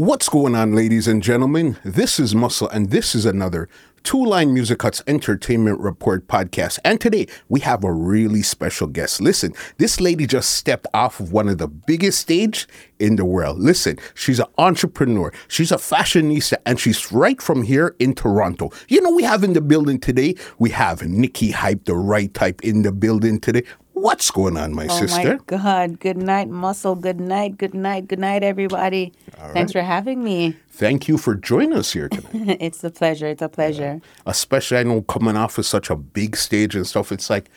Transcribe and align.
What's 0.00 0.30
going 0.30 0.54
on, 0.54 0.74
ladies 0.74 1.06
and 1.06 1.22
gentlemen? 1.22 1.76
This 1.84 2.18
is 2.18 2.34
Muscle, 2.34 2.70
and 2.70 2.88
this 2.88 3.14
is 3.14 3.26
another 3.26 3.68
Two 4.02 4.24
Line 4.24 4.54
Music 4.54 4.78
Cuts 4.78 5.02
Entertainment 5.06 5.78
Report 5.78 6.26
podcast. 6.26 6.78
And 6.86 6.98
today 6.98 7.26
we 7.50 7.60
have 7.60 7.84
a 7.84 7.92
really 7.92 8.40
special 8.40 8.86
guest. 8.86 9.20
Listen, 9.20 9.52
this 9.76 10.00
lady 10.00 10.26
just 10.26 10.54
stepped 10.54 10.86
off 10.94 11.20
of 11.20 11.32
one 11.32 11.50
of 11.50 11.58
the 11.58 11.68
biggest 11.68 12.18
stage 12.18 12.66
in 12.98 13.16
the 13.16 13.26
world. 13.26 13.58
Listen, 13.58 13.98
she's 14.14 14.38
an 14.38 14.46
entrepreneur, 14.56 15.34
she's 15.48 15.70
a 15.70 15.76
fashionista, 15.76 16.54
and 16.64 16.80
she's 16.80 17.12
right 17.12 17.42
from 17.42 17.62
here 17.62 17.94
in 17.98 18.14
Toronto. 18.14 18.70
You 18.88 19.02
know, 19.02 19.10
we 19.10 19.22
have 19.24 19.44
in 19.44 19.52
the 19.52 19.60
building 19.60 20.00
today, 20.00 20.34
we 20.58 20.70
have 20.70 21.02
Nikki 21.02 21.50
Hype, 21.50 21.84
the 21.84 21.94
right 21.94 22.32
type 22.32 22.62
in 22.62 22.82
the 22.82 22.92
building 22.92 23.38
today. 23.38 23.64
What's 24.00 24.30
going 24.30 24.56
on, 24.56 24.72
my 24.74 24.86
Oh 24.86 24.98
sister? 24.98 25.36
my 25.36 25.40
God. 25.58 26.00
Good 26.00 26.16
night, 26.16 26.48
Muscle. 26.48 26.94
Good 26.94 27.20
night. 27.20 27.58
Good 27.58 27.74
night. 27.74 28.08
Good 28.08 28.18
night, 28.18 28.42
everybody. 28.42 29.12
Thanks 29.52 29.72
for 29.72 29.82
having 29.82 30.24
me. 30.24 30.56
Thank 30.70 31.06
you 31.06 31.18
for 31.18 31.34
joining 31.34 31.74
us 31.74 31.92
here 31.92 32.08
tonight. 32.08 32.56
it's 32.60 32.82
a 32.82 32.90
pleasure. 32.90 33.26
It's 33.26 33.42
a 33.42 33.48
pleasure. 33.50 34.00
especially 34.24 34.78
I 34.78 34.84
know 34.84 35.02
coming 35.02 35.36
off 35.36 35.58
of 35.58 35.66
such 35.66 35.90
a 35.90 35.96
big 35.96 36.36
stage 36.36 36.74
and 36.74 36.86
stuff. 36.86 37.12
It's 37.12 37.28
like, 37.28 37.50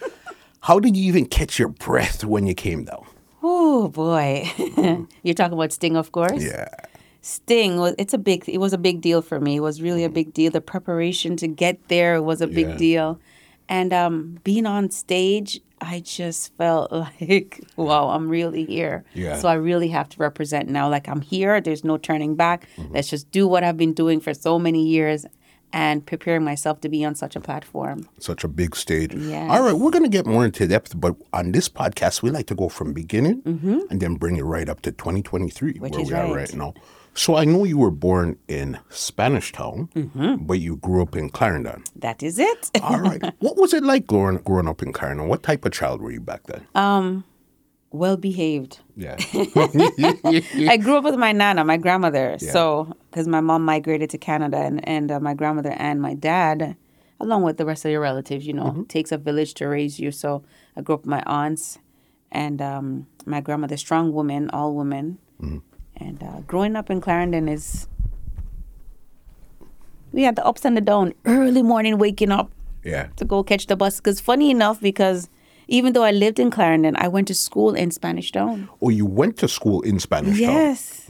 how 0.61 0.79
did 0.81 0.97
you 0.97 1.05
even 1.07 1.25
catch 1.27 1.57
your 1.57 1.69
breath 1.69 2.25
when 2.25 2.45
you 2.45 2.53
came 2.55 2.83
down? 2.83 3.05
Oh 3.41 3.87
boy. 3.87 4.43
You're 5.23 5.35
talking 5.35 5.53
about 5.53 5.71
Sting, 5.71 5.95
of 5.95 6.11
course. 6.11 6.43
Yeah, 6.43 6.67
Sting 7.21 7.77
was 7.77 7.95
it's 7.97 8.13
a 8.13 8.17
big 8.17 8.43
it 8.49 8.57
was 8.57 8.73
a 8.73 8.77
big 8.77 8.99
deal 8.99 9.21
for 9.21 9.39
me. 9.39 9.55
It 9.57 9.61
was 9.61 9.81
really 9.81 10.03
a 10.03 10.09
big 10.09 10.33
deal. 10.33 10.51
The 10.51 10.59
preparation 10.61 11.37
to 11.37 11.47
get 11.47 11.87
there 11.87 12.21
was 12.21 12.41
a 12.41 12.47
big 12.47 12.67
Yeah. 12.67 12.75
deal. 12.77 13.19
And 13.69 13.93
um 13.93 14.39
being 14.43 14.65
on 14.65 14.91
stage, 14.91 15.61
I 15.83 15.99
just 15.99 16.55
felt 16.57 16.91
like, 17.21 17.59
wow, 17.75 18.09
I'm 18.09 18.29
really 18.29 18.65
here. 18.65 19.03
Yeah. 19.13 19.37
So 19.37 19.47
I 19.49 19.55
really 19.55 19.89
have 19.89 20.07
to 20.09 20.17
represent 20.17 20.69
now. 20.69 20.89
Like 20.89 21.07
I'm 21.09 21.21
here. 21.21 21.59
There's 21.61 21.83
no 21.83 21.97
turning 21.97 22.35
back. 22.35 22.67
Mm-hmm. 22.77 22.93
Let's 22.93 23.09
just 23.09 23.29
do 23.31 23.47
what 23.47 23.63
I've 23.63 23.77
been 23.77 23.93
doing 23.93 24.19
for 24.21 24.33
so 24.33 24.57
many 24.57 24.87
years 24.87 25.25
and 25.75 26.05
preparing 26.05 26.43
myself 26.43 26.81
to 26.81 26.89
be 26.89 27.03
on 27.03 27.15
such 27.15 27.35
a 27.35 27.39
platform. 27.39 28.07
such 28.19 28.43
a 28.43 28.47
big 28.47 28.75
stage. 28.75 29.11
Yes. 29.15 29.49
All 29.51 29.63
right, 29.63 29.73
we're 29.73 29.89
gonna 29.89 30.07
get 30.07 30.27
more 30.27 30.45
into 30.45 30.67
depth, 30.67 30.93
but 30.99 31.15
on 31.33 31.51
this 31.51 31.67
podcast, 31.67 32.21
we 32.21 32.29
like 32.29 32.45
to 32.47 32.55
go 32.55 32.69
from 32.69 32.93
beginning 32.93 33.41
and 33.89 33.99
then 33.99 34.13
bring 34.15 34.37
it 34.37 34.43
right 34.43 34.69
up 34.69 34.81
to 34.83 34.91
2023, 34.91 35.73
Mm-hmm. 35.73 35.81
Which 35.81 35.93
where 35.93 36.01
is 36.03 36.09
we 36.11 36.15
are 36.15 36.25
right. 36.25 36.35
right 36.35 36.53
now. 36.53 36.73
So 37.15 37.35
I 37.35 37.45
know 37.45 37.63
you 37.63 37.77
were 37.77 37.91
born 37.91 38.37
in 38.47 38.79
Spanish 38.89 39.51
Town, 39.51 39.89
Mm-hmm. 39.95 40.45
but 40.45 40.59
you 40.59 40.77
grew 40.77 41.01
up 41.03 41.15
in 41.15 41.29
Clarendon. 41.29 41.83
That 41.95 42.23
is 42.23 42.39
it. 42.39 42.71
All 42.81 42.99
right, 42.99 43.21
what 43.39 43.55
was 43.57 43.73
it 43.73 43.83
like 43.83 44.07
growing 44.07 44.37
growing 44.37 44.67
up 44.67 44.81
in 44.81 44.91
Clarendon? 44.93 45.27
What 45.27 45.43
type 45.43 45.63
of 45.65 45.71
child 45.73 46.01
were 46.01 46.11
you 46.11 46.19
back 46.21 46.43
then? 46.47 46.65
Um, 46.75 47.23
well 47.91 48.17
behaved. 48.17 48.79
yeah, 48.95 49.15
I 50.69 50.77
grew 50.81 50.97
up 50.97 51.03
with 51.03 51.15
my 51.15 51.31
nana, 51.31 51.63
my 51.63 51.77
grandmother. 51.77 52.37
So, 52.39 52.95
because 53.11 53.27
my 53.27 53.41
mom 53.41 53.63
migrated 53.63 54.09
to 54.11 54.17
Canada, 54.17 54.57
and 54.57 54.87
and 54.87 55.11
uh, 55.11 55.19
my 55.19 55.33
grandmother 55.33 55.73
and 55.77 56.01
my 56.01 56.13
dad, 56.15 56.75
along 57.19 57.43
with 57.43 57.57
the 57.57 57.65
rest 57.65 57.85
of 57.85 57.91
your 57.91 58.01
relatives, 58.01 58.47
you 58.47 58.53
know, 58.53 58.85
takes 58.89 59.11
a 59.11 59.17
village 59.17 59.53
to 59.55 59.67
raise 59.67 59.99
you. 59.99 60.11
So, 60.11 60.43
I 60.75 60.81
grew 60.81 60.95
up 60.95 61.01
with 61.01 61.09
my 61.09 61.23
aunts, 61.25 61.77
and 62.31 62.61
um, 62.61 63.07
my 63.25 63.41
grandmother, 63.41 63.77
strong 63.77 64.11
woman, 64.13 64.49
all 64.51 64.73
women, 64.75 65.19
and 66.03 66.21
uh, 66.21 66.41
growing 66.47 66.75
up 66.75 66.89
in 66.89 67.01
Clarendon 67.01 67.47
is. 67.47 67.87
We 70.11 70.23
had 70.23 70.35
the 70.35 70.45
ups 70.45 70.63
and 70.63 70.77
the 70.77 70.81
downs. 70.81 71.13
Early 71.25 71.63
morning, 71.63 71.97
waking 71.97 72.31
up 72.31 72.51
yeah. 72.83 73.07
to 73.15 73.25
go 73.25 73.43
catch 73.43 73.67
the 73.67 73.75
bus. 73.75 73.97
Because 73.97 74.19
funny 74.19 74.51
enough, 74.51 74.79
because 74.79 75.29
even 75.67 75.93
though 75.93 76.03
I 76.03 76.11
lived 76.11 76.39
in 76.39 76.51
Clarendon, 76.51 76.95
I 76.97 77.07
went 77.07 77.27
to 77.29 77.33
school 77.33 77.73
in 77.73 77.89
Spanish 77.91 78.31
Town. 78.31 78.69
Oh, 78.81 78.89
you 78.89 79.05
went 79.05 79.37
to 79.37 79.47
school 79.47 79.81
in 79.81 79.99
Spanish 79.99 80.39
Town. 80.39 80.51
Yes. 80.51 81.09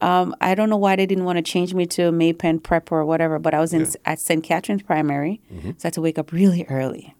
Um, 0.00 0.34
I 0.40 0.54
don't 0.54 0.68
know 0.68 0.76
why 0.76 0.96
they 0.96 1.06
didn't 1.06 1.24
want 1.24 1.38
to 1.38 1.42
change 1.42 1.72
me 1.72 1.86
to 1.86 2.12
Maypen 2.12 2.62
Prep 2.62 2.92
or 2.92 3.04
whatever, 3.06 3.38
but 3.38 3.54
I 3.54 3.60
was 3.60 3.72
in 3.72 3.86
at 4.04 4.20
St. 4.20 4.44
Catherine's 4.44 4.82
Primary, 4.82 5.40
so 5.50 5.68
I 5.68 5.72
had 5.84 5.92
to 5.94 6.02
wake 6.02 6.18
up 6.18 6.32
really 6.32 6.66
early. 6.68 7.14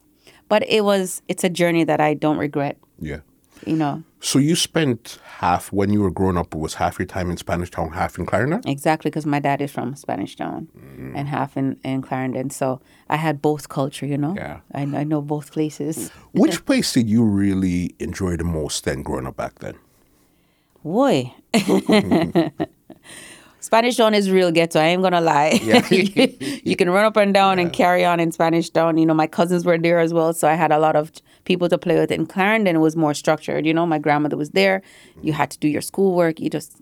But 0.49 0.69
it 0.69 0.85
was 0.85 1.23
it's 1.27 1.45
a 1.45 1.49
journey 1.49 1.85
that 1.85 2.01
I 2.01 2.13
don't 2.13 2.37
regret. 2.37 2.77
Yeah. 2.99 3.21
You 3.67 3.77
know 3.77 4.03
So 4.21 4.39
you 4.39 4.57
spent 4.57 5.19
half 5.39 5.73
when 5.73 5.93
you 5.93 6.01
were 6.01 6.11
growing 6.11 6.37
up. 6.37 6.55
It 6.55 6.59
was 6.59 6.75
half 6.75 6.99
your 6.99 7.07
time 7.07 7.31
in 7.31 7.37
Spanish 7.37 7.71
Town, 7.71 7.91
half 7.93 8.19
in 8.19 8.27
Clarendon. 8.27 8.63
exactly 8.67 9.11
because 9.11 9.27
my 9.27 9.41
dad 9.41 9.61
is 9.61 9.71
from 9.73 9.97
Spanish 9.97 10.37
Town 10.37 10.69
mm. 10.77 11.13
and 11.15 11.29
half 11.29 11.57
in, 11.57 11.79
in 11.85 12.03
Clarendon, 12.03 12.51
so 12.51 12.81
I 13.09 13.17
had 13.17 13.41
both 13.43 13.69
culture. 13.69 14.07
You 14.07 14.19
know, 14.19 14.35
Yeah. 14.37 14.61
I, 14.73 14.83
I 14.83 15.05
know 15.05 15.21
both 15.21 15.53
places. 15.53 16.11
Which 16.33 16.65
place 16.65 16.93
did 16.93 17.09
you 17.09 17.25
really 17.25 17.95
enjoy 17.99 18.37
the 18.37 18.45
most 18.45 18.85
then, 18.85 19.03
growing 19.03 19.27
up 19.27 19.37
back 19.37 19.59
then? 19.61 19.77
Boy. 20.83 21.33
Spanish 23.65 23.97
Town 23.97 24.13
is 24.13 24.31
real 24.31 24.51
ghetto. 24.53 24.79
I 24.79 24.89
ain't 24.89 25.03
gonna 25.03 25.23
lie. 25.23 25.53
you 25.91 26.77
can 26.77 26.91
run 26.91 27.07
up 27.07 27.17
and 27.17 27.33
down 27.33 27.59
and 27.59 27.73
carry 27.73 28.05
on 28.05 28.21
in 28.21 28.31
Spanish 28.31 28.69
Town. 28.69 28.99
You 28.99 29.07
know, 29.07 29.15
my 29.15 29.27
cousins 29.27 29.65
were 29.65 29.79
there 29.79 30.01
as 30.01 30.13
well, 30.13 30.35
so 30.35 30.47
I 30.47 30.53
had 30.53 30.71
a 30.71 30.79
lot 30.79 30.97
of 30.97 31.11
people 31.47 31.71
to 31.71 31.79
play 31.79 31.99
with. 31.99 32.11
In 32.11 32.27
Clarendon, 32.27 32.77
it 32.77 32.81
was 32.81 32.95
more 32.95 33.15
structured. 33.15 33.65
You 33.65 33.73
know, 33.73 33.87
my 33.87 33.99
grandmother 33.99 34.37
was 34.37 34.51
there. 34.51 34.83
You 35.23 35.33
had 35.33 35.51
to 35.51 35.59
do 35.59 35.67
your 35.67 35.81
schoolwork. 35.81 36.41
You 36.41 36.51
just 36.51 36.77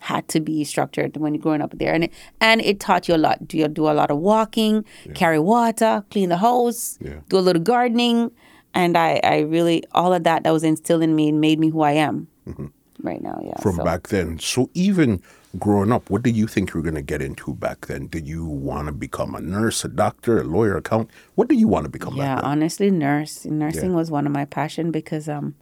had 0.00 0.28
to 0.28 0.40
be 0.40 0.62
structured 0.64 1.16
when 1.16 1.32
you're 1.32 1.40
growing 1.42 1.62
up 1.62 1.72
there, 1.78 1.94
and 1.94 2.04
it, 2.04 2.12
and 2.42 2.60
it 2.60 2.80
taught 2.80 3.08
you 3.08 3.14
a 3.14 3.16
lot. 3.16 3.48
Do 3.48 3.56
you 3.56 3.66
do 3.66 3.88
a 3.88 3.96
lot 3.96 4.10
of 4.10 4.18
walking, 4.18 4.84
carry 5.14 5.38
water, 5.38 6.04
clean 6.10 6.28
the 6.28 6.36
house, 6.36 6.98
Yeah. 7.00 7.20
do 7.30 7.38
a 7.38 7.40
little 7.40 7.62
gardening, 7.62 8.30
and 8.74 8.98
I 8.98 9.20
I 9.24 9.38
really 9.40 9.84
all 9.92 10.12
of 10.12 10.24
that 10.24 10.42
that 10.42 10.52
was 10.52 10.64
instilled 10.64 11.02
in 11.02 11.16
me 11.16 11.30
and 11.30 11.40
made 11.40 11.58
me 11.58 11.70
who 11.70 11.80
I 11.80 11.92
am 11.92 12.28
mm-hmm. 12.46 12.66
right 13.02 13.22
now. 13.22 13.40
Yeah, 13.42 13.58
From 13.62 13.76
so- 13.76 13.84
back 13.84 14.08
then. 14.08 14.38
So 14.38 14.68
even 14.74 15.22
growing 15.58 15.92
up, 15.92 16.10
what 16.10 16.22
did 16.22 16.36
you 16.36 16.46
think 16.46 16.72
you 16.72 16.78
were 16.78 16.82
going 16.82 16.94
to 16.94 17.02
get 17.02 17.22
into 17.22 17.54
back 17.54 17.86
then? 17.86 18.06
Did 18.08 18.26
you 18.28 18.44
want 18.44 18.86
to 18.86 18.92
become 18.92 19.34
a 19.34 19.40
nurse, 19.40 19.84
a 19.84 19.88
doctor, 19.88 20.40
a 20.40 20.44
lawyer, 20.44 20.76
accountant? 20.76 21.10
What 21.34 21.48
did 21.48 21.58
you 21.58 21.68
want 21.68 21.84
to 21.84 21.90
become 21.90 22.16
Yeah, 22.16 22.34
back 22.36 22.42
then? 22.42 22.50
honestly, 22.50 22.90
nurse 22.90 23.44
nursing 23.44 23.90
Yeah. 23.90 23.96
was 23.96 24.10
one 24.10 24.26
of 24.26 24.32
my 24.32 24.44
passion 24.44 24.90
because 24.90 25.28
um, 25.28 25.54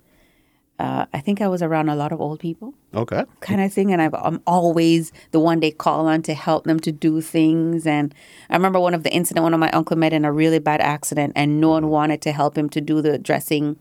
uh, 0.79 1.07
I 1.13 1.21
think 1.21 1.41
I 1.41 1.49
was 1.49 1.63
around 1.63 1.89
a 1.89 1.97
lot 1.97 2.13
of 2.13 2.21
old 2.21 2.41
people 2.41 2.75
Okay. 2.95 3.25
kind 3.41 3.61
of 3.61 3.73
thing, 3.73 3.93
and 3.93 4.01
I've, 4.03 4.15
I'm 4.15 4.41
always 4.47 5.13
the 5.33 5.41
one 5.41 5.61
they 5.61 5.71
call 5.71 6.07
on 6.07 6.23
to 6.23 6.35
help 6.35 6.65
them 6.65 6.81
to 6.81 6.93
do 6.93 7.21
things. 7.21 7.87
And 7.87 8.15
I 8.51 8.55
remember 8.55 8.81
one 8.81 8.95
of 8.95 9.03
the 9.03 9.13
incident 9.13 9.43
one 9.45 9.55
of 9.55 9.61
my 9.61 9.71
uncle 9.71 9.97
met 9.97 10.13
in 10.13 10.25
a 10.25 10.33
really 10.33 10.59
bad 10.61 10.81
accident, 10.81 11.33
and 11.37 11.61
no 11.61 11.71
one 11.71 11.89
wanted 11.89 12.23
to 12.23 12.33
help 12.33 12.57
him 12.57 12.69
to 12.71 12.81
do 12.81 13.03
the 13.03 13.19
dressing. 13.19 13.77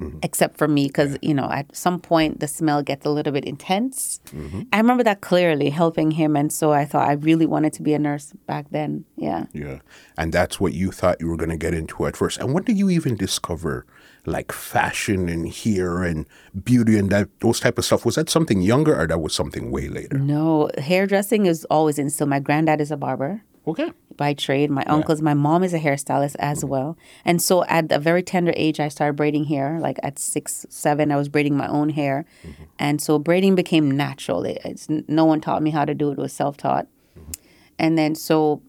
Mm-hmm. 0.00 0.18
Except 0.22 0.56
for 0.56 0.68
me, 0.68 0.86
because 0.86 1.18
you 1.22 1.34
know, 1.34 1.50
at 1.50 1.74
some 1.74 2.00
point 2.00 2.40
the 2.40 2.46
smell 2.46 2.82
gets 2.82 3.04
a 3.04 3.10
little 3.10 3.32
bit 3.32 3.44
intense. 3.44 4.20
Mm-hmm. 4.26 4.62
I 4.72 4.76
remember 4.78 5.02
that 5.04 5.20
clearly, 5.20 5.70
helping 5.70 6.12
him, 6.12 6.36
and 6.36 6.52
so 6.52 6.72
I 6.72 6.84
thought 6.84 7.08
I 7.08 7.12
really 7.14 7.46
wanted 7.46 7.72
to 7.74 7.82
be 7.82 7.94
a 7.94 7.98
nurse 7.98 8.32
back 8.46 8.66
then. 8.70 9.04
Yeah. 9.16 9.46
Yeah. 9.52 9.80
And 10.16 10.32
that's 10.32 10.60
what 10.60 10.72
you 10.72 10.92
thought 10.92 11.20
you 11.20 11.28
were 11.28 11.36
going 11.36 11.50
to 11.50 11.56
get 11.56 11.74
into 11.74 12.06
at 12.06 12.16
first. 12.16 12.38
And 12.38 12.54
when 12.54 12.62
did 12.62 12.78
you 12.78 12.90
even 12.90 13.16
discover 13.16 13.86
like 14.26 14.52
fashion 14.52 15.28
and 15.28 15.52
hair 15.52 16.02
and 16.02 16.26
beauty 16.62 16.98
and 16.98 17.10
that 17.10 17.28
those 17.40 17.60
type 17.60 17.78
of 17.78 17.84
stuff? 17.84 18.04
Was 18.04 18.14
that 18.14 18.30
something 18.30 18.62
younger 18.62 18.98
or 18.98 19.06
that 19.06 19.20
was 19.20 19.34
something 19.34 19.70
way 19.70 19.88
later? 19.88 20.18
No, 20.18 20.70
hairdressing 20.78 21.46
is 21.46 21.64
always 21.66 21.98
instilled. 21.98 22.30
My 22.30 22.40
granddad 22.40 22.80
is 22.80 22.90
a 22.90 22.96
barber 22.96 23.42
Okay. 23.68 23.92
by 24.16 24.34
trade. 24.34 24.70
My 24.70 24.82
uncles, 24.84 25.22
my 25.22 25.34
mom 25.34 25.62
is 25.62 25.74
a 25.74 25.78
hairstylist 25.78 26.36
as 26.38 26.64
well. 26.64 26.96
And 27.24 27.40
so 27.40 27.64
at 27.64 27.92
a 27.92 27.98
very 27.98 28.22
tender 28.22 28.52
age, 28.56 28.80
I 28.80 28.88
started 28.88 29.14
braiding 29.14 29.44
hair. 29.44 29.78
Like 29.80 29.98
at 30.02 30.18
six, 30.18 30.66
seven, 30.68 31.12
I 31.12 31.16
was 31.16 31.28
braiding 31.28 31.56
my 31.56 31.68
own 31.68 31.90
hair. 31.90 32.24
Mm-hmm. 32.42 32.64
And 32.78 33.00
so 33.00 33.18
braiding 33.18 33.54
became 33.54 33.90
natural. 33.90 34.44
It, 34.44 34.60
it's, 34.64 34.88
no 34.88 35.24
one 35.24 35.40
taught 35.40 35.62
me 35.62 35.70
how 35.70 35.84
to 35.84 35.94
do 35.94 36.10
it. 36.10 36.12
It 36.12 36.18
was 36.18 36.32
self-taught. 36.32 36.86
Mm-hmm. 36.86 37.32
And 37.78 37.98
then 37.98 38.14
so 38.14 38.62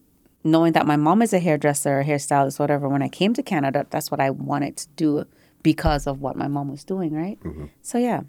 knowing 0.44 0.72
that 0.72 0.86
my 0.86 0.96
mom 0.96 1.22
is 1.22 1.32
a 1.32 1.38
hairdresser, 1.38 2.00
a 2.00 2.04
hairstylist, 2.04 2.58
whatever, 2.58 2.88
when 2.88 3.02
I 3.02 3.08
came 3.08 3.34
to 3.34 3.42
Canada, 3.42 3.86
that's 3.90 4.10
what 4.10 4.20
I 4.20 4.30
wanted 4.30 4.76
to 4.78 4.88
do 4.96 5.24
because 5.62 6.06
of 6.06 6.20
what 6.20 6.36
my 6.36 6.48
mom 6.48 6.70
was 6.70 6.84
doing, 6.84 7.12
right? 7.12 7.38
Mm-hmm. 7.40 7.66
So 7.82 7.98
yeah, 7.98 8.22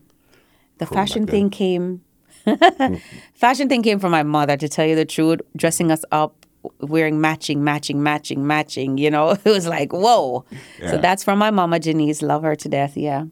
the 0.78 0.86
fashion 0.86 1.28
thing 1.28 1.50
came. 1.50 2.04
fashion 3.36 3.70
thing 3.70 3.84
came 3.84 4.00
from 4.00 4.12
my 4.12 4.24
mother, 4.24 4.58
to 4.58 4.68
tell 4.68 4.86
you 4.86 4.96
the 4.96 5.06
truth, 5.06 5.42
dressing 5.56 5.92
us 5.92 6.04
up, 6.12 6.41
wearing 6.80 7.20
matching, 7.22 7.64
matching, 7.64 8.04
matching, 8.04 8.46
matching. 8.46 8.98
You 8.98 9.10
know, 9.12 9.30
it 9.44 9.46
was 9.46 9.68
like 9.68 9.92
whoa. 9.94 10.46
So 10.80 10.98
that's 10.98 11.24
from 11.24 11.40
my 11.40 11.52
mama, 11.52 11.80
Janice. 11.80 12.22
Love 12.22 12.44
her 12.44 12.56
to 12.56 12.70
death. 12.70 12.96
Yeah, 12.98 13.26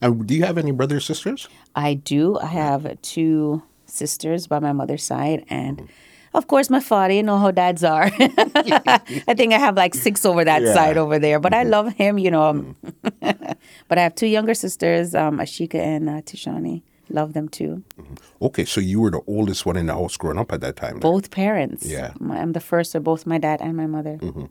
And 0.00 0.26
do 0.26 0.34
you 0.34 0.44
have 0.44 0.58
any 0.58 0.70
brothers 0.72 1.04
sisters? 1.04 1.48
I 1.74 1.94
do. 1.94 2.38
I 2.38 2.46
have 2.46 3.00
two 3.02 3.62
sisters 3.86 4.46
by 4.46 4.58
my 4.58 4.72
mother's 4.72 5.04
side, 5.04 5.44
and 5.48 5.88
of 6.34 6.46
course 6.48 6.68
my 6.70 6.80
father. 6.80 7.14
You 7.14 7.22
know 7.22 7.38
how 7.38 7.50
dads 7.50 7.84
are. 7.84 8.10
I 8.18 9.34
think 9.36 9.52
I 9.52 9.58
have 9.58 9.76
like 9.76 9.94
six 9.94 10.24
over 10.24 10.44
that 10.44 10.62
Yeah. 10.62 10.74
side 10.74 10.96
over 10.96 11.18
there, 11.18 11.38
but 11.40 11.54
I 11.54 11.62
love 11.64 11.92
him. 11.94 12.18
You 12.18 12.30
know, 12.30 12.42
um, 12.42 12.76
but 13.20 13.98
I 13.98 14.02
have 14.02 14.14
two 14.14 14.26
younger 14.26 14.54
sisters, 14.54 15.14
um, 15.14 15.38
Ashika 15.38 15.76
and 15.76 16.08
uh, 16.08 16.12
Tishani. 16.22 16.82
Love 17.08 17.34
them 17.34 17.48
too. 17.48 17.84
Mm-hmm. 17.98 18.14
Okay, 18.46 18.64
so 18.64 18.80
you 18.80 19.00
were 19.00 19.10
the 19.10 19.22
oldest 19.26 19.64
one 19.64 19.76
in 19.76 19.86
the 19.86 19.94
house 19.94 20.16
growing 20.16 20.38
up 20.38 20.52
at 20.52 20.60
that 20.60 20.76
time. 20.76 20.98
Both 20.98 21.30
parents. 21.30 21.86
Yeah. 21.86 22.12
I'm 22.30 22.52
the 22.52 22.60
first 22.60 22.94
of 22.94 23.04
both 23.04 23.26
my 23.26 23.38
dad 23.38 23.60
and 23.62 23.76
my 23.76 23.86
mother. 23.86 24.18
Mm-hmm. 24.20 24.46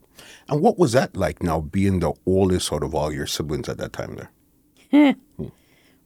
And 0.48 0.62
what 0.62 0.80
was 0.80 0.94
that 0.94 1.18
like 1.18 1.44
now 1.44 1.62
being 1.62 2.00
the 2.00 2.14
oldest 2.26 2.72
out 2.72 2.84
of 2.84 2.96
all 2.96 3.12
your 3.12 3.28
siblings 3.28 3.68
at 3.68 3.78
that 3.78 3.94
time 3.94 4.16
there? 4.16 5.16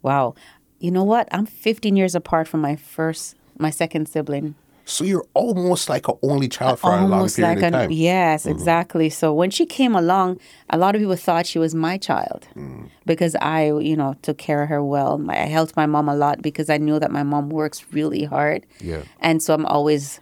Wow. 0.01 0.35
You 0.79 0.91
know 0.91 1.03
what? 1.03 1.27
I'm 1.31 1.45
15 1.45 1.97
years 1.97 2.15
apart 2.15 2.47
from 2.47 2.61
my 2.61 2.77
first, 2.77 3.35
my 3.57 3.69
second 3.69 4.07
sibling. 4.07 4.55
So 4.89 5.03
you're 5.05 5.25
almost 5.33 5.87
like 5.89 6.07
an 6.07 6.15
only 6.29 6.47
child 6.49 6.79
for 6.79 6.91
a 6.91 7.05
long 7.05 7.29
period 7.29 7.47
like 7.49 7.57
of 7.57 7.63
an 7.63 7.73
time. 7.73 7.89
Mm-hmm. 7.89 8.09
yes 8.11 8.45
exactly 8.45 9.07
so 9.09 9.25
when 9.41 9.49
she 9.57 9.65
came 9.65 9.93
along 10.03 10.39
a 10.69 10.77
lot 10.83 10.95
of 10.95 10.99
people 11.01 11.15
thought 11.15 11.45
she 11.45 11.59
was 11.65 11.73
my 11.87 11.95
child 12.09 12.47
Mm. 12.55 12.89
because 13.05 13.33
i 13.57 13.59
you 13.89 13.95
know 14.01 14.11
took 14.27 14.37
care 14.47 14.61
of 14.63 14.69
her 14.73 14.81
well 14.83 15.13
my, 15.27 15.35
i 15.45 15.47
helped 15.57 15.75
my 15.81 15.85
mom 15.85 16.09
a 16.09 16.15
lot 16.15 16.41
because 16.41 16.67
i 16.75 16.77
knew 16.85 16.97
that 17.03 17.11
my 17.19 17.23
mom 17.33 17.45
works 17.61 17.79
really 17.97 18.23
hard 18.35 18.65
Yeah. 18.91 19.03
and 19.27 19.35
so 19.43 19.53
i'm 19.55 19.65
always 19.75 20.19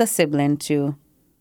the 0.00 0.06
sibling 0.06 0.56
to 0.68 0.96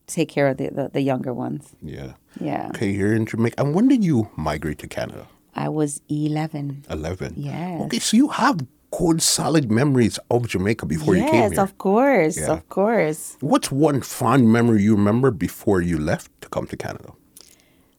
take 0.06 0.30
care 0.30 0.48
of 0.48 0.58
the, 0.58 0.68
the, 0.70 0.86
the 0.96 1.02
younger 1.02 1.34
ones 1.34 1.64
Yeah. 1.82 2.14
yeah 2.40 2.70
Okay, 2.76 2.90
you're 2.98 3.16
in 3.20 3.26
Jamaica. 3.26 3.56
And 3.62 3.74
when 3.76 3.88
did 3.94 4.04
you 4.10 4.30
migrate 4.50 4.80
to 4.86 4.88
Canada? 4.88 5.26
i 5.56 5.68
was 5.80 5.92
11 6.10 6.86
11. 6.90 7.34
Yes. 7.36 7.82
Okay, 7.86 8.00
so 8.00 8.16
you 8.22 8.28
have 8.42 8.58
good, 8.98 9.22
solid 9.22 9.66
memories 9.80 10.16
of 10.30 10.48
Jamaica 10.52 10.86
before 10.86 11.16
you 11.16 11.24
came 11.24 11.34
here. 11.34 11.50
yes 11.50 11.58
of 11.66 11.72
course 11.78 12.36
Yeah. 12.38 12.54
of 12.56 12.62
course 12.78 13.22
What's 13.52 13.70
one 13.72 14.02
fond 14.02 14.42
memory 14.58 14.82
you 14.88 14.96
remember 14.96 15.30
before 15.48 15.80
you 15.90 15.98
left 16.12 16.28
to 16.42 16.48
come 16.50 16.66
to 16.68 16.78
Canada? 16.86 17.12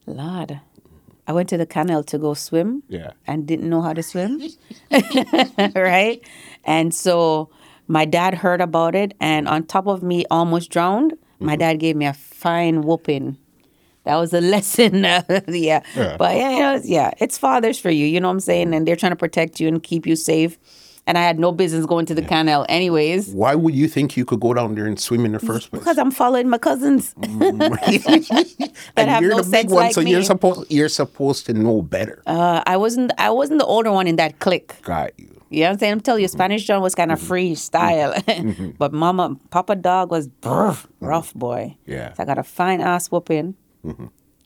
lord 0.07 0.51
i 1.29 1.33
went 1.37 1.49
to 1.53 1.59
the 1.63 1.67
canal 1.77 2.03
to 2.13 2.17
go 2.27 2.33
swim 2.35 2.83
Yeah. 2.89 3.11
and 3.29 3.47
didn't 3.51 3.69
know 3.73 3.83
how 3.83 3.93
to 3.93 4.03
swim. 4.03 4.33
right? 5.75 6.21
And 6.65 6.95
so 6.95 7.51
my 7.87 8.05
dad 8.05 8.35
heard 8.35 8.61
about 8.61 8.95
it, 8.95 9.13
and 9.21 9.49
on 9.49 9.65
top 9.67 9.87
of 9.87 10.03
me 10.03 10.25
almost 10.31 10.71
drowned, 10.71 11.13
my 11.39 11.53
Mm-hmm. 11.53 11.59
dad 11.61 11.75
gave 11.85 11.97
me 11.97 12.07
a 12.07 12.13
fine 12.15 12.83
whooping. 12.83 13.37
That 14.05 14.17
was 14.17 14.33
a 14.33 14.41
lesson. 14.55 14.95
yeah. 15.05 15.23
Yeah. 15.49 16.17
But 16.19 16.37
yeah, 16.37 16.51
you 16.57 16.61
know, 16.61 16.81
yeah, 16.85 17.11
it's 17.21 17.37
fathers 17.39 17.79
for 17.79 17.91
you, 17.91 18.07
you 18.07 18.21
know 18.21 18.29
what 18.29 18.33
I'm 18.41 18.41
saying? 18.41 18.75
And 18.75 18.87
they're 18.87 18.97
trying 19.03 19.13
to 19.13 19.17
protect 19.27 19.61
you 19.61 19.69
and 19.69 19.83
keep 19.83 20.07
you 20.07 20.17
safe. 20.17 20.59
And 21.09 21.17
I 21.17 21.23
had 21.23 21.39
no 21.39 21.53
business 21.53 21.87
going 21.87 22.05
to 22.07 22.15
the 22.15 22.21
canal 22.23 22.67
anyways. 22.69 23.31
Why 23.31 23.55
would 23.55 23.75
you 23.75 23.89
think 23.89 24.15
you 24.17 24.27
could 24.27 24.41
go 24.41 24.53
down 24.53 24.75
there 24.75 24.85
and 24.85 25.01
swim 25.01 25.25
in 25.25 25.33
the 25.33 25.39
first 25.39 25.71
place? 25.71 25.81
Because 25.81 25.97
I'm 25.97 26.11
following 26.11 26.51
my 26.51 26.59
cousins. 26.59 27.15
and 27.23 27.63
have 29.11 29.23
you're 29.23 29.31
no 29.35 29.41
the 29.43 29.49
big 29.51 29.71
one, 29.71 29.85
like 29.85 29.95
so 29.95 30.01
you're 30.03 30.23
supposed 30.23 30.71
you're 30.71 30.89
supposed 30.91 31.47
to 31.47 31.55
know 31.55 31.81
better. 31.83 32.23
Uh, 32.27 32.63
I 32.67 32.77
wasn't 32.77 33.13
I 33.19 33.31
wasn't 33.31 33.59
the 33.59 33.65
older 33.67 33.91
one 33.91 34.07
in 34.07 34.17
that 34.17 34.39
clique. 34.39 34.81
Got 34.83 35.19
you. 35.19 35.35
You 35.51 35.61
know 35.61 35.67
what 35.69 35.73
I'm 35.73 35.79
saying? 35.79 35.93
I'm 35.95 36.01
telling 36.01 36.19
Mm-hmm. 36.19 36.23
you, 36.25 36.29
Spanish 36.29 36.67
Town 36.67 36.83
was 36.83 36.95
kind 36.95 37.11
of 37.11 37.19
freestyle. 37.19 38.13
but 38.77 38.93
Mama, 38.93 39.35
Papa 39.49 39.77
Dog 39.77 40.11
was 40.11 40.29
brr, 40.43 40.77
rough 41.01 41.33
boy. 41.33 41.75
Mm-hmm. 41.87 41.91
Yeah. 41.93 42.09
Mm-hmm. 42.09 42.15
So 42.17 42.23
I 42.23 42.27
got 42.27 42.37
a 42.39 42.43
fine 42.43 42.83
ass 42.83 43.11
whooping. 43.11 43.55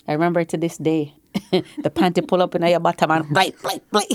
I 0.06 0.12
remember 0.12 0.38
it 0.40 0.48
to 0.50 0.56
this 0.56 0.78
day. 0.78 1.14
the 1.50 1.90
panty 1.90 2.26
pull 2.26 2.40
up 2.42 2.54
in 2.54 2.62
your 2.62 2.78
bottom 2.78 3.10
and 3.10 3.28
blight, 3.30 3.56
blight, 3.62 3.82
blight. 3.90 4.12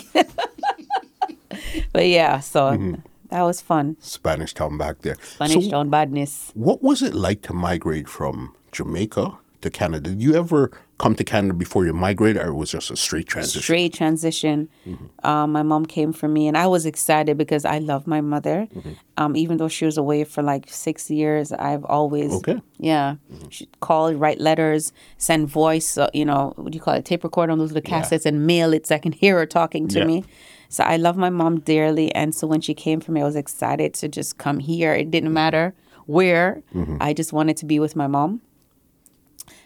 but 1.93 2.07
yeah, 2.07 2.39
so 2.39 2.71
Mm-hmm. 2.71 2.95
that 3.29 3.41
was 3.43 3.61
fun. 3.61 3.95
Spanish 3.99 4.53
town 4.53 4.77
back 4.77 5.01
there. 5.01 5.15
Spanish 5.23 5.65
so 5.65 5.71
Town 5.71 5.89
badness. 5.89 6.51
what 6.53 6.81
was 6.83 7.01
it 7.01 7.13
like 7.13 7.41
to 7.43 7.53
migrate 7.53 8.07
from 8.09 8.53
Jamaica 8.71 9.37
to 9.61 9.69
Canada? 9.69 10.09
Did 10.11 10.21
you 10.21 10.35
ever 10.35 10.71
come 10.99 11.13
to 11.15 11.23
Canada 11.23 11.53
before 11.53 11.85
you 11.85 11.93
migrated, 11.93 12.41
or 12.41 12.47
it 12.49 12.53
was 12.55 12.71
just 12.71 12.89
a 12.89 12.95
straight 12.95 13.27
transition? 13.27 13.61
Straight 13.61 13.93
transition. 13.93 14.67
Mm-hmm. 14.87 15.27
Um, 15.27 15.51
my 15.51 15.61
mom 15.61 15.85
came 15.85 16.11
for 16.13 16.27
me, 16.27 16.47
and 16.47 16.57
I 16.57 16.65
was 16.67 16.85
excited 16.87 17.37
because 17.37 17.65
I 17.65 17.77
love 17.79 18.07
my 18.07 18.19
mother. 18.21 18.67
Mm-hmm. 18.73 18.91
Um, 19.17 19.35
even 19.35 19.57
though 19.57 19.67
she 19.67 19.85
was 19.85 19.97
away 19.97 20.23
for 20.23 20.41
like 20.41 20.65
six 20.69 21.09
years, 21.11 21.51
I've 21.51 21.85
always 21.85 22.31
Okay. 22.33 22.59
Yeah, 22.79 23.15
she 23.49 23.67
call, 23.79 24.13
write 24.13 24.39
letters, 24.39 24.91
send 25.17 25.49
voice. 25.49 25.97
Uh, 25.97 26.09
you 26.13 26.25
know, 26.25 26.53
what 26.55 26.71
do 26.71 26.75
you 26.77 26.81
call 26.81 26.95
it? 26.95 27.05
Tape 27.05 27.23
record 27.23 27.49
on 27.51 27.57
those 27.59 27.71
little 27.71 27.87
Yeah. 27.91 28.01
cassettes 28.01 28.25
and 28.25 28.47
mail 28.47 28.73
it 28.73 28.87
so 28.87 28.95
I 28.95 28.99
can 28.99 29.11
hear 29.23 29.37
her 29.37 29.45
talking 29.45 29.87
to 29.89 29.99
Yeah. 29.99 30.05
me. 30.05 30.23
So 30.69 30.83
I 30.83 30.97
love 30.97 31.17
my 31.17 31.29
mom 31.29 31.59
dearly, 31.61 32.13
and 32.13 32.35
so 32.35 32.45
when 32.47 32.61
she 32.61 32.73
came 32.73 32.99
for 32.99 33.11
me, 33.11 33.21
I 33.21 33.25
was 33.25 33.35
excited 33.35 33.93
to 33.95 34.07
just 34.07 34.37
come 34.37 34.59
here. 34.59 34.93
It 34.93 35.11
didn't 35.11 35.33
matter 35.33 35.73
where. 36.05 36.61
Mm-hmm. 36.75 36.97
I 37.01 37.13
just 37.13 37.31
wanted 37.33 37.57
to 37.57 37.65
be 37.65 37.79
with 37.79 37.95
my 37.95 38.07
mom. 38.07 38.41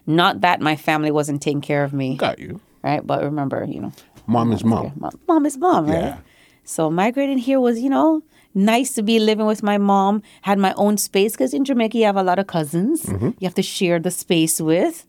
Not 0.05 0.41
that 0.41 0.61
my 0.61 0.75
family 0.75 1.11
wasn't 1.11 1.41
taking 1.41 1.61
care 1.61 1.83
of 1.83 1.93
me, 1.93 2.17
Got 2.17 2.39
you. 2.39 2.59
right? 2.83 3.05
But 3.05 3.23
remember, 3.23 3.65
you 3.67 3.81
know, 3.81 3.93
Mom 4.27 4.51
is 4.51 4.63
mom. 4.63 4.91
mom, 4.95 5.11
mom 5.27 5.45
is 5.45 5.57
mom, 5.57 5.87
right? 5.87 6.01
Yeah. 6.03 6.17
So 6.63 6.89
migrating 6.89 7.37
here 7.37 7.59
was, 7.59 7.79
you 7.79 7.89
know, 7.89 8.21
nice 8.53 8.93
to 8.93 9.03
be 9.03 9.19
living 9.19 9.45
with 9.45 9.63
my 9.63 9.77
mom. 9.77 10.21
Had 10.43 10.59
my 10.59 10.73
own 10.75 10.97
space 10.97 11.33
because 11.33 11.53
in 11.53 11.65
Jamaica 11.65 11.97
you 11.97 12.05
have 12.05 12.17
a 12.17 12.23
lot 12.23 12.39
of 12.39 12.47
cousins. 12.47 13.05
You 13.07 13.33
have 13.43 13.55
to 13.55 13.63
share 13.63 13.99
the 13.99 14.11
space 14.11 14.61
with. 14.61 15.05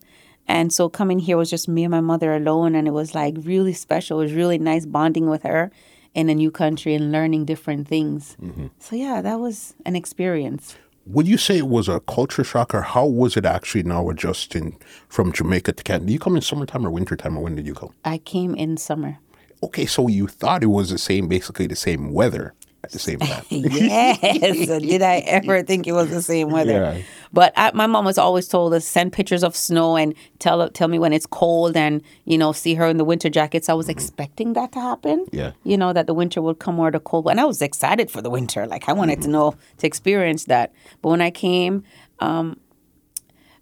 And 0.47 0.73
so 0.73 0.89
coming 0.89 1.19
here 1.19 1.37
was 1.37 1.49
just 1.49 1.67
me 1.67 1.83
and 1.83 1.91
my 1.91 2.01
mother 2.01 2.33
alone, 2.33 2.75
and 2.75 2.87
it 2.87 2.91
was 2.91 3.15
like 3.15 3.35
really 3.39 3.73
special. 3.73 4.19
It 4.19 4.23
was 4.23 4.33
really 4.33 4.57
nice 4.57 4.85
bonding 4.85 5.29
with 5.29 5.43
her 5.43 5.71
in 6.13 6.29
a 6.29 6.35
new 6.35 6.51
country 6.51 6.93
and 6.93 7.11
learning 7.11 7.45
different 7.45 7.87
things. 7.87 8.37
Mm-hmm. 8.41 8.67
So 8.79 8.95
yeah, 8.95 9.21
that 9.21 9.39
was 9.39 9.73
an 9.85 9.95
experience. 9.95 10.75
Would 11.05 11.27
you 11.27 11.37
say 11.37 11.57
it 11.57 11.67
was 11.67 11.89
a 11.89 11.99
culture 12.01 12.43
shock, 12.43 12.73
or 12.73 12.81
how 12.81 13.05
was 13.05 13.35
it 13.35 13.45
actually 13.45 13.83
now 13.83 14.09
adjusting 14.09 14.77
from 15.09 15.33
Jamaica 15.33 15.73
to 15.73 15.83
Canada? 15.83 16.05
Did 16.05 16.13
you 16.13 16.19
come 16.19 16.35
in 16.35 16.41
summertime 16.41 16.85
or 16.85 16.91
wintertime, 16.91 17.37
or 17.37 17.43
when 17.43 17.55
did 17.55 17.65
you 17.65 17.73
come? 17.73 17.93
I 18.05 18.19
came 18.19 18.55
in 18.55 18.77
summer. 18.77 19.19
Okay, 19.61 19.85
so 19.85 20.07
you 20.07 20.27
thought 20.27 20.63
it 20.63 20.67
was 20.67 20.89
the 20.89 20.97
same, 20.97 21.27
basically 21.27 21.67
the 21.67 21.75
same 21.75 22.13
weather 22.13 22.53
at 22.83 22.91
the 22.91 22.99
same 22.99 23.19
time. 23.19 23.45
yes. 23.49 24.67
Did 24.67 25.01
I 25.01 25.17
ever 25.19 25.63
think 25.63 25.87
it 25.87 25.93
was 25.93 26.09
the 26.09 26.21
same 26.21 26.49
weather? 26.49 26.71
Yeah. 26.73 27.01
But 27.31 27.53
I, 27.55 27.71
my 27.73 27.87
mom 27.87 28.05
was 28.05 28.17
always 28.17 28.47
told 28.47 28.73
us 28.73 28.85
send 28.85 29.13
pictures 29.13 29.43
of 29.43 29.55
snow 29.55 29.95
and 29.95 30.13
tell 30.39 30.69
tell 30.69 30.87
me 30.87 30.99
when 30.99 31.13
it's 31.13 31.25
cold 31.25 31.77
and 31.77 32.01
you 32.25 32.37
know 32.37 32.51
see 32.51 32.75
her 32.75 32.87
in 32.87 32.97
the 32.97 33.05
winter 33.05 33.29
jackets. 33.29 33.69
I 33.69 33.73
was 33.73 33.89
expecting 33.89 34.53
that 34.53 34.73
to 34.73 34.81
happen. 34.81 35.25
Mm-hmm. 35.25 35.35
Yeah. 35.35 35.51
You 35.63 35.77
know 35.77 35.93
that 35.93 36.07
the 36.07 36.13
winter 36.13 36.41
would 36.41 36.59
come 36.59 36.79
or 36.79 36.91
the 36.91 36.99
cold, 36.99 37.27
and 37.27 37.39
I 37.39 37.45
was 37.45 37.61
excited 37.61 38.11
for 38.11 38.21
the 38.21 38.29
winter. 38.29 38.67
Like 38.67 38.89
I 38.89 38.93
wanted 38.93 39.21
to 39.23 39.29
know 39.29 39.55
to 39.77 39.87
experience 39.87 40.45
that. 40.45 40.73
But 41.01 41.09
when 41.09 41.21
I 41.21 41.31
came, 41.31 41.83
um, 42.19 42.59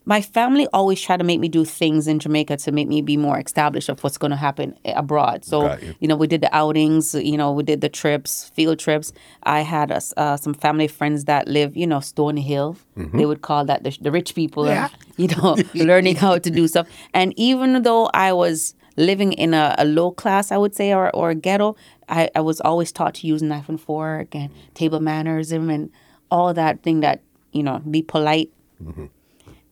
my 0.05 0.19
family 0.21 0.67
always 0.73 0.99
try 0.99 1.15
to 1.15 1.23
make 1.23 1.39
me 1.39 1.47
do 1.47 1.63
things 1.63 2.07
in 2.07 2.17
Jamaica 2.17 2.57
to 2.57 2.71
make 2.71 2.87
me 2.87 3.01
be 3.03 3.17
more 3.17 3.39
established 3.39 3.87
of 3.87 4.03
what's 4.03 4.17
going 4.17 4.31
to 4.31 4.37
happen 4.37 4.75
abroad. 4.85 5.45
So, 5.45 5.75
you. 5.77 5.95
you 5.99 6.07
know, 6.07 6.15
we 6.15 6.25
did 6.25 6.41
the 6.41 6.53
outings, 6.55 7.13
you 7.13 7.37
know, 7.37 7.51
we 7.51 7.61
did 7.61 7.81
the 7.81 7.89
trips, 7.89 8.49
field 8.49 8.79
trips. 8.79 9.13
I 9.43 9.61
had 9.61 9.91
uh, 9.91 9.99
uh, 10.17 10.37
some 10.37 10.55
family 10.55 10.87
friends 10.87 11.25
that 11.25 11.47
live, 11.47 11.77
you 11.77 11.85
know, 11.85 11.99
Stony 11.99 12.41
Hill. 12.41 12.77
They 12.95 13.25
would 13.27 13.41
call 13.43 13.63
that 13.65 13.83
the, 13.83 13.95
the 14.01 14.11
rich 14.11 14.33
people, 14.33 14.65
Yeah. 14.65 14.89
and, 14.91 14.93
you 15.17 15.27
know, 15.35 15.55
learning 15.85 16.15
how 16.15 16.39
to 16.39 16.49
do 16.49 16.67
stuff. 16.67 16.87
And 17.13 17.33
even 17.37 17.83
though 17.83 18.07
I 18.13 18.33
was 18.33 18.73
living 18.97 19.33
in 19.33 19.53
a, 19.53 19.75
a 19.77 19.85
low 19.85 20.11
class, 20.11 20.51
I 20.51 20.57
would 20.57 20.75
say, 20.75 20.93
or, 20.93 21.09
or 21.15 21.29
a 21.29 21.35
ghetto, 21.35 21.75
I, 22.09 22.29
I 22.35 22.41
was 22.41 22.59
always 22.61 22.91
taught 22.91 23.13
to 23.15 23.27
use 23.27 23.41
knife 23.43 23.69
and 23.69 23.79
fork 23.79 24.33
and 24.35 24.49
table 24.73 24.99
mannerism 24.99 25.69
and 25.69 25.91
all 26.31 26.53
that 26.55 26.81
thing 26.81 27.01
that, 27.01 27.21
you 27.51 27.61
know, 27.63 27.79
be 27.79 28.01
polite 28.01 28.49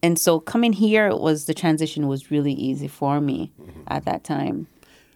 and 0.01 0.17
so 0.19 0.39
coming 0.39 0.73
here 0.73 1.15
was 1.15 1.45
the 1.45 1.53
transition 1.53 2.07
was 2.07 2.31
really 2.31 2.53
easy 2.53 2.87
for 2.87 3.19
me 3.21 3.51
at 3.87 4.05
that 4.05 4.23
time. 4.23 4.67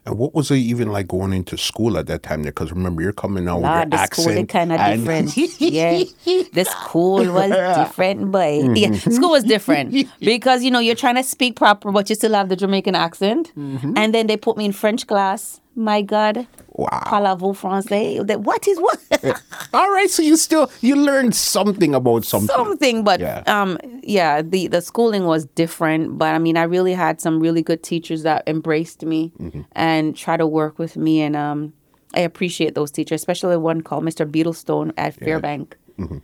And 0.05 0.17
what 0.17 0.33
was 0.33 0.51
it 0.51 0.55
even 0.57 0.91
like 0.91 1.07
going 1.07 1.31
into 1.31 1.55
school 1.57 1.97
at 1.97 2.07
that 2.07 2.23
time 2.23 2.43
there? 2.43 2.51
Because 2.51 2.71
remember, 2.73 3.01
you're 3.01 3.13
coming 3.13 3.47
out 3.47 3.59
with 3.61 3.65
Ah, 3.67 3.77
your 3.83 3.85
the 3.85 4.05
school 4.07 4.25
accent. 4.29 4.49
is 4.49 4.51
kind 4.51 4.71
of 4.73 4.79
and- 4.81 4.99
different. 4.99 5.37
yeah, 5.61 6.03
the 6.51 6.65
school 6.65 7.23
was 7.31 7.49
different, 7.77 8.29
but 8.29 8.77
yeah, 8.77 8.91
school 8.97 9.29
was 9.31 9.45
different 9.45 9.95
because 10.19 10.61
you 10.61 10.71
know 10.71 10.79
you're 10.79 10.95
trying 10.95 11.15
to 11.15 11.23
speak 11.23 11.55
proper, 11.55 11.89
but 11.93 12.09
you 12.09 12.15
still 12.15 12.33
have 12.33 12.49
the 12.49 12.57
Jamaican 12.57 12.95
accent. 12.95 13.53
And 13.55 14.13
then 14.13 14.27
they 14.27 14.35
put 14.35 14.57
me 14.57 14.65
in 14.65 14.73
French 14.73 15.07
class. 15.07 15.61
My 15.75 16.01
God, 16.01 16.47
Wow. 16.75 17.01
parlez-vous 17.05 17.53
français? 17.55 18.19
What 18.39 18.67
is 18.67 18.79
what? 18.79 18.99
All 19.73 19.91
right, 19.91 20.09
so 20.09 20.21
you 20.23 20.37
still 20.37 20.69
you 20.81 20.95
learned 20.95 21.35
something 21.35 21.93
about 21.95 22.25
something. 22.25 22.55
something 22.55 23.03
but 23.03 23.19
Yeah. 23.19 23.43
um 23.47 23.77
yeah 24.03 24.41
the 24.41 24.67
the 24.67 24.81
schooling 24.81 25.25
was 25.25 25.45
different 25.55 26.17
but 26.17 26.33
i 26.35 26.39
mean 26.39 26.57
i 26.57 26.63
really 26.63 26.93
had 26.93 27.21
some 27.21 27.39
really 27.39 27.61
good 27.61 27.81
teachers 27.83 28.23
that 28.23 28.43
embraced 28.47 29.03
me 29.05 29.31
Mm-hmm. 29.39 29.61
and 29.73 30.15
try 30.15 30.35
to 30.37 30.45
work 30.47 30.77
with 30.79 30.97
me 30.97 31.21
and 31.21 31.35
um 31.35 31.73
i 32.15 32.19
appreciate 32.19 32.73
those 32.75 32.91
teachers 32.91 33.21
especially 33.21 33.55
one 33.57 33.81
called 33.81 34.03
mr 34.03 34.25
beetlestone 34.29 34.91
at 34.97 35.15
fairbank 35.15 35.73
Mm-hmm. 35.99 36.17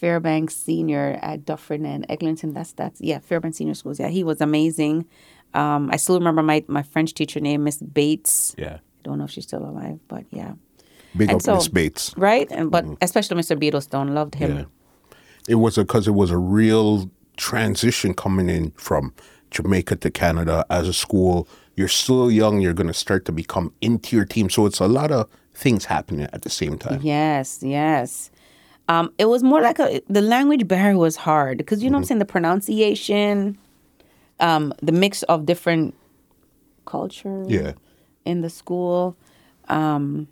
fairbank 0.00 0.50
senior 0.50 1.18
at 1.22 1.44
dufferin 1.44 1.84
and 1.84 2.06
eglinton 2.08 2.54
that's 2.54 2.72
that's 2.72 3.00
yeah 3.00 3.18
fairbank 3.18 3.54
senior 3.54 3.74
schools 3.74 3.98
yeah 4.00 4.08
he 4.08 4.22
was 4.24 4.40
amazing 4.40 5.04
um 5.54 5.90
i 5.92 5.96
still 5.96 6.18
remember 6.18 6.42
my 6.42 6.64
my 6.68 6.82
french 6.82 7.14
teacher 7.14 7.40
named 7.40 7.64
miss 7.64 7.78
bates 7.82 8.54
Yeah. 8.58 8.78
I 8.98 9.00
don't 9.04 9.18
know 9.18 9.24
if 9.24 9.30
she's 9.30 9.44
still 9.44 9.64
alive 9.64 9.98
but 10.08 10.24
yeah 10.30 10.52
Big 11.16 11.28
And 11.30 11.36
up 11.36 11.42
so- 11.42 11.54
Miss 11.56 11.68
Bates. 11.68 12.12
right 12.16 12.46
and 12.50 12.70
but 12.70 12.84
especially 13.00 13.36
mr 13.40 13.56
beetlestone 13.62 14.14
loved 14.14 14.34
him 14.34 14.50
Mm-hmm. 14.50 14.58
Yeah. 14.60 14.64
It 15.48 15.54
was 15.54 15.76
because 15.76 16.06
it 16.06 16.14
was 16.14 16.30
a 16.30 16.36
real 16.36 17.10
transition 17.38 18.12
coming 18.12 18.50
in 18.50 18.70
from 18.72 19.14
Jamaica 19.50 19.96
to 19.96 20.10
Canada 20.10 20.66
as 20.68 20.86
a 20.86 20.92
school. 20.92 21.48
You're 21.74 21.88
still 21.88 22.30
young. 22.30 22.60
You're 22.60 22.74
going 22.74 22.88
to 22.88 22.92
start 22.92 23.24
to 23.24 23.32
become 23.32 23.72
into 23.80 24.14
your 24.14 24.26
team. 24.26 24.50
So 24.50 24.66
it's 24.66 24.78
a 24.78 24.86
lot 24.86 25.10
of 25.10 25.26
things 25.54 25.86
happening 25.86 26.28
at 26.34 26.42
the 26.42 26.50
same 26.50 26.76
time. 26.76 27.00
Yes, 27.02 27.60
yes. 27.62 28.30
Um, 28.90 29.10
it 29.16 29.24
was 29.30 29.42
more 29.42 29.62
like 29.62 29.78
a 29.78 30.02
the 30.10 30.20
language 30.20 30.68
barrier 30.68 30.98
was 30.98 31.16
hard 31.16 31.56
because 31.56 31.82
you 31.82 31.88
know 31.88 31.96
what 31.96 32.00
I'm 32.02 32.08
saying 32.08 32.18
the 32.18 32.26
pronunciation, 32.26 33.56
um, 34.40 34.74
the 34.82 34.92
mix 34.92 35.22
of 35.24 35.46
different 35.46 35.94
cultures 36.84 37.48
Yeah. 37.48 37.72
In 38.28 38.42
the 38.42 38.50
school. 38.50 39.16
Um, 39.68 40.28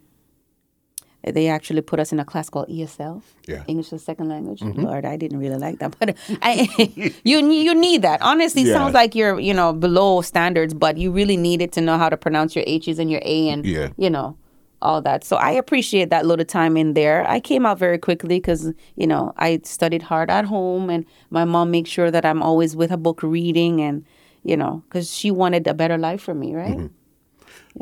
they 1.25 1.49
actually 1.49 1.81
put 1.81 1.99
us 1.99 2.13
in 2.13 2.21
a 2.21 2.25
class 2.25 2.49
called 2.49 2.69
ESL, 2.69 3.21
Yeah. 3.49 3.65
English 3.67 3.89
as 3.93 4.01
a 4.01 4.05
Second 4.05 4.29
Language. 4.29 4.63
Lord, 4.63 5.05
I 5.05 5.17
didn't 5.17 5.41
really 5.41 5.59
like 5.59 5.81
that, 5.81 5.97
but 5.99 6.17
I, 6.41 6.69
you 7.25 7.39
you 7.51 7.75
need 7.75 8.03
that. 8.03 8.23
Honestly, 8.23 8.63
Yeah. 8.63 8.75
sounds 8.75 8.95
like 8.95 9.17
you're 9.17 9.41
you 9.41 9.53
know 9.53 9.73
below 9.73 10.23
standards, 10.23 10.73
but 10.73 10.97
you 10.99 11.11
really 11.11 11.37
need 11.37 11.61
it 11.63 11.73
to 11.73 11.81
know 11.81 11.99
how 11.99 12.09
to 12.09 12.17
pronounce 12.17 12.55
your 12.55 12.65
H's 12.69 12.99
and 13.01 13.11
your 13.11 13.23
A 13.25 13.49
and 13.49 13.67
Yeah. 13.67 13.89
you 13.99 14.09
know 14.09 14.37
all 14.81 15.03
that. 15.03 15.25
So 15.25 15.35
I 15.37 15.51
appreciate 15.51 16.11
that 16.11 16.27
little 16.27 16.45
time 16.45 16.77
in 16.77 16.95
there. 16.95 17.29
I 17.29 17.41
came 17.41 17.67
out 17.67 17.79
very 17.79 17.99
quickly 17.99 18.37
because 18.39 18.73
you 18.95 19.07
know 19.09 19.33
I 19.37 19.61
studied 19.65 20.03
hard 20.03 20.31
at 20.31 20.45
home, 20.45 20.91
and 20.91 21.05
my 21.31 21.45
mom 21.45 21.73
makes 21.73 21.91
sure 21.91 22.11
that 22.13 22.25
I'm 22.25 22.41
always 22.41 22.77
with 22.77 22.93
a 22.93 22.97
book 23.07 23.21
reading, 23.25 23.81
and 23.83 24.05
you 24.45 24.57
know 24.57 24.83
because 24.89 25.13
she 25.13 25.33
wanted 25.33 25.67
a 25.67 25.75
better 25.75 25.99
life 25.99 26.23
for 26.23 26.35
me, 26.35 26.55
right? 26.55 26.89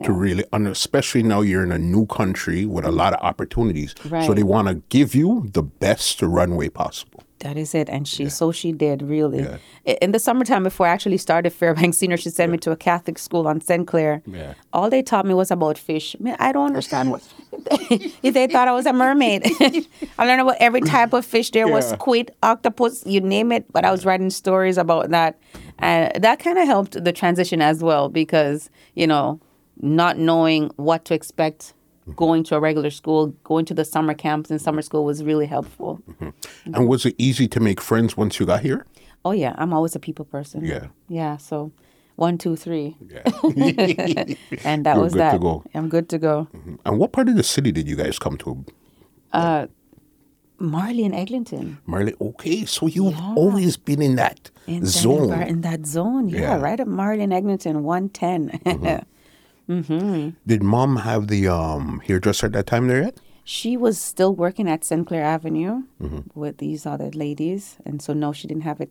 To 0.02 0.12
really, 0.12 0.44
and 0.52 0.66
especially 0.66 1.22
now 1.22 1.40
you're 1.40 1.62
in 1.62 1.72
a 1.72 1.78
new 1.78 2.06
country 2.06 2.64
with 2.66 2.84
a 2.84 2.90
lot 2.90 3.12
of 3.12 3.20
opportunities. 3.20 3.94
Right. 4.04 4.26
So 4.26 4.34
they 4.34 4.42
want 4.42 4.68
to 4.68 4.74
give 4.88 5.14
you 5.14 5.48
the 5.52 5.62
best 5.62 6.20
runway 6.20 6.68
possible. 6.68 7.24
That 7.40 7.58
is 7.58 7.74
it. 7.74 7.90
And 7.90 8.08
she, 8.08 8.30
so 8.30 8.52
she 8.52 8.72
did 8.72 9.02
really. 9.02 9.42
Yeah. 9.42 9.58
In 10.00 10.12
the 10.12 10.18
summertime, 10.18 10.62
before 10.62 10.86
I 10.86 10.90
actually 10.90 11.18
started 11.18 11.50
Fairbanks 11.50 11.98
Senior, 11.98 12.16
she 12.16 12.30
sent 12.30 12.50
me 12.50 12.56
to 12.58 12.70
a 12.70 12.76
Catholic 12.76 13.18
school 13.18 13.46
on 13.46 13.60
St. 13.60 13.86
Clair. 13.86 14.22
Yeah. 14.26 14.54
All 14.72 14.88
they 14.88 15.02
taught 15.02 15.26
me 15.26 15.34
was 15.34 15.50
about 15.50 15.76
fish. 15.76 16.16
Man, 16.18 16.36
I 16.38 16.52
don't 16.52 16.66
understand 16.66 17.10
what. 17.10 17.22
if 18.22 18.34
they 18.34 18.46
thought 18.46 18.66
I 18.66 18.72
was 18.72 18.86
a 18.86 18.94
mermaid, 18.94 19.42
I 20.18 20.26
learned 20.26 20.40
about 20.40 20.56
every 20.58 20.80
type 20.80 21.12
of 21.12 21.26
fish. 21.26 21.50
There 21.50 21.68
was 21.68 21.90
squid, 21.90 22.30
octopus, 22.42 23.04
you 23.04 23.20
name 23.20 23.52
it. 23.52 23.70
But 23.70 23.84
I 23.84 23.90
was 23.90 24.06
writing 24.06 24.30
stories 24.30 24.78
about 24.78 25.10
that, 25.10 25.38
and 25.80 26.24
that 26.24 26.38
kind 26.38 26.58
of 26.58 26.66
helped 26.66 27.04
the 27.04 27.12
transition 27.12 27.60
as 27.60 27.82
well 27.82 28.08
because 28.08 28.70
you 28.94 29.06
know, 29.06 29.38
not 29.80 30.18
knowing 30.18 30.70
what 30.76 31.04
to 31.06 31.14
expect. 31.14 31.74
Mm-hmm. 32.02 32.12
Going 32.16 32.44
to 32.44 32.56
a 32.56 32.60
regular 32.60 32.90
school, 32.90 33.28
going 33.44 33.64
to 33.64 33.72
the 33.74 33.84
summer 33.84 34.12
camps 34.12 34.50
and 34.50 34.60
summer 34.60 34.82
school 34.82 35.04
was 35.06 35.24
really 35.24 35.46
helpful. 35.46 36.00
Mm-hmm. 36.10 36.74
And 36.74 36.86
was 36.88 37.06
it 37.06 37.14
easy 37.16 37.48
to 37.48 37.60
make 37.60 37.80
friends 37.80 38.14
once 38.16 38.38
you 38.38 38.44
got 38.44 38.60
here? 38.60 38.84
Oh 39.24 39.30
yeah, 39.32 39.54
I'm 39.56 39.72
always 39.72 39.96
a 39.96 39.98
people 39.98 40.26
person. 40.26 40.64
Yeah. 40.66 40.88
Yeah. 41.08 41.38
So 41.38 41.72
one, 42.16 42.36
two, 42.36 42.56
three, 42.56 42.94
Yeah. 43.08 43.22
and 44.64 44.84
that 44.84 44.94
You're 44.96 45.02
was 45.02 45.12
good 45.14 45.20
that. 45.20 45.32
to 45.32 45.38
go. 45.38 45.64
I'm 45.74 45.88
good 45.88 46.10
to 46.10 46.18
go. 46.18 46.46
Mm-hmm. 46.54 46.74
and 46.84 46.98
what 46.98 47.12
part 47.12 47.28
of 47.30 47.36
the 47.36 47.42
city 47.42 47.72
did 47.72 47.88
you 47.88 47.96
guys 47.96 48.18
come 48.18 48.36
to? 48.38 48.64
Uh, 49.32 49.66
Marlee 50.60 51.04
and 51.06 51.14
Eglinton. 51.14 51.78
Marlee, 51.88 52.14
okay, 52.20 52.64
so 52.66 52.86
you've 52.86 53.18
always 53.34 53.76
been 53.76 54.00
in 54.02 54.16
that 54.16 54.50
In 54.66 54.84
zone. 54.86 55.30
envir- 55.30 55.48
in 55.48 55.60
that 55.62 55.86
zone, 55.86 56.28
yeah, 56.28 56.40
Yeah. 56.40 56.60
right 56.60 56.78
at 56.78 56.86
Marlee 56.86 57.22
and 57.22 57.32
Eglinton, 57.32 57.82
one 59.66 60.36
Did 60.46 60.62
mom 60.62 60.96
have 60.96 61.28
the 61.28 61.48
um, 61.48 62.00
hairdresser 62.06 62.46
at 62.46 62.52
that 62.52 62.66
time 62.66 62.88
there 62.88 63.02
yet? 63.02 63.16
She 63.44 63.76
was 63.76 63.98
still 64.00 64.34
working 64.34 64.68
at 64.68 64.84
St. 64.84 65.06
Clair 65.06 65.24
Avenue 65.24 65.82
Mm-hmm. 66.02 66.38
with 66.38 66.58
these 66.58 66.86
other 66.86 67.10
ladies, 67.10 67.76
and 67.84 68.00
so 68.00 68.12
no, 68.14 68.32
she 68.32 68.48
didn't 68.48 68.62
have 68.64 68.80
it. 68.80 68.90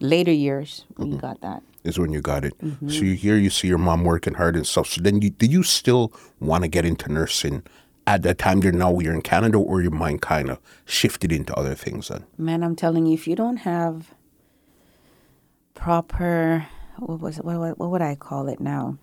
Later 0.00 0.32
years, 0.32 0.84
we 0.98 1.06
Mm-hmm. 1.06 1.18
got 1.18 1.40
that. 1.42 1.62
Is 1.84 1.98
when 1.98 2.12
you 2.12 2.20
got 2.22 2.44
it. 2.44 2.58
Mm-hmm. 2.58 2.88
So 2.88 3.04
you 3.04 3.14
here 3.14 3.36
you 3.36 3.50
see 3.50 3.68
your 3.68 3.78
mom 3.78 4.04
working 4.04 4.34
hard 4.34 4.56
and 4.56 4.66
stuff. 4.66 4.86
So 4.88 5.00
then 5.02 5.20
you 5.22 5.30
did 5.30 5.52
you 5.52 5.62
still 5.62 6.12
want 6.40 6.64
to 6.64 6.68
get 6.68 6.84
into 6.86 7.12
nursing 7.12 7.62
at 8.06 8.22
that 8.22 8.38
time 8.38 8.60
there 8.60 8.72
now 8.72 8.98
you're 9.00 9.12
in 9.14 9.20
Canada 9.22 9.58
or 9.58 9.82
your 9.82 9.90
mind 9.90 10.22
kind 10.22 10.48
of 10.50 10.58
shifted 10.86 11.30
into 11.30 11.54
other 11.54 11.74
things 11.74 12.08
then? 12.08 12.24
Man, 12.38 12.62
I'm 12.64 12.74
telling 12.74 13.04
you, 13.06 13.12
if 13.14 13.28
you 13.28 13.36
don't 13.36 13.58
have 13.58 14.14
proper, 15.74 16.66
what 16.98 17.20
was 17.20 17.38
it, 17.38 17.44
what, 17.44 17.58
what, 17.58 17.78
what 17.78 17.90
would 17.90 18.02
I 18.02 18.14
call 18.14 18.48
it 18.48 18.60
now? 18.60 18.96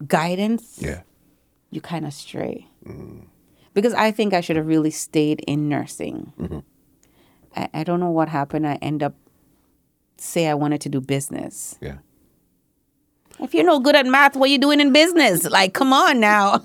Yeah. 0.00 0.06
Guidance. 0.06 0.78
Yeah. 0.80 1.02
you 1.70 1.80
kind 1.80 2.06
of 2.06 2.12
stray. 2.12 2.66
Because 3.74 3.94
I 3.94 4.10
think 4.10 4.32
I 4.34 4.40
should 4.40 4.56
have 4.56 4.66
really 4.66 4.90
stayed 4.90 5.40
in 5.46 5.68
nursing. 5.68 6.32
I, 7.54 7.68
I 7.74 7.84
don't 7.84 8.00
know 8.00 8.10
what 8.10 8.28
happened. 8.28 8.66
I 8.66 8.74
end 8.80 9.02
up 9.02 9.14
say 10.16 10.48
I 10.48 10.54
wanted 10.54 10.80
to 10.82 10.88
do 10.88 11.00
business. 11.00 11.78
Yeah. 11.80 11.98
If 13.40 13.54
you're 13.54 13.64
no 13.64 13.78
good 13.78 13.94
at 13.94 14.04
math, 14.06 14.34
what 14.34 14.48
are 14.48 14.52
you 14.52 14.58
doing 14.58 14.80
in 14.80 14.92
business? 14.92 15.44
Like, 15.44 15.72
come 15.74 15.92
on 15.92 16.18
now. 16.20 16.64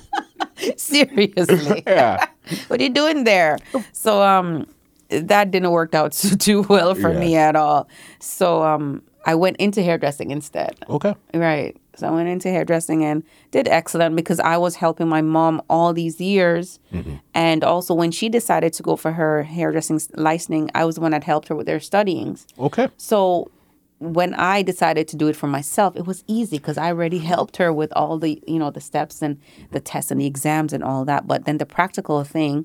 Seriously. 0.76 1.82
Yeah. 1.86 2.24
what 2.68 2.80
are 2.80 2.82
you 2.82 2.90
doing 2.90 3.24
there? 3.24 3.58
So 3.92 4.22
um 4.22 4.66
that 5.10 5.50
didn't 5.50 5.70
work 5.70 5.94
out 5.94 6.12
too, 6.12 6.36
too 6.36 6.62
well 6.62 6.94
for 6.94 7.12
me 7.12 7.36
at 7.36 7.56
all. 7.56 7.88
So 8.20 8.62
um 8.62 9.02
I 9.26 9.34
went 9.34 9.56
into 9.58 9.82
hairdressing 9.82 10.30
instead. 10.30 10.76
Okay. 10.88 11.14
Right. 11.34 11.76
So 11.98 12.08
I 12.08 12.10
went 12.10 12.28
into 12.28 12.48
hairdressing 12.48 13.04
and 13.04 13.24
did 13.50 13.68
excellent 13.68 14.14
because 14.16 14.40
I 14.40 14.56
was 14.56 14.76
helping 14.76 15.08
my 15.08 15.20
mom 15.20 15.60
all 15.68 15.92
these 15.92 16.20
years. 16.20 16.78
Mm-hmm. 16.92 17.16
And 17.34 17.64
also, 17.64 17.94
when 17.94 18.10
she 18.10 18.28
decided 18.28 18.72
to 18.74 18.82
go 18.82 18.96
for 18.96 19.12
her 19.12 19.42
hairdressing 19.42 20.00
licensing, 20.14 20.70
I 20.74 20.84
was 20.84 20.94
the 20.96 21.00
one 21.00 21.10
that 21.10 21.24
helped 21.24 21.48
her 21.48 21.56
with 21.56 21.66
their 21.66 21.80
studyings. 21.80 22.46
Okay. 22.58 22.88
So 22.96 23.50
when 23.98 24.34
I 24.34 24.62
decided 24.62 25.08
to 25.08 25.16
do 25.16 25.26
it 25.26 25.34
for 25.34 25.48
myself, 25.48 25.96
it 25.96 26.06
was 26.06 26.22
easy 26.28 26.58
because 26.58 26.78
I 26.78 26.88
already 26.88 27.18
helped 27.18 27.56
her 27.56 27.72
with 27.72 27.92
all 27.96 28.18
the, 28.18 28.40
you 28.46 28.58
know, 28.58 28.70
the 28.70 28.80
steps 28.80 29.22
and 29.22 29.40
the 29.72 29.80
tests 29.80 30.12
and 30.12 30.20
the 30.20 30.26
exams 30.26 30.72
and 30.72 30.84
all 30.84 31.04
that. 31.06 31.26
But 31.26 31.46
then 31.46 31.58
the 31.58 31.66
practical 31.66 32.22
thing, 32.22 32.64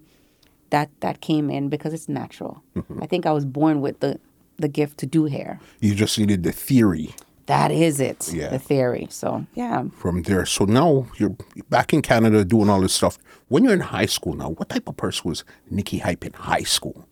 that 0.70 0.90
that 1.02 1.22
came 1.22 1.52
in 1.52 1.70
because 1.70 1.94
it's 1.94 2.10
natural. 2.10 2.64
Mm-hmm. 2.76 3.04
I 3.04 3.06
think 3.06 3.28
I 3.28 3.32
was 3.32 3.46
born 3.46 3.80
with 3.80 4.00
the 4.00 4.20
the 4.58 4.68
gift 4.68 4.98
to 5.00 5.06
do 5.06 5.26
hair. 5.26 5.60
You 5.80 5.96
just 5.96 6.18
needed 6.18 6.44
the 6.44 6.52
theory 6.52 7.14
That 7.48 7.72
is 7.72 8.00
it. 8.00 8.32
Yeah. 8.34 8.50
The 8.50 8.60
theory. 8.60 9.08
So 9.10 9.46
yeah. 9.54 9.86
from 9.98 10.24
there. 10.24 10.46
So 10.46 10.66
now 10.66 11.08
you're 11.18 11.36
back 11.70 11.94
in 11.94 12.02
Canada 12.02 12.46
doing 12.46 12.70
all 12.70 12.82
this 12.82 12.94
stuff. 12.94 13.18
When 13.50 13.64
you're 13.64 13.74
in 13.74 13.82
high 13.82 14.06
school 14.06 14.34
now, 14.34 14.50
what 14.50 14.70
type 14.70 14.88
of 14.88 14.98
person 14.98 15.30
was 15.30 15.44
Nikki 15.70 16.00
Hype 16.00 16.26
in 16.26 16.34
high 16.34 16.64
school? 16.64 17.06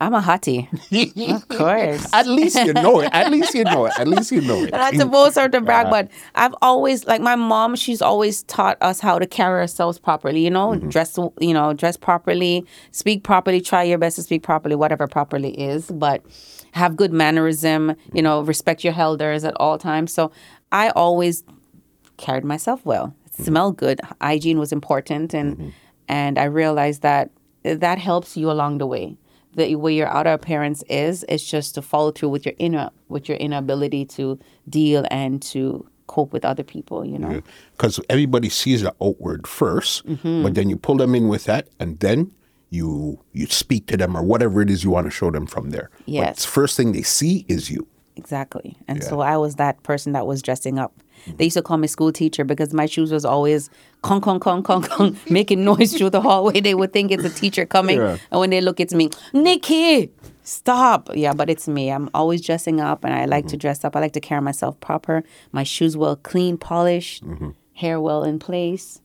I'm 0.00 0.14
a 0.14 0.20
hottie. 0.20 0.68
of 1.34 1.48
course. 1.58 2.06
At 2.12 2.26
least 2.28 2.56
you 2.56 2.72
know 2.72 3.00
it. 3.00 3.10
At 3.12 3.32
least 3.32 3.54
you 3.54 3.64
know 3.64 3.86
it. 3.86 3.98
At 3.98 4.06
least 4.06 4.30
you 4.30 4.40
know 4.40 4.62
it. 4.62 4.70
Not 4.70 4.94
to 4.94 5.06
boast 5.06 5.36
or 5.36 5.48
to 5.48 5.60
brag, 5.60 5.90
but 5.90 6.08
I've 6.36 6.54
always 6.62 7.06
like 7.06 7.20
my 7.20 7.34
mom. 7.34 7.74
She's 7.74 8.00
always 8.00 8.44
taught 8.44 8.78
us 8.80 9.00
how 9.00 9.18
to 9.18 9.26
carry 9.26 9.58
ourselves 9.58 9.98
properly. 9.98 10.44
You 10.44 10.50
know, 10.50 10.68
mm-hmm. 10.68 10.88
dress. 10.88 11.18
You 11.40 11.52
know, 11.52 11.72
dress 11.72 11.96
properly, 11.96 12.64
speak 12.92 13.24
properly. 13.24 13.60
Try 13.60 13.82
your 13.82 13.98
best 13.98 14.16
to 14.16 14.22
speak 14.22 14.44
properly, 14.44 14.76
whatever 14.76 15.08
properly 15.08 15.50
is. 15.60 15.90
But 15.90 16.22
have 16.72 16.96
good 16.96 17.12
mannerism. 17.12 17.94
You 18.12 18.22
know, 18.22 18.42
respect 18.42 18.84
your 18.84 18.94
elders 18.94 19.44
at 19.44 19.54
all 19.56 19.78
times. 19.78 20.12
So 20.12 20.30
I 20.72 20.90
always 20.90 21.44
carried 22.16 22.44
myself 22.44 22.84
well. 22.84 23.14
Smelled 23.30 23.76
good. 23.76 24.00
Hygiene 24.20 24.58
was 24.58 24.72
important, 24.72 25.32
and 25.34 25.72
and 26.08 26.38
I 26.38 26.44
realized 26.44 27.02
that 27.02 27.30
that 27.62 27.98
helps 27.98 28.36
you 28.36 28.50
along 28.50 28.78
the 28.78 28.86
way. 28.86 29.16
The 29.54 29.74
way 29.76 29.94
your 29.94 30.08
outer 30.08 30.32
appearance 30.32 30.82
is, 30.88 31.24
is 31.24 31.44
just 31.44 31.74
to 31.74 31.82
follow 31.82 32.10
through 32.12 32.28
with 32.30 32.44
your 32.44 32.54
inner 32.58 32.90
with 33.08 33.28
your 33.28 33.38
inner 33.38 33.58
ability 33.58 34.04
to 34.16 34.38
deal 34.68 35.04
and 35.10 35.40
to 35.42 35.86
cope 36.08 36.32
with 36.32 36.44
other 36.44 36.64
people. 36.64 37.04
You 37.04 37.18
know. 37.18 37.42
Because 37.76 38.00
everybody 38.10 38.48
sees 38.48 38.82
the 38.82 38.94
outward 39.00 39.42
1st 39.44 40.02
Mm-hmm. 40.04 40.42
but 40.42 40.54
then 40.54 40.68
you 40.68 40.76
pull 40.76 40.96
them 40.96 41.14
in 41.14 41.28
with 41.28 41.44
that, 41.44 41.68
and 41.78 41.98
then 42.00 42.32
you 42.70 43.18
you 43.32 43.46
speak 43.46 43.86
to 43.86 43.96
them 43.96 44.16
or 44.16 44.22
whatever 44.22 44.60
it 44.60 44.70
is 44.70 44.84
you 44.84 44.90
want 44.90 45.06
to 45.06 45.10
show 45.10 45.30
them 45.30 45.46
from 45.46 45.70
there. 45.70 45.90
But 45.98 46.08
Yes. 46.08 46.44
first 46.44 46.76
thing 46.76 46.92
they 46.92 47.02
see 47.02 47.44
is 47.48 47.70
you. 47.70 47.86
Exactly. 48.16 48.76
And 48.88 49.02
so 49.02 49.20
I 49.20 49.36
was 49.36 49.54
that 49.56 49.80
person 49.84 50.12
that 50.12 50.26
was 50.26 50.42
dressing 50.42 50.78
up. 50.78 50.92
They 51.36 51.44
used 51.44 51.56
to 51.56 51.62
call 51.62 51.78
me 51.78 51.86
school 51.86 52.12
teacher 52.12 52.44
because 52.44 52.74
my 52.74 52.86
shoes 52.86 53.12
was 53.12 53.24
always 53.24 53.70
con 54.02 54.20
con 54.20 54.40
con 54.40 54.62
con 54.62 54.82
con 54.82 55.16
making 55.30 55.64
noise 55.64 55.96
through 55.96 56.10
the 56.10 56.20
hallway. 56.20 56.60
They 56.60 56.74
would 56.74 56.92
think 56.92 57.12
it's 57.12 57.24
a 57.24 57.30
teacher 57.30 57.64
coming. 57.64 57.98
Yeah. 57.98 58.18
And 58.30 58.40
when 58.40 58.50
they 58.50 58.60
look 58.60 58.80
it's 58.80 58.92
me, 58.92 59.10
Nikki, 59.32 60.10
stop. 60.42 61.10
Yeah, 61.14 61.32
but 61.32 61.48
it's 61.48 61.68
me. 61.68 61.90
I'm 61.90 62.10
always 62.12 62.40
dressing 62.40 62.80
up 62.80 63.04
and 63.04 63.14
I 63.14 63.26
like 63.26 63.46
to 63.46 63.50
mm-hmm. 63.50 63.58
dress 63.58 63.84
up. 63.84 63.94
I 63.94 64.00
like 64.00 64.14
to 64.14 64.20
carry 64.20 64.40
myself 64.40 64.78
proper. 64.80 65.22
My 65.52 65.62
shoes 65.62 65.96
well 65.96 66.16
clean, 66.16 66.56
polished, 66.56 67.24
mm-hmm. 67.24 67.50
hair 67.74 68.00
well 68.00 68.24
in 68.24 68.38
place. 68.38 69.00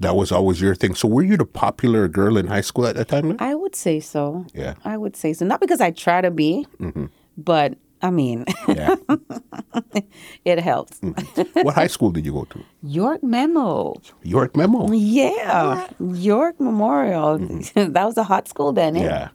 That 0.00 0.14
was 0.14 0.30
always 0.30 0.60
your 0.60 0.74
thing. 0.74 0.94
So 0.94 1.08
were 1.08 1.22
you 1.22 1.36
the 1.36 1.46
popular 1.46 2.06
girl 2.08 2.36
in 2.36 2.48
high 2.48 2.60
school 2.60 2.86
at 2.86 2.96
that 2.96 3.08
time? 3.08 3.28
then? 3.28 3.36
I 3.40 3.54
would 3.54 3.74
say 3.74 4.00
so. 4.00 4.46
Yeah. 4.54 4.74
I 4.84 4.96
would 4.96 5.16
say 5.16 5.32
so. 5.32 5.46
Not 5.46 5.60
because 5.60 5.80
I 5.80 5.90
try 5.90 6.20
to 6.20 6.30
be, 6.30 6.66
mm-hmm. 6.78 7.06
but 7.38 7.78
I 8.02 8.10
mean, 8.10 8.44
Yeah. 8.68 8.96
it 10.44 10.58
helps. 10.60 10.98
Mm-hmm. 11.00 11.60
what 11.60 11.74
high 11.74 11.86
school 11.86 12.10
did 12.10 12.26
you 12.26 12.32
go 12.32 12.44
to? 12.44 12.62
York 12.82 13.22
Memo. 13.22 13.94
York 14.22 14.54
Memo. 14.54 14.90
Yeah, 14.92 15.88
York 15.98 16.60
Memorial. 16.60 17.38
Mm-hmm. 17.38 17.92
that 17.96 18.04
was 18.04 18.18
a 18.18 18.24
hot 18.24 18.48
school 18.48 18.72
then. 18.72 18.96
Eh? 18.96 19.04
Yeah. 19.04 19.28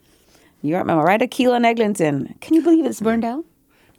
York 0.61 0.85
Memorial, 0.85 1.07
right 1.07 1.21
at 1.21 1.31
Keele 1.31 1.53
and 1.53 1.65
Eglinton. 1.65 2.35
Can 2.39 2.53
you 2.53 2.61
believe 2.61 2.85
it's 2.85 3.01
burned 3.01 3.23
down? 3.23 3.43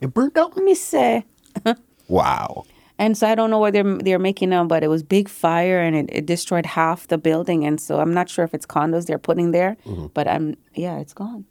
It 0.00 0.14
burned 0.14 0.34
down. 0.34 0.52
Let 0.54 0.64
me 0.64 0.74
say. 0.74 1.24
Wow. 2.08 2.64
And 2.98 3.16
so 3.16 3.26
I 3.26 3.34
don't 3.34 3.50
know 3.50 3.58
what 3.58 3.72
they're 3.72 3.98
they're 3.98 4.18
making 4.18 4.50
now, 4.50 4.64
but 4.64 4.82
it 4.84 4.88
was 4.88 5.02
big 5.02 5.28
fire 5.28 5.80
and 5.80 5.96
it, 5.96 6.06
it 6.12 6.26
destroyed 6.26 6.66
half 6.66 7.08
the 7.08 7.18
building. 7.18 7.64
And 7.64 7.80
so 7.80 8.00
I'm 8.00 8.14
not 8.14 8.28
sure 8.28 8.44
if 8.44 8.54
it's 8.54 8.66
condos 8.66 9.06
they're 9.06 9.18
putting 9.18 9.50
there, 9.52 9.76
mm-hmm. 9.86 10.06
but 10.14 10.28
I'm 10.28 10.56
yeah, 10.74 10.98
it's 10.98 11.14
gone. 11.14 11.44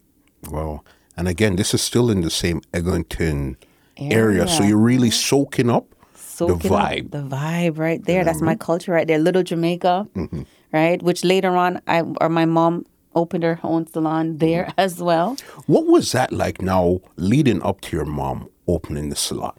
Well, 0.50 0.86
and 1.18 1.28
again, 1.28 1.56
this 1.56 1.74
is 1.74 1.82
still 1.82 2.10
in 2.10 2.22
the 2.22 2.30
same 2.30 2.62
Eglinton 2.74 3.58
area, 3.98 4.48
so 4.48 4.64
you're 4.64 4.78
really 4.78 5.12
soaking 5.12 5.70
up 5.70 5.86
Soak 6.16 6.62
the 6.62 6.68
it 6.68 6.72
up. 6.72 6.82
vibe. 6.82 7.12
the 7.12 7.24
vibe 7.24 7.78
right 7.78 8.04
there. 8.06 8.24
That's 8.24 8.42
my 8.42 8.54
mm-hmm. 8.54 8.60
culture 8.60 8.92
right 8.94 9.08
there. 9.08 9.20
Little 9.20 9.44
Jamaica, 9.44 10.08
mm-hmm. 10.16 10.42
right? 10.72 11.02
Which 11.04 11.24
later 11.24 11.56
on, 11.56 11.82
I 11.88 12.02
or 12.22 12.30
my 12.30 12.46
mom 12.46 12.86
opened 13.14 13.44
her 13.44 13.60
own 13.64 13.86
salon 13.88 14.38
there 14.38 14.64
Mm-hmm. 14.64 14.80
as 14.86 15.02
well. 15.02 15.38
What 15.68 15.86
was 15.86 16.12
that 16.14 16.32
like 16.32 16.62
now 16.62 17.02
leading 17.18 17.62
up 17.62 17.82
to 17.82 17.98
your 17.98 18.06
mom 18.06 18.50
opening 18.68 19.10
the 19.10 19.16
salon? 19.16 19.54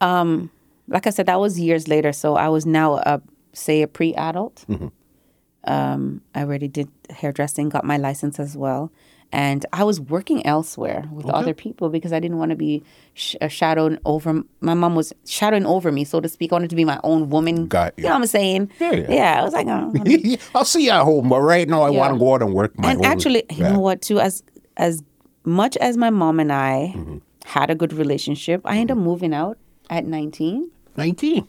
Like 0.00 1.06
I 1.06 1.10
said, 1.10 1.26
that 1.26 1.38
was 1.40 1.58
years 1.60 1.86
later. 1.88 2.12
So 2.12 2.36
I 2.36 2.48
was 2.48 2.64
now 2.66 2.94
a 2.96 3.20
say 3.52 3.82
a 3.82 3.86
pre-adult. 3.88 4.64
Um, 5.64 6.22
I 6.34 6.42
already 6.42 6.68
did 6.68 6.88
hairdressing, 7.10 7.68
got 7.68 7.84
my 7.84 7.96
license 7.98 8.38
as 8.38 8.56
well, 8.56 8.90
and 9.32 9.66
I 9.72 9.84
was 9.84 10.00
working 10.00 10.46
elsewhere 10.46 11.04
with 11.12 11.28
other 11.28 11.52
people 11.52 11.90
because 11.90 12.10
I 12.12 12.20
didn't 12.20 12.38
want 12.38 12.50
to 12.50 12.56
be 12.56 12.82
sh- 13.12 13.34
uh, 13.42 13.48
shadowed 13.48 14.00
over. 14.06 14.42
My 14.60 14.72
mom 14.74 14.94
was 14.94 15.12
shadowing 15.26 15.66
over 15.66 15.92
me, 15.92 16.04
so 16.04 16.20
to 16.20 16.28
speak. 16.28 16.52
I 16.52 16.54
wanted 16.54 16.70
to 16.70 16.76
be 16.76 16.86
my 16.86 16.98
own 17.04 17.28
woman. 17.28 17.66
Got 17.66 17.94
you. 17.98 18.04
You 18.04 18.08
know 18.08 18.14
what 18.14 18.20
I'm 18.22 18.26
saying? 18.28 18.70
Yeah, 18.80 18.92
yeah. 19.10 19.40
I 19.40 19.44
was 19.44 19.52
like, 19.52 19.66
oh, 19.68 19.92
I'll 20.54 20.64
see 20.64 20.84
you 20.86 20.90
at 20.92 21.02
home, 21.02 21.28
but 21.28 21.40
right 21.40 21.68
now 21.68 21.82
I 21.82 21.90
Yeah. 21.90 21.98
want 21.98 22.14
to 22.14 22.18
go 22.18 22.34
out 22.34 22.42
and 22.42 22.54
work 22.54 22.78
my 22.78 22.92
and 22.92 23.00
own- 23.00 23.04
actually, 23.04 23.42
you 23.50 23.56
Yeah. 23.64 23.72
know 23.72 23.80
what? 23.80 24.00
Too 24.00 24.20
as 24.20 24.42
as 24.78 25.02
much 25.44 25.76
as 25.78 25.96
my 25.98 26.08
mom 26.10 26.40
and 26.40 26.52
I 26.52 26.94
Mm-hmm. 26.96 27.18
had 27.44 27.68
a 27.68 27.74
good 27.74 27.92
relationship, 27.92 28.62
I 28.64 28.78
ended 28.78 28.96
up 28.96 29.02
moving 29.02 29.34
out 29.34 29.58
at 29.90 30.04
19. 30.06 30.70
19. 30.96 31.46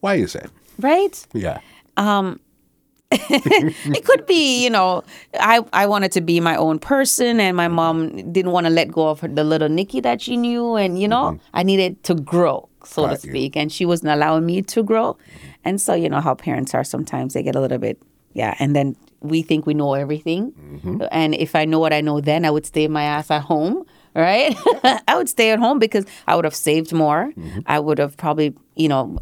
Why 0.00 0.14
is 0.14 0.32
that? 0.34 0.50
Right? 0.78 1.26
Yeah. 1.32 1.60
Um, 1.96 2.40
it 3.10 4.04
could 4.04 4.26
be, 4.26 4.62
you 4.64 4.70
know, 4.70 5.04
I, 5.38 5.60
I 5.72 5.86
wanted 5.86 6.10
to 6.12 6.20
be 6.20 6.40
my 6.40 6.56
own 6.56 6.78
person, 6.78 7.38
and 7.38 7.56
my 7.56 7.68
mom 7.68 8.32
didn't 8.32 8.50
want 8.52 8.66
to 8.66 8.70
let 8.70 8.90
go 8.90 9.08
of 9.08 9.20
her, 9.20 9.28
the 9.28 9.44
little 9.44 9.68
Nikki 9.68 10.00
that 10.00 10.20
she 10.20 10.36
knew, 10.36 10.74
and 10.74 10.98
you 11.00 11.06
know, 11.08 11.24
Mm-hmm. 11.24 11.46
I 11.54 11.62
needed 11.62 12.02
to 12.04 12.14
grow, 12.14 12.68
so 12.84 13.06
Got 13.06 13.20
to 13.20 13.26
you. 13.28 13.32
speak, 13.32 13.56
and 13.56 13.70
she 13.70 13.86
wasn't 13.86 14.10
allowing 14.12 14.44
me 14.46 14.62
to 14.62 14.82
grow, 14.82 15.16
and 15.64 15.80
so 15.80 15.94
you 15.94 16.08
know 16.08 16.20
how 16.20 16.34
parents 16.34 16.74
are 16.74 16.82
sometimes 16.82 17.34
they 17.34 17.42
get 17.44 17.54
a 17.54 17.60
little 17.60 17.78
bit, 17.78 18.02
yeah, 18.32 18.56
and 18.58 18.74
then 18.74 18.96
we 19.20 19.42
think 19.42 19.64
we 19.64 19.74
know 19.74 19.94
everything, 19.94 20.50
Mm-hmm. 20.52 21.02
and 21.12 21.34
if 21.36 21.54
I 21.54 21.66
know 21.66 21.78
what 21.78 21.92
I 21.92 22.00
know 22.00 22.20
then, 22.20 22.44
I 22.44 22.50
would 22.50 22.66
stay 22.66 22.88
my 22.88 23.04
ass 23.04 23.30
at 23.30 23.42
home. 23.42 23.84
Right, 24.14 24.56
I 25.08 25.16
would 25.16 25.28
stay 25.28 25.50
at 25.50 25.58
home 25.58 25.78
because 25.80 26.06
I 26.28 26.36
would 26.36 26.44
have 26.44 26.54
saved 26.54 26.92
more. 26.92 27.32
Mm-hmm. 27.36 27.60
I 27.66 27.80
would 27.80 27.98
have 27.98 28.16
probably, 28.16 28.54
you 28.76 28.88
know, 28.88 29.18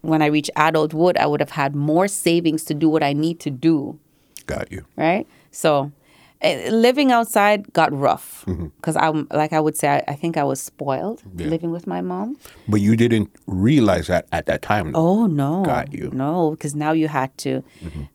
when 0.00 0.22
I 0.22 0.26
reach 0.26 0.50
adulthood, 0.56 1.18
I 1.18 1.26
would 1.26 1.40
have 1.40 1.50
had 1.50 1.74
more 1.76 2.08
savings 2.08 2.64
to 2.64 2.74
do 2.74 2.88
what 2.88 3.02
I 3.02 3.12
need 3.12 3.40
to 3.40 3.50
do, 3.50 3.98
Got 4.46 4.72
you. 4.72 4.86
right? 4.96 5.26
So, 5.50 5.92
eh, 6.40 6.70
living 6.70 7.12
outside 7.12 7.70
got 7.74 7.92
rough 7.92 8.46
because 8.78 8.96
I'm 8.96 9.26
like 9.30 9.52
I 9.52 9.60
would 9.60 9.76
say 9.76 9.88
I, 9.88 10.02
I 10.08 10.14
think 10.14 10.38
I 10.38 10.44
was 10.44 10.62
spoiled 10.62 11.22
Yeah. 11.36 11.48
living 11.48 11.70
with 11.70 11.86
my 11.86 12.00
mom. 12.00 12.38
But 12.66 12.80
you 12.80 12.96
didn't 12.96 13.28
realize 13.46 14.06
that 14.06 14.26
at 14.32 14.46
that 14.46 14.62
time. 14.62 14.92
Oh 14.94 15.26
no, 15.26 15.62
Got 15.62 15.92
you. 15.92 16.08
No, 16.14 16.52
because 16.52 16.74
now 16.74 16.92
you 16.92 17.08
had 17.08 17.36
to 17.38 17.62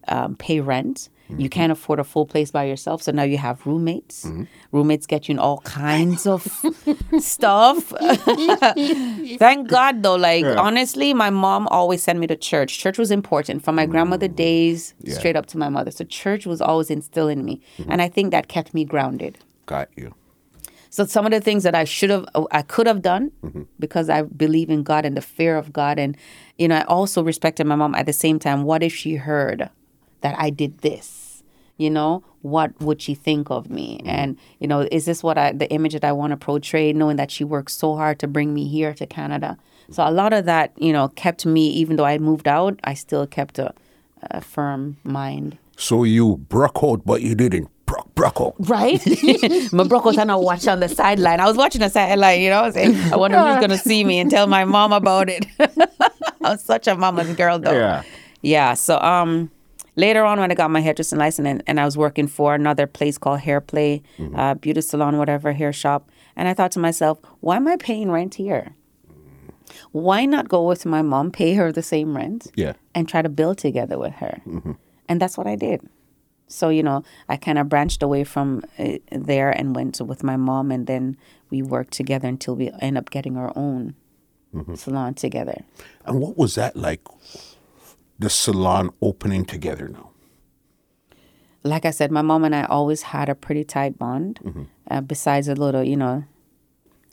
um, 0.07 0.35
pay 0.35 0.59
rent. 0.61 1.09
You 1.29 1.49
can't 1.49 1.71
afford 1.71 1.99
a 1.99 2.03
full 2.03 2.25
place 2.25 2.51
by 2.51 2.65
yourself, 2.65 3.01
so 3.01 3.11
now 3.11 3.23
you 3.23 3.37
have 3.37 3.65
roommates. 3.65 4.25
Mm-hmm. 4.25 4.43
Roommates 4.71 5.07
get 5.07 5.27
you 5.27 5.33
in 5.33 5.39
all 5.39 5.59
kinds 5.61 6.27
of 6.27 6.43
stuff. 7.19 7.77
Thank 9.39 9.67
God, 9.67 10.03
though. 10.03 10.15
Like 10.15 10.45
honestly, 10.45 11.13
my 11.13 11.29
mom 11.31 11.67
always 11.69 12.03
sent 12.03 12.19
me 12.19 12.27
to 12.27 12.35
church. 12.35 12.77
Church 12.77 12.97
was 12.97 13.09
important 13.11 13.63
from 13.63 13.75
my 13.75 13.85
grandmother 13.85 14.29
mm. 14.29 14.35
days 14.35 14.93
Yeah. 15.01 15.15
straight 15.15 15.35
up 15.35 15.47
to 15.47 15.57
my 15.57 15.69
mother. 15.69 15.91
So 15.91 16.05
church 16.05 16.45
was 16.45 16.61
always 16.61 16.89
instilled 16.91 17.31
in 17.31 17.43
me, 17.43 17.61
mm-hmm. 17.77 17.91
and 17.91 18.01
I 18.01 18.07
think 18.07 18.31
that 18.31 18.47
kept 18.47 18.73
me 18.73 18.85
grounded. 18.85 19.39
Got 19.65 19.89
you. 19.95 20.13
So 20.91 21.05
some 21.05 21.25
of 21.25 21.31
the 21.31 21.41
things 21.41 21.63
that 21.63 21.75
I 21.75 21.83
should 21.83 22.09
have, 22.09 22.25
I 22.51 22.61
could 22.61 22.87
have 22.87 23.01
done, 23.01 23.31
mm-hmm. 23.43 23.63
because 23.79 24.09
I 24.09 24.21
believe 24.21 24.69
in 24.69 24.83
God 24.83 25.05
and 25.05 25.17
the 25.17 25.21
fear 25.21 25.57
of 25.57 25.73
God, 25.73 25.99
and 25.99 26.15
you 26.57 26.67
know, 26.67 26.77
I 26.77 26.83
also 26.83 27.23
respected 27.23 27.65
my 27.65 27.75
mom 27.75 27.95
at 27.95 28.05
the 28.05 28.13
same 28.13 28.39
time. 28.39 28.63
What 28.63 28.83
if 28.83 28.95
she 28.95 29.15
heard 29.15 29.69
that 30.25 30.35
I 30.39 30.49
did 30.49 30.79
this? 30.79 31.43
You 31.77 31.89
know, 31.89 32.23
what 32.41 32.71
would 32.81 33.01
she 33.01 33.13
think 33.13 33.51
of 33.51 33.69
me? 33.69 34.01
And 34.05 34.37
you 34.59 34.67
know, 34.67 34.87
is 34.91 35.05
this 35.05 35.21
what 35.21 35.37
I, 35.37 35.51
the 35.51 35.69
image 35.69 35.93
that 35.93 36.05
I 36.05 36.13
want 36.13 36.31
to 36.31 36.37
portray? 36.37 36.93
Knowing 36.93 37.17
that 37.17 37.29
she 37.29 37.43
worked 37.43 37.71
so 37.71 37.95
hard 37.95 38.17
to 38.19 38.27
bring 38.27 38.53
me 38.53 38.67
here 38.67 38.93
to 38.93 39.05
Canada, 39.05 39.57
so 39.91 40.07
a 40.07 40.09
lot 40.11 40.33
of 40.33 40.45
that, 40.45 40.71
you 40.77 40.91
know, 40.91 41.09
kept 41.09 41.45
me. 41.45 41.67
Even 41.69 41.97
though 41.97 42.05
I 42.05 42.17
moved 42.17 42.47
out, 42.47 42.79
I 42.83 42.93
still 42.95 43.27
kept 43.27 43.59
a, 43.59 43.73
a 44.31 44.41
firm 44.41 44.97
mind. 45.03 45.57
So 45.77 46.05
you 46.05 46.37
broke 46.37 46.79
out, 46.81 47.05
but 47.05 47.21
you 47.21 47.35
didn't 47.35 47.69
broke. 47.85 48.55
Right? 48.59 49.05
my 49.73 49.83
was 49.83 50.15
trying 50.15 50.27
to 50.27 50.37
watch 50.37 50.67
on 50.67 50.79
the 50.79 50.89
sideline. 50.89 51.39
I 51.39 51.45
was 51.45 51.57
watching 51.57 51.81
the 51.81 51.89
sideline, 51.89 52.41
you 52.41 52.49
know 52.49 52.61
what 52.61 52.67
I'm 52.67 52.71
saying? 52.71 53.13
I 53.13 53.17
wonder 53.17 53.37
who's 53.37 53.57
going 53.57 53.69
to 53.69 53.77
see 53.77 54.03
me 54.03 54.19
and 54.19 54.31
tell 54.31 54.47
my 54.47 54.65
mom 54.65 54.93
about 54.93 55.29
it. 55.29 55.45
I'm 56.41 56.57
such 56.57 56.87
a 56.87 56.95
mama's 56.95 57.35
girl, 57.35 57.59
though. 57.59 57.73
Yeah. 57.73 58.03
Yeah. 58.41 58.73
So 58.75 58.99
um, 58.99 59.51
later 59.95 60.23
on, 60.25 60.39
when 60.39 60.51
I 60.51 60.55
got 60.55 60.71
my 60.71 60.81
hairdressing 60.81 61.17
license 61.19 61.47
and, 61.47 61.63
and 61.67 61.79
I 61.79 61.85
was 61.85 61.97
working 61.97 62.27
for 62.27 62.53
another 62.55 62.87
place 62.87 63.17
called 63.17 63.39
Hair 63.41 63.61
Play, 63.61 64.03
uh, 64.35 64.53
beauty 64.55 64.81
salon, 64.81 65.17
whatever, 65.17 65.53
hair 65.53 65.73
shop. 65.73 66.09
And 66.35 66.47
I 66.47 66.53
thought 66.53 66.71
to 66.73 66.79
myself, 66.79 67.19
why 67.39 67.55
am 67.57 67.67
I 67.67 67.77
paying 67.77 68.11
rent 68.11 68.35
here? 68.35 68.75
Why 69.91 70.25
not 70.25 70.47
go 70.49 70.65
with 70.67 70.85
my 70.85 71.01
mom, 71.01 71.31
pay 71.31 71.53
her 71.55 71.71
the 71.71 71.81
same 71.83 72.15
rent? 72.15 72.47
Yeah. 72.55 72.73
and 72.93 73.07
try 73.09 73.21
to 73.21 73.29
build 73.29 73.57
together 73.57 73.97
with 73.97 74.13
her. 74.15 74.41
And 75.09 75.21
that's 75.21 75.37
what 75.37 75.47
I 75.47 75.55
did. 75.55 75.81
So, 76.47 76.69
you 76.69 76.83
know, 76.83 77.03
I 77.27 77.37
kind 77.37 77.57
of 77.57 77.67
branched 77.69 78.03
away 78.03 78.23
from 78.23 78.63
uh, 78.77 78.97
there 79.11 79.49
and 79.49 79.75
went 79.75 79.99
with 80.01 80.23
my 80.23 80.37
mom, 80.37 80.71
and 80.71 80.85
then 80.87 81.17
we 81.49 81.61
worked 81.61 81.91
together 81.93 82.27
until 82.27 82.55
we 82.55 82.71
end 82.79 82.97
up 82.97 83.09
getting 83.09 83.35
our 83.37 83.51
own 83.55 83.95
salon 84.75 85.13
together. 85.15 85.63
And 86.05 86.19
what 86.21 86.37
was 86.37 86.55
that 86.55 86.75
like? 86.75 87.01
The 88.19 88.29
salon 88.29 88.91
opening 89.01 89.45
together 89.45 89.87
now. 89.89 90.11
Like 91.63 91.85
I 91.85 91.91
said, 91.91 92.11
my 92.11 92.21
mom 92.21 92.43
and 92.43 92.55
I 92.55 92.63
always 92.65 93.01
had 93.01 93.27
a 93.27 93.35
pretty 93.35 93.63
tight 93.63 93.97
bond, 93.97 94.67
uh, 94.89 95.01
besides 95.01 95.47
a 95.47 95.55
little, 95.55 95.83
you 95.83 95.97
know, 95.97 96.23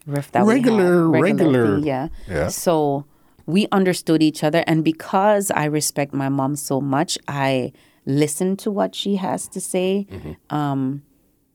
rift 0.07 0.33
that 0.35 0.45
Regular- 0.45 1.09
we 1.09 1.17
had. 1.19 1.23
regular- 1.23 1.77
thing, 1.77 1.87
yeah. 1.87 2.09
yeah. 2.29 2.49
So 2.49 3.05
we 3.47 3.67
understood 3.73 4.23
each 4.23 4.45
other, 4.45 4.62
and 4.67 4.85
because 4.85 5.51
I 5.51 5.65
respect 5.65 6.12
my 6.12 6.29
mom 6.29 6.55
so 6.57 6.81
much, 6.81 7.19
I 7.27 7.73
listen 8.05 8.57
to 8.59 8.71
what 8.71 8.95
she 8.95 9.17
has 9.17 9.49
to 9.49 9.61
say. 9.61 10.07
Um, 10.51 11.03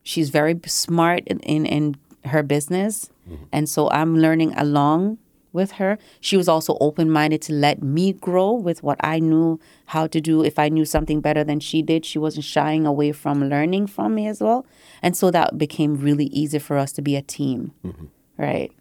she's 0.02 0.30
very 0.30 0.58
smart 0.66 1.22
in, 1.26 1.38
in, 1.40 1.64
in 1.66 1.94
her 2.24 2.42
business, 2.42 3.08
and 3.52 3.68
so 3.68 3.88
I'm 3.90 4.18
learning 4.18 4.54
along 4.56 5.18
with 5.52 5.72
her. 5.72 5.98
She 6.20 6.36
was 6.36 6.48
also 6.48 6.76
open 6.80 7.10
minded 7.10 7.42
to 7.42 7.52
let 7.52 7.82
me 7.82 8.12
grow 8.12 8.52
with 8.52 8.82
what 8.82 8.98
I 9.00 9.18
knew 9.18 9.60
how 9.86 10.06
to 10.06 10.20
do. 10.20 10.42
If 10.42 10.58
I 10.58 10.68
knew 10.68 10.84
something 10.84 11.20
better 11.20 11.44
than 11.44 11.60
she 11.60 11.82
did, 11.82 12.04
she 12.04 12.18
wasn't 12.18 12.44
shying 12.44 12.86
away 12.86 13.12
from 13.12 13.48
learning 13.48 13.88
from 13.88 14.14
me 14.14 14.26
as 14.26 14.40
well. 14.40 14.66
And 15.02 15.16
so 15.16 15.30
that 15.30 15.58
became 15.58 15.96
really 15.96 16.26
easy 16.26 16.58
for 16.58 16.76
us 16.76 16.92
to 16.92 17.02
be 17.02 17.16
a 17.16 17.22
team. 17.22 17.72
Mm-hmm. 17.84 18.06
Right. 18.36 18.72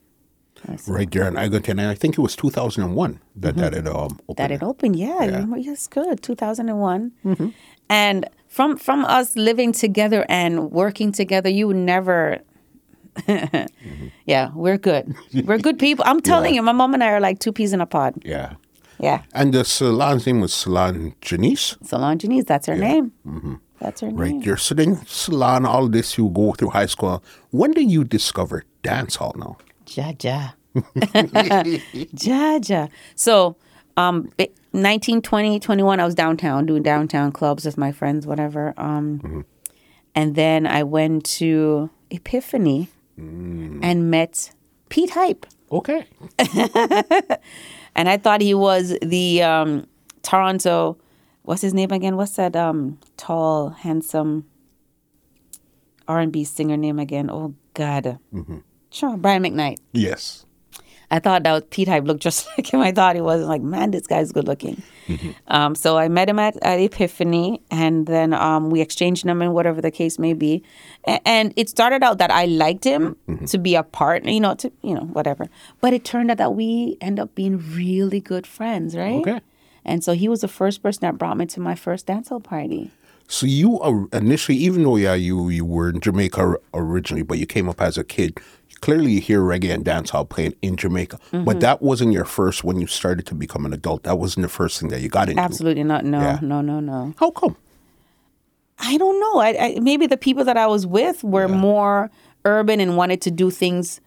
Right 0.87 1.09
there 1.11 1.27
in 1.27 1.37
Eglinton. 1.37 1.79
And 1.79 1.89
I 1.89 1.95
think 1.95 2.17
it 2.17 2.21
was 2.21 2.35
2001 2.35 3.19
that 3.35 3.49
mm-hmm. 3.49 3.61
that 3.61 3.73
had 3.73 3.87
um, 3.87 4.19
opened. 4.27 4.37
That 4.37 4.51
it 4.51 4.63
opened, 4.63 4.95
yeah. 4.95 5.19
remember? 5.19 5.57
Yes, 5.57 5.87
good. 5.87 6.21
2001. 6.23 7.11
Mm-hmm. 7.23 7.49
And 7.89 8.29
from 8.47 8.77
from 8.77 9.05
us 9.05 9.35
living 9.35 9.71
together 9.71 10.25
and 10.27 10.71
working 10.71 11.11
together, 11.11 11.49
you 11.49 11.67
would 11.67 11.77
never. 13.27 13.65
Yeah, 14.25 14.51
we're 14.53 14.77
good. 14.77 15.15
We're 15.45 15.57
good 15.57 15.79
people. 15.79 16.03
I'm 16.07 16.19
telling 16.31 16.53
you, 16.53 16.61
my 16.61 16.73
mom 16.73 16.93
and 16.93 17.03
I 17.03 17.11
are 17.11 17.19
like 17.21 17.39
two 17.39 17.51
peas 17.53 17.71
in 17.73 17.79
a 17.81 17.85
pod. 17.85 18.13
Yeah. 18.25 18.53
Yeah. 18.99 19.21
And 19.33 19.53
the 19.53 19.63
salon's 19.63 20.25
name 20.25 20.41
was 20.41 20.53
Salon 20.53 21.13
Janice. 21.21 21.77
Salon 21.83 22.17
Janice, 22.19 22.45
that's 22.45 22.65
her 22.67 22.75
name. 22.75 23.11
That's 23.79 24.01
her 24.01 24.09
Right 24.09 24.31
name. 24.31 24.41
there. 24.41 24.57
So 24.57 24.75
then 24.75 25.05
salon, 25.05 25.65
all 25.65 25.87
this, 25.87 26.17
you 26.17 26.29
go 26.29 26.51
through 26.53 26.71
high 26.71 26.87
school. 26.87 27.23
When 27.51 27.71
did 27.71 27.89
you 27.91 28.03
discover 28.03 28.63
dance 28.83 29.15
hall 29.15 29.33
now? 29.37 29.57
Ja 29.95 30.11
ja. 30.21 30.49
ja 32.13 32.59
ja. 32.67 32.87
So, 33.15 33.55
um, 33.97 34.29
bi- 34.37 34.49
19, 34.73 35.21
20, 35.21 35.59
21, 35.59 35.99
I 35.99 36.05
was 36.05 36.15
downtown 36.15 36.65
doing 36.65 36.83
downtown 36.83 37.31
clubs 37.31 37.65
with 37.65 37.77
my 37.77 37.91
friends, 37.91 38.25
whatever. 38.27 38.73
Um, 38.77 39.45
and 40.15 40.35
then 40.35 40.65
I 40.67 40.83
went 40.83 41.23
to 41.39 41.89
Epiphany 42.11 42.89
and 43.17 44.11
met 44.11 44.51
Pete 44.89 45.11
Hype. 45.11 45.45
Okay. 45.71 46.05
and 47.95 48.09
I 48.09 48.17
thought 48.17 48.41
he 48.41 48.53
was 48.53 48.97
the 49.01 49.43
um, 49.43 49.87
Toronto. 50.21 50.97
What's 51.43 51.61
his 51.61 51.73
name 51.73 51.91
again? 51.91 52.15
What's 52.17 52.35
that 52.35 52.55
um, 52.55 52.99
tall, 53.17 53.69
handsome 53.69 54.45
R 56.07 56.19
and 56.19 56.31
B 56.31 56.43
singer 56.43 56.77
name 56.77 56.99
again? 56.99 57.29
Oh 57.29 57.53
God, 57.73 58.19
sure, 58.89 59.17
Brian 59.17 59.43
McKnight. 59.43 59.77
Yes. 59.93 60.45
I 61.09 61.19
thought 61.19 61.43
that 61.43 61.53
was 61.53 61.63
Pete 61.69 61.87
Hype 61.87 62.03
looked 62.03 62.21
just 62.21 62.47
like 62.57 62.73
him. 62.73 62.81
I 62.81 62.91
thought 62.91 63.15
he 63.15 63.21
was 63.21 63.41
like, 63.45 63.61
man, 63.61 63.91
this 63.91 64.07
guy's 64.07 64.31
good 64.31 64.45
looking. 64.47 64.81
Um, 65.47 65.73
so 65.73 65.97
I 65.97 66.09
met 66.09 66.27
him 66.27 66.37
at, 66.37 66.57
at 66.61 66.79
Epiphany, 66.81 67.61
and 67.71 68.07
then 68.07 68.33
um, 68.33 68.69
we 68.69 68.81
exchanged 68.81 69.23
numbers, 69.23 69.47
whatever 69.49 69.79
the 69.81 69.89
case 69.91 70.19
may 70.19 70.33
be. 70.33 70.63
A- 71.07 71.25
and 71.25 71.53
it 71.55 71.69
started 71.69 72.03
out 72.03 72.17
that 72.17 72.29
I 72.29 72.43
liked 72.45 72.83
him 72.83 73.15
to 73.47 73.57
be 73.57 73.75
a 73.75 73.83
partner, 73.83 74.31
you 74.31 74.41
know, 74.41 74.55
to 74.55 74.69
you 74.81 74.93
know 74.95 75.05
whatever. 75.05 75.47
But 75.79 75.93
it 75.93 76.03
turned 76.03 76.29
out 76.29 76.37
that 76.39 76.55
we 76.55 76.97
end 76.99 77.19
up 77.21 77.33
being 77.35 77.57
really 77.73 78.19
good 78.19 78.45
friends, 78.45 78.97
right? 78.97 79.21
Okay. 79.21 79.39
And 79.85 80.03
so 80.03 80.11
he 80.11 80.27
was 80.27 80.41
the 80.41 80.49
first 80.49 80.83
person 80.83 81.01
that 81.01 81.17
brought 81.17 81.37
me 81.37 81.45
to 81.45 81.61
my 81.61 81.75
first 81.75 82.07
dancehall 82.07 82.43
party. 82.43 82.91
So 83.29 83.45
you 83.45 83.79
are 83.79 84.07
initially, 84.11 84.57
even 84.57 84.83
though 84.83 84.97
yeah, 84.97 85.13
you 85.13 85.47
you 85.47 85.63
were 85.63 85.89
in 85.89 86.01
Jamaica 86.01 86.55
originally, 86.73 87.23
but 87.23 87.37
you 87.37 87.45
came 87.45 87.69
up 87.69 87.79
as 87.81 87.97
a 87.97 88.03
kid. 88.03 88.39
Clearly, 88.81 89.11
you 89.13 89.21
hear 89.21 89.41
reggae 89.41 89.73
and 89.73 89.83
dancehall 89.83 90.27
playing 90.29 90.55
in 90.61 90.75
Jamaica, 90.75 91.17
Mm-hmm. 91.31 91.45
but 91.45 91.59
that 91.61 91.81
wasn't 91.81 92.13
your 92.13 92.25
first 92.25 92.63
when 92.63 92.79
you 92.79 92.87
started 92.87 93.25
to 93.27 93.35
become 93.35 93.65
an 93.65 93.73
adult. 93.73 94.03
That 94.03 94.19
wasn't 94.19 94.43
the 94.43 94.49
first 94.49 94.79
thing 94.79 94.89
that 94.89 95.01
you 95.01 95.09
got 95.09 95.29
into. 95.29 95.41
Absolutely 95.41 95.83
not. 95.83 96.05
No, 96.05 96.19
Yeah. 96.21 96.39
no, 96.41 96.61
no, 96.61 96.79
no. 96.79 97.13
How 97.17 97.31
come? 97.31 97.55
I 98.79 98.97
don't 98.97 99.19
know. 99.19 99.39
I, 99.39 99.57
I 99.75 99.79
maybe 99.79 100.05
the 100.07 100.17
people 100.17 100.43
that 100.45 100.57
I 100.57 100.67
was 100.67 100.85
with 100.85 101.23
were 101.23 101.47
more 101.47 102.11
urban 102.45 102.79
and 102.79 102.95
wanted 102.95 103.21
to 103.23 103.31
do 103.31 103.49
things, 103.49 103.99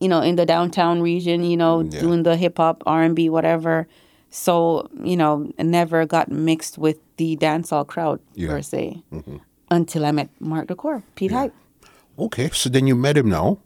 you 0.00 0.08
know, 0.08 0.20
in 0.20 0.34
the 0.36 0.44
downtown 0.44 1.00
region. 1.00 1.44
You 1.44 1.56
know, 1.56 1.80
Yeah. 1.82 2.00
doing 2.00 2.24
the 2.24 2.36
hip 2.36 2.56
hop, 2.58 2.82
R 2.86 3.02
and 3.02 3.14
B, 3.14 3.28
whatever. 3.28 3.86
So 4.30 4.88
you 5.04 5.16
know, 5.16 5.48
never 5.58 6.04
got 6.06 6.30
mixed 6.30 6.76
with 6.78 6.98
the 7.18 7.36
dancehall 7.36 7.86
crowd 7.86 8.18
Yeah. 8.34 8.48
per 8.48 8.62
se 8.62 9.02
until 9.70 10.04
I 10.04 10.10
met 10.12 10.28
Mark 10.40 10.66
Decor, 10.66 11.02
Pete 11.14 11.30
Hype. 11.30 11.54
Okay, 12.18 12.50
so 12.52 12.68
then 12.68 12.86
you 12.88 12.96
met 12.96 13.16
him 13.16 13.28
now. 13.28 13.58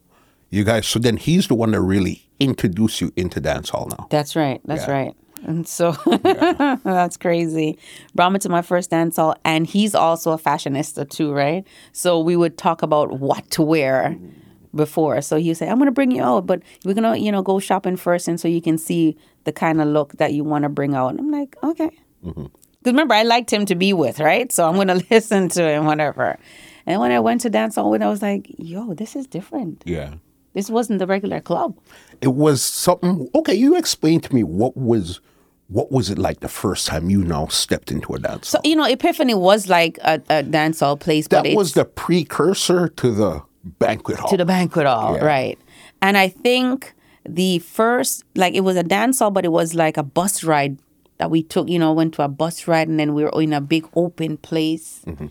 You 0.51 0.65
guys, 0.65 0.87
so 0.87 0.99
then 0.99 1.17
he's 1.17 1.47
the 1.49 1.55
one 1.55 1.71
that 1.73 1.81
really 1.81 2.29
introduced 2.41 3.01
you 3.01 3.13
into 3.17 3.41
dancehall 3.41 3.89
now. 3.97 4.07
That's 4.11 4.35
right. 4.35 4.61
That's 4.65 4.87
Yeah. 4.87 4.93
right. 4.93 5.15
And 5.47 5.67
so 5.67 5.93
that's 6.85 7.17
crazy. 7.17 7.79
Brought 8.15 8.33
me 8.33 8.39
to 8.41 8.49
my 8.49 8.61
first 8.63 8.91
dance 8.91 9.17
hall, 9.17 9.35
and 9.45 9.67
he's 9.67 9.95
also 9.95 10.33
a 10.33 10.39
fashionista 10.39 11.09
too, 11.09 11.33
right? 11.33 11.65
So 11.93 12.21
we 12.21 12.37
would 12.37 12.59
talk 12.59 12.83
about 12.83 13.21
what 13.21 13.49
to 13.53 13.63
wear 13.63 14.17
before. 14.75 15.21
So 15.23 15.37
he 15.37 15.49
would 15.49 15.57
say, 15.57 15.69
"I'm 15.69 15.79
gonna 15.79 15.93
bring 15.93 16.11
you 16.11 16.23
out, 16.23 16.47
but 16.47 16.63
we're 16.85 16.95
gonna, 16.95 17.17
you 17.17 17.33
know, 17.33 17.43
go 17.43 17.59
shopping 17.59 17.97
first, 17.97 18.29
and 18.29 18.39
so 18.39 18.49
you 18.49 18.61
can 18.61 18.77
see 18.77 19.17
the 19.45 19.53
kind 19.53 19.81
of 19.81 19.89
look 19.89 20.13
that 20.19 20.35
you 20.35 20.45
want 20.45 20.65
to 20.65 20.69
bring 20.69 20.95
out." 20.95 21.09
And 21.09 21.21
I'm 21.21 21.31
like, 21.31 21.57
okay. 21.63 21.91
Mm-hmm. 22.25 22.43
Because 22.43 22.93
remember, 22.93 23.15
I 23.15 23.23
liked 23.23 23.51
him 23.53 23.65
to 23.67 23.75
be 23.75 23.93
with, 23.93 24.21
right? 24.21 24.51
So 24.53 24.69
I'm 24.69 24.75
gonna 24.77 25.01
listen 25.11 25.49
to 25.51 25.63
him, 25.63 25.87
whatever. 25.87 26.39
And 26.87 27.01
when 27.01 27.13
I 27.13 27.21
went 27.21 27.41
to 27.43 27.51
dance 27.51 27.77
hall 27.77 27.91
with, 27.91 28.03
I 28.03 28.09
was 28.09 28.21
like, 28.21 28.47
"Yo, 28.59 28.93
this 28.95 29.17
is 29.17 29.27
different. 29.27 29.83
Yeah. 29.87 30.15
This 30.55 30.71
wasn't 30.71 30.99
the 30.99 31.07
regular 31.07 31.41
club." 31.41 31.77
It 32.21 32.35
was 32.35 32.63
something. 32.63 33.29
Okay, 33.35 33.55
you 33.55 33.77
explain 33.77 34.21
to 34.21 34.35
me 34.35 34.43
what 34.45 34.77
was 34.77 35.21
what 35.69 35.93
was 35.93 36.11
it 36.11 36.19
like 36.19 36.41
the 36.41 36.49
first 36.49 36.89
time 36.89 37.11
you 37.11 37.23
now 37.23 37.47
stepped 37.47 37.93
into 37.93 38.13
a 38.15 38.19
dance? 38.19 38.53
Hall? 38.53 38.61
So 38.65 38.69
you 38.69 38.75
know, 38.77 38.85
Epiphany 38.85 39.35
was 39.35 39.69
like 39.69 39.99
a, 40.03 40.21
a 40.29 40.43
dance 40.43 40.81
hall 40.81 40.97
place, 40.97 41.29
but 41.29 41.43
that 41.43 41.49
it's 41.51 41.57
was 41.57 41.75
the 41.75 41.85
precursor 41.85 42.89
to 42.89 43.11
the 43.13 43.43
banquet 43.79 44.19
hall. 44.19 44.31
to 44.31 44.37
the 44.37 44.45
banquet 44.45 44.87
hall, 44.87 45.15
Yeah. 45.17 45.25
right? 45.25 45.59
And 46.03 46.17
I 46.17 46.29
think 46.29 46.95
the 47.29 47.59
first, 47.61 48.25
like, 48.35 48.55
it 48.55 48.61
was 48.63 48.77
a 48.77 48.83
dance 48.83 49.19
hall, 49.19 49.31
but 49.31 49.45
it 49.45 49.53
was 49.53 49.75
like 49.75 49.97
a 49.99 50.03
bus 50.03 50.43
ride 50.43 50.79
that 51.19 51.31
we 51.31 51.43
took. 51.43 51.69
You 51.69 51.79
know, 51.79 51.93
went 51.93 52.15
to 52.15 52.23
a 52.23 52.29
bus 52.29 52.67
ride, 52.67 52.89
and 52.89 52.99
then 52.99 53.15
we 53.15 53.23
were 53.23 53.43
in 53.43 53.53
a 53.53 53.61
big 53.61 53.87
open 53.95 54.39
place. 54.39 55.03
Mm-hmm. 55.07 55.27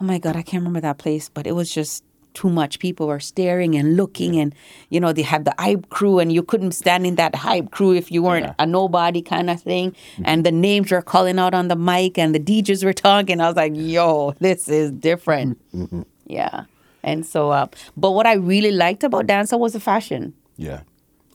Oh 0.00 0.04
my 0.04 0.18
God, 0.18 0.36
I 0.36 0.42
can't 0.42 0.60
remember 0.60 0.80
that 0.80 0.98
place, 0.98 1.28
but 1.28 1.46
it 1.46 1.52
was 1.52 1.72
just 1.72 2.04
too 2.38 2.48
much. 2.48 2.78
People 2.78 3.08
were 3.08 3.18
staring 3.18 3.74
and 3.74 3.96
looking, 3.96 4.38
and 4.38 4.54
you 4.90 5.00
know, 5.00 5.12
they 5.12 5.22
had 5.22 5.44
the 5.44 5.54
hype 5.58 5.90
crew, 5.90 6.20
and 6.20 6.32
you 6.32 6.42
couldn't 6.44 6.72
stand 6.72 7.04
in 7.04 7.16
that 7.16 7.34
hype 7.34 7.72
crew 7.72 7.92
if 7.92 8.12
you 8.12 8.22
weren't 8.22 8.54
a 8.60 8.66
nobody 8.66 9.20
kind 9.20 9.50
of 9.50 9.60
thing. 9.60 9.90
Mm-hmm. 9.90 10.22
And 10.24 10.46
the 10.46 10.52
names 10.52 10.92
were 10.92 11.02
calling 11.02 11.40
out 11.40 11.52
on 11.52 11.66
the 11.66 11.74
mic, 11.74 12.16
and 12.16 12.32
the 12.32 12.38
DJs 12.38 12.84
were 12.84 12.92
talking. 12.92 13.40
I 13.40 13.48
was 13.48 13.56
like, 13.56 13.72
yo, 13.74 14.34
this 14.38 14.68
is 14.68 14.92
different. 14.92 15.58
Mm-hmm. 15.74 16.02
Yeah. 16.26 16.64
And 17.02 17.26
so, 17.26 17.50
uh, 17.50 17.66
but 17.96 18.12
what 18.12 18.26
I 18.26 18.34
really 18.34 18.70
liked 18.70 19.02
about 19.02 19.26
dancer 19.26 19.58
was 19.58 19.72
the 19.72 19.80
fashion. 19.80 20.34
yeah. 20.56 20.82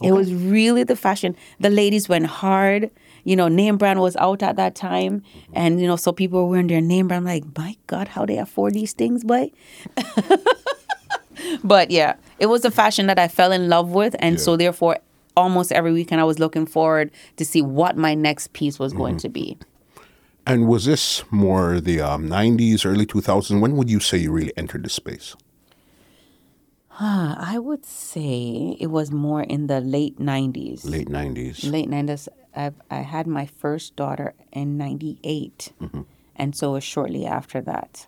It 0.02 0.12
was 0.12 0.34
really 0.34 0.84
the 0.84 0.98
fashion. 0.98 1.34
The 1.62 1.70
ladies 1.70 2.10
went 2.10 2.26
hard. 2.26 2.92
You 3.24 3.38
know, 3.38 3.48
name 3.48 3.78
brand 3.78 4.02
was 4.02 4.18
out 4.18 4.44
at 4.44 4.58
that 4.58 4.76
time, 4.76 5.22
mm-hmm. 5.22 5.54
and 5.56 5.80
you 5.80 5.88
know, 5.88 5.96
so 5.96 6.12
people 6.12 6.44
were 6.44 6.50
wearing 6.50 6.68
their 6.68 6.82
name 6.82 7.08
brand. 7.08 7.26
I'm 7.26 7.34
like, 7.34 7.58
my 7.58 7.78
God, 7.88 8.10
how 8.10 8.26
they 8.26 8.38
afford 8.38 8.74
these 8.74 8.92
things, 8.92 9.24
boy? 9.24 9.50
but 11.64 11.92
yeah, 11.92 12.16
it 12.40 12.48
was 12.48 12.66
a 12.66 12.72
fashion 12.72 13.08
that 13.08 13.20
I 13.20 13.28
fell 13.28 13.52
in 13.52 13.70
love 13.70 13.90
with, 13.92 14.16
and 14.20 14.40
so 14.40 14.58
therefore, 14.58 14.98
almost 15.36 15.72
every 15.72 15.94
weekend 15.94 16.22
I 16.22 16.24
was 16.24 16.40
looking 16.40 16.66
forward 16.66 17.12
to 17.38 17.46
see 17.46 17.62
what 17.62 17.98
my 17.98 18.14
next 18.14 18.54
piece 18.54 18.80
was 18.80 18.94
going 18.94 19.18
to 19.18 19.30
be. 19.30 19.58
And 20.46 20.68
was 20.68 20.86
this 20.86 21.24
more 21.32 21.80
the 21.80 22.02
um, 22.02 22.28
90s, 22.28 22.86
early 22.86 23.06
2000s? 23.06 23.62
When 23.62 23.78
would 23.78 23.90
you 23.90 24.02
say 24.02 24.18
you 24.18 24.32
really 24.32 24.52
entered 24.58 24.84
the 24.84 24.90
space? 24.90 25.36
Uh, 27.00 27.36
I 27.40 27.58
would 27.60 27.86
say 27.86 28.76
it 28.80 28.88
was 28.88 29.10
more 29.10 29.42
in 29.42 29.66
the 29.66 29.82
late 29.82 30.20
'90s. 30.20 30.86
Late 30.86 31.10
90s. 31.10 31.72
late 31.72 31.90
90s 31.90 32.28
I've, 32.56 32.76
i 32.90 32.98
had 32.98 33.28
my 33.28 33.46
first 33.46 33.96
daughter 33.96 34.34
in 34.52 34.78
98 34.78 35.74
and 36.36 36.56
so 36.56 36.72
it 36.72 36.74
was 36.74 36.84
shortly 36.84 37.26
after 37.26 37.62
that 37.62 38.08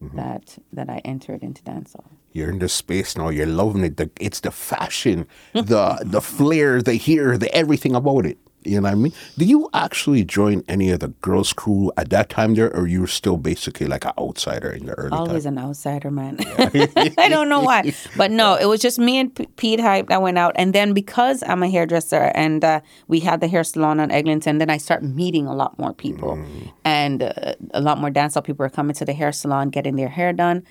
that 0.00 0.58
that 0.72 0.88
i 0.88 0.98
entered 1.04 1.42
into 1.42 1.62
dancehall 1.62 2.10
You're 2.32 2.50
in 2.50 2.58
the 2.58 2.68
space 2.68 3.16
now. 3.16 3.28
You're 3.28 3.46
loving 3.46 3.84
it. 3.84 3.96
The, 3.96 4.10
it's 4.20 4.40
the 4.40 4.50
fashion, 4.50 5.26
the 5.52 5.98
the 6.04 6.20
flair, 6.20 6.82
the 6.82 6.96
hair, 6.96 7.36
the 7.38 7.54
everything 7.54 7.94
about 7.94 8.26
it. 8.26 8.38
You 8.64 8.80
know 8.80 8.82
what 8.82 8.92
I 8.92 8.94
mean? 8.94 9.12
Did 9.36 9.48
you 9.48 9.68
actually 9.74 10.24
join 10.24 10.62
any 10.68 10.90
of 10.90 11.00
the 11.00 11.08
girls' 11.08 11.52
crew 11.52 11.90
at 11.96 12.10
that 12.10 12.28
time 12.28 12.54
there, 12.54 12.72
or 12.74 12.86
you 12.86 13.00
were 13.00 13.08
still 13.08 13.36
basically 13.36 13.86
like 13.86 14.04
an 14.04 14.12
outsider 14.18 14.70
in 14.70 14.86
the 14.86 14.94
early 14.94 15.10
always 15.10 15.44
time? 15.44 15.58
an 15.58 15.64
outsider 15.64 16.10
man 16.10 16.38
i 17.18 17.28
don't 17.28 17.48
know 17.48 17.60
why 17.60 17.92
but 18.16 18.30
no 18.30 18.54
it 18.54 18.66
was 18.66 18.80
just 18.80 18.98
me 18.98 19.18
and 19.18 19.34
P- 19.34 19.46
pete 19.56 19.80
hype 19.80 20.08
that 20.08 20.22
went 20.22 20.38
out 20.38 20.52
and 20.54 20.72
then 20.74 20.92
because 20.92 21.42
i'm 21.46 21.62
a 21.62 21.68
hairdresser 21.68 22.30
and 22.34 22.64
uh, 22.64 22.80
we 23.08 23.20
had 23.20 23.40
the 23.40 23.48
hair 23.48 23.64
salon 23.64 23.98
on 23.98 24.10
eglinton 24.10 24.58
then 24.58 24.70
i 24.70 24.76
start 24.76 25.02
meeting 25.02 25.46
a 25.46 25.54
lot 25.54 25.76
more 25.78 25.92
people 25.92 26.38
and 26.84 27.22
uh, 27.22 27.54
a 27.74 27.80
lot 27.80 27.98
more 27.98 28.10
dancehall 28.10 28.44
people 28.44 28.62
were 28.62 28.70
coming 28.70 28.94
to 28.94 29.04
the 29.04 29.12
hair 29.12 29.32
salon 29.32 29.70
getting 29.70 29.96
their 29.96 30.08
hair 30.08 30.32
done 30.32 30.62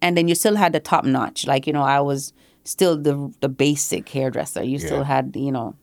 and 0.00 0.16
then 0.16 0.28
you 0.28 0.34
still 0.34 0.56
had 0.56 0.72
the 0.72 0.80
top 0.80 1.04
notch. 1.04 1.46
Like 1.46 1.66
you 1.66 1.72
know 1.72 1.82
i 1.82 2.00
was 2.00 2.32
still 2.64 2.96
the 2.96 3.32
the 3.40 3.48
basic 3.48 4.08
hairdresser. 4.08 4.62
You 4.62 4.78
still 4.78 5.04
had 5.04 5.34
you 5.36 5.52
know 5.52 5.74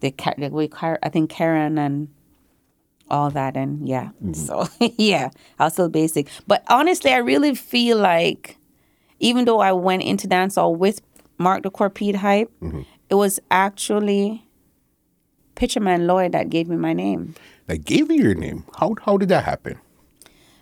the, 0.00 0.12
we, 0.52 0.68
i 1.02 1.08
think 1.08 1.30
karen 1.30 1.78
and 1.78 2.08
all 3.08 3.30
that 3.30 3.56
and 3.56 3.88
yeah. 3.88 4.10
Mm-hmm. 4.22 4.32
So 4.34 4.66
yeah 4.98 5.30
i 5.58 5.64
was 5.64 5.74
still 5.74 5.88
basic. 5.88 6.28
But 6.46 6.64
honestly 6.68 7.12
i 7.12 7.18
really 7.18 7.54
feel 7.54 7.98
like 7.98 8.58
even 9.18 9.44
though 9.44 9.60
i 9.60 9.72
went 9.72 10.02
into 10.02 10.28
dancehall 10.28 10.76
with 10.76 11.00
mark 11.38 11.62
the 11.62 11.90
Pete 11.90 12.16
hype 12.16 12.50
mm-hmm. 12.60 12.82
it 13.08 13.14
was 13.14 13.38
actually 13.50 14.46
pitcherman 15.56 16.06
lloyd 16.06 16.32
that 16.32 16.50
gave 16.50 16.68
me 16.68 16.76
my 16.76 16.92
name. 16.92 17.34
That 17.66 17.84
gave 17.84 18.10
you 18.10 18.22
your 18.22 18.34
name. 18.34 18.64
How 18.78 18.94
how 19.02 19.16
did 19.16 19.30
that 19.30 19.44
happen? 19.44 19.80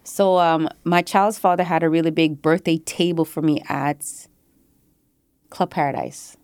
So 0.04 0.38
um, 0.38 0.68
my 0.84 1.02
child's 1.02 1.38
father 1.38 1.64
had 1.64 1.82
a 1.82 1.88
really 1.88 2.10
big 2.10 2.40
birthday 2.42 2.78
table 2.78 3.24
for 3.24 3.42
me 3.42 3.62
at 3.68 4.04
club 5.50 5.70
paradise 5.70 6.36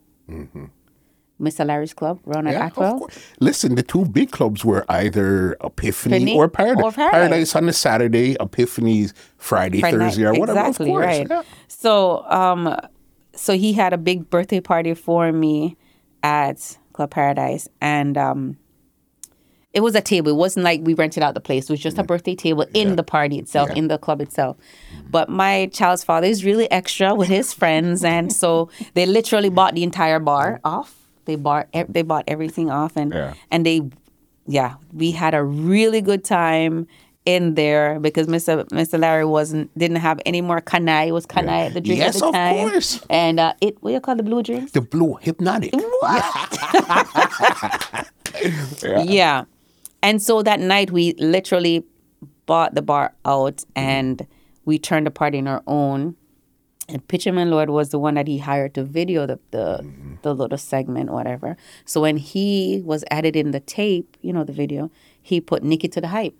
mr 1.40 1.66
larry's 1.66 1.92
club 1.94 2.18
ron 2.24 2.46
at 2.46 2.52
Yeah, 2.54 2.66
of 2.84 3.18
Listen, 3.40 3.74
the 3.74 3.82
two 3.82 4.04
big 4.04 4.30
clubs 4.30 4.64
were 4.64 4.84
either 4.88 5.56
Epiphany 5.64 6.16
Epiphany 6.16 6.36
or 6.38 6.48
Paradise. 6.48 6.84
or 6.84 6.92
Paradise. 6.92 7.56
on 7.56 7.68
a 7.68 7.72
Saturday, 7.72 8.36
Epiphany's 8.38 9.14
Friday, 9.38 9.80
Friday 9.80 9.96
night. 9.96 10.04
Thursday, 10.04 10.24
or 10.26 10.34
whatever. 10.34 10.60
Exactly, 10.60 10.92
right. 10.92 11.26
Yeah. 11.28 11.42
So, 11.68 12.24
um, 12.30 12.76
so 13.34 13.56
he 13.56 13.72
had 13.72 13.92
a 13.92 13.98
big 13.98 14.28
birthday 14.30 14.60
party 14.60 14.92
for 14.94 15.32
me 15.32 15.76
at 16.22 16.76
Club 16.92 17.10
Paradise, 17.10 17.66
and 17.80 18.18
um, 18.18 18.58
it 19.72 19.80
was 19.80 19.94
a 19.94 20.00
table. 20.00 20.30
It 20.30 20.36
wasn't 20.36 20.64
like 20.64 20.80
we 20.82 20.94
rented 20.94 21.22
out 21.22 21.34
the 21.34 21.40
place. 21.40 21.64
It 21.64 21.70
was 21.72 21.80
just 21.80 21.98
a 21.98 22.02
birthday 22.02 22.34
table 22.34 22.66
in 22.74 22.96
the 22.96 23.02
party 23.04 23.38
itself, 23.38 23.68
Yeah. 23.70 23.76
in 23.76 23.88
the 23.88 23.98
club 23.98 24.20
itself. 24.20 24.56
But 25.10 25.28
my 25.28 25.66
child's 25.72 26.02
father 26.04 26.26
is 26.26 26.44
really 26.44 26.68
extra 26.70 27.14
with 27.14 27.28
his 27.28 27.52
friends, 27.52 28.04
and 28.04 28.32
so 28.32 28.68
they 28.94 29.06
literally 29.06 29.48
bought 29.48 29.74
the 29.74 29.82
entire 29.84 30.18
bar 30.18 30.60
off. 30.64 30.96
They 31.26 31.36
bought 31.36 31.68
they 31.88 32.02
bought 32.02 32.24
everything 32.26 32.70
off, 32.70 32.96
and 32.96 33.12
Yeah. 33.12 33.34
and 33.50 33.64
they, 33.64 33.82
yeah, 34.46 34.74
we 34.92 35.12
had 35.12 35.34
a 35.34 35.42
really 35.44 36.00
good 36.00 36.24
time 36.24 36.88
in 37.26 37.54
there 37.54 38.00
because 38.00 38.26
Mr. 38.26 38.64
Mr. 38.70 38.98
Larry 38.98 39.26
wasn't 39.26 39.70
didn't 39.78 39.98
have 39.98 40.18
any 40.26 40.40
more 40.40 40.60
kanai. 40.60 41.08
It 41.08 41.12
was 41.12 41.26
kanai 41.26 41.66
at 41.66 41.74
the 41.74 41.80
drink 41.80 42.00
Yes, 42.00 42.16
at 42.16 42.22
the 42.22 42.32
time. 42.32 42.56
Yes, 42.56 42.64
of 42.66 42.72
course. 42.72 43.00
And 43.10 43.38
uh, 43.38 43.52
it 43.60 43.76
what 43.82 43.90
do 43.90 43.94
you 43.94 44.00
call 44.00 44.16
the 44.16 44.22
blue 44.24 44.42
drink? 44.42 44.72
The 44.72 44.80
blue 44.80 45.16
Hpnotiq. 45.22 45.70
What? 46.00 48.06
Yeah. 49.04 49.44
And 50.02 50.22
so 50.22 50.42
that 50.42 50.60
night 50.60 50.90
we 50.90 51.14
literally 51.14 51.84
bought 52.46 52.74
the 52.74 52.82
bar 52.82 53.14
out 53.24 53.64
and 53.76 54.26
we 54.64 54.78
turned 54.78 55.06
the 55.06 55.10
party 55.10 55.38
in 55.38 55.46
our 55.46 55.62
own. 55.66 56.16
And 56.88 57.06
Pitcherman 57.06 57.50
Lord 57.50 57.70
was 57.70 57.90
the 57.90 57.98
one 58.00 58.14
that 58.14 58.26
he 58.26 58.38
hired 58.38 58.74
to 58.74 58.82
video 58.82 59.24
the 59.26 59.38
the, 59.52 59.80
mm-hmm. 59.82 60.14
the 60.22 60.34
little 60.34 60.58
segment, 60.58 61.10
whatever. 61.10 61.56
So 61.84 62.00
when 62.00 62.16
he 62.16 62.82
was 62.84 63.04
added 63.10 63.36
in 63.36 63.52
the 63.52 63.60
tape, 63.60 64.16
you 64.22 64.32
know, 64.32 64.42
the 64.42 64.52
video, 64.52 64.90
he 65.22 65.40
put 65.40 65.62
Nikki 65.62 65.86
to 65.88 66.00
the 66.00 66.08
hype. 66.08 66.34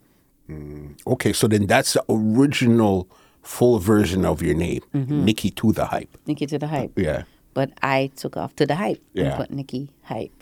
Mm, 0.49 0.99
okay, 1.07 1.33
so 1.33 1.47
then 1.47 1.67
that's 1.67 1.93
the 1.93 2.03
original 2.09 3.09
full 3.43 3.79
version 3.79 4.25
of 4.25 4.43
your 4.43 4.55
name, 4.55 4.81
Mm-hmm. 4.93 5.25
Nikki 5.25 5.51
to 5.53 5.73
the 5.73 5.85
hype. 5.87 6.11
Nikki 6.27 6.47
to 6.47 6.59
the 6.59 6.67
hype. 6.67 6.99
Yeah. 6.99 7.23
But 7.55 7.71
I 7.83 8.11
took 8.17 8.37
off 8.37 8.57
to 8.57 8.67
the 8.67 8.75
hype 8.75 9.01
Yeah. 9.15 9.25
and 9.27 9.35
put 9.37 9.51
Nikki 9.53 9.91
hype. 10.03 10.33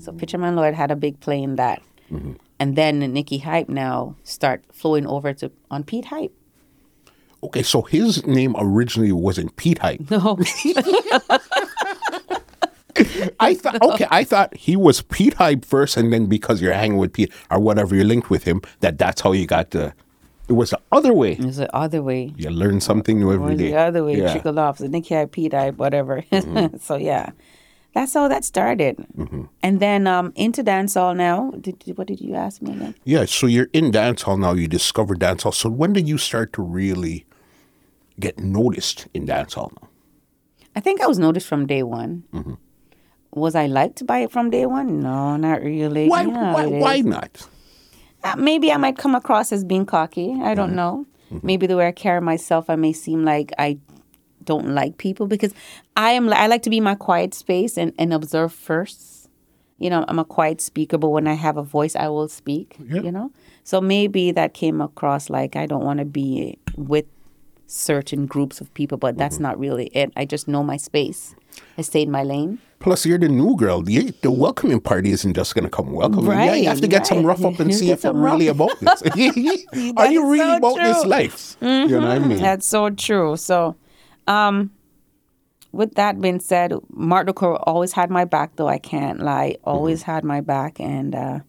So 0.00 0.10
Pitcherman 0.12 0.56
Lord 0.56 0.74
had 0.74 0.90
a 0.90 0.96
big 0.96 1.20
play 1.20 1.40
in 1.42 1.54
that. 1.56 1.80
Mm-hmm. 2.10 2.32
And 2.62 2.76
then 2.76 3.00
Nikki 3.12 3.38
Hype 3.38 3.68
now 3.68 4.14
start 4.22 4.62
flowing 4.72 5.06
over 5.06 5.32
to 5.34 5.50
on 5.70 5.82
Pete 5.82 6.06
Hype. 6.14 6.30
Okay, 7.42 7.62
so 7.64 7.82
his 7.82 8.24
name 8.24 8.54
originally 8.56 9.10
wasn't 9.10 9.56
Pete 9.56 9.78
Hype. 9.78 10.08
No, 10.10 10.38
I 13.40 13.54
thought 13.62 13.82
okay, 13.82 14.06
I 14.10 14.22
thought 14.22 14.54
he 14.54 14.76
was 14.76 15.02
Pete 15.02 15.34
Hype 15.34 15.64
first, 15.64 15.96
and 15.96 16.12
then 16.12 16.26
because 16.26 16.60
you're 16.62 16.74
hanging 16.74 16.98
with 16.98 17.12
Pete 17.14 17.32
or 17.50 17.58
whatever 17.58 17.96
you're 17.96 18.04
linked 18.04 18.28
with 18.30 18.44
him, 18.44 18.60
that 18.80 18.98
that's 18.98 19.20
how 19.22 19.32
you 19.32 19.46
got 19.46 19.70
the. 19.70 19.92
It 20.48 20.52
was 20.52 20.70
the 20.70 20.80
other 20.90 21.12
way. 21.14 21.32
it's 21.32 21.56
the 21.56 21.74
other 21.74 22.02
way. 22.02 22.34
You 22.36 22.50
learn 22.50 22.80
something 22.80 23.18
new 23.18 23.32
every 23.32 23.54
Or 23.54 23.56
day. 23.56 23.70
the 23.70 23.76
other 23.78 24.04
way, 24.04 24.16
Yeah. 24.16 24.24
Mm-hmm. 24.24 24.32
trickled 24.32 24.58
off. 24.58 24.78
So 24.78 24.86
Nikki 24.86 25.14
Hype, 25.14 25.32
Pete 25.32 25.54
Hype, 25.54 25.76
whatever. 25.78 26.22
so 26.80 26.96
yeah, 26.96 27.30
that's 27.94 28.14
how 28.14 28.28
that 28.28 28.44
started. 28.44 29.04
And 29.62 29.80
then 29.80 30.06
um, 30.06 30.32
into 30.34 30.64
dancehall 30.64 31.16
now. 31.16 31.50
Did, 31.60 31.82
what 31.96 32.06
did 32.06 32.20
you 32.20 32.34
ask 32.34 32.62
me 32.62 32.72
again? 32.72 32.94
Yeah, 33.04 33.24
so 33.26 33.46
you're 33.46 33.68
in 33.72 33.92
dancehall 33.92 34.38
now. 34.38 34.54
You 34.54 34.66
discovered 34.68 35.20
dancehall. 35.20 35.54
So 35.54 35.68
when 35.68 35.92
did 35.92 36.08
you 36.08 36.18
start 36.18 36.52
to 36.54 36.62
really 36.62 37.26
get 38.18 38.38
noticed 38.38 39.08
in 39.12 39.26
dancehall 39.26 39.72
now? 39.80 39.88
I 40.74 40.80
think 40.80 41.02
I 41.02 41.06
was 41.06 41.18
noticed 41.18 41.46
from 41.46 41.66
day 41.66 41.82
one. 41.82 42.24
Mm-hmm. 42.32 42.54
Was 43.34 43.54
I 43.54 43.66
liked 43.66 44.06
by 44.06 44.20
it 44.20 44.30
from 44.30 44.50
day 44.50 44.66
one? 44.66 45.00
No, 45.00 45.36
not 45.36 45.62
really. 45.62 46.08
Why? 46.08 46.22
You 46.22 46.32
know 46.32 46.52
why? 46.52 46.66
Why 46.66 47.00
not? 47.00 47.46
Uh, 48.24 48.36
maybe 48.36 48.70
I 48.72 48.76
might 48.76 48.96
come 48.96 49.14
across 49.14 49.52
as 49.52 49.64
being 49.64 49.84
cocky. 49.84 50.38
I 50.42 50.54
don't 50.54 50.74
know. 50.74 51.06
Maybe 51.42 51.66
the 51.66 51.78
way 51.78 51.88
I 51.88 51.92
carry 51.92 52.20
myself, 52.20 52.68
I 52.68 52.76
may 52.76 52.92
seem 52.92 53.24
like 53.24 53.52
I 53.58 53.78
don't 54.44 54.74
like 54.74 54.98
people 54.98 55.26
because 55.26 55.54
I 55.96 56.12
am. 56.12 56.32
I 56.32 56.46
like 56.46 56.62
to 56.62 56.70
be 56.70 56.78
in 56.78 56.84
my 56.84 56.94
quiet 56.94 57.34
space 57.34 57.76
and, 57.76 57.92
and 57.98 58.12
observe 58.12 58.52
first. 58.52 59.28
You 59.78 59.90
know, 59.90 60.04
I'm 60.06 60.18
a 60.18 60.24
quiet 60.24 60.60
speaker, 60.60 60.96
but 60.96 61.08
when 61.08 61.26
I 61.26 61.34
have 61.34 61.56
a 61.56 61.62
voice, 61.62 61.96
I 61.96 62.08
will 62.08 62.28
speak. 62.28 62.76
Yeah. 62.78 63.02
You 63.02 63.10
know, 63.10 63.32
so 63.64 63.80
maybe 63.80 64.30
that 64.30 64.54
came 64.54 64.80
across 64.80 65.28
like 65.28 65.56
I 65.56 65.66
don't 65.66 65.84
want 65.84 65.98
to 65.98 66.04
be 66.04 66.58
with 66.76 67.06
certain 67.66 68.26
groups 68.26 68.60
of 68.60 68.72
people, 68.74 68.98
but 68.98 69.16
that's 69.16 69.36
mm-hmm. 69.36 69.44
not 69.44 69.58
really 69.58 69.86
it. 69.88 70.12
I 70.16 70.24
just 70.24 70.46
know 70.46 70.62
my 70.62 70.76
space. 70.76 71.34
I 71.78 71.82
stay 71.82 72.02
in 72.02 72.10
my 72.10 72.22
lane. 72.22 72.58
Plus, 72.80 73.06
you're 73.06 73.18
the 73.18 73.28
new 73.28 73.56
girl. 73.56 73.80
The, 73.82 74.10
the 74.22 74.30
welcoming 74.30 74.80
party 74.80 75.10
isn't 75.12 75.34
just 75.34 75.54
going 75.54 75.64
to 75.64 75.70
come 75.70 75.92
welcome. 75.92 76.26
you. 76.26 76.32
Yeah, 76.32 76.54
you 76.54 76.68
have 76.68 76.78
to 76.78 76.82
Right, 76.82 76.90
get 76.90 77.06
some 77.06 77.24
rough 77.24 77.44
up 77.44 77.60
and 77.60 77.74
see 77.74 77.90
if 77.92 78.04
rough- 78.04 78.14
really 78.16 78.48
about 78.48 78.78
this. 78.80 79.02
Are 79.96 80.10
you 80.10 80.30
really 80.30 80.38
so 80.38 80.56
about 80.56 80.76
this 80.76 81.00
true. 81.00 81.10
life? 81.10 81.56
You 81.60 81.88
know 81.88 82.00
what 82.00 82.08
I 82.08 82.18
mm-hmm. 82.18 82.28
mean? 82.28 82.38
That's 82.38 82.66
so 82.66 82.90
true. 82.90 83.36
So, 83.36 83.76
um, 84.26 84.70
with 85.72 85.94
that 85.94 86.20
being 86.20 86.40
said, 86.40 86.74
Mark 86.90 87.26
Decor 87.26 87.56
always 87.68 87.92
had 87.92 88.10
my 88.10 88.24
back, 88.24 88.56
though 88.56 88.68
I 88.68 88.78
can't 88.78 89.20
lie. 89.20 89.56
Always 89.64 90.02
had 90.02 90.24
my 90.24 90.40
back, 90.40 90.78
and 90.78 91.14
uh, 91.14 91.40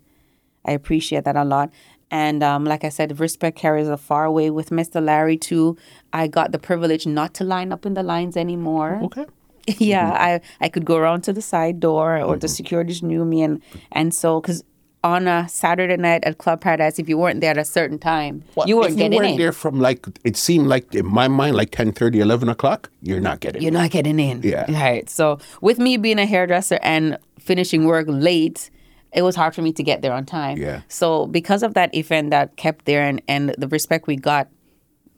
I 0.65 0.71
appreciate 0.71 1.25
that 1.25 1.35
a 1.35 1.43
lot. 1.43 1.71
And 2.09 2.43
um, 2.43 2.63
like 2.63 2.83
I 2.83 2.89
said, 2.89 3.19
respect 3.19 3.57
carries 3.57 3.87
a 3.87 3.97
far 3.97 4.31
way 4.31 4.49
with 4.49 4.69
Mr. 4.69 5.03
Larry 5.03 5.35
too. 5.35 5.77
I 6.13 6.27
got 6.27 6.51
the 6.51 6.59
privilege 6.59 7.07
not 7.07 7.33
to 7.35 7.43
line 7.43 7.71
up 7.71 7.85
in 7.85 7.95
the 7.95 8.03
lines 8.03 8.37
anymore. 8.37 8.99
Okay. 9.03 9.25
yeah, 9.77 10.11
I 10.11 10.41
I 10.59 10.69
could 10.69 10.85
go 10.85 10.97
around 10.97 11.21
to 11.21 11.33
the 11.33 11.41
side 11.41 11.79
door, 11.79 12.19
or 12.21 12.37
the 12.37 12.47
securities 12.47 13.01
knew 13.01 13.25
me, 13.25 13.41
and 13.41 13.61
and 13.91 14.13
so 14.13 14.41
because 14.41 14.63
on 15.03 15.27
a 15.27 15.47
Saturday 15.49 15.97
night 15.97 16.23
at 16.23 16.37
Club 16.37 16.61
Paradise, 16.61 16.97
if 16.99 17.09
you 17.09 17.17
weren't 17.17 17.41
there 17.41 17.51
at 17.51 17.57
a 17.57 17.65
certain 17.65 17.99
time, 17.99 18.43
Well, 18.55 18.67
you 18.67 18.77
weren't 18.77 18.91
if 18.91 18.97
getting 18.97 19.11
you 19.13 19.17
weren't 19.19 19.31
in. 19.31 19.37
there 19.37 19.51
from 19.51 19.79
like, 19.81 20.05
it 20.23 20.37
seemed 20.37 20.67
like 20.67 20.93
in 20.95 21.05
my 21.05 21.27
mind, 21.27 21.55
like 21.55 21.71
10 21.71 21.91
30, 21.91 22.19
11 22.21 22.47
o'clock, 22.49 22.89
you're 23.01 23.19
not 23.19 23.39
getting 23.41 23.61
You're 23.61 23.67
in. 23.69 23.73
not 23.73 23.89
getting 23.91 24.19
in. 24.19 24.41
Yeah. 24.43 24.65
Right. 24.71 25.09
So 25.09 25.39
with 25.61 25.77
me 25.79 25.97
being 25.97 26.19
a 26.19 26.25
hairdresser 26.25 26.79
and 26.81 27.17
finishing 27.39 27.85
work 27.85 28.05
late, 28.07 28.69
it 29.11 29.21
was 29.23 29.35
hard 29.35 29.53
for 29.53 29.61
me 29.61 29.73
to 29.73 29.83
get 29.83 30.01
there 30.01 30.13
on 30.13 30.25
time. 30.25 30.57
Yeah. 30.57 30.81
So 30.87 31.27
because 31.27 31.63
of 31.63 31.73
that 31.73 31.93
event 31.93 32.29
that 32.31 32.55
kept 32.55 32.85
there 32.85 33.03
and, 33.03 33.21
and 33.27 33.53
the 33.57 33.67
respect 33.67 34.07
we 34.07 34.15
got, 34.15 34.47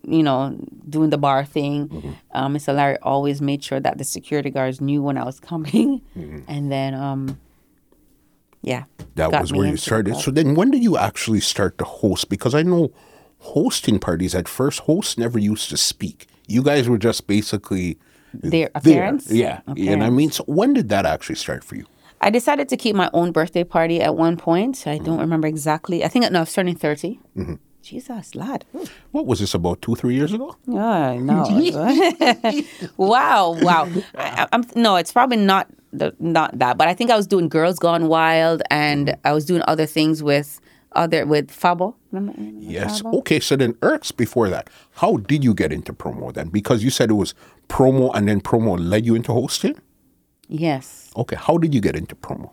you 0.07 0.21
know, 0.23 0.57
doing 0.89 1.11
the 1.11 1.17
bar 1.17 1.45
thing, 1.45 1.87
Mm-hmm. 1.89 2.11
um, 2.33 2.55
Mr. 2.55 2.75
Larry 2.75 2.97
always 3.03 3.41
made 3.41 3.63
sure 3.63 3.79
that 3.79 3.97
the 3.97 4.03
security 4.03 4.49
guards 4.49 4.81
knew 4.81 5.01
when 5.03 5.17
I 5.17 5.23
was 5.23 5.39
coming. 5.39 6.01
Mm-hmm. 6.17 6.39
And 6.47 6.71
then, 6.71 6.93
um, 6.95 7.39
yeah. 8.65 8.83
That 9.15 9.31
was 9.41 9.53
where 9.53 9.67
you 9.67 9.77
started. 9.77 10.15
So 10.17 10.29
then 10.31 10.55
when 10.55 10.71
did 10.71 10.83
you 10.83 10.97
actually 10.97 11.39
start 11.39 11.77
to 11.77 11.85
host? 11.85 12.27
Because 12.29 12.53
I 12.53 12.63
know 12.63 12.91
hosting 13.39 13.97
parties 13.99 14.35
at 14.35 14.47
first, 14.47 14.79
hosts 14.81 15.17
never 15.17 15.39
used 15.39 15.69
to 15.69 15.77
speak. 15.77 16.27
You 16.47 16.61
guys 16.63 16.89
were 16.89 16.97
just 16.97 17.25
basically 17.27 17.97
Their 18.33 18.49
there. 18.51 18.71
appearance? 18.75 19.31
Yeah. 19.31 19.61
And 19.67 20.03
I 20.03 20.09
mean, 20.09 20.31
so 20.31 20.43
when 20.47 20.73
did 20.73 20.89
that 20.89 21.05
actually 21.05 21.35
start 21.35 21.63
for 21.63 21.75
you? 21.75 21.85
I 22.21 22.29
decided 22.29 22.67
to 22.69 22.77
keep 22.77 22.95
my 22.95 23.09
own 23.13 23.31
birthday 23.31 23.63
party 23.63 24.01
at 24.01 24.15
one 24.15 24.35
point. 24.37 24.85
I 24.87 24.95
Mm-hmm. 24.95 25.05
don't 25.05 25.19
remember 25.19 25.47
exactly. 25.47 26.03
I 26.03 26.07
think, 26.09 26.29
no, 26.31 26.39
I 26.39 26.41
was 26.41 26.53
turning 26.53 26.75
30. 26.75 27.19
Jesus, 27.81 28.33
lad. 28.35 28.65
Ooh. 28.75 28.85
What 29.11 29.27
was 29.27 29.39
this 29.39 29.53
about 29.53 29.81
two, 29.83 29.93
three 29.95 30.15
years 30.15 30.33
ago? 30.33 30.55
Oh, 30.67 31.19
no. 31.19 31.43
wow, 32.97 33.55
wow. 33.61 33.87
I, 34.17 34.47
I'm, 34.51 34.63
no, 34.75 34.95
it's 34.95 35.11
probably 35.11 35.37
not 35.37 35.67
the, 35.97 36.15
not 36.19 36.57
that, 36.59 36.77
but 36.77 36.87
I 36.87 36.93
think 36.93 37.11
I 37.11 37.15
was 37.17 37.27
doing 37.27 37.49
Girls 37.49 37.79
Gone 37.79 38.07
Wild 38.07 38.61
and 38.71 39.15
I 39.23 39.33
was 39.33 39.45
doing 39.45 39.61
other 39.67 39.85
things 39.85 40.21
with 40.23 40.59
other 40.93 41.25
with 41.25 41.49
Fabo. 41.51 41.93
Remember? 42.11 42.33
Yes. 42.59 43.01
Fabo? 43.01 43.15
Okay. 43.19 43.39
So 43.39 43.55
then, 43.55 43.73
Erks, 43.75 44.15
before 44.15 44.49
that, 44.49 44.69
how 44.93 45.17
did 45.17 45.43
you 45.43 45.53
get 45.53 45.71
into 45.73 45.91
promo 45.93 46.33
then? 46.33 46.49
Because 46.49 46.83
you 46.83 46.89
said 46.89 47.09
it 47.09 47.15
was 47.15 47.33
promo 47.67 48.11
and 48.15 48.27
then 48.27 48.39
promo 48.41 48.77
led 48.79 49.05
you 49.05 49.15
into 49.15 49.33
hosting? 49.33 49.77
Yes. 50.47 51.09
Okay. 51.17 51.35
How 51.35 51.57
did 51.57 51.73
you 51.73 51.81
get 51.81 51.95
into 51.95 52.15
promo? 52.15 52.51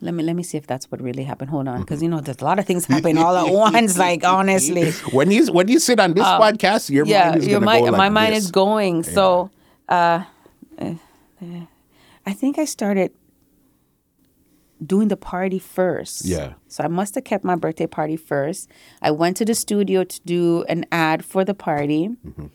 Let 0.00 0.14
me 0.14 0.22
let 0.22 0.36
me 0.36 0.44
see 0.44 0.56
if 0.56 0.64
that's 0.64 0.88
what 0.92 1.00
really 1.02 1.24
happened. 1.24 1.50
Hold 1.50 1.66
on, 1.66 1.80
because 1.80 2.00
you 2.00 2.08
know 2.08 2.20
there's 2.20 2.38
a 2.40 2.44
lot 2.44 2.60
of 2.60 2.66
things 2.66 2.86
happening 2.86 3.18
all 3.18 3.36
at 3.36 3.52
once. 3.74 3.98
Like 3.98 4.22
honestly, 4.24 4.92
When 5.12 5.28
you 5.32 5.52
when 5.52 5.66
you 5.66 5.80
sit 5.80 5.98
on 5.98 6.14
this 6.14 6.22
podcast, 6.24 6.88
your 6.88 7.02
Um, 7.04 7.10
yeah, 7.10 7.30
mind 7.30 7.40
is 7.42 7.48
your 7.48 7.60
mind, 7.60 7.84
go 7.84 7.90
like 7.90 7.98
my 7.98 8.08
mind 8.08 8.34
this. 8.36 8.44
is 8.44 8.50
going. 8.52 9.02
So, 9.02 9.50
uh, 9.88 10.22
uh, 10.80 10.94
uh, 11.42 11.44
I 12.28 12.34
think 12.34 12.58
I 12.58 12.66
started 12.66 13.10
doing 14.84 15.08
the 15.08 15.16
party 15.16 15.58
first. 15.58 16.26
Yeah. 16.26 16.52
So 16.68 16.84
I 16.84 16.88
must 16.88 17.14
have 17.14 17.24
kept 17.24 17.42
my 17.42 17.56
birthday 17.56 17.86
party 17.86 18.18
first. 18.18 18.68
I 19.00 19.12
went 19.12 19.38
to 19.38 19.46
the 19.46 19.54
studio 19.54 20.04
to 20.04 20.20
do 20.26 20.62
an 20.68 20.84
ad 20.92 21.24
for 21.24 21.42
the 21.42 21.54
party. 21.54 22.08
Mm-hmm. 22.08 22.48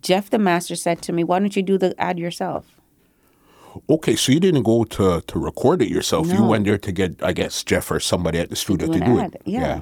Jeff 0.00 0.30
the 0.30 0.38
master 0.38 0.76
said 0.76 1.02
to 1.02 1.12
me, 1.12 1.24
"Why 1.24 1.40
don't 1.40 1.56
you 1.56 1.62
do 1.62 1.76
the 1.76 1.92
ad 2.00 2.20
yourself?" 2.20 2.80
Okay, 3.88 4.14
so 4.14 4.30
you 4.30 4.38
didn't 4.38 4.62
go 4.62 4.84
to 4.84 5.20
to 5.22 5.38
record 5.40 5.82
it 5.82 5.88
yourself. 5.88 6.28
You 6.28 6.44
went 6.44 6.64
there 6.64 6.78
to 6.78 6.92
get, 6.92 7.20
I 7.20 7.32
guess, 7.32 7.64
Jeff 7.64 7.90
or 7.90 7.98
somebody 7.98 8.38
at 8.38 8.48
the 8.48 8.56
studio 8.56 8.86
Do 8.86 8.98
to 9.00 9.04
do 9.04 9.18
it. 9.18 9.42
Yeah. 9.44 9.80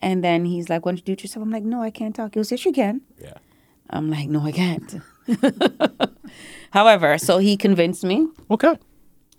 And 0.00 0.24
then 0.24 0.46
he's 0.46 0.70
like, 0.70 0.86
"Why 0.86 0.92
don't 0.92 1.00
you 1.00 1.04
do 1.04 1.12
it 1.12 1.22
yourself?" 1.22 1.42
I'm 1.44 1.52
like, 1.52 1.68
"No, 1.74 1.82
I 1.82 1.90
can't 1.90 2.14
talk." 2.16 2.32
He 2.32 2.40
goes, 2.40 2.50
"Yes, 2.50 2.64
you 2.64 2.72
can." 2.72 3.02
Yeah. 3.20 3.36
I'm 3.90 4.08
like, 4.08 4.28
"No, 4.30 4.40
I 4.40 4.52
can't." 4.52 4.90
However, 6.72 7.18
so 7.18 7.38
he 7.38 7.56
convinced 7.56 8.04
me. 8.04 8.26
Okay. 8.50 8.76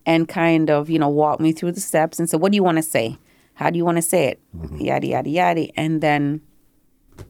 and 0.05 0.27
kind 0.27 0.69
of, 0.69 0.89
you 0.89 0.99
know, 0.99 1.07
walked 1.09 1.39
me 1.41 1.51
through 1.53 1.71
the 1.71 1.79
steps 1.81 2.19
and 2.19 2.29
said, 2.29 2.39
What 2.41 2.51
do 2.51 2.55
you 2.57 2.63
want 2.63 2.77
to 2.77 2.83
say? 2.83 3.17
How 3.55 3.69
do 3.69 3.77
you 3.77 3.85
want 3.85 3.97
to 3.97 4.01
say 4.01 4.25
it? 4.27 4.39
Yada, 4.79 5.07
yada, 5.07 5.29
yada. 5.29 5.67
And 5.79 6.01
then, 6.01 6.41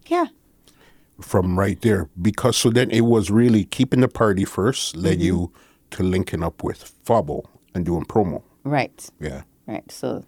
yeah, 0.08 0.26
From 1.22 1.60
right 1.60 1.80
there, 1.82 2.10
because 2.22 2.58
so 2.58 2.70
then 2.70 2.89
it 2.89 3.02
was 3.02 3.30
really 3.30 3.66
keeping 3.66 4.02
the 4.02 4.08
party 4.08 4.46
first 4.46 4.96
led 4.96 5.18
Mm-hmm. 5.20 5.22
you 5.26 5.52
to 5.92 6.04
linking 6.04 6.42
up 6.44 6.63
with 6.63 6.92
Fabo 7.06 7.44
and 7.76 7.86
doing 7.86 8.06
promo. 8.06 8.42
right, 8.63 9.10
Yeah. 9.20 9.44
right. 9.68 9.89
So, 9.92 10.24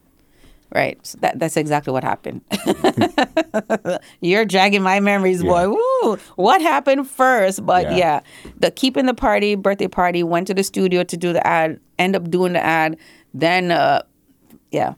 right. 0.73 0.97
So 1.05 1.17
that, 1.21 1.39
that's 1.39 1.57
exactly 1.57 1.93
what 1.93 2.03
happened. 2.03 2.41
You're 4.21 4.45
dragging 4.45 4.81
my 4.81 4.99
memories, 4.99 5.43
boy. 5.43 5.69
Woo! 5.69 6.17
What 6.35 6.61
happened 6.61 7.09
first? 7.09 7.65
But 7.65 7.83
Yeah. 7.91 7.97
yeah. 7.97 8.19
the 8.59 8.71
keeping 8.71 9.05
the 9.05 9.13
party, 9.13 9.55
birthday 9.55 9.87
party, 9.87 10.23
went 10.23 10.47
to 10.47 10.53
the 10.53 10.63
studio 10.63 11.03
to 11.03 11.17
do 11.17 11.33
the 11.33 11.45
ad, 11.45 11.79
end 11.99 12.15
up 12.15 12.29
doing 12.29 12.53
the 12.53 12.63
ad. 12.65 12.97
Then, 13.33 13.71
uh, 13.71 14.01
yeah. 14.71 14.93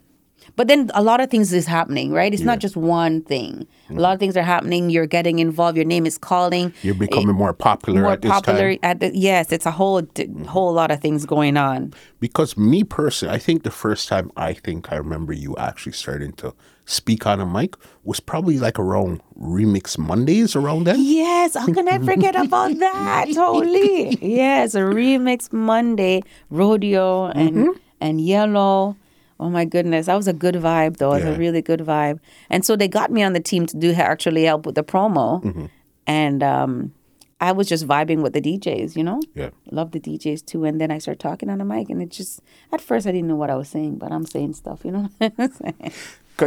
But 0.57 0.67
then 0.67 0.89
a 0.95 1.03
lot 1.03 1.21
of 1.21 1.29
things 1.29 1.53
is 1.53 1.67
happening, 1.67 2.11
right? 2.11 2.33
It's 2.33 2.41
not 2.43 2.57
just 2.59 2.75
one 2.75 3.21
thing. 3.21 3.61
A 3.61 3.91
mm-hmm. 3.93 3.99
lot 3.99 4.13
of 4.15 4.19
things 4.19 4.35
are 4.35 4.41
happening. 4.43 4.89
You're 4.89 5.05
getting 5.05 5.37
involved. 5.39 5.77
Your 5.77 5.85
name 5.85 6.05
is 6.05 6.17
calling. 6.17 6.73
You're 6.81 6.95
eh, 6.95 7.05
becoming 7.05 7.35
more 7.35 7.53
popular 7.53 8.01
more 8.01 8.13
at 8.13 8.21
this 8.23 8.31
popular 8.31 8.71
time. 8.71 8.79
at 8.83 8.99
the 8.99 9.15
yes. 9.15 9.51
It's 9.51 9.67
a 9.67 9.71
whole 9.71 10.01
d- 10.01 10.25
mm-hmm. 10.25 10.45
whole 10.45 10.73
lot 10.73 10.89
of 10.91 10.99
things 10.99 11.25
going 11.25 11.55
on. 11.57 11.93
Because 12.19 12.57
me 12.57 12.83
personally, 12.83 13.33
I 13.35 13.37
think 13.39 13.61
the 13.63 13.71
first 13.71 14.09
time 14.09 14.31
I 14.35 14.53
think 14.53 14.91
I 14.91 14.95
remember 14.97 15.31
you 15.31 15.55
actually 15.57 15.93
starting 15.93 16.33
to 16.33 16.53
speak 16.85 17.27
on 17.27 17.39
a 17.39 17.45
mic 17.45 17.75
was 18.03 18.19
probably 18.19 18.57
like 18.57 18.79
around 18.79 19.21
Remix 19.39 19.97
Mondays 19.97 20.55
around 20.55 20.85
then. 20.85 20.97
Yes, 20.99 21.55
how 21.55 21.71
can 21.71 21.87
I 21.87 21.99
forget 21.99 22.35
about 22.35 22.77
that? 22.79 23.27
Totally. 23.31 24.17
Yes, 24.25 24.73
a 24.73 24.79
remix 24.79 25.53
Monday, 25.53 26.23
rodeo 26.49 27.27
and 27.27 27.55
Mm-hmm. 27.57 27.71
and 28.01 28.21
yellow. 28.21 28.95
Oh 29.39 29.49
my 29.49 29.65
goodness, 29.65 30.07
that 30.07 30.15
was 30.15 30.27
a 30.27 30.33
good 30.33 30.55
vibe 30.55 30.97
though. 30.97 31.11
It 31.13 31.17
was 31.17 31.23
Yeah. 31.25 31.35
a 31.35 31.37
really 31.37 31.61
good 31.61 31.81
vibe. 31.81 32.19
And 32.49 32.65
so 32.65 32.75
they 32.75 32.87
got 32.87 33.11
me 33.11 33.21
on 33.23 33.33
the 33.33 33.39
team 33.39 33.65
to 33.67 33.77
do 33.77 33.93
actually 33.93 34.43
help 34.45 34.65
with 34.65 34.75
the 34.75 34.83
promo. 34.83 35.43
Mm-hmm. 35.43 35.65
And 36.07 36.43
um 36.43 36.93
I 37.39 37.51
was 37.51 37.67
just 37.67 37.85
vibing 37.87 38.23
with 38.23 38.33
the 38.33 38.41
DJs, 38.41 38.95
you 38.95 39.03
know? 39.03 39.21
Yeah. 39.35 39.51
Love 39.69 39.91
the 39.91 39.99
DJs 39.99 40.43
too. 40.43 40.63
And 40.65 40.81
then 40.81 40.89
I 40.89 40.97
started 40.97 41.19
talking 41.19 41.49
on 41.51 41.59
the 41.59 41.65
mic 41.65 41.87
and 41.91 42.01
it 42.01 42.09
just 42.09 42.41
at 42.71 42.81
first 42.81 43.05
I 43.05 43.11
didn't 43.11 43.27
know 43.27 43.35
what 43.35 43.51
I 43.51 43.55
was 43.55 43.69
saying, 43.69 43.97
but 43.97 44.11
I'm 44.11 44.25
saying 44.25 44.53
stuff, 44.53 44.83
you 44.83 44.91
know? 44.91 45.09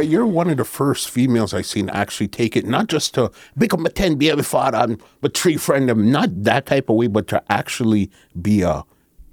You're 0.01 0.25
one 0.25 0.49
of 0.49 0.55
the 0.57 0.63
first 0.63 1.09
females 1.09 1.53
I've 1.53 1.65
seen 1.65 1.89
actually 1.89 2.29
take 2.29 2.55
it, 2.55 2.65
not 2.65 2.87
just 2.87 3.13
to 3.15 3.29
become 3.57 3.85
a 3.85 3.89
10, 3.89 4.15
be 4.15 4.29
a 4.29 4.41
father, 4.41 4.77
and 4.77 5.01
but 5.19 5.33
tree 5.33 5.57
friend 5.57 5.89
them, 5.89 6.09
not 6.11 6.29
that 6.43 6.65
type 6.65 6.89
of 6.89 6.95
way, 6.95 7.07
but 7.07 7.27
to 7.27 7.43
actually 7.49 8.09
be 8.41 8.61
a 8.61 8.83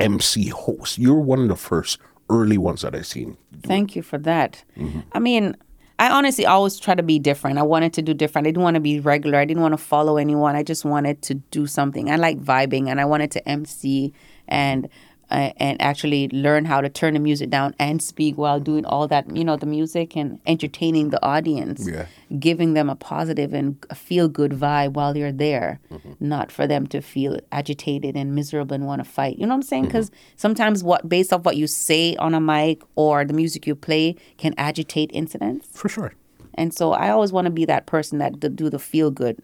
MC 0.00 0.48
host. 0.48 0.98
You're 0.98 1.14
one 1.20 1.40
of 1.42 1.48
the 1.48 1.56
first 1.56 1.98
early 2.30 2.58
ones 2.58 2.82
that 2.82 2.94
I've 2.94 3.06
seen. 3.06 3.36
Thank 3.62 3.96
you 3.96 4.02
for 4.02 4.18
that. 4.18 4.64
Mm-hmm. 4.76 5.00
I 5.12 5.18
mean, 5.18 5.56
I 5.98 6.10
honestly 6.10 6.46
always 6.46 6.78
try 6.78 6.94
to 6.94 7.02
be 7.02 7.18
different. 7.18 7.58
I 7.58 7.62
wanted 7.62 7.92
to 7.94 8.02
do 8.02 8.14
different. 8.14 8.46
I 8.46 8.50
didn't 8.50 8.62
want 8.62 8.74
to 8.74 8.80
be 8.80 9.00
regular. 9.00 9.38
I 9.38 9.44
didn't 9.44 9.62
want 9.62 9.72
to 9.72 9.78
follow 9.78 10.16
anyone. 10.16 10.54
I 10.54 10.62
just 10.62 10.84
wanted 10.84 11.22
to 11.22 11.34
do 11.34 11.66
something. 11.66 12.10
I 12.10 12.16
like 12.16 12.40
vibing, 12.40 12.88
and 12.88 13.00
I 13.00 13.04
wanted 13.04 13.32
to 13.32 13.48
MC 13.48 14.12
and 14.46 14.88
uh, 15.30 15.50
and 15.58 15.80
actually 15.82 16.28
learn 16.28 16.64
how 16.64 16.80
to 16.80 16.88
turn 16.88 17.14
the 17.14 17.20
music 17.20 17.50
down 17.50 17.74
and 17.78 18.00
speak 18.02 18.38
while 18.38 18.58
doing 18.60 18.84
all 18.86 19.06
that. 19.08 19.34
You 19.36 19.44
know, 19.44 19.56
the 19.56 19.66
music 19.66 20.16
and 20.16 20.40
entertaining 20.46 21.10
the 21.10 21.22
audience, 21.24 21.86
Yeah. 21.86 22.06
giving 22.38 22.74
them 22.74 22.88
a 22.88 22.96
positive 22.96 23.52
and 23.52 23.76
feel 23.94 24.28
good 24.28 24.52
vibe 24.52 24.94
while 24.94 25.16
you're 25.16 25.32
there, 25.32 25.80
Mm-hmm. 25.90 26.12
not 26.20 26.50
for 26.50 26.66
them 26.66 26.86
to 26.88 27.00
feel 27.02 27.38
agitated 27.52 28.16
and 28.16 28.34
miserable 28.34 28.74
and 28.74 28.86
want 28.86 29.04
to 29.04 29.08
fight. 29.10 29.38
You 29.38 29.46
know 29.46 29.50
what 29.50 29.54
I'm 29.56 29.60
Mm-hmm. 29.60 29.68
saying? 29.68 29.84
Because 29.84 30.10
sometimes 30.36 30.82
what 30.82 31.08
based 31.08 31.32
off 31.32 31.44
what 31.44 31.56
you 31.56 31.66
say 31.66 32.16
on 32.16 32.34
a 32.34 32.40
mic 32.40 32.82
or 32.96 33.24
the 33.24 33.34
music 33.34 33.66
you 33.66 33.74
play 33.74 34.16
can 34.38 34.54
agitate 34.56 35.10
incidents. 35.12 35.68
For 35.72 35.88
sure. 35.88 36.14
And 36.54 36.72
so 36.74 36.92
I 36.92 37.10
always 37.10 37.32
want 37.32 37.44
to 37.44 37.50
be 37.52 37.64
that 37.66 37.86
person 37.86 38.18
that 38.18 38.40
d- 38.40 38.48
do 38.48 38.68
the 38.70 38.78
feel 38.78 39.10
good, 39.10 39.38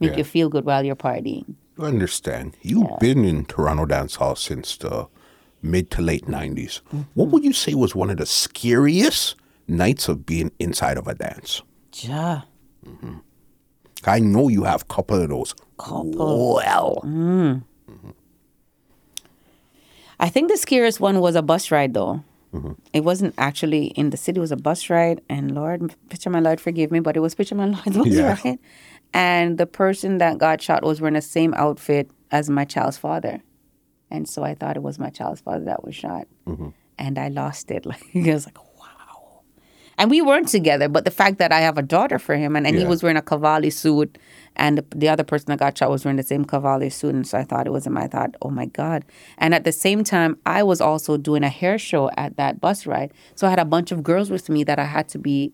make 0.00 0.12
Yeah. 0.12 0.18
you 0.18 0.24
feel 0.24 0.48
good 0.48 0.64
while 0.64 0.84
you're 0.84 0.96
partying. 0.96 1.54
I 1.78 1.82
understand. 1.84 2.56
You've 2.62 2.98
been 3.00 3.24
in 3.24 3.44
Toronto 3.46 3.84
dance 3.86 4.14
hall 4.16 4.36
since 4.36 4.76
the 4.76 5.08
mid 5.62 5.90
to 5.92 6.02
late 6.02 6.26
90s. 6.26 6.80
Mm-hmm. 6.82 7.00
What 7.14 7.28
would 7.30 7.44
you 7.44 7.52
say 7.52 7.74
was 7.74 7.94
one 7.94 8.10
of 8.10 8.18
the 8.18 8.26
scariest 8.26 9.34
nights 9.66 10.08
of 10.08 10.24
being 10.26 10.52
inside 10.58 10.98
of 10.98 11.08
a 11.08 11.14
dance? 11.14 11.62
Yeah. 11.94 12.42
Mm-hmm. 12.86 13.14
I 14.06 14.18
know 14.20 14.48
you 14.48 14.64
have 14.64 14.82
a 14.82 14.84
couple 14.86 15.20
of 15.22 15.28
those. 15.30 15.54
Couple. 15.78 16.54
Well, 16.56 16.98
Hmm. 17.02 17.54
I 20.20 20.28
think 20.28 20.48
the 20.50 20.56
scariest 20.56 21.00
one 21.00 21.20
was 21.20 21.34
a 21.34 21.42
bus 21.42 21.70
ride, 21.70 21.94
though. 21.94 22.22
Mm-hmm. 22.54 22.72
It 22.92 23.02
wasn't 23.02 23.34
actually 23.36 23.86
in 23.88 24.10
the 24.10 24.16
city; 24.16 24.38
it 24.38 24.40
was 24.40 24.52
a 24.52 24.56
bus 24.56 24.88
ride. 24.88 25.20
And 25.28 25.54
Lord, 25.54 25.92
picture 26.08 26.30
my 26.30 26.38
Lord, 26.38 26.60
forgive 26.60 26.92
me, 26.92 27.00
but 27.00 27.16
it 27.16 27.20
was 27.20 27.34
picture 27.34 27.56
my 27.56 27.66
Lord's 27.66 27.84
bus 27.96 28.06
Yeah. 28.06 28.38
ride. 28.44 28.58
And 29.14 29.58
the 29.58 29.66
person 29.66 30.18
that 30.18 30.38
got 30.38 30.60
shot 30.60 30.82
was 30.82 31.00
wearing 31.00 31.14
the 31.14 31.22
same 31.22 31.54
outfit 31.54 32.10
as 32.32 32.50
my 32.50 32.64
child's 32.64 32.98
father, 32.98 33.40
and 34.10 34.28
so 34.28 34.42
I 34.42 34.54
thought 34.54 34.76
it 34.76 34.82
was 34.82 34.98
my 34.98 35.10
child's 35.10 35.40
father 35.40 35.64
that 35.66 35.84
was 35.84 35.94
shot, 35.94 36.26
mm-hmm. 36.46 36.70
and 36.98 37.18
I 37.18 37.28
lost 37.28 37.70
it. 37.70 37.86
Like 37.86 38.02
I 38.14 38.34
was 38.34 38.46
like, 38.46 38.58
wow. 38.58 39.42
And 39.96 40.10
we 40.10 40.20
weren't 40.20 40.48
together, 40.48 40.88
but 40.88 41.04
the 41.04 41.12
fact 41.12 41.38
that 41.38 41.52
I 41.52 41.60
have 41.60 41.78
a 41.78 41.82
daughter 41.82 42.18
for 42.18 42.34
him, 42.34 42.56
and, 42.56 42.66
and 42.66 42.76
he 42.76 42.84
was 42.84 43.04
wearing 43.04 43.16
a 43.16 43.22
Cavalli 43.22 43.70
suit, 43.70 44.18
and 44.56 44.78
the, 44.78 44.84
the 44.96 45.08
other 45.08 45.22
person 45.22 45.46
that 45.50 45.60
got 45.60 45.78
shot 45.78 45.90
was 45.90 46.04
wearing 46.04 46.16
the 46.16 46.24
same 46.24 46.44
Cavalli 46.44 46.90
suit, 46.90 47.14
and 47.14 47.24
so 47.24 47.38
I 47.38 47.44
thought 47.44 47.68
it 47.68 47.70
was 47.70 47.86
him. 47.86 47.96
I 47.96 48.08
thought, 48.08 48.34
oh 48.42 48.50
my 48.50 48.66
God. 48.66 49.04
And 49.38 49.54
at 49.54 49.62
the 49.62 49.70
same 49.70 50.02
time, 50.02 50.38
I 50.44 50.64
was 50.64 50.80
also 50.80 51.16
doing 51.16 51.44
a 51.44 51.48
hair 51.48 51.78
show 51.78 52.10
at 52.16 52.36
that 52.36 52.60
bus 52.60 52.84
ride. 52.84 53.12
So 53.36 53.46
I 53.46 53.50
had 53.50 53.60
a 53.60 53.64
bunch 53.64 53.92
of 53.92 54.02
girls 54.02 54.28
with 54.28 54.48
me 54.48 54.64
that 54.64 54.80
I 54.80 54.84
had 54.84 55.06
to 55.10 55.18
be 55.20 55.52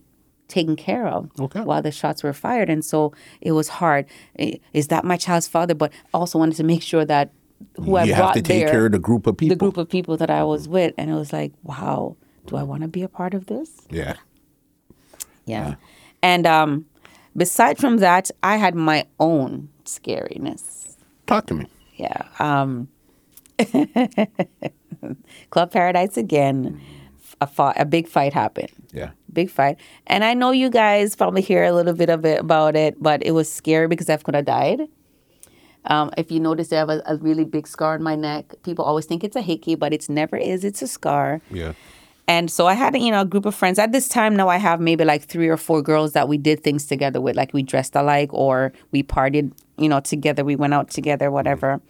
taken 0.50 0.76
care 0.76 1.06
of 1.06 1.30
Okay. 1.40 1.60
while 1.62 1.80
the 1.82 1.90
shots 1.90 2.22
were 2.22 2.32
fired. 2.34 2.68
And 2.68 2.84
so 2.84 3.12
it 3.40 3.52
was 3.52 3.68
hard. 3.80 4.04
Is 4.74 4.88
that 4.88 5.04
my 5.04 5.16
child's 5.16 5.48
father? 5.48 5.74
But 5.74 5.92
also 6.12 6.38
wanted 6.38 6.56
to 6.56 6.64
make 6.64 6.82
sure 6.82 7.04
that 7.06 7.32
who 7.76 7.96
I 7.96 8.04
you 8.04 8.14
brought 8.14 8.34
have 8.36 8.42
to 8.44 8.48
take 8.52 8.60
there, 8.64 8.70
care 8.70 8.86
of 8.86 8.92
the 8.92 8.98
group 8.98 9.26
of 9.26 9.36
people. 9.36 9.54
the 9.54 9.58
group 9.58 9.76
of 9.78 9.88
people 9.88 10.16
that 10.18 10.30
I 10.30 10.44
was 10.44 10.68
with. 10.68 10.92
And 10.98 11.10
it 11.10 11.14
was 11.14 11.32
like, 11.32 11.52
wow, 11.62 12.16
do 12.46 12.56
I 12.56 12.62
want 12.62 12.82
to 12.82 12.88
be 12.88 13.02
a 13.02 13.08
part 13.08 13.32
of 13.34 13.46
this? 13.46 13.70
Yeah. 13.90 14.16
Yeah. 15.46 15.76
And 16.22 16.46
um, 16.46 16.86
beside 17.36 17.78
from 17.78 17.98
that, 17.98 18.30
I 18.42 18.56
had 18.56 18.74
my 18.74 19.06
own 19.18 19.68
scariness. 19.84 20.96
Talk 21.26 21.46
to 21.46 21.54
me. 21.54 21.66
Yeah. 21.96 22.22
Um, 22.38 22.88
Club 25.50 25.70
Paradise 25.72 26.16
again. 26.16 26.80
A, 27.40 27.46
fought, 27.46 27.80
a 27.80 27.84
big 27.84 28.06
fight 28.06 28.32
happened. 28.32 28.70
Yeah. 28.92 29.10
Big 29.32 29.50
fight. 29.50 29.78
And 30.06 30.24
I 30.24 30.34
know 30.34 30.50
you 30.50 30.68
guys 30.68 31.16
probably 31.16 31.40
hear 31.40 31.64
a 31.64 31.72
little 31.72 31.94
bit 31.94 32.10
of 32.10 32.24
it 32.24 32.40
about 32.40 32.76
it, 32.76 33.02
but 33.02 33.22
it 33.24 33.30
was 33.30 33.50
scary 33.50 33.86
because 33.88 34.10
I 34.10 34.16
could 34.18 34.34
have 34.34 34.44
died. 34.44 34.88
Um, 35.86 36.10
if 36.18 36.30
you 36.30 36.40
notice, 36.40 36.72
I 36.72 36.76
have 36.76 36.90
a, 36.90 37.02
a 37.06 37.16
really 37.16 37.44
big 37.44 37.66
scar 37.66 37.94
on 37.94 38.02
my 38.02 38.14
neck. 38.14 38.54
People 38.62 38.84
always 38.84 39.06
think 39.06 39.24
it's 39.24 39.36
a 39.36 39.40
hickey, 39.40 39.74
but 39.74 39.94
it's 39.94 40.08
never 40.10 40.36
is. 40.36 40.64
It's 40.64 40.82
a 40.82 40.86
scar. 40.86 41.40
Yeah. 41.50 41.72
And 42.28 42.48
so 42.50 42.66
I 42.66 42.74
had, 42.74 42.96
you 42.96 43.10
know, 43.10 43.22
a 43.22 43.24
group 43.24 43.44
of 43.44 43.56
friends. 43.56 43.78
At 43.78 43.90
this 43.90 44.06
time 44.08 44.36
now 44.36 44.48
I 44.48 44.58
have 44.58 44.80
maybe 44.80 45.04
like 45.04 45.24
three 45.24 45.48
or 45.48 45.56
four 45.56 45.82
girls 45.82 46.12
that 46.12 46.28
we 46.28 46.38
did 46.38 46.62
things 46.62 46.86
together 46.86 47.20
with. 47.20 47.34
Like 47.34 47.52
we 47.52 47.62
dressed 47.62 47.96
alike 47.96 48.32
or 48.32 48.72
we 48.92 49.02
partied, 49.02 49.52
you 49.78 49.88
know, 49.88 49.98
together. 49.98 50.44
We 50.44 50.54
went 50.54 50.72
out 50.72 50.90
together, 50.90 51.30
whatever. 51.30 51.80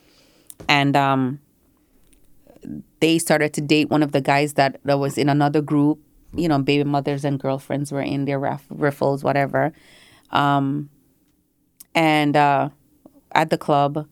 And 0.67 0.97
um 0.97 1.41
they 3.01 3.19
started 3.19 3.53
to 3.55 3.61
date 3.61 3.91
one 3.91 4.03
of 4.03 4.13
the 4.13 4.21
guys 4.21 4.55
that, 4.55 4.81
that 4.85 4.99
was 4.99 5.17
in 5.19 5.29
another 5.29 5.61
group. 5.61 5.99
You 6.35 6.49
know, 6.49 6.59
baby 6.61 6.85
mothers 6.85 7.25
and 7.25 7.41
girlfriends 7.41 7.91
were 7.91 8.03
in 8.03 8.25
their 8.25 8.39
raff- 8.39 8.67
riffles, 8.71 9.25
whatever. 9.25 9.73
Um 10.31 10.91
and 11.95 12.37
uh 12.37 12.69
at 13.33 13.51
the 13.51 13.59
club, 13.59 14.07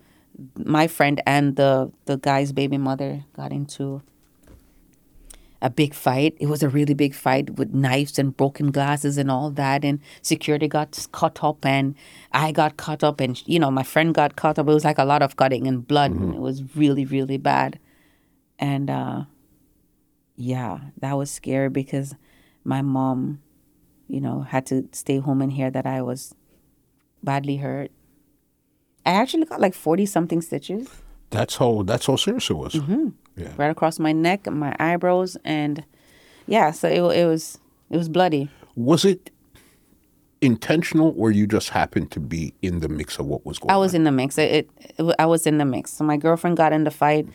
my 0.57 0.87
friend 0.87 1.23
and 1.27 1.57
the 1.57 1.93
the 2.07 2.17
guy's 2.17 2.53
baby 2.53 2.79
mother 2.79 3.25
got 3.35 3.53
into 3.53 4.03
a 5.61 5.71
big 5.71 5.95
fight. 5.95 6.37
It 6.39 6.47
was 6.47 6.63
a 6.63 6.69
really 6.69 6.95
big 6.95 7.15
fight 7.15 7.57
with 7.59 7.75
knives 7.75 8.19
and 8.19 8.37
broken 8.37 8.71
glasses 8.71 9.19
and 9.19 9.31
all 9.31 9.51
that. 9.51 9.85
And 9.85 10.01
security 10.23 10.69
got 10.69 11.07
caught 11.13 11.43
up, 11.43 11.65
and 11.67 11.95
I 12.33 12.53
got 12.53 12.77
caught 12.77 13.03
up, 13.03 13.21
and 13.21 13.41
you 13.47 13.59
know 13.59 13.71
my 13.71 13.83
friend 13.83 14.15
got 14.15 14.37
caught 14.37 14.59
up. 14.59 14.69
It 14.69 14.73
was 14.73 14.85
like 14.85 14.99
a 14.99 15.05
lot 15.05 15.23
of 15.23 15.37
cutting 15.37 15.67
and 15.67 15.87
blood. 15.87 16.13
and 16.13 16.35
it 16.35 16.41
was 16.41 16.63
really, 16.77 17.05
really 17.05 17.39
bad. 17.39 17.79
And 18.59 18.91
uh, 18.91 19.25
yeah, 20.37 20.79
that 21.01 21.17
was 21.17 21.31
scary 21.31 21.69
because 21.69 22.15
my 22.65 22.83
mom, 22.83 23.41
you 24.09 24.21
know, 24.21 24.43
had 24.43 24.67
to 24.67 24.89
stay 24.93 25.19
home 25.19 25.43
and 25.43 25.53
hear 25.53 25.71
that 25.71 25.87
I 25.87 26.03
was 26.03 26.35
badly 27.23 27.57
hurt. 27.57 27.91
I 29.07 29.13
actually 29.13 29.45
got 29.47 29.61
like 29.61 29.75
forty 29.75 30.07
something 30.07 30.43
stitches 30.43 30.89
That's 31.31 31.57
how 31.57 31.83
that's 31.83 32.07
how 32.07 32.17
serious 32.17 32.51
it 32.51 32.55
was. 32.55 32.75
Mm-hmm. 32.75 33.09
Yeah. 33.37 33.53
right 33.57 33.71
across 33.71 33.99
my 34.01 34.13
neck 34.13 34.47
and 34.47 34.59
my 34.59 34.75
eyebrows, 34.81 35.37
and 35.45 35.85
yeah, 36.47 36.73
so 36.73 36.89
it, 36.89 37.19
it 37.19 37.27
was 37.27 37.59
it 37.91 37.97
was 37.97 38.09
bloody. 38.09 38.51
Was 38.75 39.05
it 39.05 39.31
intentional 40.41 41.15
or 41.17 41.31
you 41.31 41.47
just 41.47 41.71
happened 41.71 42.11
to 42.13 42.21
be 42.21 42.55
in 42.63 42.81
the 42.81 42.89
mix 42.89 43.19
of 43.19 43.27
what 43.27 43.45
was 43.45 43.59
going 43.59 43.71
on? 43.71 43.75
I 43.75 43.79
was 43.79 43.93
on? 43.93 44.01
in 44.01 44.05
the 44.05 44.13
mix. 44.13 44.39
It, 44.39 44.69
it, 44.79 44.95
it 44.99 45.15
I 45.19 45.27
was 45.27 45.47
in 45.47 45.59
the 45.59 45.65
mix. 45.65 45.93
So 45.93 46.05
my 46.05 46.17
girlfriend 46.17 46.57
got 46.57 46.73
in 46.73 46.85
the 46.85 46.91
fight. 46.91 47.29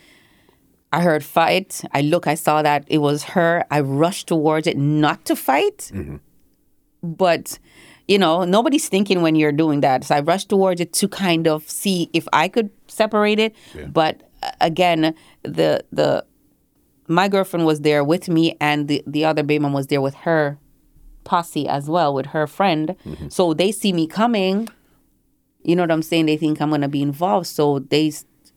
I 0.93 1.01
heard 1.01 1.23
fight. 1.25 1.81
I 1.91 2.01
look. 2.01 2.27
I 2.27 2.35
saw 2.35 2.61
that 2.61 2.83
it 2.87 2.99
was 2.99 3.23
her. 3.35 3.65
I 3.71 3.79
rushed 3.81 4.27
towards 4.27 4.67
it, 4.67 4.77
not 4.77 5.25
to 5.25 5.35
fight, 5.35 5.91
but 7.01 7.57
you 8.07 8.17
know 8.19 8.43
nobody's 8.45 8.87
thinking 8.89 9.21
when 9.21 9.35
you're 9.35 9.51
doing 9.63 9.81
that. 9.81 10.03
So 10.03 10.15
I 10.15 10.19
rushed 10.21 10.49
towards 10.49 10.79
it 10.79 10.93
to 10.93 11.07
kind 11.07 11.47
of 11.47 11.67
see 11.69 12.09
if 12.13 12.27
I 12.31 12.47
could 12.47 12.69
separate 12.87 13.39
it. 13.39 13.55
But 13.91 14.21
uh, 14.43 14.51
again, 14.61 15.15
the 15.41 15.83
the 15.91 16.25
my 17.07 17.27
girlfriend 17.27 17.65
was 17.65 17.81
there 17.81 18.03
with 18.03 18.29
me, 18.29 18.55
and 18.61 18.87
the 18.87 19.03
the 19.07 19.25
other 19.25 19.43
baby 19.43 19.59
mom 19.63 19.73
was 19.73 19.87
there 19.87 20.01
with 20.01 20.15
her 20.27 20.59
posse 21.23 21.67
as 21.67 21.89
well, 21.89 22.13
with 22.13 22.27
her 22.27 22.45
friend. 22.47 22.95
So 23.29 23.53
they 23.53 23.71
see 23.71 23.93
me 23.93 24.05
coming 24.07 24.69
you 25.65 25.77
know 25.77 25.83
what 25.83 25.91
I'm 25.91 26.01
saying? 26.01 26.25
They 26.25 26.35
think 26.37 26.61
I'm 26.61 26.69
gonna 26.69 26.89
be 26.89 27.01
involved, 27.01 27.47
so 27.47 27.79
they, 27.79 28.11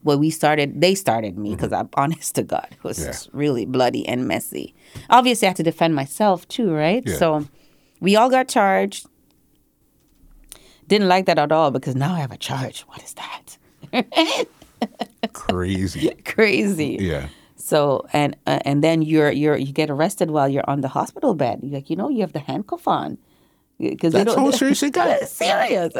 well, 0.07 0.19
we 0.19 0.31
started. 0.31 0.81
They 0.81 0.95
started 0.95 1.37
me 1.37 1.55
because 1.55 1.73
I'm 1.73 1.89
honest 2.03 2.35
to 2.37 2.43
God, 2.43 2.69
it 2.71 2.83
was 2.85 2.99
Yeah. 2.99 3.13
really 3.33 3.67
bloody 3.67 4.07
and 4.09 4.27
messy. 4.27 4.75
Obviously, 5.11 5.47
I 5.47 5.51
had 5.51 5.57
to 5.57 5.63
defend 5.63 5.95
myself 5.95 6.47
too, 6.49 6.73
right? 6.73 7.03
Yeah. 7.05 7.17
So 7.17 7.47
we 8.01 8.17
all 8.17 8.31
got 8.31 8.49
charged. 8.49 9.07
Didn't 10.89 11.09
like 11.09 11.27
that 11.27 11.39
at 11.39 11.51
all 11.53 11.71
because 11.73 11.97
now 11.97 12.15
I 12.15 12.21
have 12.21 12.31
a 12.33 12.37
charge. 12.39 12.83
What 12.89 13.03
is 13.03 13.15
that? 13.15 13.59
Crazy. 15.33 16.11
Crazy. 16.25 16.97
yeah. 17.01 17.29
So 17.57 18.07
and 18.13 18.37
uh, 18.47 18.61
and 18.65 18.85
then 18.85 19.03
you're 19.03 19.33
you're 19.33 19.57
you 19.57 19.73
get 19.73 19.91
arrested 19.91 20.31
while 20.31 20.49
you're 20.49 20.69
on 20.71 20.83
the 20.83 20.89
hospital 20.89 21.35
bed. 21.35 21.61
You're 21.63 21.75
like 21.75 21.91
you 21.91 21.97
know 21.97 22.09
you 22.09 22.21
have 22.21 22.33
the 22.33 22.39
handcuff 22.39 22.87
on 22.87 23.19
because 23.81 24.13
That's 24.13 24.35
how 24.35 24.51
serious 24.61 24.83
it 24.85 24.93
got. 24.93 25.27
serious. 25.29 25.93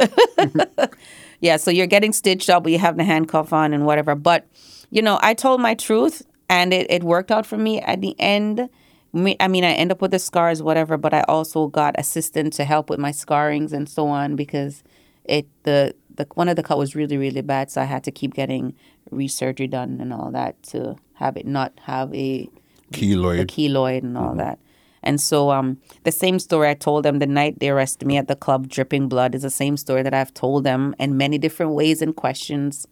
Yeah, 1.41 1.57
so 1.57 1.71
you're 1.71 1.87
getting 1.87 2.13
stitched 2.13 2.49
up, 2.51 2.63
but 2.63 2.73
you 2.73 2.79
have 2.79 2.97
the 2.97 3.05
handcuff 3.05 3.53
on 3.53 3.73
and 3.73 3.87
whatever. 3.87 4.15
But 4.15 4.47
you 4.91 5.03
know, 5.03 5.19
I 5.23 5.35
told 5.35 5.61
my 5.61 5.75
truth, 5.75 6.23
and 6.49 6.73
it, 6.73 6.91
it 6.91 7.03
worked 7.03 7.31
out 7.31 7.47
for 7.47 7.59
me 7.59 7.81
at 7.81 8.01
the 8.01 8.15
end. 8.19 8.69
Me- 9.13 9.37
I 9.41 9.49
mean, 9.49 9.65
I 9.65 9.73
end 9.73 9.93
up 9.93 10.03
with 10.03 10.11
the 10.11 10.19
scars, 10.19 10.63
whatever, 10.63 10.97
but 10.97 11.15
I 11.15 11.23
also 11.23 11.69
got 11.69 11.95
assistance 11.99 12.57
to 12.57 12.65
help 12.65 12.91
with 12.91 12.99
my 12.99 13.11
scarrings 13.11 13.73
and 13.73 13.89
so 13.89 14.09
on 14.09 14.37
because 14.37 14.83
it 15.25 15.47
the 15.65 15.95
the 16.15 16.27
one 16.35 16.49
of 16.49 16.57
the 16.57 16.63
cut 16.63 16.79
was 16.79 16.95
really 16.95 17.17
really 17.17 17.43
bad, 17.43 17.71
so 17.71 17.81
I 17.81 17.85
had 17.85 18.05
to 18.05 18.11
keep 18.11 18.35
getting 18.35 18.75
resurgery 19.11 19.71
done 19.71 19.99
and 20.01 20.13
all 20.13 20.31
that 20.33 20.63
to 20.65 20.97
have 21.15 21.37
it 21.37 21.47
not 21.47 21.73
have 21.83 22.13
a 22.15 22.49
Keloid. 22.93 23.47
keloid 23.47 24.03
and 24.03 24.17
all 24.17 24.29
mm-hmm. 24.29 24.39
that. 24.39 24.59
And 25.07 25.21
so 25.21 25.51
um, 25.53 25.79
the 26.03 26.13
same 26.13 26.39
story 26.39 26.69
I 26.69 26.75
told 26.75 27.05
them 27.05 27.21
the 27.21 27.27
night 27.27 27.61
they 27.61 27.71
arrested 27.71 28.07
me 28.07 28.17
at 28.19 28.27
the 28.27 28.35
club, 28.35 28.69
dripping 28.69 29.09
blood, 29.09 29.35
is 29.35 29.43
the 29.43 29.51
same 29.51 29.77
story 29.77 30.03
that 30.03 30.13
I've 30.13 30.35
told 30.35 30.65
them 30.65 30.95
in 30.99 31.17
many 31.17 31.39
different 31.39 31.73
ways 31.73 32.03
and 32.03 32.15
questions. 32.15 32.87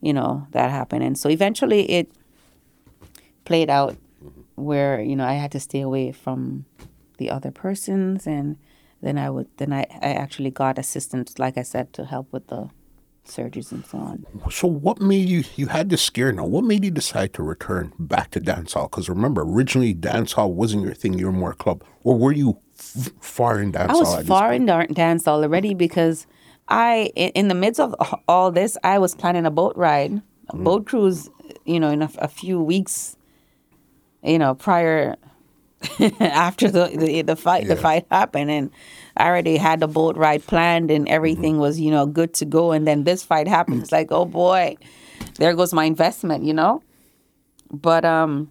You 0.00 0.12
know 0.12 0.46
that 0.50 0.70
happened, 0.70 1.02
and 1.02 1.16
so 1.18 1.28
eventually 1.30 1.90
it 1.90 2.10
played 3.44 3.70
out 3.70 3.96
where 4.54 5.00
you 5.00 5.16
know 5.16 5.24
I 5.24 5.34
had 5.34 5.52
to 5.52 5.60
stay 5.60 5.80
away 5.80 6.12
from 6.12 6.64
the 7.18 7.30
other 7.30 7.50
persons, 7.50 8.26
and 8.26 8.56
then 9.02 9.18
I 9.18 9.28
would 9.30 9.48
then 9.56 9.72
I, 9.72 9.86
I 10.02 10.12
actually 10.24 10.50
got 10.50 10.78
assistance, 10.78 11.38
like 11.38 11.56
I 11.58 11.62
said, 11.62 11.92
to 11.94 12.04
help 12.04 12.32
with 12.32 12.48
the 12.48 12.70
surgeries 13.24 13.72
and 13.72 13.84
so 13.86 13.98
on. 13.98 14.26
So, 14.50 14.68
what 14.68 15.00
made 15.00 15.28
you? 15.28 15.44
You 15.56 15.66
had 15.66 15.90
this 15.90 16.02
scare 16.02 16.32
now. 16.32 16.44
What 16.44 16.64
made 16.64 16.84
you 16.84 16.90
decide 16.90 17.32
to 17.34 17.42
return 17.42 17.92
back 17.98 18.30
to 18.32 18.40
dancehall? 18.40 18.90
Because 18.90 19.08
remember, 19.08 19.42
originally 19.42 19.94
dancehall 19.94 20.50
wasn't 20.50 20.84
your 20.84 20.94
thing. 20.94 21.18
You 21.18 21.26
were 21.26 21.32
more 21.32 21.54
club, 21.54 21.82
or 22.02 22.16
were 22.16 22.32
you 22.32 22.58
f- 22.78 23.12
far 23.20 23.60
in 23.60 23.72
dancehall? 23.72 23.88
I 23.90 24.18
was 24.18 24.26
far 24.26 24.52
in 24.52 24.66
dancehall 24.66 25.42
already 25.42 25.74
because 25.74 26.26
I, 26.68 27.10
in, 27.16 27.30
in 27.30 27.48
the 27.48 27.54
midst 27.54 27.80
of 27.80 27.94
all 28.28 28.50
this, 28.50 28.76
I 28.84 28.98
was 28.98 29.14
planning 29.14 29.46
a 29.46 29.50
boat 29.50 29.76
ride, 29.76 30.22
a 30.50 30.56
mm. 30.56 30.64
boat 30.64 30.86
cruise. 30.86 31.28
You 31.64 31.80
know, 31.80 31.90
in 31.90 32.02
a, 32.02 32.10
a 32.18 32.28
few 32.28 32.60
weeks. 32.60 33.16
You 34.22 34.38
know, 34.38 34.54
prior 34.54 35.16
after 36.20 36.70
the 36.70 36.88
the, 36.96 37.22
the 37.22 37.36
fight 37.36 37.68
the 37.68 37.76
fight 37.76 38.06
happened 38.10 38.50
and 38.50 38.70
I 39.16 39.26
already 39.26 39.56
had 39.56 39.80
the 39.80 39.88
boat 39.88 40.16
ride 40.16 40.44
planned 40.46 40.90
and 40.90 41.04
Mm-hmm. 41.06 41.14
everything 41.14 41.58
was 41.58 41.78
you 41.80 41.90
know 41.90 42.06
good 42.06 42.34
to 42.34 42.44
go. 42.44 42.72
And 42.72 42.86
then 42.86 43.04
this 43.04 43.22
fight 43.24 43.48
happened. 43.48 43.82
It's 43.82 43.92
like 43.92 44.10
oh 44.10 44.24
boy 44.24 44.76
there 45.38 45.54
goes 45.54 45.72
my 45.72 45.84
investment 45.84 46.44
you 46.44 46.54
know? 46.54 46.82
But 47.70 48.04
um 48.04 48.50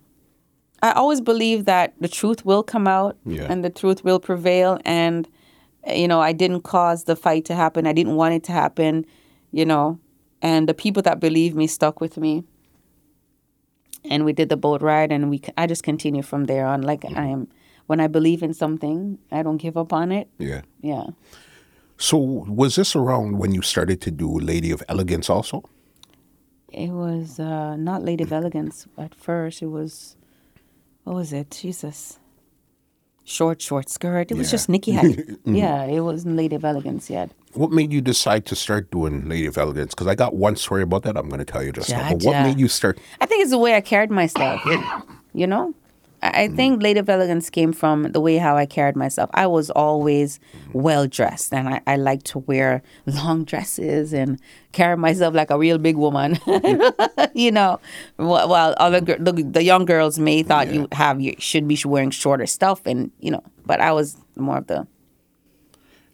I 0.82 0.92
always 0.92 1.22
believe 1.22 1.66
that 1.66 1.94
the 2.00 2.10
truth 2.10 2.46
will 2.46 2.64
come 2.64 2.88
out 2.88 3.16
Yeah. 3.26 3.48
and 3.50 3.64
the 3.64 3.70
truth 3.70 4.04
will 4.04 4.20
prevail. 4.20 4.80
And 4.86 5.28
you 5.88 6.08
know 6.08 6.20
I 6.22 6.34
didn't 6.34 6.62
cause 6.62 7.06
the 7.06 7.16
fight 7.16 7.46
to 7.46 7.56
happen. 7.56 7.88
I 7.88 7.94
didn't 7.94 8.16
want 8.16 8.34
it 8.36 8.44
to 8.46 8.52
happen 8.52 9.06
you 9.52 9.66
know? 9.66 10.00
And 10.42 10.68
the 10.68 10.74
people 10.74 11.02
that 11.04 11.20
believe 11.20 11.56
me 11.56 11.68
stuck 11.68 12.02
with 12.02 12.18
me 12.18 12.44
and 14.10 14.26
we 14.26 14.34
did 14.34 14.50
the 14.50 14.58
boat 14.58 14.82
ride 14.82 15.12
and 15.12 15.30
we 15.30 15.42
I 15.58 15.68
just 15.68 15.84
continue 15.84 16.22
from 16.22 16.46
there 16.46 16.66
on. 16.66 16.82
Like 16.82 17.06
I 17.06 17.26
am 17.28 17.48
when 17.88 18.00
I 18.00 18.08
believe 18.08 18.44
in 18.44 18.54
something 18.54 19.18
I 19.32 19.44
don't 19.44 19.58
give 19.58 19.78
up 19.78 19.94
on 19.94 20.12
it. 20.12 20.28
Yeah. 20.38 20.62
yeah. 20.82 21.08
So, 21.98 22.18
was 22.18 22.76
this 22.76 22.96
around 22.96 23.38
when 23.38 23.54
you 23.54 23.62
started 23.62 24.02
to 24.02 24.12
do 24.12 24.40
Lady 24.40 24.72
of 24.72 24.84
Elegance 24.90 25.30
also? 25.30 25.64
it 26.74 26.90
was 26.90 27.40
uh, 27.40 27.76
not 27.76 28.04
Lady 28.04 28.24
of 28.24 28.34
Elegance 28.34 28.88
at 28.98 29.14
first. 29.14 29.62
It 29.62 29.68
was 29.68 30.18
what 31.04 31.16
was 31.16 31.32
it? 31.32 31.52
Jesus 31.52 32.20
short 33.24 33.62
short 33.62 33.90
skirt 33.90 34.32
it 34.32 34.38
was 34.38 34.52
just 34.52 34.68
Nikki 34.70 34.94
Hype 34.94 35.04
mm-hmm. 35.16 35.56
yeah 35.56 35.84
it 35.84 36.02
wasn't 36.02 36.36
Lady 36.36 36.56
of 36.56 36.66
Elegance 36.66 37.10
yet 37.10 37.32
What 37.54 37.72
made 37.72 37.94
you 37.94 38.02
decide 38.02 38.46
to 38.48 38.56
start 38.56 38.90
doing 38.90 39.30
Lady 39.30 39.46
of 39.46 39.58
Elegance? 39.58 39.94
Because 39.94 40.08
I 40.08 40.16
got 40.16 40.36
one 40.36 40.56
story 40.56 40.82
about 40.82 41.04
that. 41.04 41.16
I'm 41.16 41.30
going 41.30 41.38
to 41.38 41.46
tell 41.46 41.62
you 41.62 41.72
just 41.72 41.92
now. 41.92 42.10
But 42.10 42.24
what 42.24 42.42
made 42.42 42.60
you 42.60 42.68
start? 42.68 42.98
I 43.22 43.28
think 43.28 43.44
it's 43.44 43.52
the 43.52 43.60
way 43.60 43.76
I 43.76 43.82
carried 43.82 44.10
myself. 44.12 44.62
You 45.36 45.48
know, 45.48 45.74
I, 46.24 46.44
I 46.44 46.48
mm. 46.48 46.56
think 46.56 46.82
Lady 46.82 47.00
of 47.00 47.10
Elegance 47.10 47.50
came 47.50 47.74
from 47.74 48.12
the 48.12 48.22
way 48.22 48.38
how 48.38 48.56
I 48.56 48.66
carried 48.66 48.96
myself. 48.96 49.30
I 49.34 49.46
was 49.46 49.70
always 49.70 50.40
mm-hmm. 50.40 50.82
well 50.82 51.06
dressed, 51.06 51.54
and 51.54 51.68
I, 51.68 51.82
I 51.86 51.98
like 51.98 52.24
to 52.24 52.40
wear 52.40 52.82
long 53.06 53.44
dresses 53.44 54.14
and 54.14 54.40
carry 54.72 54.98
myself 54.98 55.36
like 55.36 55.52
a 55.52 55.58
real 55.60 55.78
big 55.78 55.98
woman. 55.98 56.36
Mm-hmm. 56.36 57.24
you 57.38 57.52
know, 57.52 57.80
while, 58.16 58.74
other 58.78 59.02
the, 59.02 59.48
the 59.52 59.64
young 59.64 59.86
girls 59.86 60.18
may 60.18 60.42
thought 60.44 60.74
you 60.74 60.88
have 60.94 61.20
you 61.22 61.36
should 61.38 61.68
be 61.68 61.78
wearing 61.86 62.12
shorter 62.12 62.48
stuff, 62.48 62.82
and 62.86 63.12
you 63.20 63.30
know, 63.30 63.44
but 63.66 63.82
I 63.82 63.92
was 63.92 64.18
more 64.36 64.58
of 64.58 64.68
the 64.68 64.88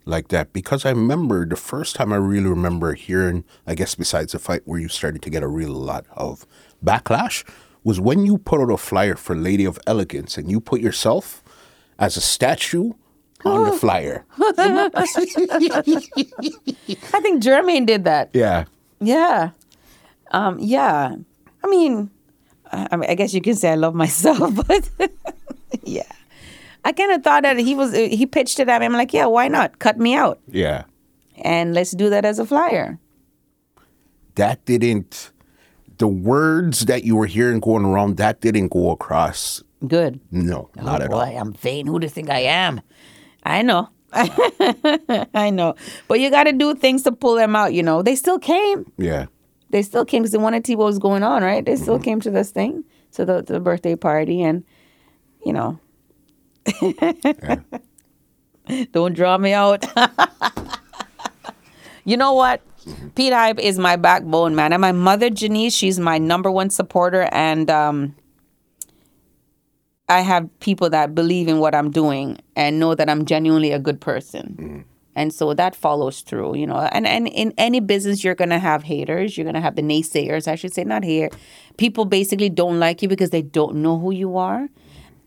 like 0.06 0.30
that 0.30 0.52
because 0.54 0.86
I 0.86 0.90
remember 0.90 1.46
the 1.46 1.56
first 1.56 1.96
time 1.96 2.12
I 2.12 2.16
really 2.16 2.50
remember 2.50 2.94
hearing, 2.94 3.44
I 3.68 3.76
guess 3.76 3.94
besides 3.94 4.32
the 4.32 4.40
fight 4.40 4.64
where 4.66 4.80
you 4.80 4.88
started 4.88 5.22
to 5.22 5.30
get 5.30 5.44
a 5.44 5.48
real 5.48 5.72
lot 5.72 6.06
of 6.16 6.48
backlash, 6.84 7.44
was 7.84 8.00
when 8.00 8.26
you 8.26 8.38
put 8.38 8.60
out 8.62 8.72
a 8.72 8.78
flyer 8.78 9.16
for 9.16 9.36
Lady 9.36 9.66
of 9.66 9.80
Elegance 9.88 10.38
and 10.38 10.50
you 10.52 10.60
put 10.60 10.82
yourself 10.82 11.44
as 11.98 12.18
a 12.18 12.22
statue 12.22 12.92
on 13.46 13.64
the 13.66 13.72
flyer. 13.72 14.26
I 14.38 15.06
think 17.22 17.42
Jermaine 17.44 17.86
did 17.86 18.04
that. 18.04 18.30
Yeah. 18.34 18.66
Yeah. 19.00 19.52
Um, 20.32 20.60
yeah. 20.60 21.16
I 21.64 21.68
mean, 21.68 22.10
I, 22.72 22.88
I 22.92 22.96
mean, 22.98 23.10
I 23.10 23.16
guess 23.16 23.34
you 23.34 23.42
can 23.42 23.56
say 23.56 23.72
I 23.72 23.76
love 23.76 23.96
myself, 23.96 24.54
but 24.68 24.90
yeah. 25.84 26.04
I 26.86 26.92
kind 26.94 27.12
of 27.12 27.24
thought 27.24 27.44
that 27.44 27.58
he 27.58 27.76
was, 27.76 27.94
he 27.94 28.26
pitched 28.26 28.60
it 28.60 28.70
at 28.70 28.80
me. 28.80 28.86
I'm 28.86 28.94
like, 28.94 29.14
yeah, 29.14 29.26
why 29.26 29.48
not? 29.48 29.80
Cut 29.80 29.98
me 29.98 30.16
out 30.16 30.40
Yeah. 30.48 30.84
and 31.38 31.74
let's 31.74 31.92
do 31.92 32.10
that 32.10 32.24
as 32.26 32.40
a 32.40 32.46
flyer. 32.46 32.98
That 34.36 34.64
didn't, 34.66 35.32
the 36.00 36.08
words 36.08 36.86
that 36.86 37.04
you 37.04 37.16
were 37.16 37.26
hearing 37.28 37.60
going 37.60 37.86
around, 37.86 38.18
that 38.18 38.42
didn't 38.42 38.70
go 38.70 38.92
across. 38.92 39.64
Good. 39.88 40.20
No, 40.32 40.70
not 40.76 41.02
oh, 41.02 41.06
at 41.06 41.12
boy, 41.12 41.18
all. 41.18 41.38
I'm 41.38 41.54
vain. 41.54 41.88
Who 41.88 42.00
do 42.00 42.06
you 42.06 42.10
think 42.10 42.30
I 42.30 42.40
am? 42.40 42.82
I 43.44 43.62
know. 43.62 43.90
I 44.14 45.52
know. 45.52 45.76
But 46.08 46.20
you 46.20 46.30
got 46.32 46.46
to 46.46 46.52
do 46.52 46.74
things 46.76 47.04
to 47.04 47.12
pull 47.12 47.36
them 47.36 47.56
out, 47.56 47.74
you 47.74 47.84
know. 47.84 48.02
They 48.02 48.16
still 48.16 48.40
came. 48.40 48.92
Yeah. 48.98 49.28
They 49.70 49.84
still 49.84 50.04
came 50.04 50.24
because 50.24 50.32
they 50.32 50.40
wanted 50.40 50.66
to 50.66 50.70
see 50.70 50.76
what 50.76 50.86
was 50.86 51.00
going 51.00 51.24
on, 51.24 51.44
right? 51.44 51.64
They 51.64 51.74
Mm-hmm. 51.74 51.84
still 51.84 52.00
came 52.00 52.20
to 52.22 52.32
this 52.32 52.50
thing, 52.52 52.84
to 53.14 53.24
the, 53.24 53.44
the 53.44 53.60
birthday 53.60 53.96
party, 53.96 54.42
and, 54.42 54.64
you 55.46 55.54
know, 55.54 55.80
don't 58.92 59.14
draw 59.14 59.38
me 59.38 59.54
out. 59.54 59.86
you 62.04 62.18
know 62.18 62.34
what? 62.34 62.62
Pete 63.16 63.34
Hype 63.34 63.60
is 63.60 63.78
my 63.80 63.96
backbone, 63.96 64.56
man. 64.56 64.74
And 64.74 64.82
my 64.82 64.92
mother, 64.92 65.30
Janice, 65.30 65.74
she's 65.74 66.00
my 66.00 66.18
number 66.18 66.50
one 66.52 66.70
supporter. 66.70 67.24
And 67.32 67.70
um, 67.70 68.16
I 70.08 70.22
have 70.22 70.50
people 70.60 70.90
that 70.90 71.14
believe 71.14 71.48
in 71.48 71.60
what 71.60 71.76
I'm 71.76 71.92
doing 71.92 72.38
and 72.56 72.80
know 72.80 72.96
that 72.96 73.10
I'm 73.10 73.26
genuinely 73.26 73.72
a 73.72 73.80
good 73.80 74.02
person. 74.02 74.86
And 75.16 75.34
so 75.34 75.54
that 75.54 75.76
follows 75.76 76.22
through, 76.22 76.56
you 76.56 76.66
know. 76.66 76.78
And, 76.78 77.06
and 77.06 77.28
in 77.28 77.54
any 77.58 77.80
business, 77.80 78.24
you're 78.24 78.36
going 78.36 78.52
to 78.52 78.60
have 78.60 78.84
haters. 78.84 79.38
You're 79.38 79.44
going 79.44 79.56
to 79.56 79.62
have 79.62 79.76
the 79.76 79.82
naysayers, 79.82 80.48
I 80.48 80.56
should 80.56 80.74
say, 80.74 80.84
not 80.84 81.04
here. 81.04 81.30
People 81.78 82.06
basically 82.06 82.50
don't 82.50 82.80
like 82.80 83.02
you 83.02 83.08
because 83.10 83.32
they 83.32 83.42
don't 83.42 83.76
know 83.78 84.00
who 84.00 84.12
you 84.12 84.38
are. 84.38 84.70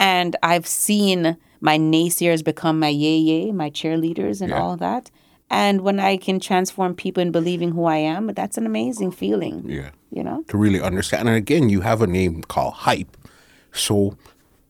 And 0.01 0.35
I've 0.43 0.67
seen 0.67 1.37
my 1.61 1.79
naysayers 1.79 2.43
become 2.43 2.81
my 2.81 2.89
yay 2.89 3.19
yay, 3.19 3.53
my 3.53 3.71
cheerleaders, 3.71 4.41
and 4.41 4.51
Yeah. 4.51 4.61
all 4.63 4.77
that. 4.79 5.11
And 5.53 5.83
when 5.83 6.01
I 6.01 6.17
can 6.17 6.41
transform 6.41 6.95
people 6.95 7.21
in 7.21 7.31
believing 7.31 7.73
who 7.73 7.85
I 7.85 7.99
am, 7.99 8.29
that's 8.29 8.57
an 8.57 8.65
amazing 8.65 9.13
feeling. 9.13 9.63
Yeah. 9.69 9.91
You 10.11 10.25
know? 10.25 10.43
To 10.49 10.57
really 10.57 10.81
understand. 10.81 11.29
And 11.29 11.37
again, 11.37 11.69
you 11.69 11.83
have 11.83 12.01
a 12.01 12.07
name 12.07 12.43
called 12.43 12.73
Hype. 12.73 13.17
So, 13.73 14.17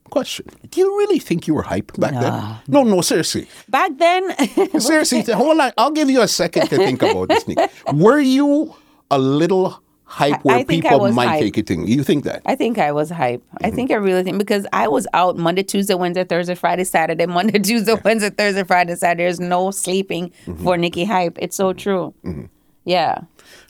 question 0.09 0.45
Do 0.69 0.81
you 0.81 0.97
really 0.97 1.19
think 1.19 1.47
you 1.47 1.53
were 1.53 1.63
hype 1.63 1.93
back 1.97 2.11
then? 2.11 2.57
No, 2.67 2.83
no, 2.83 3.01
seriously. 3.01 3.47
Back 3.69 3.97
then, 3.97 4.79
Seriously, 4.79 5.21
hold 5.33 5.59
on. 5.59 5.71
I'll 5.77 5.91
give 5.91 6.09
you 6.09 6.21
a 6.21 6.27
second 6.27 6.67
to 6.67 6.77
think 6.77 7.01
about 7.01 7.29
this. 7.29 7.47
Nick. 7.47 7.71
Were 7.93 8.19
you 8.19 8.75
a 9.09 9.17
little 9.17 9.82
hype 10.05 10.43
where 10.43 10.57
I 10.57 10.59
I 10.59 10.63
people 10.63 11.11
might 11.11 11.27
hype. 11.27 11.39
take 11.41 11.57
it 11.57 11.71
in? 11.71 11.87
You 11.87 12.03
think 12.03 12.23
that? 12.23 12.41
I 12.45 12.55
think 12.55 12.77
I 12.77 12.91
was 12.91 13.09
hype. 13.09 13.43
I 13.61 13.67
mm-hmm. 13.67 13.75
think 13.75 13.91
I 13.91 13.95
really 13.95 14.23
think 14.23 14.37
because 14.37 14.65
I 14.73 14.87
was 14.87 15.07
out 15.13 15.37
Monday, 15.37 15.63
Tuesday, 15.63 15.95
Wednesday, 15.95 16.23
Thursday, 16.23 16.55
Friday, 16.55 16.83
Saturday, 16.83 17.25
Monday, 17.37 17.59
Tuesday, 17.59 17.95
Wednesday, 18.03 18.29
Thursday, 18.29 18.63
Friday, 18.63 18.95
Saturday. 18.95 19.23
There's 19.23 19.39
no 19.39 19.71
sleeping 19.71 20.31
mm-hmm. 20.45 20.63
for 20.63 20.77
Nikki 20.77 21.05
Hype. 21.05 21.37
It's 21.39 21.55
so 21.55 21.73
mm-hmm. 21.73 21.77
true. 21.77 22.49
Yeah. 22.85 23.21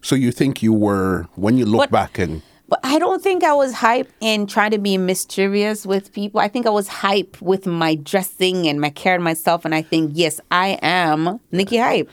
So 0.01 0.15
you 0.15 0.31
think 0.31 0.63
you 0.63 0.73
were 0.73 1.27
when 1.36 1.57
you 1.57 1.65
look 1.65 1.79
But- 1.79 1.91
back 1.91 2.17
and 2.19 2.41
But 2.69 2.79
I 2.84 2.97
don't 2.97 3.21
think 3.21 3.43
I 3.43 3.53
was 3.53 3.73
hype 3.73 4.11
in 4.19 4.47
trying 4.47 4.71
to 4.71 4.79
be 4.79 4.97
mischievous 4.97 5.86
with 5.86 6.11
people. 6.11 6.39
I 6.39 6.47
think 6.47 6.65
I 6.65 6.71
was 6.71 6.88
hype 6.88 7.39
with 7.41 7.67
my 7.67 7.95
dressing 7.95 8.67
and 8.67 8.81
my 8.81 8.89
care 8.89 9.15
of 9.17 9.21
myself. 9.21 9.63
And 9.65 9.75
I 9.75 9.84
think, 9.84 10.11
yes, 10.15 10.39
I 10.49 10.79
am 10.81 11.39
Nikki 11.51 11.77
Hype. 11.77 12.09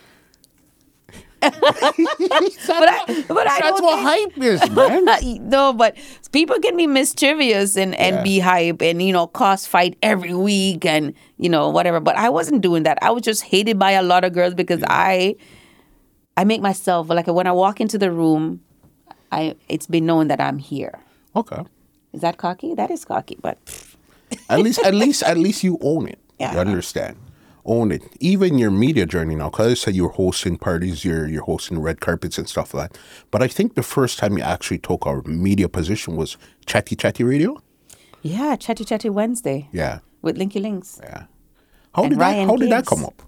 But 1.41 1.55
I, 2.88 3.24
but 3.28 3.47
I 3.47 3.61
that's 3.61 3.80
what 3.80 3.97
think- 4.22 4.34
hype 4.34 4.45
is, 4.45 4.70
man. 4.70 5.49
no, 5.49 5.72
but 5.72 5.97
people 6.32 6.59
can 6.61 6.76
be 6.76 6.86
mischievous 6.86 7.76
and, 7.76 7.95
and 7.95 8.16
Yeah. 8.16 8.22
be 8.22 8.38
hype 8.38 8.82
and, 8.82 9.03
you 9.03 9.12
know, 9.12 9.26
cause 9.26 9.66
fight 9.66 9.97
every 10.03 10.34
week 10.34 10.84
and, 10.84 11.14
you 11.38 11.49
know, 11.49 11.68
whatever. 11.70 12.01
But 12.01 12.16
I 12.16 12.28
wasn't 12.28 12.61
doing 12.62 12.82
that. 12.84 12.99
I 13.03 13.11
was 13.11 13.22
just 13.22 13.43
hated 13.43 13.78
by 13.78 13.93
a 13.93 14.03
lot 14.03 14.24
of 14.24 14.32
girls 14.32 14.55
because 14.55 14.82
I 14.86 15.36
I 16.36 16.45
make 16.45 16.61
myself 16.61 17.09
like 17.09 17.26
when 17.26 17.47
I 17.47 17.53
walk 17.53 17.80
into 17.80 17.99
the 17.99 18.11
room, 18.11 18.61
I 19.32 19.55
it's 19.68 19.86
been 19.86 20.07
known 20.07 20.28
that 20.28 20.41
I'm 20.41 20.59
here. 20.59 20.99
okay. 21.36 21.64
Is 22.12 22.22
that 22.22 22.38
cocky? 22.38 22.74
That 22.74 22.91
is 22.91 23.05
cocky, 23.05 23.36
but 23.41 23.57
At 24.49 24.59
least, 24.61 24.80
at 24.80 24.95
least, 24.95 25.22
at 25.22 25.38
least 25.38 25.62
you 25.62 25.78
own 25.80 26.09
it. 26.09 26.18
Yeah. 26.41 26.55
You 26.55 26.59
understand? 26.61 27.16
Own 27.65 27.93
it. 27.93 28.03
Even 28.21 28.59
your 28.59 28.71
media 28.71 29.07
journey 29.07 29.35
now, 29.37 29.51
because 29.51 29.71
I 29.73 29.75
said 29.75 29.95
you're 29.95 30.11
hosting 30.11 30.57
parties, 30.59 31.05
you're 31.05 31.27
you're 31.29 31.45
hosting 31.45 31.79
red 31.81 32.01
carpets 32.01 32.39
and 32.39 32.49
stuff 32.49 32.73
like 32.75 32.93
that. 32.93 32.99
But 33.31 33.43
I 33.43 33.49
think 33.49 33.75
the 33.75 33.83
first 33.83 34.19
time 34.19 34.37
you 34.39 34.43
actually 34.45 34.79
took 34.79 35.07
our 35.07 35.23
media 35.23 35.69
position 35.69 36.17
was 36.17 36.37
Chatty 36.67 36.97
Chatty 36.97 37.23
Radio. 37.25 37.61
yeah, 38.23 38.57
Chatty 38.57 38.85
Chatty 38.85 39.11
Wednesday. 39.11 39.69
Yeah. 39.73 40.01
with 40.23 40.37
Linky 40.39 40.61
Links. 40.61 41.01
Yeah. 41.03 41.25
How 41.95 42.03
And 42.05 42.11
did 42.11 42.19
that 42.21 42.25
Ryan 42.33 42.49
how 42.49 42.57
did 42.57 42.71
that 42.73 42.87
come 42.87 43.05
up? 43.05 43.23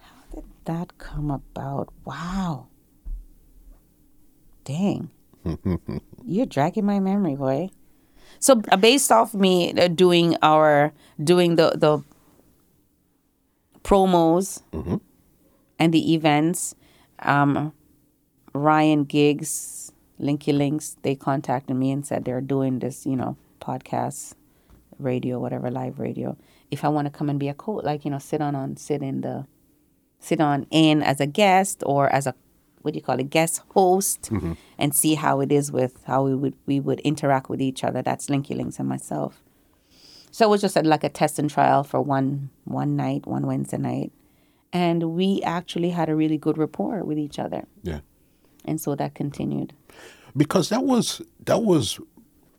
How 0.00 0.34
did 0.34 0.44
that 0.64 0.98
come 0.98 1.30
about? 1.30 1.88
Wow. 2.04 2.68
Dang. 4.64 5.10
You're 6.24 6.46
dragging 6.46 6.86
my 6.86 7.00
memory, 7.00 7.34
boy. 7.36 7.70
So 8.38 8.60
uh, 8.70 8.76
based 8.76 9.10
off 9.12 9.34
me 9.34 9.72
uh, 9.74 9.88
doing 9.88 10.36
our 10.42 10.92
doing 11.22 11.56
the 11.56 11.72
the 11.76 12.02
promos 13.82 14.62
and 15.78 15.92
the 15.92 16.14
events, 16.14 16.74
um, 17.20 17.72
Ryan 18.54 19.04
Giggs, 19.04 19.92
Linky 20.20 20.56
Links, 20.56 20.96
they 21.02 21.14
contacted 21.14 21.76
me 21.76 21.90
and 21.90 22.06
said 22.06 22.24
they're 22.24 22.40
doing 22.40 22.78
this, 22.78 23.06
you 23.06 23.16
know, 23.16 23.36
podcast, 23.60 24.34
radio, 24.98 25.38
whatever, 25.38 25.70
live 25.70 25.98
radio. 25.98 26.36
If 26.70 26.84
I 26.84 26.88
want 26.88 27.06
to 27.06 27.10
come 27.10 27.28
and 27.28 27.38
be 27.38 27.48
a 27.48 27.54
coach, 27.54 27.84
like 27.84 28.04
you 28.04 28.10
know, 28.10 28.18
sit 28.18 28.40
on 28.40 28.54
on 28.54 28.76
sit 28.76 29.02
in 29.02 29.20
the 29.22 29.46
sit 30.20 30.40
on 30.40 30.66
in 30.70 31.02
as 31.02 31.20
a 31.20 31.26
guest 31.26 31.82
or 31.84 32.08
as 32.12 32.26
a 32.26 32.34
what 32.82 32.94
do 32.94 32.98
you 32.98 33.02
call 33.02 33.18
it 33.20 33.30
guest 33.30 33.62
host 33.74 34.30
and 34.78 34.94
see 34.94 35.14
how 35.14 35.40
it 35.40 35.52
is 35.52 35.70
with 35.70 36.02
how 36.06 36.24
we 36.24 36.34
would 36.34 36.54
we 36.66 36.80
would 36.80 37.00
interact 37.00 37.48
with 37.48 37.60
each 37.60 37.84
other. 37.84 38.02
That's 38.02 38.26
linky 38.26 38.56
links 38.56 38.78
and 38.78 38.88
myself 38.88 39.42
so 40.32 40.46
it 40.46 40.50
was 40.50 40.60
just 40.60 40.76
a, 40.76 40.82
like 40.82 41.04
a 41.04 41.08
test 41.08 41.38
and 41.38 41.48
trial 41.50 41.84
for 41.84 42.00
one 42.00 42.50
one 42.64 42.96
night 42.96 43.26
one 43.26 43.46
wednesday 43.46 43.78
night 43.78 44.10
and 44.72 45.14
we 45.14 45.40
actually 45.44 45.90
had 45.90 46.08
a 46.08 46.14
really 46.16 46.38
good 46.38 46.56
rapport 46.58 47.04
with 47.04 47.18
each 47.18 47.38
other 47.38 47.62
Yeah. 47.82 48.00
and 48.64 48.80
so 48.80 48.94
that 48.96 49.14
continued 49.14 49.72
Because 50.36 50.68
that 50.70 50.84
was 50.84 51.20
that 51.44 51.62
was 51.62 52.00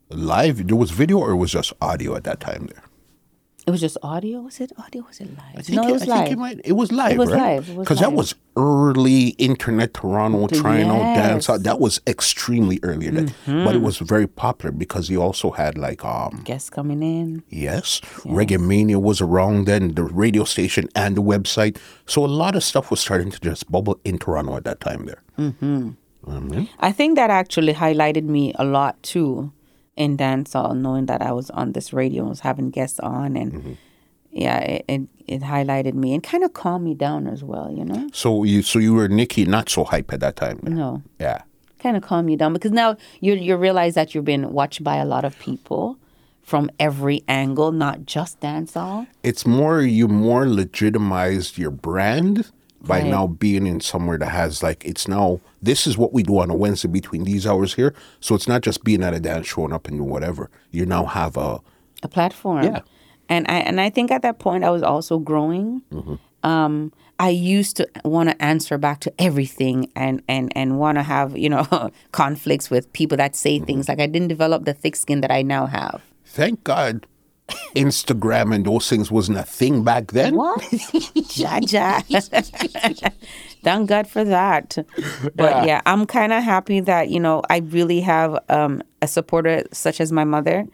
live. 0.10 0.68
There 0.68 0.76
was 0.78 0.92
video 0.92 1.18
or 1.18 1.32
it 1.32 1.38
was 1.38 1.52
just 1.52 1.74
audio 1.82 2.16
at 2.16 2.24
that 2.26 2.40
time 2.40 2.68
there. 2.72 2.84
It 3.66 3.72
was 3.72 3.80
just 3.82 3.98
audio 4.04 4.42
was 4.42 4.60
it 4.60 4.72
audio 4.78 5.04
was 5.08 5.20
it 5.22 5.30
live 5.38 5.56
I 5.56 5.62
think 5.62 5.76
no 5.82 5.88
it 5.88 5.92
was 5.94 6.02
I 6.04 6.06
think 6.06 6.18
live 6.18 6.32
it 6.32 6.38
might 6.38 6.62
it 6.66 6.74
was 6.74 6.92
live. 6.92 7.12
It 7.14 7.18
was 7.18 7.30
right? 7.32 7.56
live, 7.66 7.78
Because 7.78 8.00
that 8.00 8.14
was 8.14 8.36
early 8.58 9.30
internet 9.50 9.94
Toronto 9.94 10.48
trying 10.48 10.90
out 10.90 11.16
dance. 11.16 11.48
Mm-hmm. 11.48 11.64
That 11.64 11.80
was 11.80 12.02
extremely 12.06 12.80
early, 12.84 13.10
that- 13.10 13.34
but 13.46 13.74
it 13.76 13.82
was 13.82 13.98
very 13.98 14.28
popular 14.28 14.72
because 14.72 15.10
you 15.10 15.22
also 15.22 15.52
had 15.52 15.78
like 15.78 16.04
um 16.06 16.42
guests 16.44 16.70
coming 16.70 17.02
in 17.02 17.44
Yes. 17.50 18.02
Reggae 18.26 18.60
Mania 18.60 19.00
was 19.00 19.22
around 19.22 19.66
then, 19.66 19.94
the 19.96 20.04
radio 20.04 20.44
station 20.44 20.88
and 20.96 21.16
the 21.18 21.22
website. 21.24 21.78
So 22.06 22.24
a 22.26 22.28
lot 22.44 22.56
of 22.56 22.64
stuff 22.64 22.92
was 22.92 23.00
starting 23.00 23.32
to 23.32 23.40
just 23.40 23.72
bubble 23.72 24.00
in 24.04 24.18
Toronto 24.20 24.56
at 24.58 24.66
that 24.66 24.80
time 24.82 25.06
there. 25.06 25.22
Mm-hmm. 25.40 26.64
I 26.80 26.92
think 26.92 27.16
that 27.18 27.30
actually 27.30 27.74
highlighted 27.74 28.24
me 28.24 28.54
a 28.56 28.64
lot 28.64 29.02
too 29.04 29.52
in 29.96 30.18
dancehall, 30.18 30.76
knowing 30.76 31.06
that 31.06 31.22
I 31.22 31.32
was 31.32 31.50
on 31.52 31.74
this 31.74 31.94
radio, 31.94 32.24
was 32.26 32.42
having 32.42 32.70
guests 32.72 33.00
on, 33.00 33.36
and 33.38 33.54
mm-hmm. 33.54 33.74
yeah, 34.32 34.60
it, 34.60 34.86
it 34.88 35.02
it 35.28 35.42
highlighted 35.42 35.94
me 35.94 36.14
and 36.14 36.24
kind 36.24 36.44
of 36.44 36.54
calmed 36.54 36.84
me 36.86 36.94
down 36.96 37.28
as 37.28 37.44
well. 37.44 37.72
You 37.72 37.86
know, 37.86 38.10
So 38.14 38.44
you 38.44 38.62
so 38.62 38.80
you 38.80 38.94
were 38.94 39.08
Nikki 39.08 39.46
not 39.46 39.70
so 39.70 39.84
hype 39.84 40.12
at 40.14 40.20
that 40.22 40.36
time. 40.36 40.60
no, 40.64 41.02
Yeah. 41.20 41.42
kind 41.80 41.96
of 41.98 42.04
calm 42.04 42.30
you 42.30 42.38
down 42.38 42.54
because 42.54 42.72
now 42.72 42.98
you 43.22 43.34
you 43.36 43.56
realize 43.56 43.94
that 43.96 44.14
you've 44.16 44.26
been 44.26 44.52
watched 44.54 44.84
by 44.84 44.96
a 44.98 45.06
lot 45.06 45.26
of 45.26 45.38
people 45.40 45.98
from 46.42 46.70
every 46.80 47.24
angle, 47.28 47.72
not 47.72 48.06
just 48.06 48.40
dancehall. 48.42 49.08
It's 49.24 49.46
more 49.46 49.82
you 49.82 50.08
more 50.08 50.48
legitimized 50.50 51.58
your 51.58 51.72
brand 51.72 52.52
by 52.86 53.00
Right. 53.00 53.08
now 53.10 53.28
being 53.28 53.66
in 53.66 53.80
somewhere 53.80 54.18
that 54.18 54.30
has 54.30 54.62
like 54.62 54.84
it's 54.86 55.08
now 55.08 55.40
this 55.62 55.88
is 55.88 55.98
what 55.98 56.12
we 56.14 56.22
do 56.24 56.40
on 56.40 56.50
a 56.50 56.56
Wednesday 56.56 56.88
between 56.90 57.24
these 57.24 57.48
hours 57.48 57.74
here. 57.76 57.94
So 58.20 58.36
it's 58.36 58.48
not 58.48 58.62
just 58.62 58.84
being 58.84 59.04
at 59.04 59.14
a 59.14 59.20
dance 59.20 59.48
showing 59.48 59.72
up 59.74 59.88
and 59.88 59.98
doing 59.98 60.10
whatever. 60.10 60.50
You 60.72 60.86
now 60.86 61.06
have 61.06 61.38
a 61.38 61.60
a 62.04 62.08
platform. 62.10 62.64
Yeah. 62.64 62.80
And 63.30 63.46
I 63.48 63.60
and 63.60 63.80
I 63.80 63.90
think 63.90 64.12
at 64.12 64.22
that 64.24 64.40
point 64.40 64.64
I 64.66 64.70
was 64.70 64.84
also 64.84 65.18
growing. 65.20 65.82
Um, 66.44 66.92
I 67.20 67.30
used 67.30 67.78
to 67.78 67.88
want 68.04 68.30
to 68.30 68.42
answer 68.44 68.78
back 68.78 69.00
to 69.02 69.14
everything 69.18 69.90
and 69.96 70.22
and 70.28 70.52
and 70.58 70.78
want 70.78 70.98
to 70.98 71.04
have 71.04 71.38
you 71.38 71.48
know 71.50 71.90
conflicts 72.12 72.70
with 72.70 72.92
people 72.92 73.16
that 73.18 73.36
say 73.36 73.60
things 73.60 73.88
like 73.88 74.00
I 74.02 74.08
didn't 74.08 74.28
develop 74.28 74.66
the 74.66 74.74
thick 74.74 74.96
skin 74.98 75.22
that 75.22 75.32
I 75.32 75.42
now 75.42 75.68
have. 75.68 76.02
thank 76.26 76.64
God 76.66 77.06
Instagram 77.76 78.54
and 78.54 78.66
those 78.66 78.90
things 78.90 79.12
wasn't 79.12 79.38
a 79.38 79.44
thing 79.44 79.84
back 79.84 80.12
then. 80.12 80.36
What? 80.36 80.62
Jaja. 80.62 82.04
Thank 83.64 83.90
God 83.90 84.08
for 84.08 84.24
that. 84.24 84.78
But 85.36 85.66
yeah, 85.66 85.82
I'm 85.86 86.06
kind 86.06 86.34
of 86.34 86.44
happy 86.44 86.80
that, 86.82 87.10
you 87.10 87.20
know, 87.20 87.42
I 87.50 87.58
really 87.60 88.02
have 88.02 88.38
um, 88.50 88.82
a 89.02 89.08
supporter 89.08 89.64
such 89.72 90.02
as 90.02 90.12
my 90.12 90.24
mother. 90.24 90.66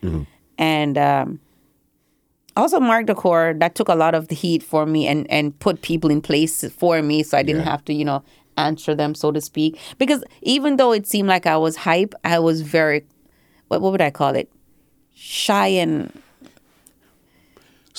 And 0.57 0.97
um, 0.97 1.39
also 2.57 2.79
Mark 2.79 3.05
Decor, 3.05 3.55
that 3.59 3.75
took 3.75 3.89
a 3.89 3.95
lot 3.95 4.15
of 4.15 4.27
the 4.27 4.35
heat 4.35 4.63
for 4.63 4.85
me 4.85 5.07
and, 5.07 5.29
and 5.29 5.57
put 5.59 5.81
people 5.81 6.09
in 6.09 6.21
place 6.21 6.69
for 6.71 7.01
me 7.01 7.23
so 7.23 7.37
I 7.37 7.43
didn't 7.43 7.61
Yeah. 7.63 7.71
have 7.71 7.85
to, 7.85 7.93
you 7.93 8.05
know, 8.05 8.23
answer 8.57 8.93
them, 8.95 9.15
so 9.15 9.31
to 9.31 9.39
speak. 9.39 9.79
Because 9.97 10.23
even 10.41 10.75
though 10.77 10.91
it 10.91 11.07
seemed 11.07 11.29
like 11.29 11.45
I 11.45 11.55
was 11.57 11.75
hype, 11.77 12.13
I 12.25 12.39
was 12.39 12.61
very, 12.61 13.05
what, 13.69 13.81
what 13.81 13.91
would 13.91 14.01
I 14.01 14.09
call 14.09 14.35
it? 14.35 14.51
Shy 15.13 15.67
and 15.67 16.11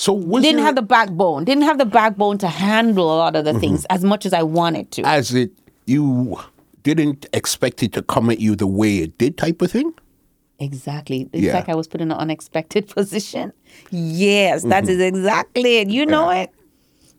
So 0.01 0.13
was 0.13 0.41
didn't 0.41 0.57
there- 0.57 0.65
have 0.65 0.73
the 0.73 0.81
backbone. 0.81 1.45
Didn't 1.45 1.61
have 1.61 1.77
the 1.77 1.85
backbone 1.85 2.39
to 2.39 2.47
handle 2.47 3.13
a 3.13 3.17
lot 3.17 3.35
of 3.35 3.45
the 3.45 3.51
mm-hmm. 3.51 3.59
things 3.59 3.85
as 3.91 4.03
much 4.03 4.25
as 4.25 4.33
i 4.33 4.41
wanted 4.41 4.89
to. 4.93 5.03
As 5.03 5.31
it 5.35 5.51
you 5.85 6.39
didn't 6.81 7.27
expect 7.33 7.83
it 7.83 7.93
to 7.93 8.01
come 8.01 8.31
at 8.31 8.39
you 8.39 8.55
the 8.55 8.65
way 8.65 8.97
it 8.97 9.15
did 9.19 9.37
type 9.37 9.61
of 9.61 9.69
thing? 9.69 9.93
Exactly. 10.57 11.29
It's 11.31 11.43
Yeah. 11.43 11.53
like 11.53 11.69
i 11.69 11.75
was 11.75 11.87
put 11.87 12.01
in 12.01 12.11
an 12.11 12.17
unexpected 12.17 12.87
position. 12.95 13.53
Yes 13.91 14.63
that 14.63 14.85
mm-hmm. 14.85 14.93
is 14.93 14.99
exactly 15.01 15.77
it. 15.77 15.89
You 15.89 16.07
know 16.07 16.31
it. 16.31 16.49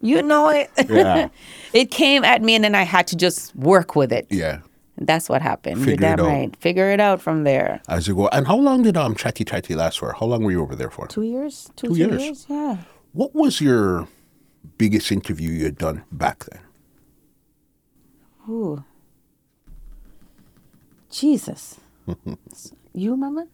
You 0.01 0.21
know 0.21 0.49
it. 0.49 0.69
Yeah. 0.91 1.29
it 1.73 1.93
came 1.93 2.25
at 2.25 2.43
me 2.43 2.57
and 2.57 2.65
then 2.65 2.75
i 2.75 2.83
had 2.83 3.07
to 3.07 3.17
just 3.17 3.55
work 3.55 3.95
with 3.95 4.13
it. 4.13 4.27
Yeah 4.29 4.59
that's 5.07 5.29
what 5.29 5.43
happened 5.43 5.85
Figure 5.85 6.07
you're 6.07 6.15
it 6.15 6.21
out. 6.21 6.27
right 6.27 6.57
figure 6.57 6.91
it 6.91 7.01
out 7.01 7.21
from 7.21 7.45
there 7.45 7.81
as 7.89 8.07
you 8.09 8.15
go 8.15 8.29
and 8.29 8.47
how 8.47 8.57
long 8.57 8.83
did 8.83 8.97
um 8.97 9.15
chatty 9.15 9.45
chatty 9.45 9.75
last 9.75 9.99
for 9.99 10.13
how 10.13 10.27
long 10.27 10.43
were 10.45 10.51
you 10.51 10.63
over 10.63 10.75
there 10.77 10.91
for 10.91 11.07
two 11.07 11.23
years 11.23 11.71
Two 11.77 11.97
years. 11.97 12.23
years 12.23 12.47
yeah 12.49 12.77
what 13.13 13.35
was 13.35 13.61
your 13.61 14.09
biggest 14.79 15.11
interview 15.13 15.51
you 15.51 15.65
had 15.65 15.79
done 15.79 16.05
back 16.13 16.45
then 16.51 16.61
Ooh. 18.49 18.85
jesus 21.11 21.79
you 22.95 23.11
remember 23.11 23.47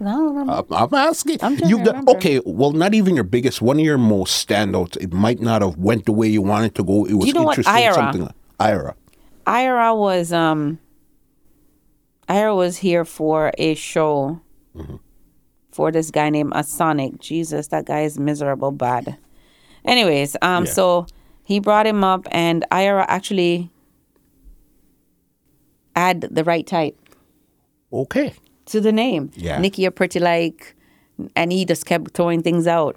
i 0.00 0.04
don't 0.04 0.26
remember 0.28 0.52
I'm, 0.52 0.64
I'm 0.72 0.94
asking. 0.94 1.38
I'm 1.42 1.56
You've 1.66 1.82
done 1.82 2.08
okay. 2.08 2.40
Well, 2.46 2.70
not 2.70 2.94
even 2.94 3.16
your 3.16 3.24
biggest. 3.24 3.60
One 3.60 3.80
of 3.80 3.84
your 3.84 3.98
most 3.98 4.46
standouts. 4.46 4.96
It 4.98 5.12
might 5.12 5.40
not 5.40 5.60
have 5.60 5.76
went 5.76 6.06
the 6.06 6.12
way 6.12 6.28
you 6.28 6.40
wanted 6.40 6.76
to 6.76 6.84
go. 6.84 7.04
It 7.04 7.14
was 7.14 7.26
you 7.26 7.32
know 7.34 7.42
what? 7.42 7.58
interesting. 7.58 7.84
Ira. 7.84 7.94
Something 7.94 8.22
like 8.22 8.34
Ira. 8.60 8.94
Ira 9.44 9.96
was 9.96 10.32
um 10.32 10.78
Ira 12.28 12.54
was 12.54 12.76
here 12.78 13.04
for 13.04 13.52
a 13.58 13.74
show 13.74 14.40
for 15.72 15.90
this 15.90 16.10
guy 16.10 16.28
named 16.30 16.52
Asonic. 16.52 17.18
Jesus, 17.20 17.68
that 17.68 17.86
guy 17.86 18.02
is 18.02 18.18
miserable 18.18 18.70
bad. 18.70 19.16
Anyways, 19.84 20.36
um 20.42 20.64
Yeah. 20.64 20.70
so 20.72 21.06
he 21.44 21.60
brought 21.60 21.86
him 21.86 22.04
up 22.04 22.26
and 22.30 22.64
Ira 22.70 23.04
actually 23.08 23.70
add 25.96 26.20
the 26.22 26.44
right 26.44 26.66
type 26.66 26.96
Okay. 27.92 28.34
to 28.66 28.80
the 28.80 28.92
name. 28.92 29.30
Yeah. 29.34 29.58
Nikki 29.58 29.82
you're 29.82 29.90
pretty 29.90 30.20
like 30.20 30.74
and 31.34 31.50
he 31.52 31.64
just 31.64 31.86
kept 31.86 32.12
throwing 32.14 32.42
things 32.42 32.66
out. 32.66 32.96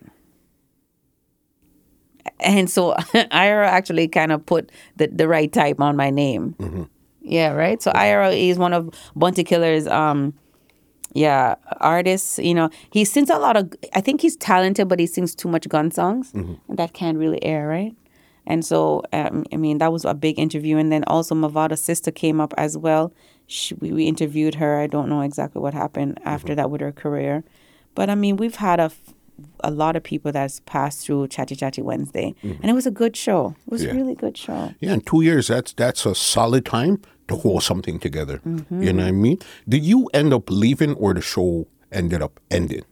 And 2.40 2.70
so 2.70 2.96
Ira 3.32 3.68
actually 3.70 4.08
kind 4.08 4.32
of 4.32 4.46
put 4.46 4.72
the, 4.98 5.08
the 5.08 5.28
right 5.28 5.52
type 5.52 5.80
on 5.80 5.96
my 5.96 6.10
name. 6.10 6.56
Yeah, 7.22 7.52
right. 7.52 7.82
So 7.82 7.92
Ira 7.92 8.32
is 8.32 8.58
one 8.58 8.74
of 8.74 8.90
Bounty 9.16 9.44
Killer's 9.44 9.88
um 9.88 10.34
yeah, 11.14 11.56
artists, 11.82 12.40
you 12.40 12.54
know. 12.54 12.70
He 12.92 13.04
sings 13.04 13.30
a 13.30 13.38
lot 13.38 13.58
of 13.58 13.72
I 13.94 14.02
think 14.02 14.22
he's 14.22 14.36
talented 14.38 14.88
but 14.88 15.00
he 15.00 15.06
sings 15.08 15.36
too 15.36 15.50
much 15.50 15.68
gun 15.68 15.92
songs 15.92 16.32
and 16.34 16.60
that 16.70 16.94
can't 16.94 17.18
really 17.18 17.44
air, 17.44 17.68
right? 17.68 17.94
And 18.48 18.66
so 18.66 19.04
um, 19.14 19.46
I 19.54 19.58
mean 19.58 19.78
that 19.80 19.92
was 19.92 20.06
a 20.06 20.14
big 20.14 20.40
interview 20.40 20.78
and 20.78 20.92
then 20.92 21.04
also 21.06 21.36
Mavado's 21.36 21.82
sister 21.84 22.12
came 22.12 22.40
up 22.42 22.54
as 22.58 22.78
well. 22.78 23.14
She, 23.48 23.76
we, 23.76 23.92
we 23.92 24.06
interviewed 24.06 24.56
her. 24.56 24.80
I 24.80 24.88
don't 24.88 25.10
know 25.10 25.22
exactly 25.22 25.62
what 25.62 25.74
happened 25.74 26.20
after 26.24 26.56
that 26.56 26.72
with 26.72 26.82
her 26.82 26.92
career. 26.94 27.44
But 27.94 28.10
I 28.10 28.16
mean, 28.16 28.38
we've 28.38 28.56
had 28.56 28.80
a, 28.80 28.84
f- 28.84 29.14
a 29.64 29.72
lot 29.72 29.96
of 29.96 30.04
people 30.04 30.32
that's 30.32 30.60
passed 30.62 31.06
through 31.06 31.28
Chatty 31.28 31.56
Chatty 31.56 31.82
Wednesday, 31.82 32.34
and 32.44 32.66
it 32.66 32.74
was 32.74 32.86
a 32.88 32.92
good 32.92 33.16
show. 33.16 33.56
It 33.68 33.72
was 33.72 33.84
Yeah. 33.84 33.92
a 33.92 33.96
really 33.96 34.16
good 34.16 34.38
show. 34.38 34.74
Yeah, 34.80 34.94
in 34.94 35.02
two 35.02 35.22
years, 35.22 35.48
that's 35.48 35.74
that's 35.74 36.06
a 36.06 36.14
solid 36.16 36.66
time 36.66 37.00
to 37.28 37.36
hold 37.36 37.64
something 37.64 38.00
together. 38.00 38.40
Mm-hmm. 38.46 38.84
You 38.84 38.94
know 38.94 39.04
what 39.04 39.10
I 39.10 39.12
mean? 39.12 39.38
Did 39.68 39.84
you 39.84 40.10
end 40.14 40.34
up 40.34 40.50
leaving, 40.50 40.94
or 40.96 41.14
the 41.14 41.22
show 41.22 41.68
ended 41.92 42.22
up 42.22 42.40
ending? 42.50 42.84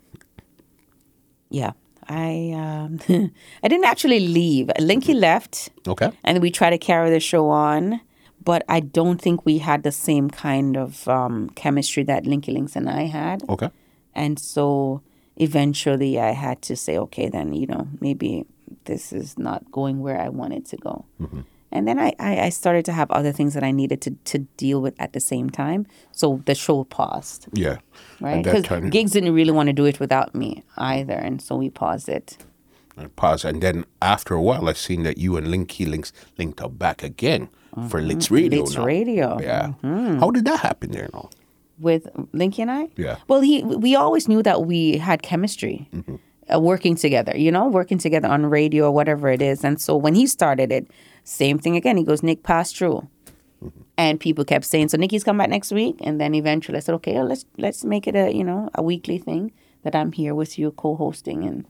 Yeah, 1.49 1.71
I 2.07 2.51
um, 2.55 2.99
I 3.63 3.67
didn't 3.67 3.85
actually 3.85 4.19
leave. 4.19 4.67
Linky 4.79 5.13
left, 5.19 5.69
Okay. 5.87 6.11
and 6.23 6.41
we 6.41 6.51
tried 6.51 6.71
to 6.71 6.77
carry 6.77 7.09
the 7.09 7.19
show 7.19 7.49
on, 7.49 8.01
but 8.43 8.63
I 8.69 8.79
don't 8.81 9.19
think 9.21 9.45
we 9.45 9.57
had 9.59 9.83
the 9.83 9.91
same 9.91 10.29
kind 10.29 10.77
of 10.77 11.07
um, 11.07 11.49
chemistry 11.55 12.03
that 12.03 12.23
Linky 12.25 12.53
Links 12.53 12.75
and 12.75 12.89
I 12.89 13.03
had. 13.03 13.43
Okay. 13.49 13.69
and 14.15 14.39
so 14.39 15.01
eventually 15.39 16.19
I 16.19 16.31
had 16.31 16.61
to 16.63 16.75
say, 16.75 16.97
okay, 16.97 17.29
then, 17.29 17.53
you 17.53 17.67
know, 17.67 17.87
maybe 17.99 18.45
this 18.85 19.11
is 19.13 19.37
not 19.37 19.71
going 19.71 20.01
where 20.01 20.19
I 20.19 20.29
wanted 20.29 20.65
to 20.67 20.77
go. 20.77 21.05
Mm-hmm. 21.21 21.41
And 21.71 21.87
then 21.87 21.99
I, 21.99 22.13
I, 22.19 22.39
I 22.45 22.49
started 22.49 22.83
to 22.85 22.91
have 22.91 23.11
other 23.11 23.31
things 23.31 23.53
that 23.53 23.63
I 23.63 23.69
needed 23.71 24.01
to, 24.01 24.11
to 24.25 24.39
deal 24.57 24.81
with 24.81 24.95
at 24.99 25.13
the 25.13 25.19
same 25.19 25.49
time. 25.51 25.85
So 26.11 26.41
the 26.45 26.55
show 26.55 26.83
paused, 26.83 27.47
Yeah. 27.53 27.77
right? 28.19 28.43
Because 28.43 28.63
time, 28.63 28.89
gigs 28.89 29.11
didn't 29.11 29.33
really 29.33 29.51
want 29.51 29.67
to 29.67 29.73
do 29.73 29.85
it 29.85 29.99
without 29.99 30.33
me 30.33 30.63
either. 30.77 31.13
And 31.13 31.41
so 31.41 31.55
we 31.55 31.69
paused 31.69 32.09
it. 32.09 32.37
I 32.97 33.05
pause. 33.07 33.45
And 33.45 33.61
then 33.61 33.85
after 34.01 34.33
a 34.33 34.41
while, 34.41 34.67
I've 34.67 34.79
seen 34.79 35.03
that 35.03 35.17
you 35.19 35.37
and 35.37 35.47
Linky 35.47 35.87
links 35.87 36.11
linked 36.39 36.59
up 36.59 36.77
back 36.79 37.03
again 37.03 37.49
for 37.87 38.01
Licks 38.01 38.29
Radio. 38.31 38.61
Licks 38.63 38.75
now. 38.75 38.83
Radio. 38.83 39.39
Yeah. 39.39 39.73
How 40.19 40.31
did 40.31 40.45
that 40.45 40.59
happen 40.61 40.91
there 40.91 41.07
now? 41.13 41.29
With 41.79 42.07
Linky 42.33 42.59
and 42.59 42.71
I. 42.71 42.89
Yeah. 42.95 43.17
Well, 43.27 43.41
he 43.41 43.63
we 43.63 43.95
always 43.95 44.27
knew 44.27 44.43
that 44.43 44.65
we 44.65 44.97
had 44.97 45.21
chemistry, 45.21 45.89
uh, 46.53 46.59
working 46.59 46.95
together. 46.95 47.37
You 47.37 47.51
know, 47.51 47.67
working 47.67 47.97
together 47.97 48.27
on 48.27 48.45
radio 48.45 48.85
or 48.85 48.91
whatever 48.91 49.29
it 49.29 49.41
is. 49.41 49.63
And 49.63 49.79
so 49.81 49.95
when 49.95 50.15
he 50.15 50.27
started 50.27 50.71
it, 50.71 50.89
same 51.23 51.59
thing 51.59 51.75
again. 51.75 51.97
He 51.97 52.03
goes, 52.03 52.23
Nick, 52.23 52.43
pass 52.43 52.71
through. 52.71 53.07
And 53.97 54.19
people 54.19 54.45
kept 54.45 54.63
saying, 54.63 54.87
"So 54.89 54.97
Nikki's 54.97 55.25
come 55.25 55.37
back 55.37 55.49
next 55.49 55.73
week." 55.73 55.97
And 55.99 56.21
then 56.21 56.33
eventually, 56.33 56.77
I 56.77 56.79
said, 56.79 56.95
"Okay, 56.95 57.15
well, 57.15 57.25
let's 57.27 57.45
let's 57.57 57.83
make 57.83 58.07
it 58.07 58.15
a 58.15 58.33
you 58.33 58.45
know 58.45 58.69
a 58.73 58.81
weekly 58.81 59.17
thing 59.17 59.51
that 59.83 59.93
I'm 59.93 60.13
here 60.13 60.33
with 60.33 60.57
you 60.57 60.71
co-hosting." 60.71 61.43
And 61.43 61.65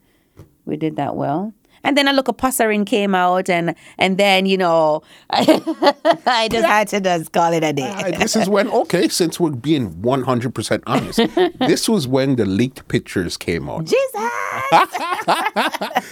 we 0.66 0.78
did 0.78 0.96
that 0.98 1.16
well. 1.16 1.54
And 1.84 1.98
then 1.98 2.08
a 2.08 2.14
look, 2.14 2.28
of 2.28 2.38
Passarin 2.38 2.86
came 2.86 3.16
out, 3.16 3.50
and 3.50 3.76
and 3.98 4.18
then 4.18 4.46
you 4.46 4.58
know, 4.58 5.02
I, 5.30 6.48
just 6.52 6.66
had 6.66 6.88
to 6.90 7.02
just 7.02 7.32
call 7.32 7.54
it 7.54 7.64
a 7.64 7.74
day. 7.74 7.90
Uh, 7.90 8.12
this 8.18 8.36
is 8.36 8.50
when, 8.50 8.68
okay, 8.70 9.08
since 9.08 9.40
we're 9.40 9.52
being 9.52 9.92
100% 10.02 10.84
honest, 10.88 11.20
this 11.68 11.88
was 11.88 12.08
when 12.08 12.36
the 12.36 12.46
leaked 12.46 12.88
pictures 12.88 13.38
came 13.38 13.70
out. 13.70 13.86
Jesus. 13.86 14.32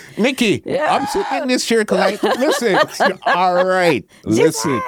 Nikki, 0.17 0.63
I'm 0.79 1.05
sitting 1.07 1.41
in 1.43 1.47
this 1.47 1.65
chair 1.65 1.79
because 1.79 2.21
I, 2.23 2.35
listen, 2.39 3.19
all 3.25 3.65
right, 3.65 4.05
listen. 4.25 4.81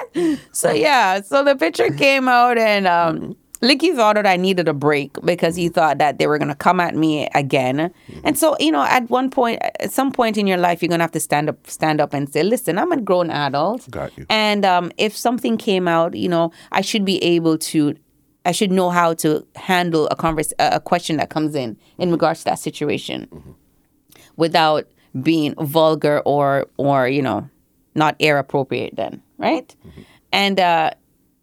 So 0.52 0.72
yeah, 0.72 1.20
so 1.20 1.44
the 1.44 1.56
picture 1.56 1.90
came 1.90 2.28
out 2.28 2.58
and 2.58 2.86
um 2.86 3.36
Linky 3.62 3.94
thought 3.94 4.14
that 4.14 4.26
I 4.26 4.36
needed 4.36 4.68
a 4.68 4.72
break 4.74 5.12
because 5.22 5.54
he 5.54 5.68
thought 5.68 5.98
that 5.98 6.18
they 6.18 6.26
were 6.26 6.38
gonna 6.38 6.54
come 6.54 6.80
at 6.80 6.94
me 6.94 7.28
again. 7.34 7.92
And 8.24 8.38
so, 8.38 8.56
you 8.58 8.72
know, 8.72 8.82
at 8.82 9.10
one 9.10 9.28
point 9.30 9.60
at 9.80 9.92
some 9.92 10.12
point 10.12 10.38
in 10.38 10.46
your 10.46 10.56
life 10.56 10.82
you're 10.82 10.88
gonna 10.88 11.04
have 11.04 11.12
to 11.12 11.20
stand 11.20 11.48
up 11.50 11.66
stand 11.66 12.00
up 12.00 12.14
and 12.14 12.32
say, 12.32 12.42
Listen, 12.42 12.78
I'm 12.78 12.90
a 12.92 13.00
grown 13.00 13.30
adult. 13.30 13.90
Got 13.90 14.16
you. 14.16 14.24
And 14.30 14.64
um 14.64 14.92
if 14.96 15.14
something 15.16 15.58
came 15.58 15.86
out, 15.88 16.14
you 16.14 16.28
know, 16.28 16.52
I 16.72 16.80
should 16.80 17.04
be 17.04 17.22
able 17.22 17.58
to 17.58 17.94
I 18.46 18.52
should 18.52 18.72
know 18.72 18.88
how 18.88 19.12
to 19.14 19.46
handle 19.56 20.08
a 20.10 20.16
converse 20.16 20.54
a 20.58 20.80
question 20.80 21.18
that 21.18 21.28
comes 21.28 21.54
in 21.54 21.76
in 21.98 22.10
regards 22.10 22.40
to 22.40 22.44
that 22.46 22.58
situation 22.58 23.28
without 24.36 24.86
being 25.22 25.54
vulgar 25.60 26.20
or 26.24 26.66
or 26.78 27.08
you 27.08 27.20
know 27.20 27.48
not 27.94 28.16
air 28.20 28.38
appropriate 28.38 28.96
then 28.96 29.20
right 29.38 29.74
and 30.32 30.60
uh 30.60 30.90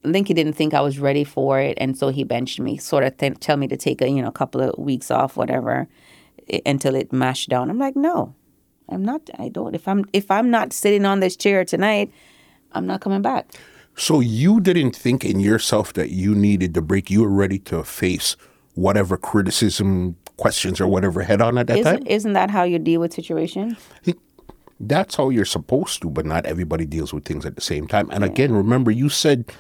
Linky 0.03 0.33
didn't 0.35 0.53
think 0.53 0.73
I 0.73 0.81
was 0.81 0.99
ready 0.99 1.23
for 1.23 1.59
it, 1.59 1.77
and 1.81 1.97
so 1.97 2.09
he 2.09 2.23
benched 2.23 2.59
me. 2.59 2.77
Sort 2.77 3.03
of 3.03 3.17
th- 3.17 3.39
tell 3.39 3.57
me 3.57 3.67
to 3.67 3.77
take 3.77 4.01
a 4.01 4.09
you 4.09 4.21
know 4.21 4.31
couple 4.31 4.61
of 4.61 4.77
weeks 4.77 5.11
off, 5.11 5.35
whatever, 5.37 5.87
i- 6.53 6.61
until 6.65 6.95
it 6.95 7.11
mashed 7.11 7.49
down. 7.49 7.69
I'm 7.69 7.79
like, 7.79 7.95
no, 7.95 8.33
I'm 8.89 9.03
not. 9.03 9.21
I 9.37 9.49
don't. 9.49 9.75
If 9.75 9.87
I'm 9.87 10.05
if 10.13 10.29
I'm 10.31 10.49
not 10.49 10.71
sitting 10.73 11.05
on 11.05 11.19
this 11.19 11.35
chair 11.35 11.65
tonight, 11.65 12.11
I'm 12.73 12.85
not 12.85 13.01
coming 13.01 13.21
back. 13.21 13.51
So 13.95 14.19
you 14.19 14.59
didn't 14.61 14.95
think 14.95 15.25
in 15.25 15.39
yourself 15.39 15.93
that 15.93 16.11
you 16.11 16.35
needed 16.35 16.73
the 16.75 16.81
break. 16.81 17.09
You 17.09 17.23
were 17.23 17.29
ready 17.29 17.57
to 17.59 17.83
face 17.83 18.35
whatever 18.75 19.17
criticism, 19.17 20.15
questions, 20.37 20.79
or 20.79 20.87
whatever 20.87 21.23
head 21.23 21.41
on 21.41 21.57
at 21.57 21.65
that 21.67 21.81
time? 21.83 21.95
Isn't, 21.95 22.07
isn't 22.07 22.33
that 22.33 22.51
how 22.51 22.61
you 22.63 22.77
deal 22.77 23.01
with 23.01 23.11
situations? 23.11 23.75
That's 24.79 25.15
how 25.15 25.29
you're 25.29 25.45
supposed 25.45 26.03
to, 26.03 26.09
but 26.11 26.23
not 26.27 26.45
everybody 26.45 26.85
deals 26.85 27.11
with 27.11 27.25
things 27.25 27.43
at 27.47 27.55
the 27.55 27.61
same 27.61 27.87
time. 27.87 28.09
And 28.11 28.23
again, 28.23 28.53
remember, 28.53 28.91
you 28.91 29.09
said 29.09 29.51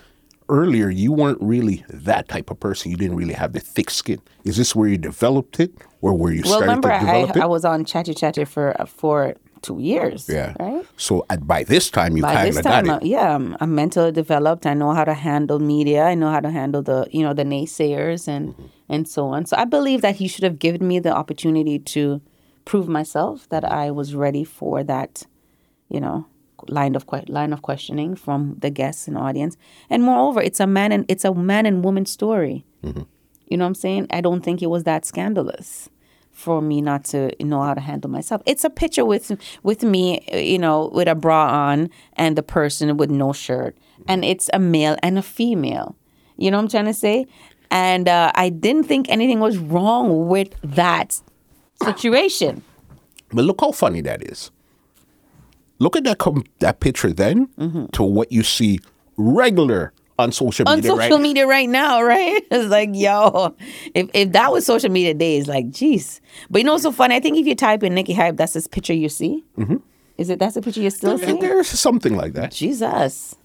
earlier 0.49 0.89
you 0.89 1.11
weren't 1.11 1.41
really 1.41 1.83
that 1.89 2.27
type 2.27 2.49
of 2.51 2.59
person. 2.59 2.91
You 2.91 2.97
didn't 2.97 3.17
really 3.17 3.33
have 3.33 3.53
the 3.53 3.59
thick 3.59 3.89
skin. 3.89 4.19
Is 4.43 4.57
this 4.57 4.75
where 4.75 4.87
you 4.87 4.97
developed 4.97 5.59
it, 5.59 5.71
or 6.01 6.13
where 6.13 6.31
you 6.33 6.41
Well, 6.43 6.53
started 6.53 6.65
remember, 6.65 6.89
to 6.91 6.99
develop 6.99 7.29
I 7.35 7.39
it? 7.39 7.43
I 7.43 7.45
was 7.45 7.65
on 7.65 7.85
Chatty 7.85 8.13
Chatty 8.13 8.45
for 8.45 8.75
for 8.87 9.35
two 9.63 9.79
years. 9.79 10.29
yeah. 10.29 10.53
Right. 10.59 10.85
So 10.97 11.25
at, 11.31 11.47
by 11.47 11.63
this 11.63 11.89
time, 11.89 12.15
you 12.15 12.23
kind 12.23 12.55
of 12.55 12.63
got 12.63 12.85
it. 12.85 12.89
uh, 12.91 12.99
yeah, 13.01 13.33
I'm, 13.35 13.57
I'm 13.59 13.73
mentally 13.73 14.11
developed. 14.11 14.65
I 14.67 14.75
know 14.75 14.93
how 14.93 15.03
to 15.03 15.15
handle 15.15 15.59
media. 15.59 16.03
I 16.03 16.13
know 16.13 16.29
how 16.29 16.39
to 16.39 16.51
handle 16.51 16.83
the, 16.83 17.07
you 17.11 17.23
know, 17.23 17.33
the 17.33 17.43
naysayers 17.43 18.27
and 18.27 18.53
Mm-hmm. 18.53 18.65
and 18.93 19.07
so 19.07 19.27
on. 19.27 19.45
So 19.47 19.57
I 19.57 19.65
believe 19.65 20.01
that 20.01 20.15
he 20.15 20.27
should 20.27 20.43
have 20.43 20.59
given 20.59 20.87
me 20.87 20.99
the 20.99 21.11
opportunity 21.11 21.79
to 21.95 22.21
prove 22.65 22.87
myself 22.87 23.49
that 23.49 23.65
I 23.65 23.91
was 23.91 24.13
ready 24.15 24.43
for 24.43 24.83
that, 24.83 25.23
you 25.89 25.99
know, 25.99 26.25
line 26.69 26.95
of 26.95 27.07
que- 27.07 27.23
line 27.27 27.53
of 27.53 27.61
questioning 27.61 28.15
from 28.15 28.55
the 28.59 28.69
guests 28.69 29.07
and 29.07 29.17
audience. 29.17 29.57
And 29.89 30.03
moreover, 30.03 30.41
it's 30.41 30.59
a 30.59 30.67
man 30.67 30.91
and 30.91 31.05
it's 31.07 31.25
a 31.25 31.33
man 31.33 31.65
and 31.65 31.83
woman 31.83 32.05
story. 32.05 32.65
Mm-hmm. 32.83 33.03
You 33.47 33.57
know 33.57 33.65
what 33.65 33.69
I'm 33.69 33.75
saying? 33.75 34.07
I 34.11 34.21
don't 34.21 34.41
think 34.41 34.61
it 34.61 34.67
was 34.67 34.83
that 34.83 35.05
scandalous 35.05 35.89
for 36.31 36.61
me 36.61 36.81
not 36.81 37.03
to 37.03 37.31
know 37.43 37.63
how 37.63 37.73
to 37.73 37.81
handle 37.81 38.11
myself. 38.11 38.43
It's 38.45 38.63
a 38.63 38.69
picture 38.69 39.05
with 39.05 39.31
with 39.63 39.83
me, 39.83 40.21
you 40.31 40.59
know, 40.59 40.91
with 40.93 41.07
a 41.07 41.15
bra 41.15 41.49
on 41.49 41.89
and 42.13 42.37
the 42.37 42.43
person 42.43 42.97
with 42.97 43.09
no 43.09 43.33
shirt, 43.33 43.75
and 44.07 44.23
it's 44.23 44.49
a 44.53 44.59
male 44.59 44.97
and 45.01 45.17
a 45.17 45.23
female. 45.23 45.95
You 46.37 46.51
know 46.51 46.57
what 46.57 46.63
I'm 46.63 46.69
trying 46.69 46.85
to 46.85 46.93
say? 46.93 47.25
And 47.71 48.07
uh, 48.07 48.31
I 48.35 48.49
didn't 48.49 48.83
think 48.83 49.09
anything 49.09 49.39
was 49.39 49.57
wrong 49.57 50.27
with 50.27 50.53
that 50.61 51.19
situation. 51.83 52.63
But 53.31 53.45
look 53.45 53.59
how 53.59 53.71
funny 53.71 54.01
that 54.01 54.23
is. 54.23 54.51
Look 55.79 55.95
at 55.95 56.03
that 56.05 56.17
com- 56.17 56.45
that 56.59 56.79
picture 56.79 57.13
then 57.13 57.49
to 57.93 58.03
what 58.03 58.31
you 58.31 58.43
see 58.43 58.79
regular 59.17 59.93
on 60.19 60.31
social 60.31 60.65
Mm-hmm. 60.65 60.77
On 60.77 60.83
social 60.83 61.17
right? 61.17 61.21
media 61.21 61.47
right 61.47 61.69
now, 61.69 62.01
right? 62.13 62.41
It's 62.49 62.69
like, 62.69 62.89
yo, 62.93 63.55
if, 63.93 64.09
if 64.13 64.31
that 64.31 64.51
was 64.51 64.65
social 64.65 64.89
media 64.89 65.13
days, 65.13 65.47
like, 65.47 65.67
jeez. 65.67 66.19
But 66.49 66.59
you 66.59 66.65
know 66.65 66.73
what's 66.73 66.83
so 66.83 66.91
funny? 66.91 67.15
I 67.15 67.19
think 67.19 67.37
if 67.37 67.45
you 67.45 67.55
type 67.55 67.83
in 67.83 67.93
Nikki 67.93 68.13
Hype, 68.13 68.37
that's 68.37 68.53
this 68.53 68.67
picture 68.67 68.93
you 68.93 69.09
see. 69.09 69.43
Mm-hmm. 69.57 69.77
Is 70.17 70.31
it 70.31 70.39
that's 70.39 70.55
the 70.55 70.61
picture 70.61 70.81
you're 70.81 70.89
still 70.89 71.19
see? 71.19 71.39
There's 71.39 71.67
something 71.67 72.15
like 72.15 72.33
that. 72.33 72.51
Jesus. 72.51 73.35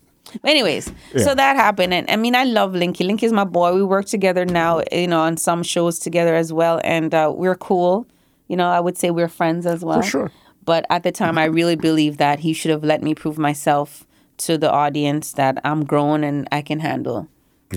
Anyways, 0.44 0.90
so 1.18 1.34
that 1.34 1.56
happened, 1.56 1.92
and 1.92 2.08
I 2.08 2.16
mean, 2.16 2.34
I 2.34 2.44
love 2.44 2.72
Linky. 2.72 3.04
Linky's 3.06 3.32
my 3.32 3.44
boy. 3.44 3.74
We 3.74 3.82
work 3.82 4.06
together 4.06 4.46
now, 4.46 4.80
you 4.90 5.08
know, 5.08 5.20
on 5.20 5.36
some 5.36 5.62
shows 5.62 5.98
together 5.98 6.34
as 6.34 6.52
well, 6.52 6.80
and 6.84 7.12
uh, 7.12 7.30
we're 7.34 7.56
cool. 7.56 8.06
You 8.48 8.56
know, 8.56 8.70
I 8.70 8.80
would 8.80 8.96
say 8.96 9.10
we're 9.10 9.28
friends 9.28 9.66
as 9.66 9.84
well. 9.84 10.00
For 10.00 10.08
sure. 10.08 10.32
But 10.64 10.86
at 10.90 11.02
the 11.02 11.12
time, 11.12 11.38
I 11.38 11.44
really 11.44 11.76
believe 11.76 12.18
that 12.18 12.40
he 12.40 12.52
should 12.52 12.70
have 12.70 12.84
let 12.84 13.02
me 13.02 13.14
prove 13.14 13.38
myself 13.38 14.06
to 14.38 14.56
the 14.56 14.70
audience 14.70 15.32
that 15.32 15.60
I'm 15.64 15.84
grown 15.84 16.24
and 16.24 16.48
I 16.52 16.62
can 16.62 16.80
handle 16.80 17.28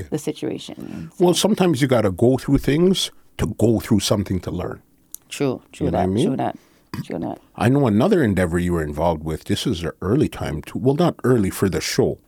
the 0.10 0.18
situation. 0.18 1.12
Well, 1.20 1.34
sometimes 1.34 1.82
you 1.82 1.88
got 1.88 2.02
to 2.02 2.12
go 2.12 2.38
through 2.38 2.60
things 2.60 3.12
to 3.38 3.48
go 3.58 3.80
through 3.80 4.02
something 4.02 4.40
to 4.42 4.52
learn. 4.52 4.82
True, 5.30 5.62
true 5.72 5.88
You 5.88 5.92
know 5.92 5.98
what 5.98 6.04
that, 6.04 6.10
I 6.10 6.14
mean? 6.14 6.28
true 6.28 6.38
that, 6.38 6.58
true 7.04 7.20
that. 7.20 7.40
I 7.56 7.70
know 7.70 7.88
another 7.88 8.24
endeavor 8.24 8.60
you 8.60 8.74
were 8.74 8.84
involved 8.84 9.24
with. 9.24 9.46
This 9.46 9.66
is 9.66 9.82
the 9.82 9.94
early 10.02 10.28
time, 10.30 10.62
to, 10.64 10.78
well, 10.78 10.96
not 10.96 11.16
early 11.24 11.50
for 11.50 11.70
the 11.70 11.82
show. 11.82 12.20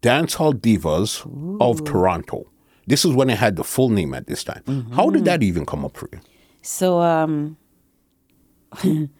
Dance 0.00 0.34
Hall 0.34 0.52
Divas 0.52 1.24
of 1.60 1.84
Toronto. 1.84 2.46
This 2.86 3.04
is 3.04 3.12
when 3.12 3.30
it 3.30 3.38
had 3.38 3.56
the 3.56 3.64
full 3.64 3.88
name 3.88 4.14
at 4.14 4.26
this 4.26 4.42
time. 4.44 4.90
How 4.94 5.10
did 5.10 5.24
that 5.24 5.42
even 5.42 5.64
come 5.64 5.84
up 5.84 5.96
for 5.96 6.08
you? 6.12 6.20
So, 6.62 7.00
um, 7.00 7.56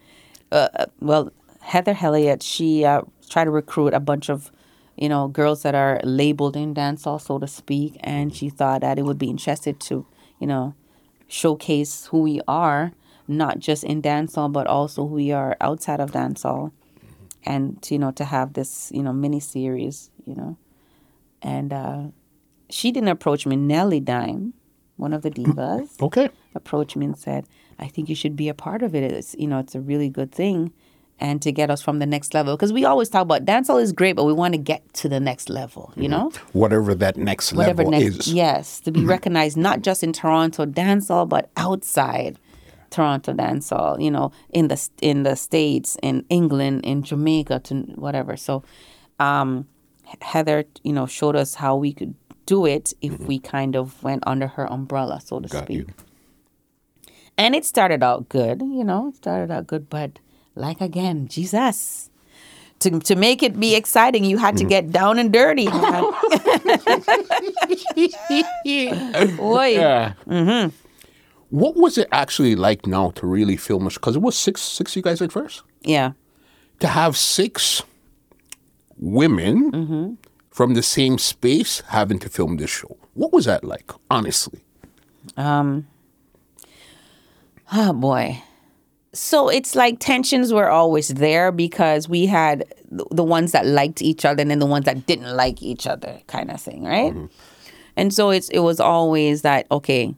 uh, 0.53 0.87
well, 1.01 1.33
Heather 1.61 1.97
Elliott, 2.01 2.43
she 2.43 2.85
uh, 2.85 3.03
tried 3.29 3.45
to 3.45 3.51
recruit 3.51 3.95
a 3.95 4.01
bunch 4.01 4.29
of, 4.29 4.51
you 4.97 5.09
know, 5.09 5.29
girls 5.29 5.63
that 5.63 5.75
are 5.75 6.01
labeled 6.05 6.57
in 6.57 6.75
dancehall, 6.75 7.21
so 7.21 7.39
to 7.39 7.47
speak, 7.47 7.97
and 8.01 8.35
she 8.35 8.49
thought 8.51 8.83
that 8.83 8.99
it 8.99 9.05
would 9.05 9.19
be 9.19 9.31
interested 9.31 9.81
to, 9.81 10.07
you 10.39 10.47
know, 10.47 10.75
showcase 11.29 12.07
who 12.07 12.23
we 12.23 12.41
are, 12.47 12.93
not 13.27 13.59
just 13.59 13.85
in 13.85 14.03
dancehall, 14.03 14.53
but 14.53 14.67
also 14.67 15.07
who 15.07 15.15
we 15.15 15.33
are 15.33 15.57
outside 15.61 16.01
of 16.01 16.11
dancehall, 16.13 16.73
and 17.45 17.79
you 17.91 17.99
know, 17.99 18.11
to 18.11 18.25
have 18.25 18.53
this, 18.53 18.91
you 18.95 19.03
know, 19.03 19.13
mini 19.13 19.41
series, 19.41 20.11
you 20.27 20.35
know, 20.35 20.57
and 21.41 21.73
uh, 21.73 22.03
she 22.69 22.91
didn't 22.93 23.09
approach 23.09 23.47
me. 23.47 23.57
Nelly 23.57 24.01
Dime, 24.01 24.53
one 24.97 25.13
of 25.13 25.23
the 25.23 25.31
divas 25.31 26.01
Okay. 26.01 26.29
approached 26.55 26.97
me 26.97 27.07
and 27.07 27.19
said, 27.19 27.47
"I 27.83 27.89
think 27.89 28.09
you 28.09 28.15
should 28.15 28.37
be 28.37 28.49
a 28.49 28.55
part 28.55 28.83
of 28.83 28.95
it. 28.95 29.11
It's 29.11 29.35
you 29.39 29.47
know, 29.47 29.59
it's 29.59 29.75
a 29.75 29.81
really 29.81 30.09
good 30.09 30.33
thing, 30.33 30.73
and 31.19 31.43
to 31.43 31.53
get 31.53 31.71
us 31.71 31.83
from 31.83 31.99
the 31.99 32.07
next 32.07 32.35
level. 32.35 32.57
Because 32.57 32.73
we 32.73 32.85
always 32.85 33.09
talk 33.09 33.23
about 33.23 33.45
dancehall 33.45 33.83
is 33.83 33.93
great, 33.93 34.15
but 34.17 34.25
we 34.25 34.33
want 34.33 34.55
to 34.55 34.59
get 34.59 34.93
to 34.95 35.09
the 35.09 35.21
next 35.21 35.51
level. 35.51 35.93
You 35.97 36.05
mm-hmm. 36.05 36.11
know, 36.13 36.33
Whatever 36.53 36.95
that 36.95 37.17
next 37.17 37.53
whatever 37.53 37.85
level 37.85 38.01
next, 38.01 38.27
is. 38.27 38.33
yes, 38.33 38.81
to 38.81 38.93
be 38.93 39.01
mm-hmm. 39.01 39.11
recognized 39.11 39.57
not 39.57 39.83
just 39.83 40.03
in 40.03 40.13
Toronto 40.13 40.67
dancehall, 40.67 41.29
but 41.29 41.51
outside." 41.57 42.39
Toronto 42.91 43.33
dancehall, 43.33 44.03
you 44.05 44.11
know, 44.11 44.33
in 44.51 44.69
the 44.69 44.89
in 45.01 45.23
the 45.23 45.35
states, 45.35 45.97
in 46.03 46.27
England, 46.29 46.85
in 46.85 47.03
Jamaica, 47.03 47.61
to 47.61 47.75
whatever. 47.97 48.37
So, 48.37 48.63
um, 49.19 49.67
Heather, 50.21 50.65
you 50.83 50.93
know, 50.93 51.07
showed 51.07 51.35
us 51.35 51.55
how 51.55 51.75
we 51.75 51.95
could 51.95 52.15
do 52.47 52.67
it 52.67 52.93
if 53.01 53.13
mm-hmm. 53.13 53.27
we 53.27 53.39
kind 53.39 53.77
of 53.77 54.03
went 54.03 54.23
under 54.27 54.47
her 54.47 54.71
umbrella, 54.71 55.21
so 55.25 55.41
to 55.41 55.49
Got 55.49 55.65
speak. 55.65 55.77
you. 55.79 55.87
And 57.39 57.55
it 57.55 57.65
started 57.65 58.03
out 58.03 58.29
good, 58.29 58.61
you 58.61 58.85
know, 58.85 59.09
it 59.09 59.17
started 59.17 59.51
out 59.51 59.67
good, 59.67 59.89
but 59.89 60.19
like 60.55 60.81
again, 60.81 61.29
Jesus. 61.29 62.11
To, 62.81 62.99
to 62.99 63.15
make 63.15 63.45
it 63.45 63.61
be 63.61 63.77
exciting, 63.77 64.25
you 64.25 64.39
had 64.39 64.57
to 64.57 64.65
mm. 64.65 64.69
get 64.69 64.91
down 64.91 65.19
and 65.19 65.33
dirty. 65.33 65.67
Boy. 65.67 65.77
Yeah. 68.65 70.15
Mm-hmm. 70.27 70.75
What 71.51 71.77
was 71.77 71.97
it 71.97 72.09
actually 72.11 72.57
like 72.57 72.87
now 72.87 73.11
to 73.13 73.27
really 73.27 73.57
film 73.57 73.87
it? 73.87 73.95
Because 73.95 74.17
it 74.17 74.23
was 74.23 74.37
six, 74.37 74.63
six 74.63 74.97
you 74.97 75.03
guys 75.03 75.23
at 75.23 75.31
first. 75.31 75.63
Yeah. 75.83 76.13
To 76.81 76.89
have 76.89 77.17
six 77.17 77.83
women 78.97 79.71
mm-hmm. 79.71 80.15
from 80.51 80.75
the 80.75 80.83
same 80.83 81.19
space 81.19 81.83
having 81.89 82.19
to 82.21 82.29
film 82.29 82.57
this 82.57 82.71
show. 82.71 82.97
What 83.15 83.33
was 83.33 83.45
that 83.45 83.63
like, 83.63 83.93
honestly? 84.11 84.65
Um, 85.37 85.87
Oh 87.73 87.93
boy. 87.93 88.43
So 89.15 89.49
it's 89.49 89.75
like 89.75 89.99
tensions 89.99 90.53
were 90.53 90.69
always 90.69 91.09
there 91.09 91.53
because 91.53 92.09
we 92.09 92.27
had 92.27 92.65
th- 92.91 93.09
the 93.11 93.25
ones 93.25 93.53
that 93.53 93.67
liked 93.67 94.01
each 94.01 94.25
other 94.25 94.41
and 94.41 94.51
then 94.51 94.59
the 94.59 94.67
ones 94.67 94.85
that 94.87 95.07
didn't 95.07 95.37
like 95.37 95.63
each 95.63 95.87
other, 95.87 96.21
kind 96.27 96.51
of 96.51 96.61
thing, 96.61 96.85
right? 96.85 97.13
Mm-hmm. 97.13 97.27
And 97.97 98.13
so 98.13 98.31
it's 98.31 98.49
it 98.51 98.61
was 98.61 98.81
always 98.81 99.43
that 99.43 99.67
okay. 99.71 100.15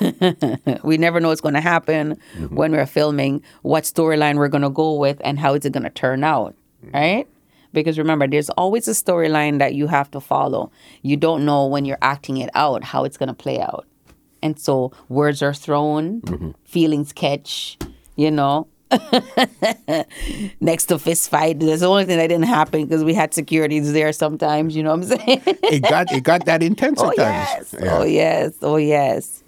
we 0.82 0.96
never 0.96 1.20
know 1.20 1.28
what's 1.28 1.42
going 1.42 1.54
to 1.54 1.60
happen 1.60 2.18
mm-hmm. 2.34 2.54
when 2.56 2.72
we're 2.72 2.86
filming, 2.86 3.42
what 3.62 3.84
storyline 3.84 4.36
we're 4.36 4.48
going 4.48 4.62
to 4.62 4.70
go 4.70 4.94
with, 4.94 5.20
and 5.22 5.38
how 5.38 5.52
is 5.54 5.64
it 5.66 5.74
going 5.74 5.82
to 5.82 5.90
turn 5.90 6.24
out, 6.24 6.54
mm. 6.82 6.94
right? 6.94 7.28
Because 7.74 7.98
remember, 7.98 8.26
there's 8.26 8.48
always 8.50 8.88
a 8.88 8.92
storyline 8.92 9.58
that 9.58 9.74
you 9.74 9.86
have 9.86 10.10
to 10.12 10.20
follow. 10.20 10.72
You 11.02 11.18
don't 11.18 11.44
know 11.44 11.66
when 11.66 11.84
you're 11.84 11.98
acting 12.00 12.38
it 12.38 12.48
out 12.54 12.82
how 12.82 13.04
it's 13.04 13.18
going 13.18 13.28
to 13.28 13.34
play 13.34 13.60
out. 13.60 13.86
And 14.42 14.58
so 14.58 14.92
words 15.08 15.42
are 15.42 15.54
thrown, 15.54 16.20
mm-hmm. 16.22 16.50
feelings 16.64 17.12
catch, 17.12 17.78
you 18.16 18.30
know. 18.30 18.68
Next 20.60 20.86
to 20.86 20.98
fist 20.98 21.28
fight. 21.30 21.60
That's 21.60 21.80
the 21.80 21.88
only 21.88 22.06
thing 22.06 22.16
that 22.16 22.28
didn't 22.28 22.46
happen 22.46 22.84
because 22.84 23.04
we 23.04 23.12
had 23.12 23.34
securities 23.34 23.92
there 23.92 24.12
sometimes, 24.14 24.74
you 24.74 24.82
know 24.82 24.96
what 24.96 25.12
I'm 25.12 25.18
saying? 25.18 25.42
It 25.46 25.82
got 25.82 26.10
it 26.10 26.22
got 26.22 26.46
that 26.46 26.62
intense 26.62 26.98
oh 27.02 27.12
yes. 27.14 27.74
Yeah. 27.78 27.98
Oh 27.98 28.04
yes. 28.04 28.54
Oh 28.62 28.76
yes. 28.76 29.44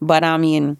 But 0.00 0.22
I 0.22 0.36
mean 0.36 0.76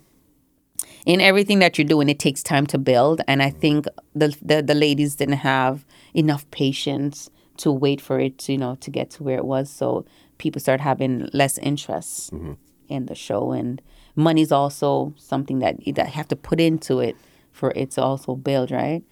in 1.07 1.21
everything 1.21 1.59
that 1.59 1.77
you're 1.77 1.87
doing, 1.87 2.09
it 2.09 2.19
takes 2.19 2.43
time 2.43 2.67
to 2.69 2.79
build. 2.79 3.21
And 3.29 3.43
I 3.43 3.51
mm-hmm. 3.51 3.59
think 3.59 3.87
the, 4.15 4.37
the 4.41 4.63
the 4.63 4.75
ladies 4.75 5.17
didn't 5.17 5.39
have 5.39 5.85
enough 6.15 6.49
patience 6.51 7.31
to 7.59 7.71
wait 7.73 8.01
for 8.01 8.19
it 8.19 8.39
to, 8.39 8.53
you 8.53 8.59
know, 8.59 8.77
to 8.77 8.91
get 8.91 9.11
to 9.11 9.23
where 9.23 9.37
it 9.37 9.45
was. 9.45 9.71
So 9.71 10.05
people 10.39 10.61
start 10.61 10.81
having 10.81 11.29
less 11.33 11.59
interest 11.59 12.33
mm-hmm. 12.33 12.53
In 12.89 13.07
the 13.07 13.15
show. 13.15 13.53
And 13.53 13.81
money's 14.17 14.53
also 14.53 15.15
something 15.17 15.59
that 15.61 15.87
you 15.87 15.93
that 15.95 16.09
have 16.09 16.29
to 16.29 16.37
put 16.37 16.61
into 16.61 17.01
it 17.01 17.17
for 17.53 17.73
it 17.77 17.93
to 17.93 18.03
also 18.03 18.35
build, 18.35 18.71
right? 18.71 19.03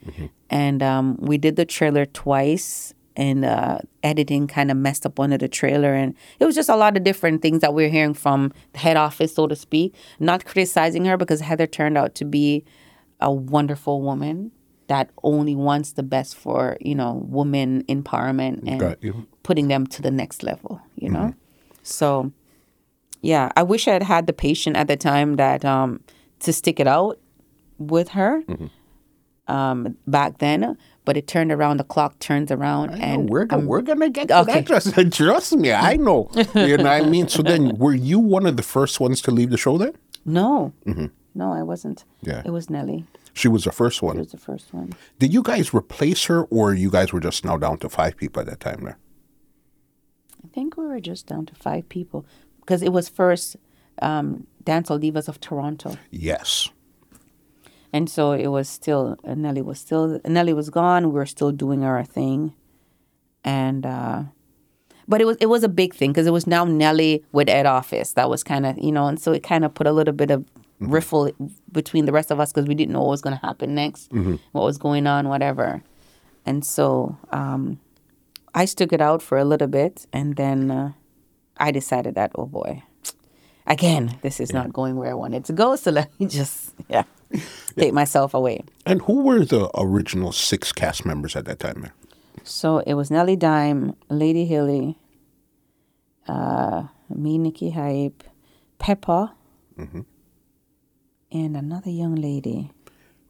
And 0.51 0.83
um, 0.83 1.17
we 1.21 1.39
did 1.39 1.57
the 1.57 1.65
trailer 1.65 2.07
twice 2.07 2.93
and 3.17 3.45
uh, 3.45 3.79
editing 4.03 4.47
kind 4.47 4.71
of 4.71 4.77
messed 4.77 5.05
up 5.07 5.19
one 5.19 5.33
of 5.33 5.41
the 5.41 5.49
trailer 5.49 5.95
and 5.95 6.15
it 6.41 6.47
was 6.47 6.55
just 6.55 6.69
a 6.69 6.77
lot 6.77 6.97
of 6.97 7.05
different 7.05 7.43
things 7.43 7.61
that 7.61 7.75
we 7.75 7.85
are 7.85 7.89
hearing 7.89 8.15
from 8.15 8.53
the 8.73 8.79
head 8.79 8.97
office 8.97 9.35
so 9.35 9.47
to 9.47 9.55
speak 9.55 9.95
not 10.19 10.45
criticizing 10.45 11.05
her 11.05 11.17
because 11.19 11.41
heather 11.41 11.67
turned 11.67 11.99
out 11.99 12.15
to 12.15 12.25
be 12.25 12.65
a 13.21 13.31
wonderful 13.31 14.01
woman 14.01 14.51
that 14.87 15.11
only 15.23 15.55
wants 15.55 15.93
the 15.93 16.03
best 16.03 16.35
for 16.35 16.77
you 16.81 16.95
know 16.95 17.23
women 17.27 17.85
empowerment 17.85 18.63
and 18.67 18.81
putting 19.43 19.69
them 19.69 19.87
to 19.87 20.01
the 20.03 20.11
next 20.11 20.43
level 20.43 20.81
you 20.97 21.11
know 21.11 21.35
so 21.83 22.33
yeah 23.23 23.51
i 23.57 23.63
wish 23.63 23.89
i 23.89 23.93
had 23.93 24.03
had 24.03 24.27
the 24.27 24.33
patient 24.33 24.77
at 24.77 24.87
the 24.89 24.97
time 24.97 25.37
that 25.37 25.65
um 25.65 26.01
to 26.41 26.53
stick 26.53 26.79
it 26.81 26.87
out 26.87 27.19
with 27.79 28.09
her 28.11 28.43
um 29.49 29.97
back 30.07 30.39
then 30.39 30.77
but 31.05 31.17
it 31.17 31.27
turned 31.27 31.51
around 31.51 31.79
the 31.79 31.85
clock 31.85 32.19
turns 32.21 32.51
around 32.53 32.91
And 32.91 33.03
and 33.03 33.31
we're 33.31 33.45
gonna, 33.45 33.67
we're 33.67 33.83
gonna 33.83 34.09
get 34.09 34.29
to 34.29 34.39
okay. 34.43 34.61
that. 34.61 34.67
Trust, 34.67 34.95
trust 35.13 35.57
me, 35.57 35.73
I 35.73 35.97
know. 35.97 36.31
You 36.55 36.77
know 36.77 36.85
what 36.85 36.87
I 36.87 37.03
mean? 37.03 37.27
So 37.27 37.43
then, 37.43 37.77
were 37.83 37.93
you 37.93 38.21
one 38.21 38.47
of 38.47 38.57
the 38.57 38.63
first 38.63 39.01
ones 39.01 39.21
to 39.23 39.33
leave 39.33 39.51
the 39.51 39.57
show? 39.59 39.79
Then 39.79 39.95
no 40.25 40.73
no 41.35 41.53
i 41.53 41.63
wasn't 41.63 42.05
Yeah. 42.21 42.43
it 42.45 42.51
was 42.51 42.71
nellie 42.71 43.05
she 43.33 43.49
was 43.49 43.65
the 43.65 43.73
first 43.73 44.01
one. 44.03 44.19
was 44.19 44.31
the 44.31 44.39
first 44.39 44.73
one 44.73 44.93
Did 45.19 45.33
you 45.35 45.43
guys 45.43 45.75
replace 45.75 46.23
her, 46.27 46.45
or 46.45 46.73
you 46.75 46.91
guys 46.91 47.13
were 47.13 47.19
just 47.29 47.45
now 47.45 47.57
down 47.57 47.79
to 47.79 47.89
five 47.89 48.17
people 48.17 48.39
at 48.43 48.47
that 48.47 48.61
time? 48.61 48.81
There. 48.85 48.99
i 50.45 50.49
think 50.55 50.77
we 50.77 50.87
were 50.87 51.01
just 51.01 51.27
down 51.27 51.47
to 51.47 51.55
five 51.57 51.89
people 51.89 52.25
because 52.63 52.83
it 52.83 52.93
was 52.93 53.09
first 53.09 53.57
um 54.01 54.47
dancehall 54.65 54.99
divas 55.03 55.29
of 55.29 55.39
toronto 55.41 55.97
Yes. 56.11 56.71
And 57.95 58.09
so 58.09 58.33
it 58.33 58.47
was 58.47 58.71
still 58.71 59.19
Nelly 59.23 59.61
was 59.61 59.79
still 59.79 60.19
Nelly 60.25 60.55
was 60.55 60.71
gone. 60.71 61.09
We 61.09 61.13
were 61.13 61.27
still 61.27 61.53
doing 61.53 61.85
our 61.85 62.03
thing, 62.03 62.55
and 63.45 63.85
uh, 63.85 64.23
but 65.07 65.21
it 65.21 65.27
was 65.27 65.37
it 65.41 65.47
was 65.47 65.63
a 65.63 65.69
big 65.69 65.93
thing 65.95 66.11
because 66.11 66.27
it 66.27 66.33
was 66.33 66.47
now 66.47 66.65
Nelly 66.65 67.23
with 67.33 67.51
Ed 67.51 67.67
Office. 67.67 68.15
That 68.15 68.31
was 68.31 68.43
kind 68.43 68.65
of 68.65 68.79
you 68.79 68.93
know, 68.93 69.09
and 69.09 69.21
so 69.21 69.33
it 69.33 69.43
kind 69.43 69.63
of 69.63 69.75
put 69.75 69.87
a 69.87 69.93
little 69.93 70.15
bit 70.15 70.31
of 70.31 70.43
riffle 70.81 71.31
between 71.71 72.07
the 72.07 72.13
rest 72.13 72.31
of 72.31 72.41
us 72.41 72.51
because 72.51 72.67
we 72.67 72.75
didn't 72.75 72.95
know 72.95 73.01
what 73.01 73.11
was 73.11 73.21
going 73.21 73.37
to 73.39 73.47
happen 73.47 73.75
next, 73.75 74.11
what 74.53 74.65
was 74.65 74.79
going 74.79 75.07
on, 75.07 75.29
whatever. 75.29 75.83
And 76.47 76.65
so 76.65 77.19
um, 77.31 77.79
I 78.55 78.65
stuck 78.65 78.93
it 78.95 79.03
out 79.03 79.21
for 79.21 79.37
a 79.37 79.45
little 79.45 79.69
bit, 79.69 80.07
and 80.15 80.37
then 80.37 80.71
uh, 80.71 80.93
I 81.57 81.71
decided 81.71 82.15
that 82.15 82.33
oh 82.35 82.47
boy, 82.47 82.83
again 83.67 84.19
this 84.23 84.41
is 84.41 84.53
not 84.53 84.73
going 84.73 84.97
where 84.97 85.11
I 85.11 85.15
wanted 85.15 85.45
to 85.47 85.53
go. 85.53 85.77
So 85.83 85.91
let 85.91 86.09
me 86.21 86.27
just 86.27 86.75
yeah 86.89 87.05
take 87.77 87.93
myself 87.95 88.35
away. 88.35 88.65
And 88.87 89.03
who 89.03 89.23
were 89.23 89.45
the 89.45 89.71
original 89.79 90.33
six 90.33 90.73
cast 90.73 91.05
members 91.07 91.37
at 91.37 91.45
that 91.47 91.59
time? 91.61 91.91
So 92.45 92.79
it 92.81 92.95
was 92.95 93.11
Nellie 93.11 93.37
Dime, 93.37 93.95
Lady 94.11 94.45
Hilly, 94.45 94.99
uh, 96.27 96.85
me, 97.09 97.39
Nikki 97.39 97.71
Hype, 97.71 98.25
Peppa, 98.79 99.35
and 99.77 101.57
another 101.57 101.91
young 101.91 102.15
lady. 102.17 102.71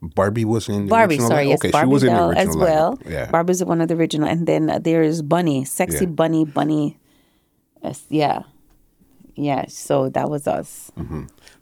Barbie 0.00 0.44
was 0.44 0.68
in 0.68 0.86
the 0.86 0.90
Barbie, 0.90 1.18
sorry, 1.18 1.48
yes, 1.48 1.60
okay, 1.60 1.70
Barbie 1.70 1.88
she 1.88 1.92
was 1.92 2.02
in 2.02 2.12
the 2.14 2.24
original 2.26 2.38
as 2.50 2.56
lineup. 2.56 2.60
well. 2.60 2.98
Yeah. 3.06 3.30
Barbie's 3.30 3.62
one 3.64 3.80
of 3.80 3.86
the 3.88 3.94
original, 3.94 4.26
and 4.28 4.46
then 4.48 4.68
uh, 4.68 4.78
there 4.80 5.02
is 5.02 5.22
Bunny, 5.22 5.64
sexy 5.64 6.06
Yeah. 6.06 6.10
Bunny, 6.10 6.44
Bunny. 6.44 6.98
Uh, 7.82 7.94
yeah, 8.08 8.42
yeah. 9.34 9.66
So 9.68 10.08
that 10.10 10.30
was 10.30 10.46
us. 10.46 10.90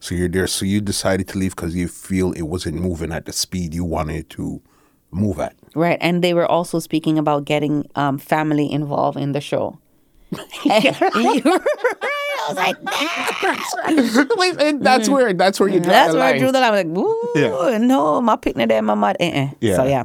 So 0.00 0.14
you're 0.14 0.28
there. 0.28 0.46
So 0.46 0.64
you 0.64 0.80
decided 0.80 1.28
to 1.28 1.38
leave 1.38 1.54
because 1.56 1.74
you 1.74 1.88
feel 1.88 2.32
it 2.32 2.42
wasn't 2.42 2.76
moving 2.76 3.12
at 3.12 3.26
the 3.26 3.32
speed 3.32 3.74
you 3.74 3.84
wanted 3.84 4.28
to 4.30 4.60
move 5.10 5.38
at. 5.40 5.54
Right, 5.74 5.98
and 6.00 6.22
they 6.22 6.34
were 6.34 6.46
also 6.46 6.78
speaking 6.78 7.18
about 7.18 7.44
getting 7.44 7.88
um, 7.96 8.18
family 8.18 8.70
involved 8.70 9.18
in 9.18 9.32
the 9.32 9.40
show. 9.40 9.78
I 10.32 11.58
was 12.48 12.56
like, 12.56 12.76
Wait, 14.38 14.60
and 14.60 14.82
that's 14.84 15.08
where 15.08 15.32
that's 15.32 15.58
where 15.60 15.68
you 15.68 15.80
draw 15.80 15.90
Mm. 15.90 15.92
That's 15.92 16.12
the 16.12 16.18
where 16.18 16.34
I 16.34 16.38
drew 16.38 16.52
the 16.52 16.60
line. 16.60 16.64
I 16.64 16.70
was 16.70 16.84
like, 16.84 16.98
ooh, 16.98 17.32
Yeah. 17.72 17.78
no, 17.78 18.20
my 18.20 18.36
picnic 18.36 18.68
there, 18.68 18.82
my 18.82 18.94
mother. 18.94 19.16
Uh-uh. 19.20 19.48
Yeah. 19.60 19.76
So 19.76 19.84
yeah, 19.84 20.04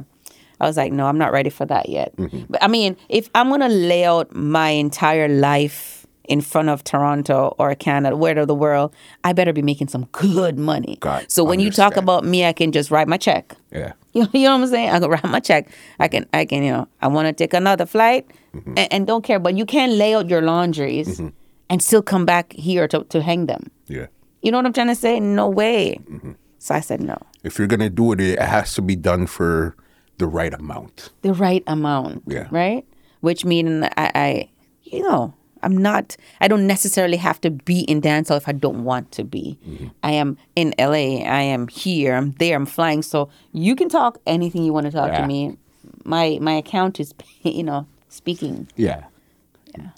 I 0.60 0.66
was 0.66 0.76
like, 0.76 0.92
no, 0.92 1.06
I'm 1.06 1.18
not 1.18 1.32
ready 1.32 1.50
for 1.50 1.64
that 1.66 1.88
yet. 1.88 2.16
Mm-hmm. 2.16 2.42
But 2.50 2.62
I 2.62 2.68
mean, 2.68 2.96
if 3.08 3.30
I'm 3.34 3.48
gonna 3.50 3.68
lay 3.68 4.04
out 4.04 4.34
my 4.34 4.70
entire 4.70 5.28
life 5.28 6.05
in 6.28 6.40
front 6.40 6.68
of 6.68 6.84
Toronto 6.84 7.54
or 7.58 7.74
Canada, 7.74 8.16
wherever 8.16 8.46
the 8.46 8.54
world, 8.54 8.94
I 9.24 9.32
better 9.32 9.52
be 9.52 9.62
making 9.62 9.88
some 9.88 10.06
good 10.12 10.58
money. 10.58 10.96
Got- 11.00 11.30
so 11.30 11.42
when 11.44 11.60
you 11.60 11.70
talk 11.70 11.96
about 11.96 12.24
me, 12.24 12.44
I 12.44 12.52
can 12.52 12.72
just 12.72 12.90
write 12.90 13.08
my 13.08 13.16
check. 13.16 13.54
Yeah. 13.72 13.92
You 14.12 14.22
know, 14.24 14.28
you 14.32 14.42
know 14.44 14.56
what 14.56 14.62
I'm 14.64 14.68
saying? 14.68 14.90
I 14.90 14.98
can 15.00 15.10
write 15.10 15.24
my 15.24 15.40
check. 15.40 15.68
I 16.00 16.08
can, 16.08 16.26
I 16.32 16.44
can, 16.44 16.62
you 16.62 16.72
know, 16.72 16.88
I 17.02 17.08
want 17.08 17.26
to 17.28 17.32
take 17.32 17.54
another 17.54 17.86
flight, 17.86 18.26
Mm-hmm. 18.54 18.78
and, 18.78 18.92
and 18.92 19.06
don't 19.06 19.22
care. 19.22 19.38
But 19.38 19.54
you 19.58 19.66
can't 19.66 19.92
lay 19.92 20.14
out 20.14 20.30
your 20.30 20.40
laundries 20.40 21.20
and 21.68 21.82
still 21.82 22.00
come 22.02 22.24
back 22.24 22.54
here 22.54 22.88
to, 22.88 23.04
to 23.04 23.20
hang 23.20 23.44
them. 23.46 23.70
Yeah. 23.86 24.06
You 24.40 24.50
know 24.50 24.56
what 24.58 24.64
I'm 24.64 24.72
trying 24.72 24.86
to 24.88 24.94
say? 24.94 25.20
No 25.20 25.46
way. 25.46 25.98
Mm-hmm. 26.10 26.32
So 26.58 26.74
I 26.74 26.80
said 26.80 27.02
no. 27.02 27.18
If 27.44 27.58
you're 27.58 27.66
gonna 27.68 27.90
do 27.90 28.12
it, 28.12 28.20
it 28.20 28.40
has 28.40 28.72
to 28.74 28.82
be 28.82 28.96
done 28.96 29.26
for 29.26 29.76
the 30.16 30.26
right 30.26 30.54
amount. 30.54 31.10
The 31.20 31.34
right 31.34 31.62
amount. 31.66 32.22
Yeah. 32.26 32.48
Right? 32.50 32.86
Which 33.20 33.44
mean 33.44 33.84
I, 33.84 33.90
I 34.14 34.50
you 34.84 35.02
know, 35.02 35.34
I'm 35.66 35.76
not 35.76 36.16
I 36.40 36.46
don't 36.48 36.66
necessarily 36.66 37.18
have 37.18 37.38
to 37.42 37.50
be 37.50 37.80
in 37.92 38.00
dancehall 38.00 38.36
if 38.42 38.48
I 38.48 38.52
don't 38.52 38.84
want 38.84 39.06
to 39.18 39.24
be. 39.24 39.58
Mm-hmm. 39.68 39.88
I 40.02 40.12
am 40.12 40.36
in 40.54 40.68
LA, 40.78 41.06
I 41.40 41.42
am 41.56 41.68
here, 41.68 42.14
I'm 42.14 42.30
there, 42.42 42.56
I'm 42.56 42.66
flying. 42.66 43.02
So 43.02 43.28
you 43.52 43.74
can 43.76 43.88
talk 43.88 44.12
anything 44.26 44.62
you 44.64 44.72
want 44.72 44.86
to 44.86 44.92
talk 44.92 45.08
Yeah. 45.12 45.20
to 45.22 45.26
me. 45.26 45.56
My 46.04 46.38
my 46.40 46.52
account 46.62 47.00
is 47.00 47.12
you 47.42 47.64
know, 47.64 47.86
speaking. 48.08 48.68
Yeah. 48.76 49.04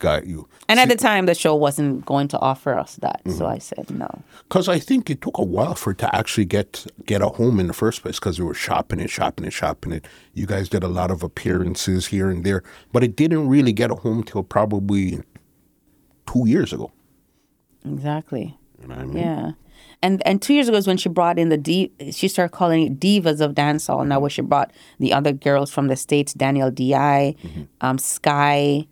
Got 0.00 0.26
you. 0.26 0.48
And 0.68 0.80
at 0.80 0.88
the 0.88 0.96
time 0.96 1.26
the 1.26 1.36
show 1.36 1.54
wasn't 1.54 2.04
going 2.04 2.26
to 2.28 2.38
offer 2.50 2.72
us 2.76 2.96
that. 2.96 3.20
So 3.26 3.30
Mm-hmm. 3.30 3.54
I 3.56 3.58
said 3.58 3.86
no. 3.90 4.10
Because 4.48 4.68
I 4.68 4.80
think 4.80 5.08
it 5.08 5.20
took 5.22 5.38
a 5.38 5.44
while 5.44 5.76
for 5.76 5.92
it 5.92 5.98
to 5.98 6.08
actually 6.20 6.46
get 6.46 6.84
get 7.06 7.22
a 7.22 7.28
home 7.28 7.60
in 7.60 7.68
the 7.68 7.72
first 7.84 8.02
place 8.02 8.18
because 8.18 8.40
we 8.40 8.44
were 8.50 8.54
shopping 8.66 8.98
it, 9.04 9.08
shopping 9.08 9.44
it, 9.46 9.52
shopping 9.52 9.92
it. 9.92 10.04
You 10.34 10.46
guys 10.46 10.68
did 10.68 10.82
a 10.82 10.88
lot 11.00 11.10
of 11.12 11.22
appearances 11.22 12.08
here 12.14 12.28
and 12.28 12.42
there, 12.42 12.62
but 12.92 13.04
it 13.04 13.14
didn't 13.14 13.48
really 13.54 13.72
get 13.72 13.92
a 13.92 13.94
home 13.94 14.24
till 14.24 14.42
probably 14.42 15.20
two 16.32 16.44
years 16.46 16.72
ago. 16.72 16.90
Exactly. 17.84 18.56
You 18.80 18.88
know 18.88 18.94
I 18.94 19.04
mean? 19.04 19.16
Yeah. 19.16 19.50
And 20.02 20.22
and 20.26 20.40
two 20.40 20.54
years 20.54 20.68
ago 20.68 20.76
is 20.78 20.86
when 20.86 20.96
she 20.96 21.08
brought 21.08 21.38
in 21.38 21.48
the 21.48 21.56
D. 21.56 21.90
She 22.12 22.28
started 22.28 22.52
calling 22.52 22.86
it 22.86 23.00
divas 23.00 23.40
of 23.40 23.54
dancehall. 23.54 24.06
Now, 24.06 24.20
where 24.20 24.30
she 24.30 24.42
brought 24.42 24.70
the 24.98 25.12
other 25.12 25.32
girls 25.32 25.70
from 25.72 25.88
the 25.88 25.96
states, 25.96 26.32
Danielle 26.34 26.70
Di, 26.70 27.34
Mm-hmm. 27.42 27.62
um, 27.80 27.98
Sky. 27.98 28.86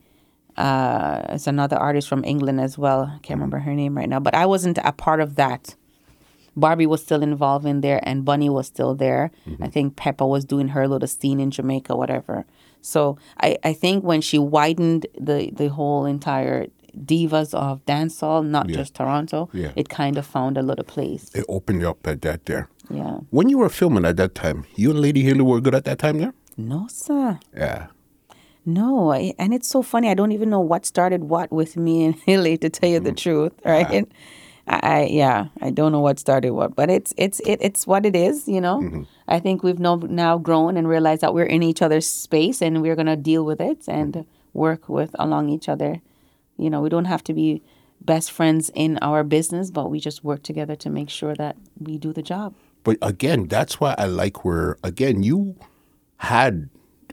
Uh, 0.57 1.22
it's 1.30 1.47
another 1.47 1.76
artist 1.76 2.09
from 2.09 2.24
England 2.24 2.61
as 2.61 2.78
well. 2.78 3.03
I 3.14 3.18
can't 3.22 3.39
remember 3.39 3.59
her 3.59 3.74
name 3.74 3.95
right 3.97 4.09
now, 4.09 4.20
but 4.20 4.34
I 4.34 4.47
wasn't 4.47 4.78
a 4.82 4.93
part 4.93 5.20
of 5.20 5.37
that. 5.37 5.76
Barbie 6.57 6.87
was 6.87 7.03
still 7.03 7.22
involved 7.22 7.66
in 7.66 7.82
there, 7.82 8.01
and 8.03 8.24
Bunny 8.24 8.49
was 8.49 8.66
still 8.66 8.95
there. 8.95 9.30
Mm-hmm. 9.47 9.62
I 9.62 9.68
think 9.68 9.97
Peppa 9.97 10.26
was 10.26 10.47
doing 10.47 10.68
her 10.68 10.89
little 10.89 11.07
scene 11.09 11.41
in 11.41 11.51
Jamaica, 11.51 11.95
whatever. 11.95 12.47
So 12.80 13.18
I, 13.39 13.59
I 13.62 13.74
think 13.74 14.03
when 14.03 14.22
she 14.22 14.39
widened 14.39 15.07
the 15.20 15.51
the 15.53 15.68
whole 15.68 16.07
entire 16.07 16.68
divas 17.05 17.55
of 17.55 17.84
dancehall, 17.86 18.47
not 18.47 18.68
just 18.68 18.94
Toronto, 18.94 19.49
Yeah. 19.53 19.72
it 19.76 19.88
kind 19.88 20.16
of 20.16 20.26
found 20.26 20.57
a 20.57 20.62
little 20.62 20.84
place. 20.84 21.30
It 21.34 21.44
opened 21.49 21.84
up 21.84 22.07
at 22.07 22.22
that 22.22 22.47
there. 22.47 22.68
Yeah. 22.90 23.18
When 23.30 23.49
you 23.49 23.59
were 23.59 23.68
filming 23.68 24.05
at 24.05 24.16
that 24.16 24.34
time, 24.34 24.64
you 24.76 24.90
and 24.90 25.01
Lady 25.01 25.22
Haley 25.22 25.42
were 25.42 25.61
good 25.61 25.74
at 25.74 25.84
that 25.84 25.99
time 25.99 26.18
there? 26.18 26.32
No, 26.57 26.86
sir. 26.88 27.38
Yeah. 27.55 27.88
No, 28.64 29.12
I, 29.12 29.32
and 29.38 29.55
it's 29.55 29.68
so 29.68 29.82
funny. 29.82 30.09
I 30.11 30.14
don't 30.14 30.32
even 30.32 30.51
know 30.51 30.61
what 30.61 30.84
started 30.86 31.24
what 31.24 31.53
with 31.53 31.76
me 31.76 32.05
and 32.05 32.14
Haley, 32.26 32.57
to 32.59 32.68
tell 32.68 32.90
you 32.90 32.99
the 33.01 33.12
truth. 33.12 33.53
Right? 33.64 34.07
I, 34.66 34.80
I 34.82 35.03
yeah, 35.05 35.47
I 35.61 35.70
don't 35.70 35.92
know 35.92 36.01
what 36.01 36.18
started 36.18 36.51
what, 36.51 36.74
but 36.74 36.90
it's 36.90 37.14
it's 37.16 37.38
it, 37.40 37.59
it's 37.61 37.86
what 37.86 38.05
it 38.05 38.16
is. 38.16 38.49
You 38.49 38.61
know. 38.61 38.80
Mm-hmm. 38.80 39.03
I 39.28 39.38
think 39.38 39.62
we've 39.62 39.78
no, 39.78 39.97
now 39.97 40.38
grown 40.38 40.76
and 40.76 40.88
realized 40.88 41.20
that 41.20 41.32
we're 41.34 41.44
in 41.47 41.62
each 41.62 41.82
other's 41.82 42.07
space 42.09 42.61
and 42.61 42.82
we're 42.82 42.97
gonna 42.97 43.16
deal 43.16 43.44
with 43.44 43.61
it 43.61 43.84
and 43.86 44.24
work 44.53 44.88
with 44.88 45.14
along 45.18 45.49
each 45.51 45.68
other. 45.68 46.01
You 46.59 46.70
know, 46.70 46.80
we 46.80 46.88
don't 46.88 47.07
have 47.07 47.24
to 47.24 47.34
be 47.34 47.62
best 48.00 48.30
friends 48.30 48.70
in 48.74 48.98
our 49.02 49.24
business, 49.24 49.70
but 49.70 49.90
we 49.90 50.00
just 50.00 50.24
work 50.24 50.42
together 50.42 50.76
to 50.76 50.90
make 50.90 51.11
sure 51.11 51.34
that 51.34 51.57
we 51.78 51.98
do 51.98 52.12
the 52.12 52.22
job. 52.22 52.54
But 52.84 52.98
again, 53.02 53.48
that's 53.48 53.80
why 53.80 53.94
I 53.98 54.07
like 54.07 54.44
where 54.44 54.78
again 54.84 55.22
you 55.22 55.57
had 56.18 56.68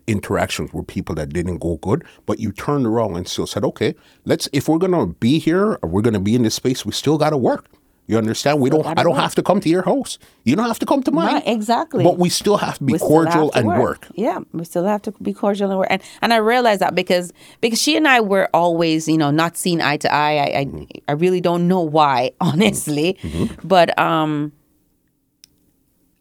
interactions 0.06 0.74
with 0.74 0.88
people 0.88 1.16
that 1.16 1.30
didn't 1.30 1.60
go 1.60 1.78
good, 1.78 2.04
but 2.26 2.40
you 2.40 2.52
turned 2.52 2.86
around 2.86 3.16
and 3.16 3.28
still 3.28 3.48
said, 3.48 3.64
"Okay, 3.64 3.96
let's 4.26 4.50
if 4.54 4.68
we're 4.68 4.78
gonna 4.78 5.08
be 5.08 5.40
here 5.40 5.80
or 5.82 5.90
we're 5.90 6.02
gonna 6.02 6.20
be 6.20 6.36
in 6.36 6.44
this 6.44 6.56
space, 6.56 6.86
we 6.86 6.92
still 6.92 7.18
gotta 7.18 7.38
work." 7.38 7.70
You 8.06 8.18
understand? 8.18 8.60
We 8.60 8.70
don't. 8.70 8.86
I 8.86 8.96
don't 8.96 9.14
work. 9.14 9.22
have 9.22 9.36
to 9.36 9.44
come 9.44 9.62
to 9.62 9.70
your 9.70 9.84
house. 9.84 10.20
You 10.44 10.58
don't 10.58 10.68
have 10.68 10.80
to 10.80 10.86
come 10.86 11.04
to 11.04 11.12
mine. 11.12 11.36
Right, 11.36 11.44
exactly. 11.48 12.04
But 12.04 12.18
we 12.18 12.28
still 12.28 12.58
have 12.58 12.78
to 12.80 12.84
be 12.84 12.94
we 12.94 13.00
cordial 13.00 13.50
to 13.52 13.60
and 13.60 13.68
work. 13.68 14.08
Yeah, 14.14 14.40
we 14.52 14.66
still 14.66 14.84
have 14.86 15.02
to 15.04 15.12
be 15.22 15.34
cordial 15.34 15.70
and 15.70 15.80
work. 15.80 15.88
And 15.90 16.02
and 16.22 16.34
I 16.34 16.38
realized 16.38 16.82
that 16.82 16.96
because 16.96 17.32
because 17.62 17.82
she 17.82 17.96
and 17.96 18.06
I 18.08 18.20
were 18.20 18.50
always, 18.54 19.08
you 19.08 19.18
know, 19.18 19.32
not 19.32 19.56
seen 19.56 19.80
eye 19.82 19.98
to 19.98 20.14
eye. 20.14 20.36
I 20.38 20.60
I, 20.60 20.66
Mm-hmm. 20.66 20.84
I 21.08 21.12
really 21.14 21.40
don't 21.42 21.68
know 21.68 21.82
why, 21.82 22.32
honestly. 22.42 23.18
But 23.64 23.98
um 23.98 24.52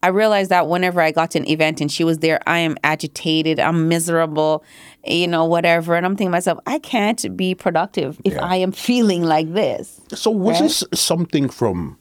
I 0.03 0.09
realized 0.09 0.51
that 0.51 0.67
whenever 0.69 1.01
I 1.01 1.13
got 1.13 1.31
to 1.33 1.39
an 1.39 1.49
event 1.49 1.81
and 1.81 1.91
she 1.91 2.03
was 2.05 2.19
there, 2.19 2.41
I 2.47 2.59
am 2.59 2.77
agitated, 2.83 3.61
I'm 3.61 3.89
miserable, 3.89 4.65
you 5.07 5.29
know, 5.29 5.45
whatever. 5.45 5.95
And 5.95 6.05
I'm 6.05 6.13
thinking 6.17 6.29
to 6.31 6.33
myself, 6.33 6.59
I 6.67 6.79
can't 6.81 7.37
be 7.37 7.55
productive 7.55 8.21
if 8.25 8.33
Yeah. 8.35 8.45
I 8.45 8.57
am 8.57 8.73
feeling 8.73 9.23
like 9.23 9.53
this. 9.53 10.01
So 10.15 10.31
was 10.31 10.55
Right? 10.61 10.63
this 10.69 10.85
something 10.95 11.49
from 11.49 11.99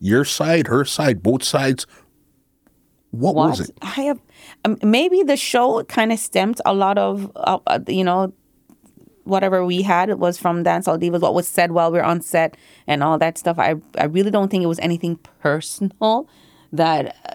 your 0.00 0.24
side, 0.24 0.68
her 0.68 0.84
side, 0.84 1.22
both 1.22 1.42
sides? 1.44 1.86
What, 3.10 3.34
was 3.34 3.60
it? 3.60 3.70
I 3.82 4.02
have 4.02 4.20
um, 4.64 4.78
maybe 4.82 5.22
the 5.22 5.36
show 5.36 5.82
kind 5.84 6.12
of 6.12 6.18
stemmed 6.18 6.60
a 6.66 6.74
lot 6.74 6.98
of 6.98 7.30
uh, 7.36 7.58
uh, 7.66 7.78
you 7.88 8.04
know 8.04 8.32
whatever 9.24 9.64
we 9.64 9.80
had 9.82 10.10
it 10.10 10.18
was 10.18 10.38
from 10.38 10.62
Dancehall 10.62 11.00
Divas. 11.00 11.20
What 11.22 11.32
was 11.34 11.48
said 11.48 11.72
while 11.72 11.90
we 11.90 11.98
are 11.98 12.04
on 12.04 12.20
set 12.20 12.54
and 12.86 13.02
all 13.02 13.16
that 13.18 13.38
stuff. 13.38 13.58
I 13.58 13.76
I 13.96 14.04
really 14.04 14.30
don't 14.30 14.50
think 14.50 14.62
it 14.62 14.66
was 14.66 14.78
anything 14.80 15.16
personal. 15.40 16.28
That 16.72 17.16
uh, 17.28 17.34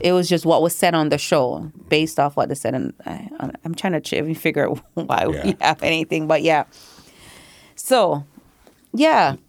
it 0.00 0.12
was 0.12 0.28
just 0.28 0.44
what 0.44 0.60
was 0.62 0.74
said 0.74 0.94
on 0.94 1.08
the 1.08 1.18
show 1.18 1.70
based 1.88 2.18
off 2.18 2.36
what 2.36 2.48
they 2.48 2.54
said. 2.54 2.74
And 2.74 2.92
I, 3.06 3.28
I'm 3.64 3.74
trying 3.74 3.92
to 3.94 4.00
ch- 4.00 4.38
figure 4.38 4.68
out 4.68 4.80
why 4.94 5.26
Yeah. 5.30 5.44
we 5.44 5.56
have 5.60 5.82
anything, 5.82 6.26
but 6.26 6.42
yeah. 6.42 6.64
So, 7.76 8.24
yeah. 8.92 9.36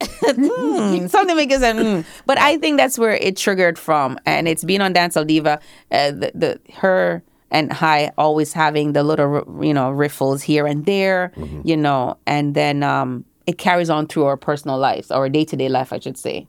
Mm, 0.00 1.08
something 1.10 1.50
sense. 1.50 1.80
Mm. 1.80 2.04
But 2.26 2.38
I 2.38 2.58
think 2.58 2.76
that's 2.76 2.98
where 2.98 3.12
it 3.14 3.36
triggered 3.36 3.78
from, 3.78 4.18
and 4.26 4.46
it's 4.46 4.62
been 4.64 4.82
on 4.82 4.92
Dancehall 4.92 5.26
Diva. 5.26 5.58
Uh, 5.90 6.10
the, 6.10 6.32
the 6.34 6.60
her 6.74 7.22
and 7.50 7.72
High 7.72 8.12
always 8.18 8.52
having 8.52 8.92
the 8.92 9.02
little 9.02 9.42
you 9.64 9.72
know 9.72 9.90
riffles 9.90 10.42
here 10.42 10.66
and 10.66 10.84
there, 10.84 11.32
you 11.64 11.76
know, 11.78 12.18
and 12.26 12.54
then 12.54 12.82
um, 12.82 13.24
it 13.46 13.58
carries 13.58 13.88
on 13.90 14.06
through 14.08 14.24
our 14.24 14.36
personal 14.36 14.76
lives, 14.78 15.10
our 15.10 15.28
day 15.28 15.44
to 15.44 15.56
day 15.56 15.68
life, 15.68 15.92
I 15.92 15.98
should 16.00 16.18
say. 16.18 16.46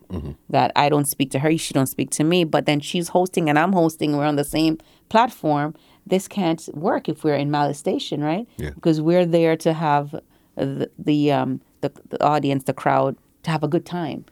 That 0.50 0.72
I 0.76 0.90
don't 0.90 1.06
speak 1.06 1.32
to 1.32 1.40
her, 1.40 1.56
she 1.58 1.74
don't 1.74 1.88
speak 1.88 2.10
to 2.12 2.24
me, 2.24 2.44
but 2.44 2.66
then 2.66 2.80
she's 2.80 3.10
hosting 3.10 3.50
and 3.50 3.58
I'm 3.60 3.72
hosting. 3.74 4.18
We're 4.18 4.26
on 4.26 4.36
the 4.36 4.44
same 4.44 4.78
platform. 5.10 5.76
This 6.06 6.28
can't 6.28 6.68
work 6.74 7.08
if 7.10 7.24
we're 7.24 7.36
in 7.36 7.52
Malice 7.52 7.78
Station, 7.78 8.24
right? 8.24 8.48
Yeah. 8.58 8.72
Because 8.72 9.02
we're 9.02 9.26
there 9.26 9.56
to 9.58 9.74
have 9.74 10.16
the 10.56 10.90
the 10.98 11.32
um 11.32 11.62
the, 11.82 11.92
the 12.10 12.24
audience, 12.24 12.64
the 12.64 12.74
crowd, 12.74 13.16
to 13.44 13.52
have 13.52 13.64
a 13.64 13.68
good 13.68 13.86
time. 13.86 14.26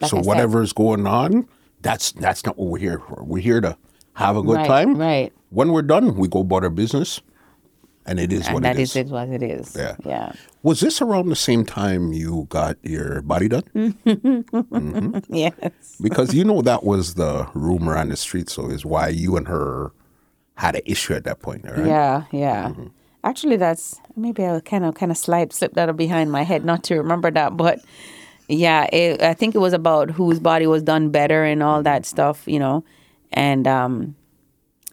Like 0.00 0.10
so 0.10 0.18
I 0.18 0.20
said. 0.20 0.26
whatever's 0.26 0.72
going 0.72 1.06
on, 1.06 1.48
that's 1.80 2.12
that's 2.12 2.44
not 2.44 2.58
what 2.58 2.68
we're 2.68 2.78
here 2.80 2.98
for. 2.98 3.24
We're 3.24 3.42
here 3.42 3.60
to 3.62 3.76
have 4.14 4.36
a 4.36 4.42
good 4.42 4.56
Right, 4.56 4.66
time. 4.66 4.96
right. 4.96 5.32
When 5.50 5.72
we're 5.72 5.82
done, 5.82 6.16
we 6.16 6.28
go 6.28 6.40
about 6.40 6.64
our 6.64 6.70
business, 6.70 7.20
and 8.06 8.20
it 8.20 8.32
is 8.32 8.46
and 8.46 8.54
what 8.54 8.62
that 8.62 8.76
it 8.76 8.82
is 8.82 8.90
is. 8.90 8.96
it 8.96 9.06
what 9.08 9.28
it 9.28 9.42
is. 9.42 9.74
Yeah. 9.76 9.96
Yeah. 10.04 10.32
Was 10.62 10.80
this 10.80 11.00
around 11.00 11.28
the 11.28 11.36
same 11.36 11.64
time 11.64 12.12
you 12.12 12.46
got 12.48 12.76
your 12.82 13.22
body 13.22 13.48
done? 13.48 13.64
Yes. 15.28 15.96
Because 16.00 16.34
you 16.34 16.44
know 16.44 16.62
that 16.62 16.84
was 16.84 17.14
the 17.14 17.48
rumor 17.54 17.96
on 17.96 18.08
the 18.08 18.16
street, 18.16 18.48
so 18.48 18.68
is 18.68 18.84
why 18.84 19.08
you 19.08 19.36
and 19.36 19.48
her 19.48 19.92
had 20.56 20.76
an 20.76 20.82
issue 20.86 21.14
at 21.14 21.24
that 21.24 21.40
point, 21.40 21.64
right? 21.64 21.86
Yeah, 21.86 22.24
yeah. 22.30 22.68
Mm-hmm. 22.68 22.86
Actually, 23.24 23.56
that's 23.56 24.00
maybe 24.16 24.44
I 24.44 24.60
kind 24.60 24.84
of 24.84 24.94
kind 24.94 25.10
of 25.10 25.18
slide 25.18 25.52
slipped 25.52 25.78
out 25.78 25.88
of 25.88 25.96
behind 25.96 26.30
my 26.30 26.42
head 26.42 26.64
not 26.64 26.84
to 26.84 26.96
remember 26.96 27.30
that, 27.30 27.56
but 27.56 27.80
yeah, 28.48 28.84
it, 28.92 29.22
I 29.22 29.34
think 29.34 29.54
it 29.54 29.58
was 29.58 29.72
about 29.72 30.10
whose 30.10 30.38
body 30.38 30.66
was 30.66 30.82
done 30.82 31.10
better 31.10 31.44
and 31.44 31.62
all 31.62 31.82
that 31.82 32.04
stuff, 32.04 32.42
you 32.46 32.58
know, 32.58 32.84
and 33.32 33.66
um, 33.66 34.14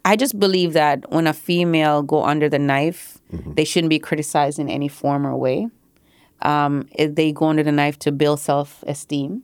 I 0.03 0.15
just 0.15 0.39
believe 0.39 0.73
that 0.73 1.09
when 1.11 1.27
a 1.27 1.33
female 1.33 2.01
go 2.03 2.23
under 2.23 2.49
the 2.49 2.59
knife, 2.59 3.17
Mm-hmm. 3.31 3.53
they 3.53 3.63
shouldn't 3.63 3.89
be 3.89 3.97
criticized 3.97 4.59
in 4.59 4.67
any 4.67 4.89
form 4.89 5.25
or 5.25 5.37
way. 5.37 5.69
Um, 6.41 6.89
if 6.91 7.15
they 7.15 7.31
go 7.31 7.45
under 7.45 7.63
the 7.63 7.71
knife 7.71 7.97
to 7.99 8.11
build 8.11 8.41
self 8.41 8.83
esteem, 8.85 9.43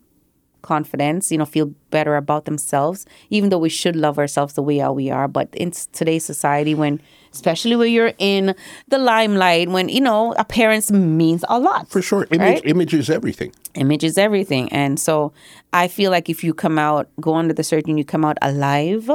confidence, 0.61 1.31
you 1.31 1.37
know, 1.37 1.45
feel 1.45 1.67
better 1.89 2.17
about 2.17 2.43
themselves, 2.43 3.05
even 3.29 3.49
though 3.49 3.57
we 3.57 3.69
should 3.69 3.95
love 3.95 4.19
ourselves 4.19 4.55
the 4.55 4.61
way 4.61 4.79
how 4.79 4.91
we 4.91 5.09
are. 5.09 5.29
But 5.29 5.47
in 5.53 5.71
today's 5.93 6.25
society, 6.25 6.75
when, 6.75 6.99
especially 7.31 7.77
when 7.77 7.93
you're 7.93 8.11
in 8.17 8.53
the 8.89 8.97
limelight, 8.97 9.69
when, 9.69 9.87
you 9.87 10.01
know, 10.01 10.33
appearance 10.37 10.91
means 10.91 11.45
a 11.47 11.57
lot. 11.59 11.87
For 11.87 12.01
sure. 12.01 12.27
Image 12.31 12.39
Right? 12.55 12.65
image 12.65 12.93
is 12.93 13.09
everything. 13.09 13.53
Image 13.75 14.03
is 14.03 14.17
everything. 14.17 14.67
And 14.73 14.99
so 14.99 15.31
I 15.71 15.87
feel 15.87 16.11
like 16.11 16.29
if 16.29 16.43
you 16.43 16.53
come 16.53 16.77
out, 16.77 17.07
go 17.21 17.35
under 17.35 17.53
the 17.53 17.83
and 17.87 17.97
you 17.97 18.03
come 18.03 18.25
out 18.25 18.37
alive, 18.41 19.09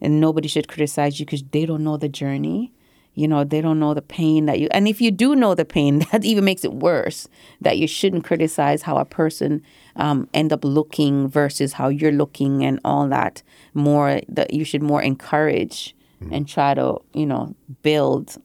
and 0.00 0.20
nobody 0.20 0.48
should 0.48 0.68
criticize 0.68 1.20
you 1.20 1.26
because 1.26 1.42
they 1.50 1.66
don't 1.66 1.84
know 1.84 1.96
the 1.96 2.08
journey. 2.08 2.72
You 3.14 3.26
know, 3.26 3.42
they 3.42 3.60
don't 3.60 3.80
know 3.80 3.92
the 3.92 4.02
pain 4.02 4.46
that 4.46 4.60
you, 4.60 4.68
and 4.70 4.86
if 4.86 5.00
you 5.00 5.10
do 5.10 5.34
know 5.34 5.54
the 5.54 5.64
pain, 5.64 5.98
that 6.12 6.24
even 6.24 6.44
makes 6.44 6.64
it 6.64 6.72
worse. 6.72 7.28
That 7.60 7.78
you 7.78 7.86
shouldn't 7.86 8.24
criticize 8.24 8.82
how 8.82 8.96
a 8.96 9.04
person 9.04 9.62
um, 9.96 10.28
end 10.32 10.52
up 10.52 10.64
looking 10.64 11.28
versus 11.28 11.74
how 11.74 11.88
you're 11.88 12.12
looking 12.12 12.64
and 12.64 12.80
all 12.84 13.08
that. 13.08 13.42
More 13.74 14.20
that 14.28 14.54
you 14.54 14.64
should 14.64 14.82
more 14.82 15.02
encourage 15.02 15.94
and 16.30 16.46
try 16.46 16.74
to, 16.74 16.98
you 17.14 17.24
know, 17.26 17.54
build 17.82 18.36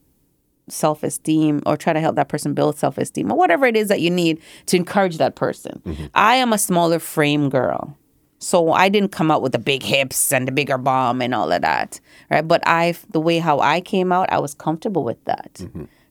self 0.68 1.04
esteem 1.04 1.62
or 1.66 1.78
try 1.78 1.94
to 1.94 2.00
help 2.00 2.16
that 2.16 2.30
person 2.30 2.54
build 2.54 2.78
self 2.78 2.98
esteem 2.98 3.32
or 3.32 3.38
whatever 3.38 3.66
it 3.66 3.76
is 3.78 3.88
that 3.90 4.02
you 4.02 4.10
need 4.10 4.42
to 4.66 4.78
encourage 4.78 5.18
that 5.18 5.36
person. 5.36 6.10
I 6.14 6.36
am 6.36 6.54
a 6.54 6.58
smaller 6.58 7.00
frame 7.00 7.50
girl. 7.50 7.98
So 8.46 8.74
I 8.74 8.90
didn't 8.90 9.12
come 9.12 9.32
out 9.32 9.42
with 9.42 9.54
the 9.54 9.58
big 9.72 9.82
hips 9.82 10.32
and 10.32 10.48
the 10.48 10.52
bigger 10.52 10.78
bum 10.78 11.20
and 11.20 11.34
all 11.34 11.52
of 11.52 11.64
that, 11.64 12.00
right? 12.30 12.48
But 12.48 12.62
I, 12.68 12.94
the 13.10 13.20
way 13.20 13.40
how 13.40 13.60
I 13.60 13.82
came 13.82 14.12
out, 14.12 14.32
I 14.32 14.38
was 14.38 14.54
comfortable 14.54 15.04
with 15.04 15.18
that, 15.26 15.66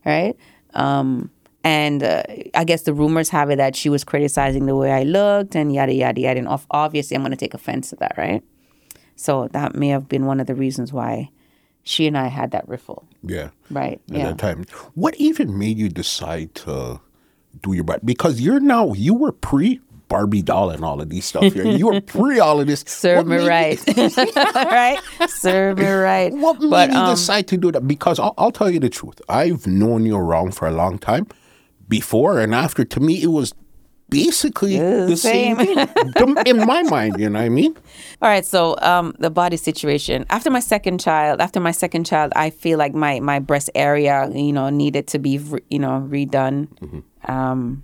right? 0.05 0.35
Um, 0.73 1.31
and 1.63 2.03
uh, 2.03 2.23
I 2.53 2.65
guess 2.65 2.81
the 2.81 2.93
rumors 2.93 3.29
have 3.29 3.49
it 3.51 3.55
that 3.55 3.73
she 3.77 3.87
was 3.87 4.03
criticizing 4.03 4.65
the 4.65 4.75
way 4.75 4.91
I 4.91 5.03
looked 5.03 5.55
and 5.55 5.73
yada 5.73 5.93
yada 5.93 6.19
yada. 6.19 6.39
And 6.39 6.49
obviously, 6.71 7.15
I'm 7.15 7.21
going 7.21 7.31
to 7.31 7.37
take 7.37 7.53
offense 7.53 7.91
to 7.91 7.95
that, 7.97 8.15
right? 8.17 8.43
So 9.15 9.47
that 9.53 9.73
may 9.73 9.87
have 9.87 10.09
been 10.09 10.25
one 10.25 10.41
of 10.41 10.47
the 10.47 10.55
reasons 10.55 10.91
why 10.91 11.29
she 11.83 12.05
and 12.05 12.17
I 12.17 12.27
had 12.27 12.51
that 12.51 12.67
riffle, 12.67 13.07
Yeah. 13.23 13.51
right? 13.71 14.01
At 14.11 14.23
that 14.23 14.37
time. 14.39 14.65
What 14.93 15.15
even 15.15 15.57
made 15.57 15.77
you 15.77 15.87
decide 15.87 16.53
to 16.55 16.99
do 17.63 17.71
your 17.71 17.85
body? 17.85 18.01
Because 18.03 18.41
you're 18.41 18.59
now 18.59 18.91
you 18.91 19.13
were 19.13 19.31
pre 19.31 19.79
Barbie 20.07 20.41
doll 20.41 20.69
and 20.69 20.83
all 20.83 21.01
of 21.01 21.09
these 21.09 21.25
stuff 21.25 21.53
here. 21.53 21.65
You 21.65 21.87
were 21.87 22.01
pre 22.15 22.39
all 22.39 22.59
of 22.59 22.67
this. 22.67 22.83
Serve 22.87 23.27
me 23.27 23.37
right. 23.37 23.79
right? 24.55 24.99
Serve 25.27 25.79
me 25.79 25.87
right. 25.87 26.31
What 26.33 26.59
made 26.59 26.69
but 26.69 26.91
you 26.91 26.97
um, 26.97 27.15
decide 27.15 27.47
to 27.47 27.57
do 27.57 27.71
that? 27.71 27.87
Because 27.87 28.19
I'll, 28.19 28.33
I'll 28.37 28.51
tell 28.51 28.69
you 28.69 28.79
the 28.79 28.89
truth. 28.89 29.21
I've 29.29 29.65
known 29.65 30.05
you 30.05 30.15
around 30.15 30.55
for 30.55 30.67
a 30.67 30.71
long 30.71 30.97
time, 30.99 31.27
before 31.87 32.39
and 32.39 32.53
after. 32.53 32.83
To 32.85 32.99
me, 32.99 33.21
it 33.21 33.27
was 33.27 33.53
basically 34.09 34.77
the 34.77 35.05
the 35.09 35.17
same, 35.17 35.57
same. 35.57 36.37
in 36.45 36.65
my 36.65 36.83
mind. 36.83 37.19
You 37.19 37.29
know 37.29 37.39
what 37.39 37.45
I 37.45 37.49
mean? 37.49 37.75
All 38.21 38.29
right, 38.29 38.45
so 38.45 38.75
um, 38.81 39.15
the 39.19 39.29
body 39.29 39.57
situation. 39.57 40.25
After 40.29 40.51
my 40.51 40.59
second 40.59 40.99
child, 40.99 41.41
after 41.41 41.59
my 41.59 41.71
second 41.71 42.05
child, 42.05 42.31
I 42.35 42.49
feel 42.49 42.77
like 42.77 42.93
my 42.93 43.19
my 43.19 43.39
breast 43.39 43.69
area, 43.75 44.29
you 44.33 44.53
know, 44.53 44.69
needed 44.69 45.07
to 45.07 45.19
be, 45.19 45.39
you 45.69 45.79
know, 45.79 46.05
redone. 46.09 46.67
Um, 47.27 47.83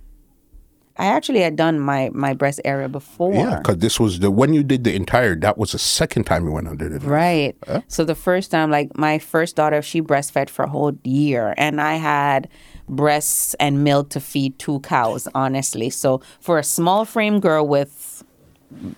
I 0.96 1.06
actually 1.06 1.40
had 1.40 1.56
done 1.56 1.80
my 1.80 2.10
my 2.12 2.34
breast 2.34 2.60
area 2.64 2.88
before. 2.88 3.34
Yeah, 3.34 3.58
because 3.58 3.78
this 3.78 3.98
was 3.98 4.20
the 4.20 4.30
when 4.30 4.52
you 4.52 4.62
did 4.62 4.84
the 4.84 4.94
entire. 4.94 5.34
That 5.36 5.56
was 5.58 5.72
the 5.72 5.78
second 5.78 6.24
time 6.24 6.44
you 6.44 6.52
went 6.52 6.68
under 6.68 6.88
the. 6.88 7.00
Right. 7.00 7.56
So 7.88 8.04
the 8.04 8.14
first 8.14 8.50
time, 8.50 8.70
like 8.70 8.96
my 8.96 9.18
first 9.18 9.56
daughter, 9.56 9.80
she 9.82 10.02
breastfed 10.02 10.50
for 10.50 10.64
a 10.64 10.68
whole 10.68 10.92
year, 11.04 11.54
and 11.56 11.80
I 11.80 11.94
had 11.94 12.48
breasts 12.88 13.54
and 13.54 13.84
milk 13.84 14.10
to 14.10 14.20
feed 14.20 14.58
two 14.58 14.80
cows. 14.80 15.28
Honestly, 15.34 15.90
so 15.90 16.20
for 16.40 16.58
a 16.58 16.64
small 16.64 17.04
frame 17.04 17.40
girl 17.40 17.66
with 17.66 18.24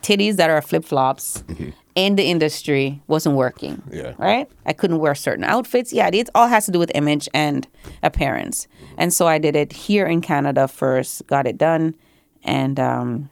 titties 0.02 0.36
that 0.36 0.50
are 0.50 0.62
flip 0.62 0.84
flops 0.84 1.42
mm-hmm. 1.48 1.70
In 1.94 2.16
the 2.16 2.24
industry, 2.24 3.00
wasn't 3.06 3.36
working. 3.36 3.82
Yeah. 3.90 4.14
Right. 4.18 4.50
I 4.66 4.72
couldn't 4.72 4.98
wear 4.98 5.14
certain 5.14 5.44
outfits. 5.44 5.92
Yeah, 5.92 6.10
it 6.12 6.28
all 6.34 6.48
has 6.48 6.66
to 6.66 6.72
do 6.72 6.78
with 6.78 6.90
image 6.94 7.28
and 7.32 7.66
appearance. 8.02 8.66
And 8.98 9.12
so 9.12 9.26
I 9.26 9.38
did 9.38 9.54
it 9.54 9.72
here 9.72 10.06
in 10.06 10.20
Canada 10.20 10.66
first, 10.66 11.26
got 11.26 11.46
it 11.46 11.56
done, 11.56 11.94
and 12.42 12.80
um, 12.80 13.30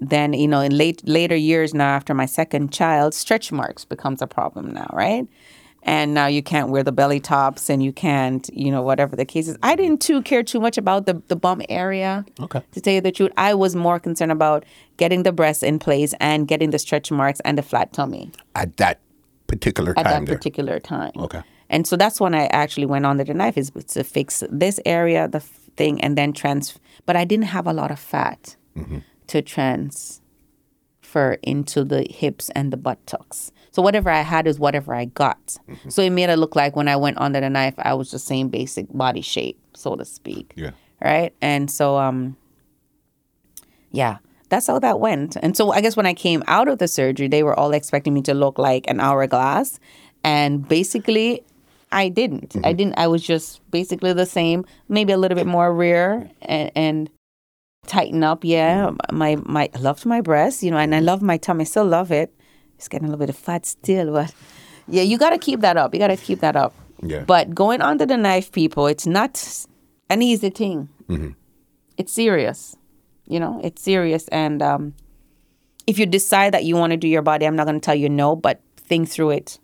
then 0.00 0.32
you 0.32 0.48
know 0.48 0.60
in 0.60 0.76
late 0.76 1.06
later 1.06 1.36
years 1.36 1.74
now 1.74 1.88
after 1.88 2.14
my 2.14 2.26
second 2.26 2.72
child 2.72 3.14
stretch 3.14 3.52
marks 3.52 3.84
becomes 3.84 4.22
a 4.22 4.26
problem 4.26 4.72
now 4.72 4.88
right 4.92 5.28
and 5.82 6.12
now 6.14 6.26
you 6.26 6.42
can't 6.42 6.68
wear 6.70 6.82
the 6.82 6.92
belly 6.92 7.20
tops 7.20 7.70
and 7.70 7.82
you 7.82 7.92
can't 7.92 8.50
you 8.52 8.70
know 8.70 8.82
whatever 8.82 9.16
the 9.16 9.24
case 9.24 9.48
is 9.48 9.56
i 9.62 9.74
didn't 9.74 10.00
too 10.00 10.20
care 10.22 10.42
too 10.42 10.60
much 10.60 10.76
about 10.78 11.06
the, 11.06 11.22
the 11.28 11.36
bum 11.36 11.62
area 11.68 12.24
Okay. 12.40 12.62
to 12.72 12.80
tell 12.80 12.92
you 12.94 13.00
the 13.00 13.12
truth 13.12 13.32
i 13.36 13.54
was 13.54 13.74
more 13.74 13.98
concerned 13.98 14.32
about 14.32 14.64
getting 14.96 15.22
the 15.22 15.32
breasts 15.32 15.62
in 15.62 15.78
place 15.78 16.14
and 16.20 16.46
getting 16.48 16.70
the 16.70 16.78
stretch 16.78 17.10
marks 17.10 17.40
and 17.40 17.56
the 17.58 17.62
flat 17.62 17.92
tummy 17.92 18.30
At 18.54 18.76
that 18.76 19.00
particular 19.46 19.92
at 19.96 20.04
time 20.04 20.06
At 20.06 20.10
that 20.20 20.26
there. 20.26 20.36
particular 20.36 20.78
time 20.80 21.12
Okay. 21.16 21.42
and 21.68 21.86
so 21.86 21.96
that's 21.96 22.20
when 22.20 22.34
i 22.34 22.46
actually 22.46 22.86
went 22.86 23.06
under 23.06 23.24
the 23.24 23.34
knife 23.34 23.56
is 23.58 23.70
to 23.70 24.04
fix 24.04 24.42
this 24.50 24.78
area 24.84 25.28
the 25.28 25.40
thing 25.40 26.00
and 26.02 26.16
then 26.18 26.32
trans 26.32 26.78
but 27.06 27.16
i 27.16 27.24
didn't 27.24 27.46
have 27.46 27.66
a 27.66 27.72
lot 27.72 27.90
of 27.90 27.98
fat 27.98 28.56
mm-hmm. 28.76 28.98
to 29.28 29.40
transfer 29.42 31.38
into 31.42 31.84
the 31.84 32.02
hips 32.10 32.50
and 32.50 32.72
the 32.72 32.76
buttocks 32.76 33.50
so 33.70 33.82
whatever 33.82 34.10
i 34.10 34.20
had 34.20 34.46
is 34.46 34.58
whatever 34.58 34.94
i 34.94 35.04
got. 35.06 35.56
Mm-hmm. 35.68 35.90
So 35.90 36.02
it 36.02 36.10
made 36.10 36.30
it 36.30 36.36
look 36.36 36.56
like 36.56 36.76
when 36.76 36.88
i 36.88 36.96
went 36.96 37.18
under 37.18 37.40
the 37.40 37.50
knife 37.50 37.74
i 37.78 37.94
was 37.94 38.10
the 38.10 38.18
same 38.18 38.48
basic 38.48 38.86
body 38.92 39.20
shape 39.20 39.58
so 39.74 39.96
to 39.96 40.04
speak. 40.04 40.52
Yeah. 40.56 40.72
right? 41.00 41.32
And 41.40 41.70
so 41.70 41.98
um 41.98 42.36
yeah 43.90 44.18
that's 44.48 44.66
how 44.66 44.80
that 44.80 44.98
went. 45.00 45.36
And 45.42 45.56
so 45.56 45.72
i 45.72 45.80
guess 45.80 45.96
when 45.96 46.06
i 46.06 46.14
came 46.14 46.42
out 46.46 46.68
of 46.68 46.78
the 46.78 46.88
surgery 46.88 47.28
they 47.28 47.42
were 47.42 47.58
all 47.58 47.72
expecting 47.72 48.14
me 48.14 48.22
to 48.22 48.34
look 48.34 48.58
like 48.58 48.84
an 48.88 49.00
hourglass. 49.00 49.78
And 50.24 50.68
basically 50.68 51.42
i 51.92 52.08
didn't. 52.08 52.56
I 52.56 52.58
mm-hmm. 52.58 52.76
didn't 52.76 52.98
i 52.98 53.06
was 53.06 53.22
just 53.22 53.60
basically 53.70 54.12
the 54.12 54.26
same 54.26 54.64
maybe 54.88 55.12
a 55.12 55.18
little 55.18 55.36
bit 55.36 55.46
more 55.46 55.72
rear 55.74 56.30
and, 56.42 56.70
and 56.74 57.10
tighten 57.86 58.22
up. 58.22 58.44
Yeah 58.44 58.90
mm-hmm. 58.90 59.16
my 59.16 59.36
my 59.44 59.70
I 59.74 59.78
loved 59.78 60.04
my 60.06 60.20
breasts 60.20 60.62
you 60.62 60.70
know 60.70 60.78
and 60.78 60.94
i 60.94 61.00
love 61.00 61.22
my 61.22 61.36
tummy 61.36 61.64
still 61.64 61.86
love 61.86 62.10
it 62.12 62.34
it's 62.80 62.88
getting 62.88 63.06
a 63.06 63.10
little 63.10 63.20
bit 63.20 63.28
of 63.28 63.36
fat 63.36 63.66
still 63.66 64.10
but 64.10 64.32
yeah 64.88 65.02
you 65.02 65.18
got 65.18 65.30
to 65.30 65.38
keep 65.38 65.60
that 65.60 65.76
up. 65.76 65.92
You 65.94 66.00
got 66.00 66.08
to 66.08 66.16
keep 66.16 66.40
that 66.40 66.56
up. 66.56 66.72
Yeah. 67.02 67.24
but 67.24 67.54
going 67.54 67.80
under 67.82 68.06
the 68.06 68.16
knife 68.16 68.50
people 68.52 68.86
it's 68.86 69.06
not 69.06 69.66
an 70.08 70.22
easy 70.22 70.48
thing. 70.50 70.88
It's 71.98 72.12
serious. 72.12 72.76
You 73.26 73.38
know 73.38 73.60
it's 73.62 73.82
serious. 73.82 74.28
And 74.28 74.62
um 74.62 74.94
if 75.86 75.98
you 75.98 76.06
decide 76.06 76.54
that 76.54 76.64
you 76.64 76.74
want 76.76 76.92
to 76.92 76.96
do 76.96 77.08
your 77.08 77.22
body 77.22 77.46
i'm 77.46 77.56
not 77.56 77.66
going 77.66 77.80
to 77.80 77.84
tell 77.84 77.94
you 77.94 78.08
no 78.08 78.34
but 78.34 78.60
think 78.76 79.08
through 79.10 79.30
it. 79.30 79.58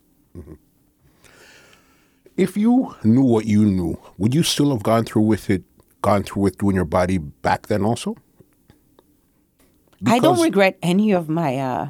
If 2.36 2.54
you 2.56 2.94
knew 3.02 3.22
what 3.22 3.46
you 3.46 3.64
knew, 3.64 3.98
would 4.18 4.34
you 4.34 4.42
still 4.42 4.70
have 4.72 4.82
gone 4.82 5.04
through 5.04 5.22
with 5.22 5.48
it? 5.48 5.62
Gone 6.02 6.22
through 6.22 6.42
with 6.42 6.58
doing 6.58 6.76
your 6.76 6.84
body 6.84 7.16
back 7.16 7.68
then 7.68 7.82
also? 7.82 8.14
i 10.04 10.18
don't 10.18 10.42
regret 10.42 10.76
any 10.82 11.12
of 11.12 11.26
my 11.26 11.56
uh 11.56 11.88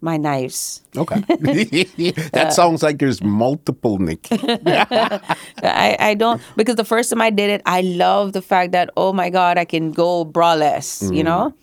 my 0.00 0.16
knives. 0.16 0.82
Okay. 0.96 1.20
that 2.32 2.52
sounds 2.52 2.82
like 2.82 2.98
there's 2.98 3.22
multiple, 3.22 3.98
Nick. 3.98 4.28
I, 4.30 5.96
I 5.98 6.14
don't 6.14 6.40
because 6.56 6.76
the 6.76 6.84
first 6.84 7.10
time 7.10 7.20
I 7.20 7.30
did 7.30 7.50
it, 7.50 7.62
I 7.66 7.80
love 7.80 8.32
the 8.32 8.42
fact 8.42 8.72
that 8.72 8.90
oh 8.96 9.12
my 9.12 9.30
god, 9.30 9.58
I 9.58 9.64
can 9.64 9.92
go 9.92 10.24
braless, 10.24 11.02
you 11.02 11.22
mm. 11.22 11.26
know, 11.26 11.54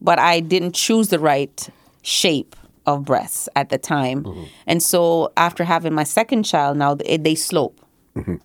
but 0.00 0.18
I 0.18 0.40
didn't 0.40 0.74
choose 0.74 1.08
the 1.08 1.18
right 1.18 1.68
shape 2.02 2.56
of 2.86 3.04
breasts 3.04 3.48
at 3.54 3.68
the 3.68 3.78
time, 3.78 4.24
mm-hmm. 4.24 4.44
and 4.66 4.82
so 4.82 5.32
after 5.36 5.62
having 5.62 5.94
my 5.94 6.04
second 6.04 6.42
child, 6.42 6.76
now 6.76 6.94
they, 6.94 7.16
they 7.16 7.34
slope, 7.34 7.78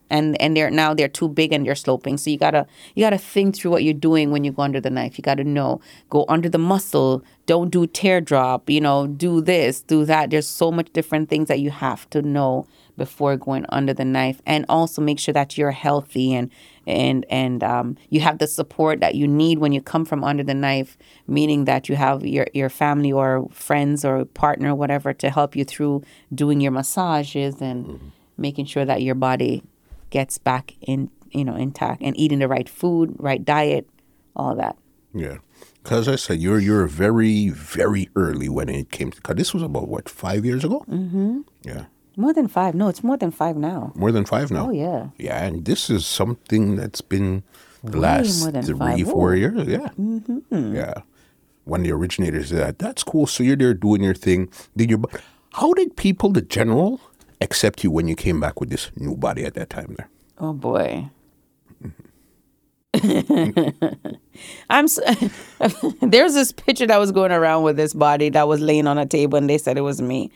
and 0.09 0.39
and 0.41 0.55
they're 0.55 0.69
now 0.69 0.93
they're 0.93 1.07
too 1.07 1.27
big 1.27 1.51
and 1.51 1.65
they're 1.65 1.75
sloping. 1.75 2.17
So 2.17 2.29
you 2.29 2.37
gotta 2.37 2.65
you 2.95 3.03
gotta 3.03 3.17
think 3.17 3.55
through 3.55 3.71
what 3.71 3.83
you're 3.83 3.93
doing 3.93 4.31
when 4.31 4.43
you 4.43 4.51
go 4.51 4.61
under 4.61 4.79
the 4.79 4.89
knife. 4.89 5.17
You 5.17 5.21
gotta 5.21 5.43
know 5.43 5.81
go 6.09 6.25
under 6.29 6.47
the 6.49 6.57
muscle. 6.57 7.23
Don't 7.45 7.69
do 7.69 7.87
teardrop. 7.87 8.69
You 8.69 8.81
know, 8.81 9.07
do 9.07 9.41
this, 9.41 9.81
do 9.81 10.05
that. 10.05 10.29
There's 10.29 10.47
so 10.47 10.71
much 10.71 10.91
different 10.93 11.29
things 11.29 11.47
that 11.49 11.59
you 11.59 11.71
have 11.71 12.09
to 12.11 12.21
know 12.21 12.67
before 12.97 13.37
going 13.37 13.65
under 13.69 13.93
the 13.93 14.05
knife, 14.05 14.41
and 14.45 14.65
also 14.69 15.01
make 15.01 15.19
sure 15.19 15.33
that 15.33 15.57
you're 15.57 15.71
healthy 15.71 16.33
and 16.33 16.49
and 16.85 17.25
and 17.29 17.63
um, 17.63 17.97
you 18.09 18.21
have 18.21 18.39
the 18.39 18.47
support 18.47 19.01
that 19.01 19.15
you 19.15 19.27
need 19.27 19.59
when 19.59 19.71
you 19.73 19.81
come 19.81 20.05
from 20.05 20.23
under 20.23 20.43
the 20.43 20.53
knife. 20.53 20.97
Meaning 21.27 21.65
that 21.65 21.89
you 21.89 21.95
have 21.97 22.25
your 22.25 22.47
your 22.53 22.69
family 22.69 23.11
or 23.11 23.47
friends 23.51 24.05
or 24.05 24.23
partner, 24.25 24.73
whatever, 24.73 25.13
to 25.13 25.29
help 25.29 25.55
you 25.55 25.65
through 25.65 26.03
doing 26.33 26.61
your 26.61 26.71
massages 26.71 27.61
and 27.61 28.13
making 28.37 28.65
sure 28.65 28.85
that 28.85 29.01
your 29.01 29.15
body 29.15 29.63
gets 30.09 30.37
back 30.37 30.73
in 30.81 31.09
you 31.31 31.43
know 31.43 31.55
intact 31.55 32.01
and 32.01 32.15
eating 32.17 32.39
the 32.39 32.47
right 32.47 32.69
food, 32.69 33.15
right 33.19 33.43
diet, 33.43 33.87
all 34.35 34.55
that. 34.55 34.75
Yeah. 35.13 35.37
Because 35.83 36.07
I 36.09 36.15
said, 36.17 36.39
you're 36.39 36.59
you're 36.59 36.85
very, 36.85 37.49
very 37.49 38.09
early 38.15 38.49
when 38.49 38.67
it 38.67 38.91
came 38.91 39.09
to, 39.11 39.15
because 39.17 39.35
this 39.37 39.53
was 39.53 39.63
about, 39.63 39.87
what, 39.87 40.09
five 40.09 40.43
years 40.43 40.65
ago? 40.65 40.83
Mm-hmm. 40.89 41.41
Yeah. 41.63 41.85
More 42.17 42.33
than 42.33 42.47
five? 42.49 42.75
No, 42.75 42.89
it's 42.89 43.03
more 43.03 43.15
than 43.15 43.31
five 43.31 43.55
now. 43.55 43.93
More 43.95 44.11
than 44.11 44.25
five 44.25 44.51
now. 44.51 44.67
Oh 44.67 44.71
yeah. 44.71 45.07
Yeah, 45.17 45.43
and 45.45 45.63
this 45.65 45.89
is 45.89 46.05
something 46.05 46.75
that's 46.75 46.99
been 47.01 47.43
the 47.83 47.97
last 47.99 48.43
three, 48.65 48.73
five. 48.77 49.03
four 49.07 49.31
Oh. 49.31 49.35
years. 49.35 49.67
Yeah. 49.67 49.89
Mm-hmm. 49.99 50.75
Yeah. 50.75 50.93
One 51.63 51.81
of 51.81 51.85
the 51.85 51.93
originators 51.93 52.49
did 52.49 52.59
that. 52.59 52.79
That's 52.79 53.03
cool. 53.03 53.27
So 53.27 53.43
you're 53.43 53.55
there 53.55 53.73
doing 53.73 54.03
your 54.03 54.13
thing. 54.15 54.49
Did 54.75 54.89
your, 54.89 54.99
how 55.53 55.73
did 55.73 55.95
people, 55.95 56.29
the 56.31 56.41
general, 56.41 56.99
accept 57.41 57.83
you 57.83 57.91
when 57.91 58.07
you 58.07 58.15
came 58.15 58.39
back 58.39 58.59
with 58.59 58.69
this 58.69 58.91
new 58.95 59.15
body 59.15 59.45
at 59.45 59.53
that 59.55 59.69
time 59.69 59.95
there? 59.97 60.09
Oh 60.39 60.53
boy. 60.53 61.09
I'm. 64.69 64.85
s 64.85 64.99
There's 66.01 66.33
this 66.33 66.51
picture 66.51 66.87
that 66.87 66.97
was 66.97 67.11
going 67.11 67.31
around 67.31 67.63
with 67.63 67.77
this 67.77 67.93
body 67.93 68.29
that 68.29 68.47
was 68.47 68.59
laying 68.59 68.87
on 68.87 68.97
a 68.97 69.05
table, 69.05 69.37
and 69.37 69.49
they 69.49 69.57
said 69.57 69.77
it 69.77 69.81
was 69.81 70.01
me. 70.01 70.31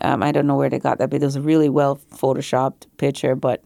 Um, 0.00 0.22
I 0.22 0.32
don't 0.32 0.46
know 0.46 0.56
where 0.56 0.68
they 0.68 0.78
got 0.78 0.98
that, 0.98 1.10
but 1.10 1.22
it 1.22 1.24
was 1.24 1.36
a 1.36 1.40
really 1.40 1.68
well 1.68 1.98
photoshopped 2.12 2.86
picture. 2.98 3.34
But 3.34 3.62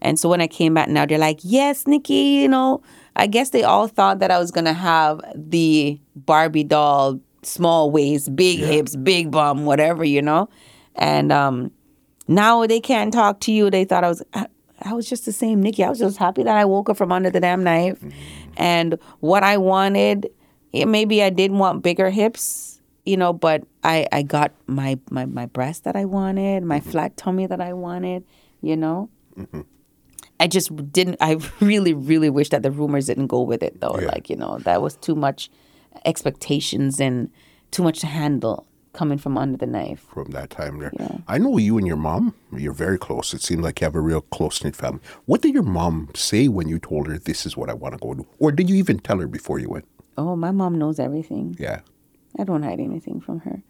and 0.00 0.18
so 0.18 0.28
when 0.28 0.40
I 0.40 0.46
came 0.46 0.74
back, 0.74 0.88
now 0.88 1.06
they're 1.06 1.18
like, 1.18 1.40
"Yes, 1.42 1.86
Nikki, 1.86 2.14
you 2.14 2.48
know." 2.48 2.82
I 3.14 3.26
guess 3.26 3.50
they 3.50 3.62
all 3.62 3.88
thought 3.88 4.20
that 4.20 4.30
I 4.30 4.38
was 4.38 4.50
gonna 4.50 4.72
have 4.72 5.20
the 5.34 6.00
Barbie 6.16 6.64
doll, 6.64 7.20
small 7.42 7.90
waist, 7.90 8.34
big 8.34 8.60
hips, 8.60 8.96
big 8.96 9.30
bum, 9.30 9.66
whatever, 9.66 10.02
you 10.04 10.22
know. 10.22 10.48
And 10.94 11.30
um, 11.30 11.70
now 12.28 12.66
they 12.66 12.80
can't 12.80 13.12
talk 13.12 13.40
to 13.40 13.52
you. 13.52 13.70
They 13.70 13.84
thought 13.84 14.04
I 14.04 14.08
was. 14.08 14.22
I, 14.34 14.46
I 14.84 14.94
was 14.94 15.08
just 15.08 15.24
the 15.24 15.32
same 15.32 15.62
Nikki. 15.62 15.84
I 15.84 15.88
was 15.88 16.00
just 16.00 16.18
happy 16.18 16.42
that 16.42 16.56
I 16.56 16.64
woke 16.64 16.88
up 16.88 16.96
from 16.96 17.12
under 17.12 17.30
the 17.30 17.40
damn 17.40 17.62
knife, 17.62 18.00
mm-hmm. 18.00 18.10
and 18.56 18.98
what 19.20 19.42
I 19.42 19.56
wanted. 19.58 20.30
Yeah, 20.72 20.86
maybe 20.86 21.22
I 21.22 21.30
didn't 21.30 21.58
want 21.58 21.82
bigger 21.82 22.08
hips, 22.08 22.80
you 23.04 23.16
know, 23.16 23.32
but 23.32 23.64
I 23.84 24.06
I 24.10 24.22
got 24.22 24.52
my 24.66 24.98
my 25.10 25.26
my 25.26 25.46
breast 25.46 25.84
that 25.84 25.96
I 25.96 26.04
wanted, 26.04 26.62
my 26.62 26.80
mm-hmm. 26.80 26.90
flat 26.90 27.16
tummy 27.16 27.46
that 27.46 27.60
I 27.60 27.72
wanted, 27.72 28.24
you 28.60 28.76
know. 28.76 29.08
Mm-hmm. 29.36 29.62
I 30.40 30.46
just 30.46 30.74
didn't. 30.92 31.18
I 31.20 31.38
really, 31.60 31.94
really 31.94 32.30
wish 32.30 32.48
that 32.50 32.62
the 32.62 32.70
rumors 32.70 33.06
didn't 33.06 33.28
go 33.28 33.42
with 33.42 33.62
it, 33.62 33.80
though. 33.80 33.98
Yeah. 34.00 34.06
Like 34.06 34.30
you 34.30 34.36
know, 34.36 34.58
that 34.60 34.82
was 34.82 34.96
too 34.96 35.14
much 35.14 35.50
expectations 36.04 37.00
and 37.00 37.30
too 37.70 37.82
much 37.82 38.00
to 38.00 38.06
handle 38.06 38.66
coming 38.92 39.18
from 39.18 39.38
under 39.38 39.56
the 39.56 39.66
knife. 39.66 40.06
from 40.12 40.30
that 40.32 40.50
time 40.50 40.78
there. 40.78 40.92
I 41.26 41.38
know 41.38 41.56
you 41.58 41.78
and 41.78 41.86
your 41.86 41.96
mom, 41.96 42.34
you're 42.56 42.72
very 42.72 42.98
close. 42.98 43.32
It 43.32 43.42
seems 43.42 43.62
like 43.62 43.80
you 43.80 43.84
have 43.86 43.94
a 43.94 44.00
real 44.00 44.20
close 44.20 44.62
knit 44.62 44.76
family. 44.76 45.00
What 45.24 45.42
did 45.42 45.54
your 45.54 45.62
mom 45.62 46.10
say 46.14 46.48
when 46.48 46.68
you 46.68 46.78
told 46.78 47.06
her 47.08 47.18
this 47.18 47.46
is 47.46 47.56
what 47.56 47.70
I 47.70 47.74
want 47.74 47.94
to 47.94 47.98
go 47.98 48.14
do? 48.14 48.26
Or 48.38 48.52
did 48.52 48.68
you 48.68 48.76
even 48.76 48.98
tell 48.98 49.18
her 49.18 49.26
before 49.26 49.58
you 49.58 49.68
went? 49.70 49.86
Oh, 50.18 50.36
my 50.36 50.50
mom 50.50 50.78
knows 50.78 50.98
everything. 50.98 51.56
Yeah. 51.58 51.80
I 52.38 52.44
don't 52.44 52.62
hide 52.62 52.80
anything 52.80 53.20
from 53.20 53.40
her. 53.40 53.62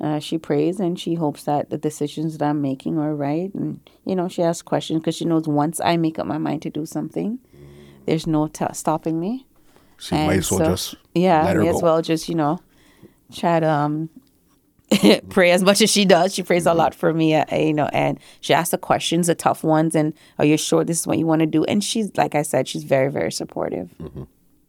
Uh, 0.00 0.18
she 0.18 0.38
prays 0.38 0.80
and 0.80 0.98
she 0.98 1.14
hopes 1.14 1.44
that 1.44 1.68
the 1.68 1.76
decisions 1.76 2.38
that 2.38 2.44
I'm 2.48 2.62
making 2.62 2.98
are 2.98 3.14
right. 3.14 3.52
And, 3.54 3.80
you 4.06 4.14
know, 4.16 4.28
she 4.28 4.42
asks 4.42 4.62
questions 4.62 5.00
because 5.00 5.14
she 5.14 5.26
knows 5.26 5.46
once 5.46 5.80
I 5.80 5.96
make 5.98 6.18
up 6.18 6.26
my 6.26 6.38
mind 6.38 6.62
to 6.62 6.70
do 6.70 6.86
something, 6.86 7.38
there's 8.06 8.26
no 8.26 8.46
t- 8.46 8.64
stopping 8.72 9.20
me. 9.20 9.46
So 9.98 10.16
you 10.16 10.26
might 10.26 10.38
as 10.38 10.50
well 10.50 10.60
just 10.60 10.94
yeah, 11.14 11.44
let 11.44 11.56
her 11.56 11.62
may 11.62 11.70
go. 11.70 11.76
as 11.76 11.82
well 11.82 12.00
just 12.00 12.26
you 12.26 12.34
know 12.34 12.58
try 13.30 13.60
to 13.60 13.68
um, 13.68 14.08
pray 15.30 15.50
as 15.50 15.62
much 15.62 15.80
as 15.80 15.90
she 15.90 16.04
does. 16.04 16.34
She 16.34 16.42
prays 16.42 16.66
a 16.66 16.74
lot 16.74 16.94
for 16.94 17.12
me, 17.12 17.34
uh, 17.34 17.44
you 17.54 17.72
know, 17.72 17.88
and 17.92 18.18
she 18.40 18.52
asks 18.52 18.70
the 18.70 18.78
questions, 18.78 19.28
the 19.28 19.34
tough 19.34 19.62
ones, 19.62 19.94
and 19.94 20.12
are 20.38 20.44
you 20.44 20.56
sure 20.56 20.84
this 20.84 21.00
is 21.00 21.06
what 21.06 21.18
you 21.18 21.26
want 21.26 21.40
to 21.40 21.46
do? 21.46 21.64
And 21.64 21.82
she's 21.82 22.16
like 22.16 22.34
I 22.34 22.42
said, 22.42 22.68
she's 22.68 22.84
very 22.84 23.10
very 23.10 23.32
supportive. 23.32 23.90
Mm-hmm. 24.00 24.24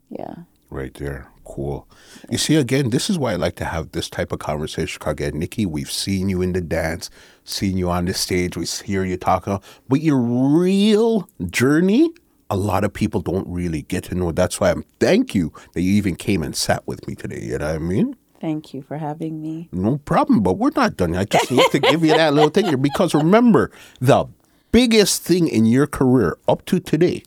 Yeah. 0.10 0.36
Right 0.70 0.94
there. 0.94 1.28
Cool. 1.44 1.88
You 2.30 2.38
see, 2.38 2.56
again, 2.56 2.92
this 2.92 3.10
is 3.10 3.18
why 3.18 3.34
I 3.34 3.36
like 3.36 3.56
to 3.56 3.66
have 3.66 3.92
this 3.92 4.10
type 4.10 4.32
of 4.32 4.40
conversation. 4.40 5.02
Again, 5.06 5.38
Nikki, 5.38 5.66
we've 5.66 5.92
seen 5.92 6.30
you 6.30 6.42
in 6.42 6.54
the 6.54 6.62
dance, 6.62 7.10
seen 7.44 7.78
you 7.78 7.90
on 7.90 8.06
the 8.06 8.14
stage, 8.14 8.56
we 8.56 8.66
hear 8.66 9.04
you 9.04 9.18
talking, 9.18 9.60
but 9.90 10.00
your 10.02 10.20
real 10.20 11.28
journey, 11.50 12.10
a 12.50 12.56
lot 12.56 12.86
of 12.86 12.94
people 12.94 13.22
don't 13.22 13.48
really 13.50 13.82
get 13.82 14.06
to 14.06 14.16
know. 14.16 14.32
That's 14.32 14.62
why 14.62 14.72
I'm 14.72 14.84
thank 15.00 15.36
you 15.36 15.52
that 15.74 15.82
you 15.82 15.94
even 15.94 16.16
came 16.16 16.42
and 16.44 16.56
sat 16.56 16.88
with 16.88 17.06
me 17.08 17.16
today. 17.16 17.42
You 17.42 17.58
know 17.58 17.66
what 17.66 17.76
I 17.76 17.80
mean? 17.80 18.16
Thank 18.42 18.74
you 18.74 18.82
for 18.82 18.98
having 18.98 19.40
me. 19.40 19.70
No 19.72 20.00
problem, 20.00 20.42
but 20.42 20.54
we're 20.54 20.72
not 20.76 20.98
done. 20.98 21.16
I 21.16 21.26
just 21.26 21.52
need 21.52 21.70
to 21.72 21.80
give 21.80 22.04
you 22.04 22.18
that 22.18 22.34
little 22.34 22.50
thing 22.50 22.66
here 22.66 22.76
because 22.76 23.14
remember, 23.14 23.70
the 24.00 24.26
biggest 24.72 25.22
thing 25.22 25.48
in 25.48 25.66
your 25.68 25.86
career 25.86 26.38
up 26.48 26.66
to 26.66 26.80
today, 26.80 27.22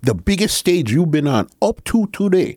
the 0.00 0.14
biggest 0.14 0.56
stage 0.56 0.90
you've 0.90 1.10
been 1.10 1.28
on 1.28 1.50
up 1.60 1.84
to 1.84 2.06
today 2.06 2.56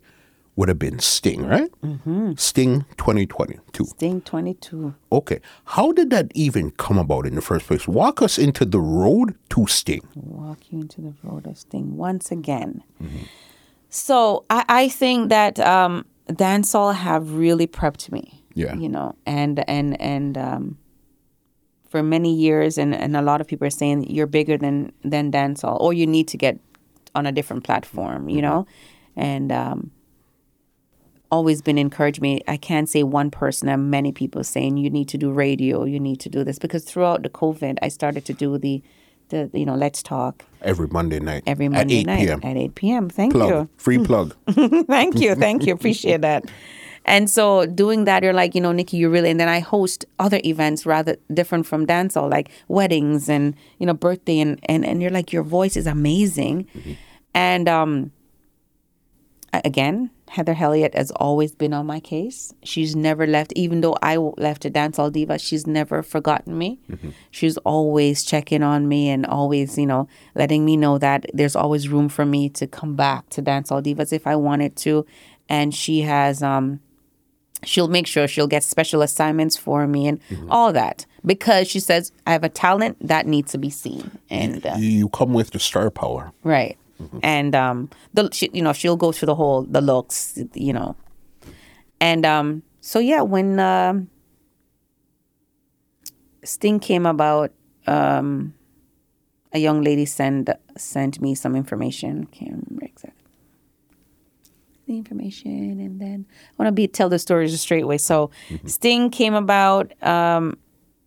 would 0.55 0.69
have 0.69 0.79
been 0.79 0.99
Sting, 0.99 1.45
right? 1.45 1.69
Mm-hmm. 1.83 2.33
Sting 2.37 2.85
2022. 2.97 3.85
Sting 3.85 4.21
22. 4.21 4.93
Okay. 5.11 5.39
How 5.65 5.91
did 5.91 6.09
that 6.09 6.31
even 6.35 6.71
come 6.71 6.97
about 6.97 7.25
in 7.25 7.35
the 7.35 7.41
first 7.41 7.67
place? 7.67 7.87
Walk 7.87 8.21
us 8.21 8.37
into 8.37 8.65
the 8.65 8.79
road 8.79 9.35
to 9.49 9.67
Sting. 9.67 10.01
walk 10.15 10.59
you 10.69 10.79
into 10.79 11.01
the 11.01 11.13
road 11.23 11.47
of 11.47 11.57
sting 11.57 11.97
once 11.97 12.31
again. 12.31 12.83
So 13.89 14.45
I, 14.49 14.65
I 14.69 14.89
think 14.89 15.29
that 15.29 15.59
um, 15.59 16.05
dancehall 16.29 16.95
have 16.95 17.33
really 17.33 17.67
prepped 17.67 18.11
me. 18.11 18.43
Yeah. 18.53 18.75
You 18.75 18.89
know, 18.89 19.15
and 19.25 19.63
and 19.69 19.99
and 20.01 20.37
um, 20.37 20.77
for 21.89 22.03
many 22.03 22.33
years, 22.33 22.77
and, 22.77 22.93
and 22.93 23.15
a 23.15 23.21
lot 23.21 23.41
of 23.41 23.47
people 23.47 23.65
are 23.65 23.71
saying 23.71 24.09
you're 24.09 24.27
bigger 24.27 24.57
than 24.57 24.91
than 25.03 25.31
dancehall, 25.31 25.79
or 25.79 25.93
you 25.93 26.05
need 26.05 26.27
to 26.29 26.37
get 26.37 26.59
on 27.15 27.25
a 27.25 27.31
different 27.31 27.63
platform. 27.63 28.27
You 28.29 28.41
know, 28.41 28.67
and 29.15 29.51
um, 29.51 29.91
always 31.31 31.61
been 31.61 31.77
encouraged 31.77 32.21
me. 32.21 32.41
I 32.47 32.57
can't 32.57 32.89
say 32.89 33.03
one 33.03 33.31
person, 33.31 33.69
and 33.69 33.91
many 33.91 34.11
people 34.11 34.43
saying 34.43 34.77
you 34.77 34.89
need 34.89 35.07
to 35.09 35.17
do 35.17 35.31
radio, 35.31 35.85
you 35.85 35.99
need 35.99 36.19
to 36.21 36.29
do 36.29 36.43
this 36.43 36.59
because 36.59 36.83
throughout 36.83 37.23
the 37.23 37.29
COVID, 37.29 37.77
I 37.81 37.87
started 37.89 38.25
to 38.25 38.33
do 38.33 38.57
the, 38.57 38.81
the 39.29 39.49
you 39.53 39.65
know, 39.65 39.75
let's 39.75 40.01
talk 40.03 40.45
Every 40.61 40.87
Monday 40.87 41.19
night. 41.19 41.43
every 41.47 41.69
Monday 41.69 42.01
at 42.01 42.01
8 42.01 42.05
night 42.07 42.19
p.m. 42.25 42.39
at 42.43 42.57
eight 42.57 42.75
p.m. 42.75 43.09
Thank 43.09 43.33
Plug. 43.33 43.49
you, 43.49 43.69
Free 43.77 43.97
plug. 44.03 44.35
thank 44.87 45.19
you, 45.19 45.35
thank 45.35 45.65
you, 45.65 45.73
appreciate 45.73 46.21
that. 46.21 46.45
And 47.05 47.29
so 47.29 47.65
doing 47.65 48.03
that, 48.05 48.23
you're 48.23 48.33
like, 48.33 48.53
you 48.53 48.61
know, 48.61 48.71
Nikki, 48.73 48.97
you 48.97 49.09
really, 49.09 49.29
and 49.31 49.39
then 49.39 49.47
I 49.47 49.59
host 49.59 50.05
other 50.19 50.39
events 50.43 50.85
rather 50.85 51.15
different 51.33 51.65
from 51.65 51.87
dancehall, 51.87 52.29
like 52.29 52.49
weddings 52.67 53.29
and 53.29 53.55
you 53.79 53.85
know, 53.87 53.93
birthday, 53.93 54.39
and 54.39 54.59
and 54.63 54.85
and 54.85 55.01
you're 55.01 55.09
like, 55.09 55.31
your 55.33 55.43
voice 55.43 55.77
is 55.77 55.87
amazing, 55.87 56.67
and 57.33 57.67
um, 57.69 58.11
again, 59.63 60.11
Heather 60.29 60.55
Elliott 60.59 60.93
has 60.95 61.11
always 61.11 61.55
been 61.55 61.73
on 61.73 61.85
my 61.87 61.99
case. 61.99 62.53
She's 62.63 62.95
never 62.95 63.25
left, 63.25 63.51
even 63.55 63.81
though 63.81 63.95
I 64.01 64.17
left 64.17 64.63
a 64.63 64.69
dancehall 64.69 65.11
diva. 65.11 65.39
She's 65.39 65.65
never 65.65 66.03
forgotten 66.03 66.57
me. 66.57 66.79
She's 67.31 67.57
always 67.57 68.23
checking 68.23 68.61
on 68.63 68.87
me 68.87 69.09
and 69.09 69.25
always, 69.25 69.77
you 69.77 69.87
know, 69.87 70.07
letting 70.35 70.65
me 70.65 70.77
know 70.77 70.97
that 70.99 71.25
there's 71.33 71.55
always 71.55 71.89
room 71.89 72.09
for 72.09 72.25
me 72.25 72.47
to 72.49 72.67
come 72.67 72.95
back 72.95 73.29
to 73.29 73.41
dancehall 73.41 73.83
divas 73.83 74.13
if 74.13 74.27
I 74.27 74.35
wanted 74.35 74.75
to. 74.77 75.05
And 75.49 75.73
she 75.73 76.01
has, 76.01 76.43
um, 76.43 76.79
she'll 77.63 77.87
make 77.87 78.07
sure 78.07 78.27
she'll 78.27 78.47
get 78.47 78.63
special 78.63 79.01
assignments 79.01 79.57
for 79.57 79.87
me 79.87 80.07
and 80.07 80.19
all 80.49 80.71
that 80.73 81.05
because 81.25 81.67
she 81.67 81.79
says 81.79 82.11
I 82.25 82.31
have 82.33 82.43
a 82.43 82.49
talent 82.49 82.97
that 83.05 83.25
needs 83.25 83.51
to 83.51 83.57
be 83.57 83.69
seen. 83.69 84.11
And 84.29 84.65
uh, 84.65 84.75
You 84.77 85.09
come 85.09 85.33
with 85.33 85.51
the 85.51 85.59
star 85.59 85.89
power. 85.89 86.31
Right. 86.43 86.77
And 87.23 87.55
um 87.55 87.89
the 88.13 88.29
she, 88.31 88.49
you 88.53 88.61
know 88.61 88.73
she'll 88.73 88.97
go 88.97 89.11
through 89.11 89.27
the 89.27 89.35
whole 89.35 89.63
the 89.63 89.81
looks 89.81 90.37
you 90.53 90.73
know, 90.73 90.95
and 92.01 92.25
um 92.25 92.63
so 92.81 92.99
yeah 92.99 93.21
when 93.21 93.59
um 93.59 94.09
Sting 96.43 96.79
came 96.79 97.05
about 97.05 97.51
um 97.87 98.53
a 99.53 99.59
young 99.59 99.81
lady 99.81 100.05
sent 100.05 100.49
sent 100.77 101.21
me 101.21 101.35
some 101.35 101.55
information. 101.55 102.25
Can't 102.27 102.51
remember 102.51 102.85
exactly. 102.85 103.15
The 104.87 104.97
information 104.97 105.79
and 105.79 106.01
then 106.01 106.25
I 106.29 106.53
want 106.57 106.67
to 106.67 106.71
be 106.71 106.87
tell 106.87 107.09
the 107.09 107.19
story 107.19 107.47
just 107.47 107.63
straight 107.63 107.83
away. 107.83 107.97
so 107.97 108.31
Sting 108.65 109.09
came 109.09 109.33
about 109.35 109.93
um 110.03 110.57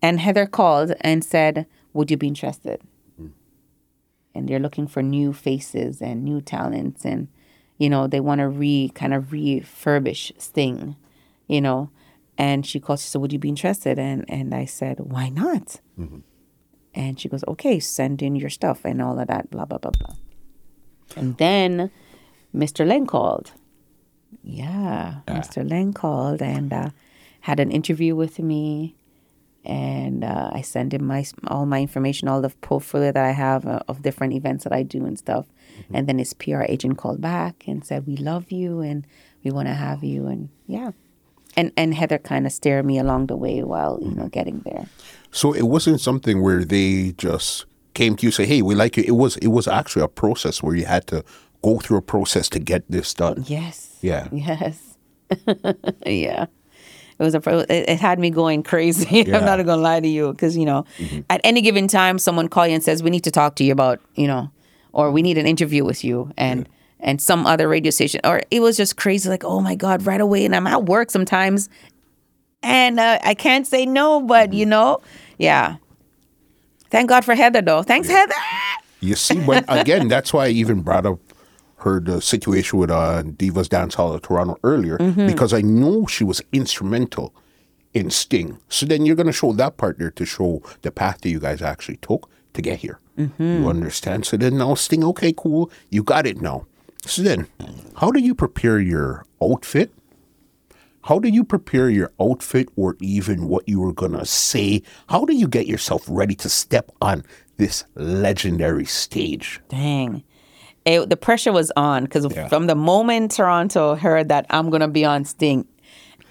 and 0.01 0.21
Heather 0.21 0.47
called 0.47 0.95
and 1.01 1.25
said 1.25 1.67
would 1.93 2.11
you 2.11 2.17
be 2.17 2.29
interested 2.29 2.81
and 4.35 4.49
they're 4.49 4.59
looking 4.59 4.87
for 4.87 5.03
new 5.03 5.33
faces 5.33 6.01
and 6.01 6.25
new 6.25 6.41
talents 6.41 7.05
and 7.05 7.29
you 7.79 7.91
know 7.91 8.07
they 8.07 8.21
want 8.21 8.41
to 8.41 8.49
re 8.49 8.91
kind 8.95 9.13
of 9.15 9.27
refurbish 9.27 10.33
Sting, 10.41 10.97
you 11.49 11.61
know. 11.61 11.91
And 12.39 12.65
she 12.67 12.81
called. 12.81 13.01
She 13.01 13.09
said, 13.09 13.21
"Would 13.21 13.33
you 13.33 13.39
be 13.39 13.49
interested?" 13.49 13.99
And 13.99 14.25
and 14.29 14.55
I 14.55 14.65
said, 14.65 15.01
"Why 15.01 15.29
not?" 15.29 15.81
And 16.95 17.21
she 17.21 17.29
goes, 17.29 17.45
"Okay, 17.47 17.79
send 17.79 18.23
in 18.23 18.37
your 18.37 18.51
stuff 18.51 18.85
and 18.85 19.03
all 19.03 19.19
of 19.19 19.29
that, 19.29 19.51
blah 19.51 19.65
blah 19.67 19.79
blah 19.79 19.91
blah." 19.93 20.15
And 21.17 21.37
then 21.37 21.91
Mr. 22.55 22.87
Len 22.87 23.07
called. 23.07 23.53
Yeah, 24.43 25.21
Mr. 25.29 25.69
Len 25.69 25.93
called 25.93 26.41
and 26.43 26.73
uh, 26.73 26.91
had 27.41 27.61
an 27.61 27.71
interview 27.71 28.17
with 28.17 28.39
me 28.39 28.97
and 29.65 30.25
uh, 30.25 30.51
I 30.53 30.63
send 30.63 30.93
him 30.93 31.05
my 31.05 31.25
all 31.47 31.67
my 31.67 31.81
information, 31.81 32.29
all 32.29 32.41
the 32.41 32.51
portfolio 32.61 33.13
that 33.13 33.25
I 33.25 33.31
have 33.33 33.67
uh, 33.67 33.81
of 33.89 34.03
different 34.03 34.33
events 34.33 34.65
that 34.65 34.73
I 34.73 34.83
do 34.83 35.05
and 35.05 35.19
stuff. 35.19 35.47
And 35.93 36.07
then 36.07 36.19
his 36.19 36.35
PR 36.35 36.63
agent 36.63 36.99
called 36.99 37.21
back 37.21 37.65
and 37.67 37.85
said, 37.85 38.07
"We 38.07 38.17
love 38.17 38.51
you 38.53 38.81
and 38.81 39.07
we 39.43 39.51
want 39.51 39.69
to 39.69 39.75
have 39.75 40.05
you." 40.05 40.27
And 40.27 40.49
yeah, 40.67 40.93
and 41.57 41.73
and 41.77 41.95
Heather 41.95 42.19
kind 42.19 42.47
of 42.47 42.53
steered 42.53 42.85
me 42.85 42.99
along 42.99 43.27
the 43.27 43.37
way 43.37 43.63
while 43.63 43.99
you 44.03 44.15
know 44.15 44.29
getting 44.29 44.61
there. 44.61 44.87
So 45.31 45.53
it 45.53 45.63
wasn't 45.63 46.01
something 46.01 46.43
where 46.43 46.65
they 46.65 47.13
just 47.13 47.67
came 47.95 48.17
to 48.17 48.27
you 48.27 48.33
say, 48.33 48.47
"Hey, 48.47 48.63
we 48.63 48.75
like 48.75 48.97
you." 48.97 49.05
It 49.07 49.17
was 49.17 49.37
it 49.39 49.49
was 49.49 49.69
actually 49.69 50.03
a 50.03 50.09
process 50.09 50.63
where 50.63 50.75
you 50.75 50.87
had 50.87 51.07
to 51.09 51.25
go 51.63 51.79
through 51.79 51.99
a 51.99 52.03
process 52.03 52.49
to 52.51 52.59
get 52.59 52.85
this 52.91 53.15
done. 53.15 53.45
Yes. 53.47 53.99
Yeah. 54.03 54.29
Yes. 54.33 54.99
yeah. 56.07 56.47
It 57.23 57.25
was 57.25 57.35
a. 57.35 57.59
It, 57.73 57.89
it 57.91 58.01
had 58.01 58.19
me 58.19 58.31
going 58.31 58.63
crazy. 58.63 59.07
Yeah. 59.11 59.23
Mm-hmm. 59.25 59.35
I'm 59.37 59.45
not 59.45 59.65
gonna 59.65 59.81
lie 59.81 60.01
to 60.01 60.09
you 60.09 60.33
because 60.33 60.57
you 60.57 60.65
know, 60.67 60.85
at 61.31 61.41
any 61.45 61.61
given 61.63 61.87
time, 61.89 62.19
someone 62.19 62.49
call 62.49 62.67
you 62.67 62.75
and 62.75 62.83
says, 62.83 63.03
"We 63.03 63.11
need 63.11 63.25
to 63.25 63.31
talk 63.31 63.55
to 63.57 63.65
you 63.65 63.73
about," 63.73 64.01
you 64.15 64.27
know, 64.27 64.51
or 64.93 65.11
"We 65.13 65.23
need 65.23 65.39
an 65.39 65.47
interview 65.47 65.85
with 65.85 66.03
you," 66.05 66.33
and 66.37 66.69
and 66.99 67.21
some 67.21 67.47
other 67.47 67.69
radio 67.69 67.91
station, 67.91 68.21
or 68.25 68.43
it 68.51 68.61
was 68.61 68.77
just 68.77 68.97
crazy. 68.97 69.29
Like, 69.29 69.45
oh 69.45 69.61
my 69.61 69.75
god, 69.77 70.05
right 70.07 70.21
away, 70.21 70.45
and 70.45 70.55
I'm 70.57 70.67
at 70.67 70.85
work 70.87 71.11
sometimes, 71.11 71.69
and 72.63 72.99
uh, 72.99 73.19
I 73.23 73.35
can't 73.35 73.67
say 73.67 73.87
no, 73.87 74.21
but 74.21 74.51
Mm-hmm. 74.51 74.59
you 74.59 74.67
know, 74.67 75.01
yeah. 75.39 75.77
Thank 76.91 77.09
God 77.09 77.25
for 77.25 77.35
Heather, 77.35 77.63
though. 77.63 77.83
Thanks, 77.83 78.09
Heather. 78.09 78.35
You 79.01 79.15
see, 79.15 79.39
when 79.41 79.65
again, 79.69 80.09
that's 80.09 80.33
why 80.33 80.47
I 80.47 80.49
even 80.51 80.83
brought 80.83 81.07
up 81.07 81.19
her 81.83 82.01
the 82.01 82.21
situation 82.21 82.79
with 82.79 82.91
uh, 82.91 83.23
Divas 83.25 83.69
Dance 83.69 83.95
Hall 83.95 84.13
of 84.13 84.23
Toronto 84.23 84.57
earlier 84.65 84.99
because 85.27 85.53
I 85.53 85.61
know 85.63 86.07
she 86.07 86.25
was 86.25 86.41
instrumental 86.53 87.35
in 87.95 88.11
Sting. 88.11 88.59
So 88.69 88.87
then 88.87 89.05
you're 89.05 89.17
going 89.17 89.27
to 89.27 89.33
show 89.33 89.53
that 89.53 89.77
part 89.77 89.99
there 89.99 90.11
to 90.13 90.25
show 90.25 90.63
the 90.83 90.91
path 90.91 91.21
that 91.21 91.29
you 91.29 91.39
guys 91.41 91.61
actually 91.63 91.99
took 91.99 92.29
to 92.55 92.63
get 92.63 92.79
here. 92.79 92.99
You 93.39 93.69
understand? 93.69 94.25
So 94.27 94.37
then 94.37 94.57
now 94.59 94.75
Sting, 94.75 95.05
okay, 95.05 95.33
cool, 95.37 95.71
you 95.91 96.03
got 96.03 96.27
it 96.27 96.41
now. 96.41 96.67
So 97.05 97.23
then, 97.23 97.49
how 97.97 98.11
do 98.11 98.21
you 98.21 98.35
prepare 98.35 98.79
your 98.79 99.27
outfit? 99.43 99.93
How 101.05 101.19
do 101.19 101.29
you 101.29 101.43
prepare 101.43 101.91
your 101.91 102.13
outfit 102.21 102.69
or 102.77 102.97
even 103.01 103.49
what 103.49 103.69
you 103.69 103.81
were 103.81 103.93
going 103.93 104.13
to 104.13 104.25
say? 104.25 104.83
How 105.09 105.25
do 105.25 105.35
you 105.35 105.49
get 105.49 105.67
yourself 105.67 106.05
ready 106.09 106.37
to 106.37 106.49
step 106.49 106.93
on 107.01 107.25
this 107.57 107.85
legendary 107.97 108.85
stage? 108.85 109.61
Dang. 109.69 110.23
It, 110.85 111.09
the 111.11 111.17
pressure 111.17 111.53
was 111.53 111.71
on 111.77 112.05
because 112.05 112.27
Yeah. 112.35 112.49
from 112.49 112.67
the 112.67 112.75
moment 112.75 113.31
Toronto 113.33 113.95
heard 113.95 114.29
that 114.31 114.47
I'm 114.51 114.69
gonna 114.71 114.89
be 114.89 115.05
on 115.05 115.25
Sting, 115.25 115.65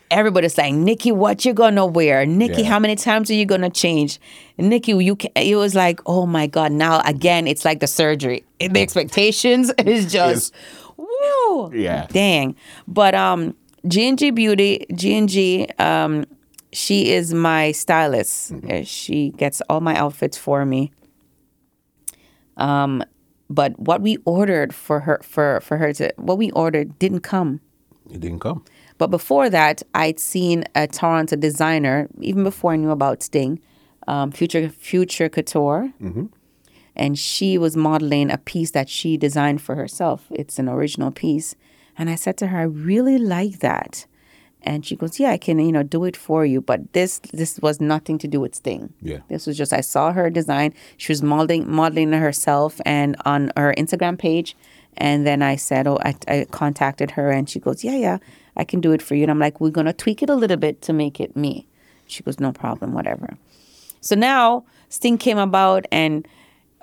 everybody's 0.10 0.54
saying, 0.54 0.84
"Nikki, 0.84 1.12
what 1.12 1.46
you 1.46 1.54
gonna 1.54 1.86
wear? 1.86 2.26
Nikki, 2.26 2.64
Yeah. 2.64 2.68
how 2.70 2.80
many 2.80 2.96
times 2.96 3.30
are 3.32 3.34
you 3.34 3.46
gonna 3.46 3.70
change? 3.70 4.20
Nikki, 4.58 4.92
you 4.92 5.16
can." 5.16 5.32
It 5.38 5.56
was 5.56 5.74
like, 5.74 6.02
oh 6.06 6.26
my 6.26 6.48
god! 6.48 6.74
Now 6.74 7.02
again, 7.06 7.48
it's 7.48 7.64
like 7.64 7.80
the 7.80 7.88
surgery. 7.88 8.44
The 8.60 8.82
expectations 8.82 9.72
is 9.86 10.12
just, 10.12 10.54
woo, 10.98 11.72
Yeah. 11.74 12.08
dang. 12.12 12.56
But 12.88 13.16
um, 13.16 13.56
G 13.88 14.08
and 14.10 14.18
G 14.20 14.32
Beauty, 14.32 14.86
G 14.94 15.18
and 15.18 15.30
G, 15.30 15.68
um, 15.80 16.26
she 16.74 17.12
is 17.14 17.34
my 17.34 17.72
stylist. 17.72 18.52
Uh, 18.70 18.84
She 18.84 19.30
gets 19.38 19.62
all 19.70 19.80
my 19.80 19.96
outfits 19.96 20.38
for 20.38 20.66
me. 20.66 20.92
Um, 22.58 23.04
but 23.52 23.78
what 23.80 24.02
we 24.02 24.18
ordered 24.26 24.74
for 24.74 25.02
her 25.02 25.20
for 25.24 25.60
for 25.62 25.78
her 25.78 25.94
to 25.94 26.12
what 26.18 26.38
we 26.38 26.52
ordered 26.52 26.98
didn't 27.00 27.22
come. 27.22 27.60
It 28.10 28.20
didn't 28.20 28.40
come. 28.40 28.64
But 28.98 29.08
before 29.08 29.50
that, 29.50 29.84
I'd 29.94 30.20
seen 30.20 30.64
a 30.76 30.88
Toronto 30.88 31.36
designer 31.36 32.08
even 32.20 32.44
before 32.44 32.74
I 32.74 32.76
knew 32.78 32.92
about 32.92 33.24
Sting, 33.24 33.60
um, 34.08 34.32
Future 34.32 34.70
Future 34.70 35.30
Couture, 35.30 35.92
and 36.96 37.18
she 37.18 37.58
was 37.58 37.76
modeling 37.76 38.32
a 38.32 38.38
piece 38.38 38.72
that 38.72 38.90
she 38.90 39.18
designed 39.18 39.62
for 39.62 39.76
herself. 39.76 40.28
It's 40.32 40.60
an 40.60 40.70
original 40.70 41.12
piece, 41.12 41.56
and 41.98 42.10
I 42.10 42.16
said 42.16 42.38
to 42.38 42.48
her, 42.48 42.60
"I 42.60 42.64
really 42.64 43.18
like 43.18 43.60
that." 43.60 44.06
And 44.64 44.86
she 44.86 44.96
goes, 44.96 45.20
"Yeah, 45.20 45.32
I 45.32 45.38
can, 45.38 45.60
you 45.60 45.72
know, 45.72 45.84
do 45.84 46.04
it 46.04 46.16
for 46.16 46.46
you, 46.46 46.62
but 46.62 46.94
this 46.94 47.20
this 47.34 47.60
was 47.60 47.82
nothing 47.82 48.18
to 48.20 48.28
do 48.28 48.40
with 48.40 48.56
Sting. 48.56 48.94
Yeah. 49.02 49.20
This 49.28 49.48
was 49.48 49.58
just 49.58 49.74
I 49.74 49.82
saw 49.82 50.12
her 50.12 50.30
design. 50.30 50.74
She 50.98 51.12
was 51.12 51.24
modeling 51.24 51.70
modeling 51.70 52.12
herself 52.14 52.80
and 52.86 53.16
on 53.26 53.52
her 53.58 53.74
Instagram 53.78 54.18
page, 54.20 54.56
and 54.98 55.26
then 55.26 55.42
I 55.42 55.56
said, 55.56 55.88
"Oh, 55.88 55.98
I, 56.04 56.16
I 56.28 56.46
contacted 56.52 57.12
her, 57.12 57.32
and 57.32 57.50
she 57.50 57.60
goes, 57.60 57.84
"Yeah, 57.84 57.96
yeah, 57.96 58.18
I 58.56 58.64
can 58.64 58.82
do 58.82 58.92
it 58.92 59.02
for 59.02 59.16
you." 59.16 59.24
And 59.24 59.32
I'm 59.32 59.40
like, 59.40 59.60
"We're 59.60 59.72
gonna 59.72 59.94
tweak 59.94 60.22
it 60.22 60.30
a 60.30 60.36
little 60.36 60.58
bit 60.58 60.82
to 60.84 60.94
make 60.94 61.20
it 61.20 61.36
me." 61.36 61.68
She 62.08 62.24
goes, 62.24 62.40
"No 62.40 62.52
problem, 62.52 62.94
whatever." 62.94 63.38
So 64.02 64.16
now 64.16 64.66
Sting 64.90 65.18
came 65.18 65.38
about, 65.38 65.86
and 65.92 66.28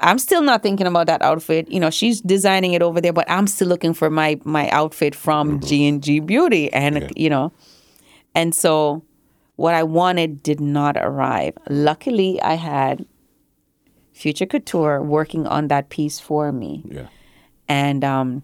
I'm 0.01 0.19
still 0.19 0.43
not 0.43 0.63
thinking 0.63 0.87
about 0.87 1.07
that 1.09 1.23
outfit. 1.23 1.71
You 1.71 1.81
know, 1.81 1.91
she's 1.91 2.21
designing 2.21 2.73
it 2.73 2.83
over 2.83 3.01
there, 3.01 3.13
but 3.13 3.29
I'm 3.31 3.47
still 3.47 3.69
looking 3.69 3.93
for 3.93 4.11
my 4.11 4.41
my 4.45 4.69
outfit 4.71 5.15
from 5.15 5.59
mm-hmm. 5.59 5.67
G 5.67 5.89
and 5.89 6.03
G 6.03 6.21
Beauty, 6.21 6.73
and 6.73 7.11
you 7.17 7.29
know, 7.29 7.53
and 8.39 8.55
so 8.55 9.03
what 9.57 9.75
I 9.75 9.83
wanted 9.83 10.31
did 10.43 10.61
not 10.61 10.97
arrive. 10.97 11.55
Luckily, 11.69 12.41
I 12.43 12.55
had 12.55 13.05
Future 14.13 14.47
Couture 14.47 15.03
working 15.03 15.47
on 15.47 15.69
that 15.69 15.89
piece 15.91 16.19
for 16.21 16.53
me, 16.53 16.83
Yeah. 16.87 17.09
and 17.69 18.05
um, 18.05 18.43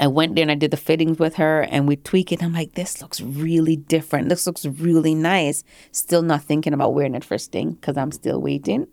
I 0.00 0.06
went 0.08 0.34
there 0.34 0.42
and 0.42 0.50
I 0.50 0.56
did 0.56 0.70
the 0.70 0.76
fittings 0.88 1.18
with 1.18 1.34
her, 1.36 1.62
and 1.72 1.86
we 1.88 1.96
tweak 1.96 2.32
it. 2.32 2.42
I'm 2.42 2.52
like, 2.52 2.72
this 2.74 3.00
looks 3.02 3.20
really 3.20 3.76
different. 3.76 4.28
This 4.28 4.46
looks 4.46 4.64
really 4.66 5.14
nice. 5.14 5.62
Still 5.92 6.22
not 6.22 6.42
thinking 6.42 6.72
about 6.74 6.94
wearing 6.94 7.14
it 7.14 7.24
for 7.24 7.38
Sting 7.38 7.72
because 7.72 7.96
I'm 7.96 8.12
still 8.12 8.40
waiting 8.40 8.86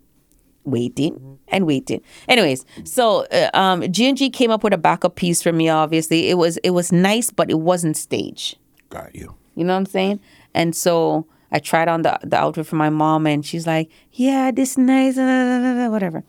waiting 0.64 1.40
and 1.48 1.66
waiting. 1.66 2.00
Anyways, 2.28 2.64
so 2.84 3.26
uh, 3.32 3.50
um, 3.52 3.82
G&G 3.90 4.30
came 4.30 4.52
up 4.52 4.62
with 4.62 4.72
a 4.72 4.78
backup 4.78 5.16
piece 5.16 5.42
for 5.42 5.52
me. 5.52 5.68
Obviously, 5.68 6.28
it 6.30 6.34
was 6.38 6.56
it 6.58 6.70
was 6.70 6.92
nice, 6.92 7.30
but 7.38 7.50
it 7.50 7.58
wasn't 7.58 7.96
stage. 7.96 8.54
Got 8.88 9.12
you. 9.12 9.34
You 9.54 9.64
know 9.64 9.74
what 9.74 9.78
I'm 9.80 9.86
saying? 9.86 10.20
And 10.54 10.74
so 10.74 11.26
I 11.50 11.58
tried 11.58 11.88
on 11.88 12.02
the 12.02 12.18
the 12.22 12.36
outfit 12.38 12.66
for 12.66 12.76
my 12.76 12.90
mom, 12.90 13.26
and 13.26 13.44
she's 13.44 13.66
like, 13.66 13.90
"Yeah, 14.12 14.50
this 14.50 14.78
nice, 14.78 15.18
uh, 15.18 15.88
whatever." 15.90 16.24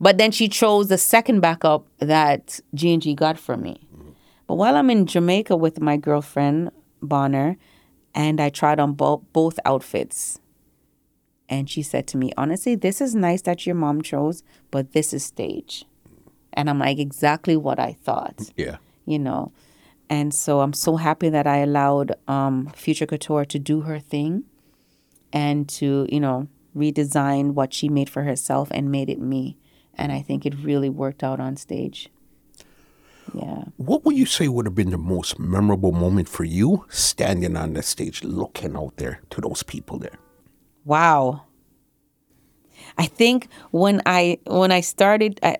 But 0.00 0.18
then 0.18 0.30
she 0.30 0.48
chose 0.48 0.88
the 0.88 0.98
second 0.98 1.40
backup 1.40 1.86
that 1.98 2.60
G&G 2.74 3.14
got 3.14 3.36
for 3.38 3.56
me. 3.56 3.80
But 4.46 4.54
while 4.54 4.76
I'm 4.76 4.90
in 4.90 5.06
Jamaica 5.06 5.56
with 5.56 5.80
my 5.80 5.96
girlfriend 5.96 6.70
Bonner, 7.02 7.56
and 8.14 8.40
I 8.40 8.48
tried 8.50 8.78
on 8.80 8.92
both 8.92 9.22
both 9.32 9.58
outfits. 9.64 10.38
And 11.50 11.68
she 11.70 11.82
said 11.82 12.06
to 12.08 12.18
me, 12.18 12.30
honestly, 12.36 12.74
this 12.74 13.00
is 13.00 13.14
nice 13.14 13.40
that 13.42 13.64
your 13.66 13.74
mom 13.74 14.02
chose, 14.02 14.42
but 14.70 14.92
this 14.92 15.14
is 15.14 15.24
stage. 15.24 15.86
And 16.52 16.68
I'm 16.68 16.78
like, 16.78 16.98
exactly 16.98 17.56
what 17.56 17.78
I 17.78 17.94
thought, 17.94 18.50
Yeah. 18.56 18.76
you 19.06 19.18
know. 19.18 19.52
And 20.10 20.32
so 20.32 20.60
I'm 20.60 20.72
so 20.72 20.96
happy 20.96 21.28
that 21.28 21.46
I 21.46 21.58
allowed 21.58 22.14
um, 22.26 22.70
Future 22.74 23.06
Couture 23.06 23.44
to 23.44 23.58
do 23.58 23.82
her 23.82 23.98
thing 23.98 24.44
and 25.32 25.68
to, 25.70 26.06
you 26.10 26.20
know, 26.20 26.48
redesign 26.74 27.52
what 27.52 27.74
she 27.74 27.88
made 27.88 28.08
for 28.08 28.22
herself 28.22 28.68
and 28.70 28.90
made 28.90 29.10
it 29.10 29.20
me. 29.20 29.56
And 29.94 30.12
I 30.12 30.22
think 30.22 30.46
it 30.46 30.54
really 30.62 30.88
worked 30.88 31.22
out 31.22 31.40
on 31.40 31.56
stage. 31.56 32.08
Yeah. 33.34 33.64
What 33.76 34.04
would 34.04 34.16
you 34.16 34.26
say 34.26 34.48
would 34.48 34.64
have 34.64 34.74
been 34.74 34.90
the 34.90 34.98
most 34.98 35.38
memorable 35.38 35.92
moment 35.92 36.28
for 36.28 36.44
you 36.44 36.86
standing 36.88 37.56
on 37.56 37.74
the 37.74 37.82
stage 37.82 38.24
looking 38.24 38.76
out 38.76 38.96
there 38.96 39.20
to 39.30 39.40
those 39.40 39.62
people 39.62 39.98
there? 39.98 40.18
Wow. 40.84 41.42
I 42.98 43.06
think 43.06 43.48
when 43.70 44.02
I 44.06 44.38
when 44.46 44.72
I 44.72 44.80
started 44.80 45.38
I, 45.44 45.56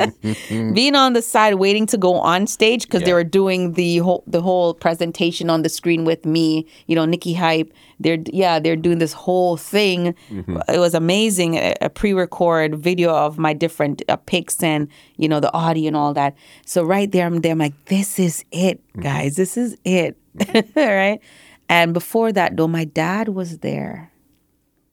uh, 0.00 0.10
being 0.72 0.94
on 0.94 1.12
the 1.12 1.20
side 1.20 1.56
waiting 1.56 1.86
to 1.86 1.98
go 1.98 2.14
on 2.14 2.46
stage 2.46 2.84
because 2.84 3.02
they 3.02 3.12
were 3.12 3.24
doing 3.24 3.74
the 3.74 3.98
whole 3.98 4.24
the 4.26 4.40
whole 4.40 4.72
presentation 4.72 5.50
on 5.50 5.62
the 5.62 5.68
screen 5.68 6.06
with 6.06 6.24
me, 6.24 6.66
you 6.86 6.96
know, 6.96 7.04
Nikki 7.04 7.34
Hype. 7.34 7.70
They're 8.00 8.18
yeah, 8.32 8.58
they're 8.58 8.76
doing 8.76 8.98
this 8.98 9.12
whole 9.12 9.58
thing. 9.58 10.14
Mm-hmm. 10.30 10.58
It 10.68 10.78
was 10.78 10.94
amazing. 10.94 11.56
A, 11.56 11.74
a 11.82 11.90
pre-record 11.90 12.74
video 12.76 13.14
of 13.14 13.38
my 13.38 13.52
different 13.52 14.02
uh, 14.08 14.16
pics 14.16 14.62
and 14.62 14.88
you 15.18 15.28
know 15.28 15.40
the 15.40 15.52
audio 15.52 15.88
and 15.88 15.96
all 15.96 16.14
that. 16.14 16.34
So 16.64 16.82
right 16.82 17.12
there, 17.12 17.26
I'm 17.26 17.42
there. 17.42 17.52
I'm 17.52 17.58
like, 17.58 17.84
this 17.84 18.18
is 18.18 18.46
it, 18.50 18.80
mm-hmm. 18.88 19.02
guys. 19.02 19.36
This 19.36 19.58
is 19.58 19.76
it, 19.84 20.16
right? 20.74 21.20
And 21.68 21.92
before 21.92 22.32
that, 22.32 22.56
though, 22.56 22.66
my 22.66 22.84
dad 22.84 23.28
was 23.28 23.58
there. 23.58 24.09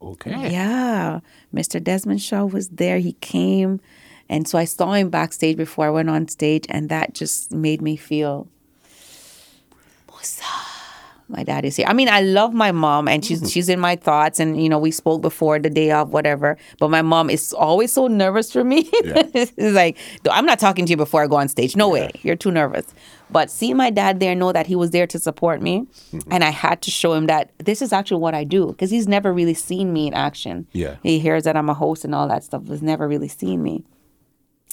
Okay. 0.01 0.51
Yeah, 0.51 1.21
Mr. 1.53 1.83
Desmond 1.83 2.21
Shaw 2.21 2.45
was 2.45 2.69
there. 2.69 2.99
He 2.99 3.13
came, 3.13 3.79
and 4.29 4.47
so 4.47 4.57
I 4.57 4.65
saw 4.65 4.93
him 4.93 5.09
backstage 5.09 5.57
before 5.57 5.87
I 5.87 5.89
went 5.89 6.09
on 6.09 6.27
stage, 6.27 6.65
and 6.69 6.89
that 6.89 7.13
just 7.13 7.51
made 7.51 7.81
me 7.81 7.95
feel, 7.95 8.47
Musa, 10.07 10.43
my 11.29 11.43
dad 11.43 11.65
is 11.65 11.75
here. 11.75 11.87
I 11.87 11.93
mean, 11.93 12.09
I 12.09 12.21
love 12.21 12.53
my 12.53 12.71
mom, 12.71 13.07
and 13.07 13.25
she's 13.25 13.39
mm-hmm. 13.39 13.47
she's 13.47 13.69
in 13.69 13.79
my 13.79 13.95
thoughts, 13.95 14.39
and 14.39 14.61
you 14.61 14.69
know, 14.69 14.79
we 14.79 14.91
spoke 14.91 15.21
before 15.21 15.59
the 15.59 15.69
day 15.69 15.91
of 15.91 16.13
whatever. 16.13 16.57
But 16.79 16.89
my 16.89 17.01
mom 17.01 17.29
is 17.29 17.51
always 17.53 17.91
so 17.91 18.07
nervous 18.07 18.51
for 18.51 18.63
me. 18.63 18.89
Yeah. 19.03 19.23
it's 19.33 19.51
like 19.57 19.97
I'm 20.29 20.45
not 20.45 20.59
talking 20.59 20.85
to 20.85 20.91
you 20.91 20.97
before 20.97 21.23
I 21.23 21.27
go 21.27 21.37
on 21.37 21.47
stage. 21.47 21.75
No 21.75 21.89
way, 21.89 22.11
you're 22.21 22.35
too 22.35 22.51
nervous. 22.51 22.85
But 23.29 23.51
seeing 23.51 23.77
my 23.77 23.89
dad 23.89 24.19
there, 24.19 24.35
know 24.35 24.51
that 24.51 24.67
he 24.67 24.75
was 24.75 24.91
there 24.91 25.07
to 25.07 25.19
support 25.19 25.61
me, 25.61 25.81
mm-hmm. 26.11 26.31
and 26.31 26.43
I 26.43 26.49
had 26.49 26.81
to 26.83 26.91
show 26.91 27.13
him 27.13 27.27
that 27.27 27.51
this 27.57 27.81
is 27.81 27.91
actually 27.91 28.21
what 28.21 28.33
I 28.33 28.43
do 28.43 28.67
because 28.67 28.89
he's 28.89 29.07
never 29.07 29.33
really 29.33 29.53
seen 29.53 29.91
me 29.91 30.07
in 30.07 30.13
action. 30.13 30.67
Yeah. 30.71 30.95
He 31.03 31.19
hears 31.19 31.43
that 31.43 31.57
I'm 31.57 31.69
a 31.69 31.73
host 31.73 32.05
and 32.05 32.15
all 32.15 32.27
that 32.29 32.43
stuff, 32.43 32.63
but 32.63 32.71
has 32.71 32.81
never 32.81 33.07
really 33.07 33.27
seen 33.27 33.61
me. 33.63 33.83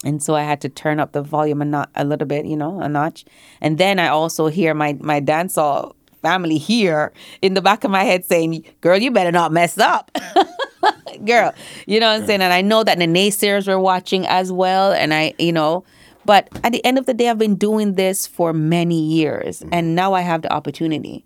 And 0.04 0.22
so 0.22 0.34
I 0.34 0.42
had 0.42 0.60
to 0.60 0.68
turn 0.68 1.00
up 1.00 1.12
the 1.12 1.22
volume 1.22 1.62
a, 1.62 1.64
not, 1.64 1.90
a 1.94 2.04
little 2.04 2.26
bit, 2.28 2.44
you 2.44 2.56
know, 2.56 2.80
a 2.80 2.88
notch. 2.88 3.24
And 3.60 3.78
then 3.78 3.98
I 3.98 4.08
also 4.08 4.48
hear 4.48 4.74
my 4.74 4.96
my 5.00 5.20
dancehall 5.20 5.94
family 6.22 6.58
here 6.58 7.12
in 7.42 7.54
the 7.54 7.62
back 7.62 7.84
of 7.84 7.90
my 7.90 8.04
head 8.04 8.24
saying, 8.24 8.64
"Girl, 8.80 8.98
you 8.98 9.10
better 9.10 9.32
not 9.32 9.52
mess 9.52 9.78
up." 9.78 10.10
Girl, 11.24 11.54
you 11.86 12.00
know 12.00 12.08
what 12.12 12.20
I'm 12.20 12.26
saying? 12.26 12.42
And 12.42 12.52
I 12.52 12.60
know 12.60 12.82
that 12.82 12.98
the 12.98 13.06
naysayers 13.06 13.68
were 13.68 13.78
watching 13.78 14.26
as 14.26 14.52
well. 14.52 14.92
And 14.92 15.14
I, 15.14 15.32
you 15.38 15.52
know, 15.52 15.84
but 16.24 16.48
at 16.62 16.72
the 16.72 16.84
end 16.84 16.98
of 16.98 17.06
the 17.06 17.14
day, 17.14 17.28
I've 17.28 17.38
been 17.38 17.56
doing 17.56 17.94
this 17.94 18.26
for 18.26 18.52
many 18.52 19.00
years. 19.00 19.62
And 19.72 19.94
now 19.94 20.14
I 20.14 20.20
have 20.20 20.42
the 20.42 20.52
opportunity. 20.52 21.24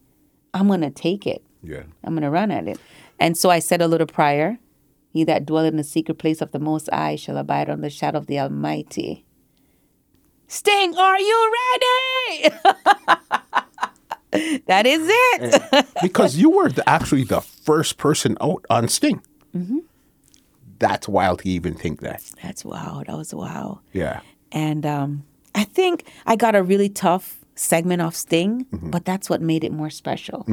I'm 0.55 0.69
to 0.69 0.91
take 0.91 1.27
it. 1.27 1.43
Yeah. 1.63 1.83
I'm 2.05 2.19
to 2.21 2.31
run 2.31 2.51
at 2.51 2.67
it. 2.69 2.79
And 3.19 3.37
so 3.37 3.51
I 3.51 3.59
said 3.59 3.83
a 3.83 3.89
little 3.89 4.07
prayer 4.07 4.59
He 5.13 5.25
that 5.25 5.47
dwelleth 5.47 5.73
in 5.73 5.77
the 5.77 5.85
secret 5.85 6.19
place 6.19 6.41
of 6.41 6.53
the 6.53 6.59
Most 6.59 6.89
High 6.93 7.17
shall 7.17 7.37
abide 7.37 7.69
under 7.69 7.83
the 7.83 7.91
shadow 7.91 8.19
of 8.19 8.27
the 8.27 8.39
Almighty. 8.39 9.25
Sting, 10.47 10.97
are 10.97 11.21
you 11.21 11.53
ready? 12.33 12.55
that 14.67 14.87
is 14.87 15.03
it. 15.05 15.87
because 16.03 16.37
you 16.37 16.51
were 16.51 16.71
the, 16.71 16.89
actually 16.89 17.25
the 17.25 17.41
first 17.41 17.99
person 17.99 18.37
out 18.41 18.65
on 18.71 18.89
Sting. 18.89 19.23
Mm-hmm. 19.55 19.79
That's 20.79 21.09
wild 21.09 21.41
to 21.41 21.49
even 21.49 21.75
think 21.75 22.01
that. 22.01 22.23
That's 22.43 22.65
wild. 22.65 23.07
That 23.07 23.17
was 23.17 23.35
wow. 23.35 23.81
Yeah. 23.93 24.21
And 24.53 24.85
um, 24.87 25.25
I 25.55 25.65
think 25.65 26.05
I 26.27 26.37
got 26.37 26.55
a 26.55 26.63
really 26.63 26.89
tough 26.89 27.39
segment 27.55 28.03
of 28.03 28.15
Sting, 28.15 28.67
but 28.73 29.05
that's 29.05 29.29
what 29.29 29.41
made 29.41 29.65
it 29.65 29.73
more 29.73 29.91
special. 29.91 30.47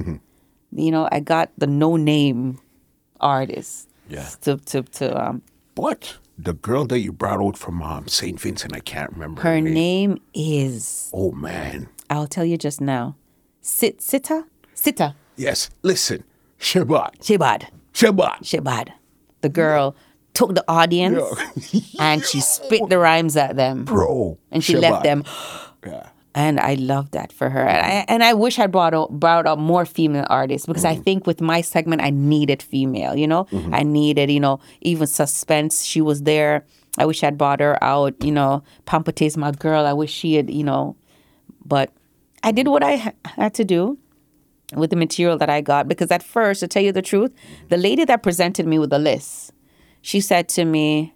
You 0.72 0.92
know, 0.92 1.08
I 1.12 1.20
got 1.22 1.52
the 1.58 1.68
no 1.68 1.96
name 1.96 2.60
artist. 3.20 3.90
Yeah. 4.10 4.28
To 4.42 4.58
to 4.58 4.84
to 4.84 5.28
um, 5.30 5.42
But 5.74 6.18
the 6.38 6.54
girl 6.54 6.86
that 6.86 7.00
you 7.00 7.12
brought 7.12 7.40
out 7.42 7.58
from 7.58 7.82
um, 7.82 8.08
St. 8.08 8.40
Vincent, 8.40 8.76
I 8.76 8.80
can't 8.82 9.12
remember 9.14 9.42
her 9.42 9.62
name 9.62 9.74
name. 9.74 10.22
is. 10.34 11.10
Oh, 11.14 11.32
man. 11.32 11.88
I'll 12.10 12.28
tell 12.28 12.46
you 12.46 12.58
just 12.58 12.82
now. 12.82 13.16
Sit 13.62 14.02
Sita 14.02 14.46
Sita 14.74 15.16
Yes. 15.38 15.70
Listen. 15.82 16.24
Shabbat. 16.60 17.20
Shibad 17.20 17.68
Shabbat. 17.94 18.40
Shibad. 18.44 18.90
The 19.42 19.50
girl 19.50 19.96
took 20.36 20.54
the 20.54 20.64
audience 20.68 21.24
and 22.00 22.24
she 22.24 22.40
spit 22.40 22.90
the 22.90 23.00
rhymes 23.00 23.36
at 23.36 23.56
them. 23.56 23.86
Bro. 23.86 24.38
and 24.52 24.64
she 24.64 24.74
Shabbat. 24.76 24.82
left 24.82 25.04
them. 25.04 25.24
Yeah. 25.86 26.10
And 26.36 26.60
I 26.60 26.74
love 26.74 27.12
that 27.12 27.32
for 27.32 27.50
her. 27.50 27.62
And 27.62 27.86
I, 27.86 28.06
and 28.10 28.22
I 28.22 28.34
wish 28.34 28.60
I 28.60 28.68
brought 28.68 28.94
out, 28.94 29.10
brought 29.10 29.48
up 29.48 29.58
more 29.58 29.86
female 29.86 30.28
artists 30.30 30.68
because 30.68 30.84
I 30.84 30.98
mm. 30.98 31.04
think 31.04 31.26
with 31.26 31.40
my 31.40 31.62
segment, 31.62 32.02
I 32.02 32.10
needed 32.10 32.62
female, 32.62 33.16
you 33.16 33.26
know? 33.26 33.46
Mm-hmm. 33.46 33.74
I 33.74 33.84
needed, 33.84 34.30
you 34.30 34.42
know, 34.42 34.60
even 34.82 35.08
suspense. 35.08 35.86
She 35.86 36.02
was 36.02 36.24
there. 36.24 36.66
I 36.98 37.06
wish 37.06 37.24
I'd 37.24 37.38
brought 37.38 37.62
her 37.62 37.82
out, 37.82 38.22
you 38.22 38.34
know. 38.34 38.64
Pamputtae's 38.86 39.38
my 39.38 39.52
girl. 39.52 39.86
I 39.86 39.94
wish 39.94 40.12
she 40.12 40.36
had, 40.36 40.50
you 40.50 40.66
know. 40.66 40.98
But 41.64 41.92
I 42.44 42.52
did 42.52 42.68
what 42.68 42.84
I 42.84 42.98
ha- 42.98 43.14
had 43.24 43.54
to 43.56 43.64
do 43.64 43.98
with 44.76 44.90
the 44.90 44.96
material 44.98 45.38
that 45.38 45.50
I 45.50 45.62
got 45.62 45.88
because 45.88 46.12
at 46.12 46.22
first, 46.22 46.60
to 46.60 46.68
tell 46.68 46.84
you 46.84 46.92
the 46.92 47.02
truth, 47.02 47.32
the 47.70 47.78
lady 47.78 48.04
that 48.06 48.24
presented 48.24 48.68
me 48.68 48.78
with 48.78 48.90
the 48.90 49.00
list, 49.00 49.52
she 50.06 50.22
said 50.22 50.48
to 50.50 50.66
me, 50.66 51.16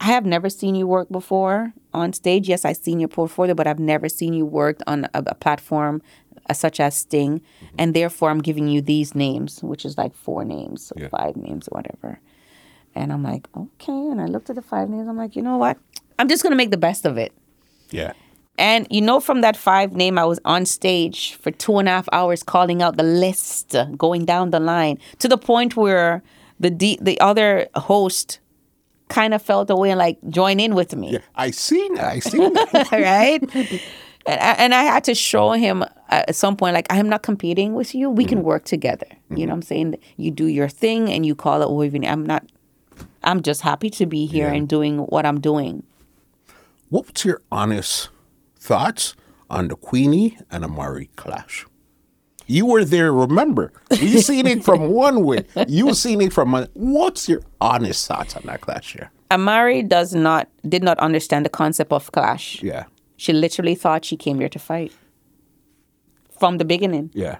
I 0.00 0.06
have 0.06 0.24
never 0.24 0.48
seen 0.48 0.74
you 0.74 0.86
work 0.86 1.10
before 1.10 1.74
on 1.92 2.14
stage. 2.14 2.48
Yes, 2.48 2.64
I've 2.64 2.78
seen 2.78 2.98
your 2.98 3.10
portfolio, 3.10 3.54
but 3.54 3.66
I've 3.66 3.78
never 3.78 4.08
seen 4.08 4.32
you 4.32 4.46
work 4.46 4.78
on 4.86 5.04
a, 5.12 5.22
a 5.26 5.34
platform 5.34 6.00
uh, 6.48 6.54
such 6.54 6.80
as 6.80 6.96
Sting, 6.96 7.40
mm-hmm. 7.40 7.76
and 7.78 7.92
therefore 7.92 8.30
I'm 8.30 8.40
giving 8.40 8.68
you 8.68 8.80
these 8.80 9.14
names, 9.14 9.62
which 9.62 9.84
is 9.84 9.98
like 9.98 10.14
four 10.14 10.46
names, 10.46 10.94
yeah. 10.96 11.08
five 11.08 11.36
names, 11.36 11.68
or 11.68 11.76
whatever. 11.76 12.20
And 12.94 13.12
I'm 13.12 13.22
like, 13.22 13.48
okay. 13.54 13.92
And 13.92 14.18
I 14.18 14.24
looked 14.24 14.48
at 14.48 14.56
the 14.56 14.62
five 14.62 14.88
names. 14.88 15.08
I'm 15.08 15.18
like, 15.18 15.36
you 15.36 15.42
know 15.42 15.58
what? 15.58 15.76
I'm 16.18 16.28
just 16.28 16.42
gonna 16.42 16.56
make 16.56 16.70
the 16.70 16.78
best 16.78 17.04
of 17.04 17.18
it. 17.18 17.32
Yeah. 17.90 18.14
And 18.56 18.86
you 18.88 19.02
know, 19.02 19.20
from 19.20 19.42
that 19.42 19.58
five 19.58 19.92
name, 19.92 20.16
I 20.16 20.24
was 20.24 20.40
on 20.46 20.64
stage 20.64 21.34
for 21.34 21.50
two 21.50 21.76
and 21.76 21.86
a 21.86 21.90
half 21.90 22.08
hours 22.12 22.42
calling 22.42 22.80
out 22.80 22.96
the 22.96 23.02
list, 23.02 23.76
going 23.98 24.24
down 24.24 24.52
the 24.52 24.60
line 24.60 24.98
to 25.18 25.28
the 25.28 25.36
point 25.36 25.76
where 25.76 26.22
the 26.60 26.70
D, 26.70 26.98
the 27.00 27.18
other 27.20 27.68
host 27.74 28.40
kind 29.08 29.34
of 29.34 29.42
felt 29.42 29.70
away 29.70 29.90
and 29.90 29.98
like 29.98 30.18
join 30.28 30.58
in 30.58 30.74
with 30.74 30.96
me. 30.96 31.12
Yeah, 31.12 31.18
I 31.34 31.50
seen 31.50 31.94
that. 31.94 32.12
I 32.12 32.18
seen 32.20 32.52
that. 32.54 32.88
right. 32.92 33.42
And 34.24 34.40
I, 34.40 34.52
and 34.52 34.74
I 34.74 34.82
had 34.84 35.04
to 35.04 35.14
show 35.14 35.52
him 35.52 35.84
at 36.08 36.34
some 36.34 36.56
point, 36.56 36.74
like, 36.74 36.86
I'm 36.90 37.08
not 37.08 37.22
competing 37.22 37.74
with 37.74 37.94
you. 37.94 38.08
We 38.08 38.24
mm-hmm. 38.24 38.28
can 38.28 38.42
work 38.42 38.64
together. 38.64 39.06
Mm-hmm. 39.06 39.36
You 39.36 39.46
know 39.46 39.52
what 39.52 39.56
I'm 39.56 39.62
saying? 39.62 39.98
You 40.16 40.30
do 40.30 40.46
your 40.46 40.68
thing 40.68 41.10
and 41.10 41.26
you 41.26 41.34
call 41.34 41.62
it 41.62 41.70
Wolverine. 41.70 42.04
I'm 42.04 42.24
not, 42.24 42.44
I'm 43.24 43.42
just 43.42 43.62
happy 43.62 43.90
to 43.90 44.06
be 44.06 44.26
here 44.26 44.48
yeah. 44.48 44.54
and 44.54 44.68
doing 44.68 44.98
what 44.98 45.26
I'm 45.26 45.40
doing. 45.40 45.82
What's 46.88 47.24
your 47.24 47.40
honest 47.50 48.10
thoughts 48.58 49.14
on 49.50 49.68
the 49.68 49.76
Queenie 49.76 50.38
and 50.50 50.64
Amari 50.64 51.10
clash? 51.16 51.66
You 52.52 52.66
were 52.66 52.84
there, 52.84 53.12
remember. 53.12 53.72
You 53.98 54.20
seen 54.20 54.46
it 54.46 54.62
from 54.62 54.88
one 55.06 55.24
way. 55.24 55.46
You 55.68 55.94
seen 55.94 56.20
it 56.20 56.34
from 56.34 56.54
a, 56.54 56.68
what's 56.74 57.26
your 57.26 57.40
honest 57.62 58.06
thoughts 58.06 58.36
on 58.36 58.42
that 58.44 58.60
clash 58.60 58.92
here? 58.92 59.10
Amari 59.30 59.82
does 59.82 60.14
not 60.14 60.48
did 60.68 60.82
not 60.82 60.98
understand 60.98 61.46
the 61.46 61.48
concept 61.48 61.92
of 61.92 62.12
clash. 62.12 62.62
Yeah. 62.62 62.84
She 63.16 63.32
literally 63.32 63.74
thought 63.74 64.04
she 64.04 64.18
came 64.18 64.38
here 64.38 64.50
to 64.50 64.58
fight. 64.58 64.92
From 66.38 66.58
the 66.58 66.66
beginning. 66.66 67.10
Yeah. 67.14 67.36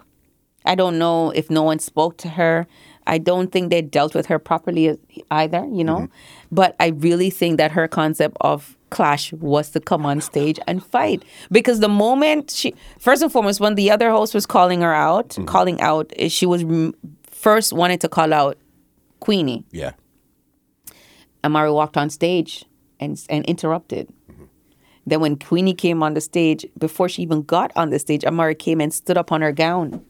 I 0.65 0.73
don't 0.73 0.97
know 0.97 1.29
if 1.31 1.51
no 1.51 1.61
one 1.61 1.77
spoke 1.77 2.17
to 2.17 2.29
her. 2.29 2.65
I 3.05 3.19
don't 3.19 3.51
think 3.51 3.69
they 3.69 3.81
dealt 3.81 4.15
with 4.15 4.25
her 4.27 4.39
properly 4.39 4.97
either, 5.29 5.67
you 5.71 5.83
know. 5.83 5.97
Mm-hmm. 5.97 6.55
But 6.55 6.75
I 6.79 6.87
really 6.87 7.29
think 7.29 7.57
that 7.57 7.71
her 7.73 7.87
concept 7.87 8.37
of 8.41 8.77
clash 8.93 9.33
was 9.33 9.71
to 9.71 9.79
come 9.79 10.05
on 10.05 10.21
stage 10.21 10.59
and 10.67 10.85
fight. 10.85 11.23
Because 11.51 11.79
the 11.79 11.89
moment 11.89 12.51
she 12.51 12.75
first 12.99 13.21
and 13.21 13.31
foremost 13.31 13.59
when 13.59 13.75
the 13.75 13.89
other 13.91 14.09
host 14.11 14.33
was 14.33 14.45
calling 14.45 14.81
her 14.81 14.93
out 14.93 15.29
mm-hmm. 15.29 15.45
calling 15.45 15.81
out 15.81 16.13
eh, 16.15 16.27
she 16.27 16.45
was 16.45 16.63
first 17.23 17.73
wanted 17.73 17.99
to 18.01 18.07
call 18.07 18.31
out 18.33 18.57
queenie. 19.19 19.65
Yeah. 19.71 19.93
Amari 21.43 21.71
walked 21.71 21.97
on 21.97 22.09
stage 22.09 22.65
and 22.99 23.19
and 23.29 23.43
interrupted. 23.45 24.07
Mm-hmm. 24.31 24.45
then 25.07 25.19
when 25.19 25.35
queenie 25.37 25.73
came 25.73 26.03
on 26.03 26.13
the 26.13 26.21
stage 26.21 26.65
before 26.77 27.09
she 27.09 27.21
even 27.21 27.41
got 27.41 27.71
on 27.75 27.89
the 27.89 27.99
stage 27.99 28.23
amari 28.23 28.55
came 28.55 28.79
and 28.79 28.93
stood 28.93 29.17
up 29.17 29.31
on 29.31 29.41
her 29.41 29.51
gown 29.51 30.01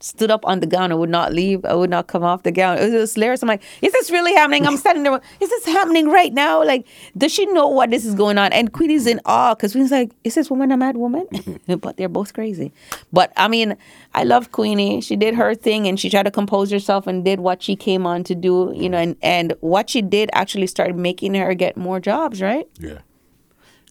stood 0.00 0.30
up 0.30 0.44
on 0.44 0.60
the 0.60 0.66
gown 0.66 0.90
and 0.90 1.00
would 1.00 1.10
not 1.10 1.32
leave. 1.32 1.64
I 1.64 1.74
would 1.74 1.90
not 1.90 2.06
come 2.06 2.22
off 2.22 2.42
the 2.42 2.52
gown. 2.52 2.78
It 2.78 2.92
was 2.92 3.14
hilarious. 3.14 3.42
I'm 3.42 3.48
like, 3.48 3.62
is 3.82 3.92
this 3.92 4.10
really 4.10 4.34
happening? 4.34 4.66
I'm 4.66 4.76
standing 4.76 5.02
there. 5.02 5.20
Is 5.40 5.48
this 5.50 5.66
happening 5.66 6.08
right 6.08 6.32
now? 6.32 6.64
Like, 6.64 6.86
does 7.16 7.32
she 7.32 7.46
know 7.46 7.68
what 7.68 7.90
this 7.90 8.04
is 8.04 8.14
going 8.14 8.38
on? 8.38 8.52
And 8.52 8.72
Queenie's 8.72 9.06
in 9.06 9.20
awe 9.24 9.54
because 9.54 9.72
Queenie's 9.72 9.90
like, 9.90 10.12
is 10.24 10.34
this 10.34 10.50
woman 10.50 10.72
a 10.72 10.76
mad 10.76 10.96
woman? 10.96 11.26
Mm-hmm. 11.32 11.74
but 11.80 11.96
they're 11.96 12.08
both 12.08 12.34
crazy. 12.34 12.72
But 13.12 13.32
I 13.36 13.48
mean, 13.48 13.76
I 14.14 14.24
love 14.24 14.52
Queenie. 14.52 15.00
She 15.00 15.16
did 15.16 15.34
her 15.34 15.54
thing 15.54 15.86
and 15.86 15.98
she 15.98 16.10
tried 16.10 16.24
to 16.24 16.30
compose 16.30 16.70
herself 16.70 17.06
and 17.06 17.24
did 17.24 17.40
what 17.40 17.62
she 17.62 17.76
came 17.76 18.06
on 18.06 18.24
to 18.24 18.34
do, 18.34 18.72
you 18.74 18.88
know, 18.88 18.98
and, 18.98 19.16
and 19.22 19.54
what 19.60 19.90
she 19.90 20.02
did 20.02 20.30
actually 20.32 20.66
started 20.66 20.96
making 20.96 21.34
her 21.34 21.54
get 21.54 21.76
more 21.76 22.00
jobs, 22.00 22.42
right? 22.42 22.68
Yeah. 22.78 22.98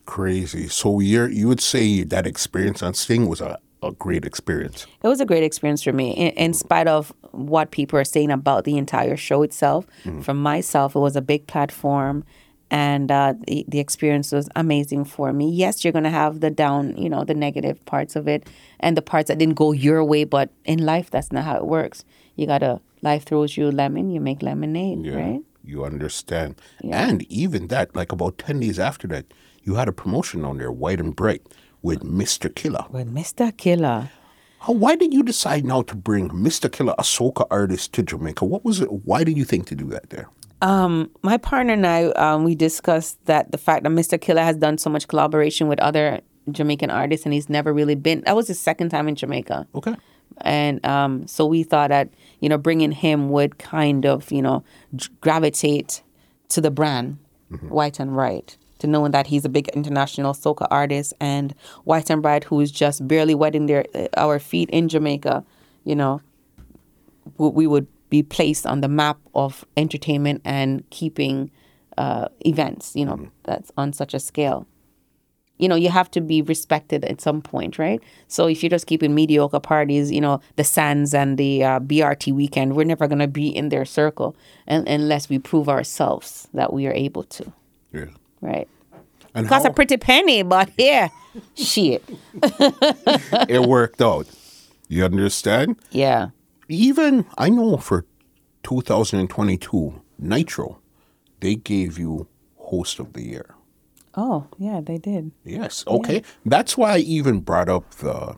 Crazy. 0.06 0.68
So 0.68 1.00
you're 1.00 1.30
you 1.30 1.48
would 1.48 1.62
say 1.62 2.04
that 2.04 2.28
experience 2.28 2.84
on 2.84 2.94
Sting 2.94 3.28
was 3.28 3.42
a 3.42 3.60
a 3.86 3.92
great 3.92 4.26
experience. 4.26 4.88
It 5.04 5.08
was 5.08 5.22
a 5.22 5.26
great 5.26 5.44
experience 5.44 5.84
for 5.84 5.94
me, 5.94 6.12
in, 6.12 6.32
in 6.32 6.54
spite 6.54 6.88
of 6.88 7.14
what 7.32 7.72
people 7.72 8.00
are 8.00 8.04
saying 8.04 8.32
about 8.32 8.64
the 8.64 8.78
entire 8.78 9.16
show 9.16 9.44
itself. 9.44 9.86
Mm-hmm. 10.04 10.22
For 10.22 10.34
myself, 10.34 10.96
it 10.96 11.00
was 11.00 11.16
a 11.16 11.22
big 11.22 11.48
platform, 11.48 12.26
and 12.72 13.12
uh, 13.12 13.36
the 13.46 13.66
the 13.68 13.80
experience 13.80 14.32
was 14.32 14.50
amazing 14.56 15.06
for 15.06 15.32
me. 15.32 15.52
Yes, 15.52 15.84
you're 15.84 15.94
gonna 15.94 16.10
have 16.10 16.40
the 16.40 16.50
down, 16.50 16.98
you 16.98 17.10
know, 17.10 17.24
the 17.24 17.36
negative 17.36 17.84
parts 17.86 18.16
of 18.16 18.28
it, 18.28 18.48
and 18.80 18.98
the 18.98 19.02
parts 19.02 19.28
that 19.28 19.38
didn't 19.38 19.56
go 19.56 19.72
your 19.72 20.04
way. 20.04 20.24
But 20.24 20.50
in 20.66 20.80
life, 20.86 21.12
that's 21.12 21.32
not 21.32 21.44
how 21.44 21.58
it 21.58 21.66
works. 21.66 22.04
You 22.36 22.48
gotta 22.48 22.82
life 23.02 23.26
throws 23.26 23.56
you 23.56 23.72
lemon, 23.72 24.10
you 24.10 24.20
make 24.20 24.42
lemonade, 24.42 25.06
yeah, 25.06 25.16
right? 25.16 25.42
You 25.64 25.86
understand, 25.86 26.56
yeah. 26.84 27.08
and 27.08 27.24
even 27.32 27.68
that, 27.68 27.96
like 27.96 28.12
about 28.12 28.40
ten 28.40 28.60
days 28.60 28.80
after 28.80 29.08
that, 29.10 29.26
you 29.64 29.76
had 29.76 29.88
a 29.88 29.94
promotion 29.94 30.44
on 30.44 30.58
there, 30.58 30.72
White 30.72 31.00
and 31.00 31.16
Bright 31.16 31.44
with 31.86 32.02
Mr. 32.02 32.54
Killa. 32.54 32.88
With 32.90 33.14
Mr. 33.14 33.56
Killa. 33.56 34.10
why 34.66 34.96
did 34.96 35.14
you 35.14 35.22
decide 35.22 35.64
now 35.64 35.84
to 35.84 35.96
bring 35.96 36.30
Mr. 36.30 36.70
Killa, 36.70 36.96
a 36.98 37.04
soca 37.04 37.46
artist, 37.52 37.94
to 37.94 38.02
Jamaica? 38.02 38.44
What 38.44 38.66
was 38.66 38.82
it? 38.82 38.92
Why 38.92 39.24
did 39.24 39.38
you 39.38 39.46
think 39.46 39.68
to 39.68 39.76
do 39.76 39.86
that 39.90 40.10
there? 40.10 40.28
Um, 40.64 41.12
my 41.22 41.38
partner 41.38 41.74
and 41.74 41.86
I, 41.86 42.06
um, 42.14 42.44
we 42.44 42.56
discussed 42.56 43.24
that 43.28 43.52
the 43.52 43.60
fact 43.60 43.84
that 43.84 43.92
Mr. 43.92 44.20
Killa 44.20 44.42
has 44.42 44.58
done 44.58 44.80
so 44.80 44.90
much 44.90 45.08
collaboration 45.08 45.68
with 45.68 45.80
other 45.80 46.22
Jamaican 46.50 46.90
artists, 46.90 47.24
and 47.24 47.34
he's 47.34 47.50
never 47.50 47.72
really 47.72 47.94
been. 47.94 48.22
That 48.22 48.36
was 48.36 48.48
his 48.48 48.60
second 48.60 48.90
time 48.90 49.08
in 49.08 49.14
Jamaica. 49.14 49.68
Okay. 49.76 49.96
And 50.42 50.84
um, 50.86 51.28
so 51.28 51.46
we 51.46 51.62
thought 51.62 51.90
that 51.92 52.10
you 52.40 52.50
know 52.50 52.58
bringing 52.58 52.92
him 52.92 53.30
would 53.30 53.60
kind 53.60 54.08
of 54.08 54.32
you 54.32 54.42
know 54.42 54.64
gravitate 55.22 56.02
to 56.50 56.62
the 56.62 56.72
brand, 56.72 57.20
mm-hmm. 57.52 57.70
White 57.70 58.00
and 58.00 58.12
Bright 58.12 58.58
to 58.86 58.92
knowing 58.92 59.12
that 59.12 59.28
he's 59.28 59.46
a 59.46 59.50
big 59.50 59.68
international 59.70 60.34
soca 60.34 60.68
artist 60.70 61.14
and 61.20 61.54
White 61.84 62.10
and 62.10 62.22
Bright, 62.22 62.44
who 62.44 62.60
is 62.62 62.72
just 62.72 63.08
barely 63.08 63.36
wetting 63.36 63.66
their 63.66 63.86
uh, 63.94 64.08
our 64.18 64.40
feet 64.40 64.70
in 64.70 64.88
Jamaica, 64.88 65.44
you 65.84 65.96
know, 65.96 66.22
we 67.38 67.68
would 67.68 67.88
be 68.10 68.24
placed 68.24 68.66
on 68.66 68.82
the 68.82 68.88
map 68.88 69.18
of 69.34 69.66
entertainment 69.76 70.42
and 70.46 70.88
keeping 70.90 71.52
uh, 71.98 72.28
events, 72.46 72.96
you 72.96 73.06
know, 73.06 73.16
mm-hmm. 73.16 73.26
that's 73.44 73.72
on 73.78 73.94
such 73.94 74.14
a 74.14 74.20
scale. 74.20 74.68
You 75.58 75.70
know, 75.70 75.76
you 75.76 75.90
have 75.90 76.12
to 76.12 76.22
be 76.22 76.42
respected 76.42 77.06
at 77.06 77.22
some 77.22 77.42
point, 77.42 77.80
right? 77.80 78.02
So 78.28 78.48
if 78.48 78.62
you're 78.62 78.70
just 78.70 78.88
keeping 78.88 79.16
mediocre 79.16 79.62
parties, 79.62 80.12
you 80.12 80.20
know, 80.20 80.42
the 80.58 80.66
Sands 80.66 81.14
and 81.14 81.38
the 81.38 81.64
uh, 81.64 81.80
BRT 81.80 82.34
weekend, 82.34 82.76
we're 82.76 82.84
never 82.84 83.08
going 83.08 83.20
to 83.20 83.28
be 83.28 83.48
in 83.48 83.70
their 83.70 83.86
circle 83.86 84.36
and, 84.68 84.86
unless 84.88 85.30
we 85.30 85.40
prove 85.40 85.70
ourselves 85.70 86.50
that 86.54 86.74
we 86.74 86.88
are 86.88 86.94
able 86.94 87.24
to. 87.24 87.54
Yeah. 87.94 88.08
Right. 88.42 88.68
And 89.36 89.48
Cost 89.48 89.66
how, 89.66 89.72
a 89.72 89.74
pretty 89.74 89.98
penny, 89.98 90.44
but 90.44 90.72
yeah, 90.78 91.10
shit. 91.56 92.04
it 93.50 93.62
worked 93.68 94.02
out. 94.02 94.28
You 94.88 95.04
understand? 95.04 95.76
Yeah. 95.92 96.30
Even 96.70 97.26
I 97.38 97.50
know 97.50 97.78
for 97.78 98.06
2022 98.64 100.02
Nitro, 100.18 100.80
they 101.42 101.56
gave 101.56 102.00
you 102.00 102.28
host 102.58 103.00
of 103.00 103.14
the 103.14 103.22
year. 103.22 103.56
Oh 104.16 104.48
yeah, 104.58 104.80
they 104.82 104.98
did. 104.98 105.32
Yes. 105.44 105.84
Okay. 105.86 106.16
Yeah. 106.16 106.22
That's 106.46 106.78
why 106.78 106.94
I 106.94 106.98
even 107.00 107.42
brought 107.42 107.68
up 107.68 107.90
the 107.96 108.38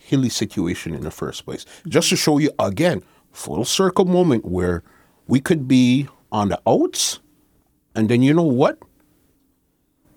Hilly 0.00 0.28
situation 0.28 0.94
in 0.94 1.02
the 1.02 1.10
first 1.10 1.46
place, 1.46 1.64
just 1.88 2.10
to 2.10 2.16
show 2.16 2.36
you 2.36 2.50
again 2.58 3.02
full 3.32 3.64
circle 3.64 4.04
moment 4.04 4.44
where 4.44 4.82
we 5.26 5.40
could 5.40 5.66
be 5.66 6.06
on 6.30 6.50
the 6.50 6.60
outs, 6.66 7.20
and 7.94 8.08
then 8.10 8.20
you 8.20 8.34
know 8.34 8.42
what? 8.42 8.78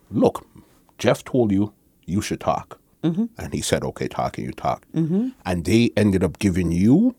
Look, 0.10 0.46
Jeff 0.98 1.24
told 1.24 1.52
you 1.52 1.74
you 2.06 2.22
should 2.22 2.40
talk. 2.40 2.80
Mm-hmm. 3.04 3.26
And 3.38 3.54
he 3.54 3.62
said, 3.62 3.84
okay, 3.84 4.08
talk, 4.08 4.38
and 4.38 4.48
you 4.48 4.54
talk. 4.54 4.86
Mm-hmm. 4.96 5.30
And 5.46 5.66
they 5.66 5.92
ended 5.96 6.24
up 6.24 6.40
giving 6.40 6.72
you 6.72 7.16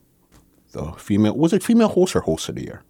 the 0.71 0.91
female, 0.93 1.35
was 1.35 1.53
it 1.53 1.63
female 1.63 1.87
host 1.87 2.15
or 2.15 2.21
host 2.21 2.49
of 2.49 2.55
the 2.55 2.63
year? 2.63 2.83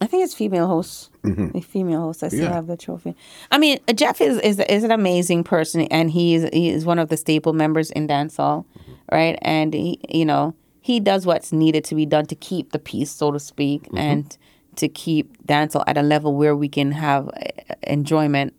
I 0.00 0.06
think 0.06 0.24
it's 0.24 0.34
female 0.34 0.66
host. 0.66 1.10
Mm-hmm. 1.22 1.56
A 1.56 1.60
female 1.60 2.00
host. 2.00 2.22
I 2.22 2.28
still 2.28 2.42
yeah. 2.42 2.52
have 2.52 2.66
the 2.66 2.76
trophy. 2.76 3.14
I 3.50 3.58
mean, 3.58 3.78
Jeff 3.94 4.20
is, 4.20 4.38
is 4.40 4.58
is 4.58 4.84
an 4.84 4.90
amazing 4.90 5.44
person, 5.44 5.82
and 5.82 6.10
he 6.10 6.34
is 6.34 6.48
he 6.52 6.68
is 6.68 6.84
one 6.84 6.98
of 6.98 7.08
the 7.08 7.16
staple 7.16 7.52
members 7.52 7.90
in 7.92 8.08
dancehall, 8.08 8.66
mm-hmm. 8.78 8.92
right? 9.10 9.38
And 9.40 9.72
he, 9.72 10.00
you 10.08 10.26
know, 10.26 10.54
he 10.80 11.00
does 11.00 11.24
what's 11.24 11.52
needed 11.52 11.84
to 11.84 11.94
be 11.94 12.04
done 12.04 12.26
to 12.26 12.34
keep 12.34 12.72
the 12.72 12.78
peace, 12.78 13.10
so 13.10 13.30
to 13.30 13.38
speak, 13.38 13.84
mm-hmm. 13.84 13.96
and 13.96 14.38
to 14.76 14.88
keep 14.88 15.46
dancehall 15.46 15.84
at 15.86 15.96
a 15.96 16.02
level 16.02 16.34
where 16.34 16.56
we 16.56 16.68
can 16.68 16.92
have 16.92 17.28
uh, 17.28 17.74
enjoyment 17.84 18.52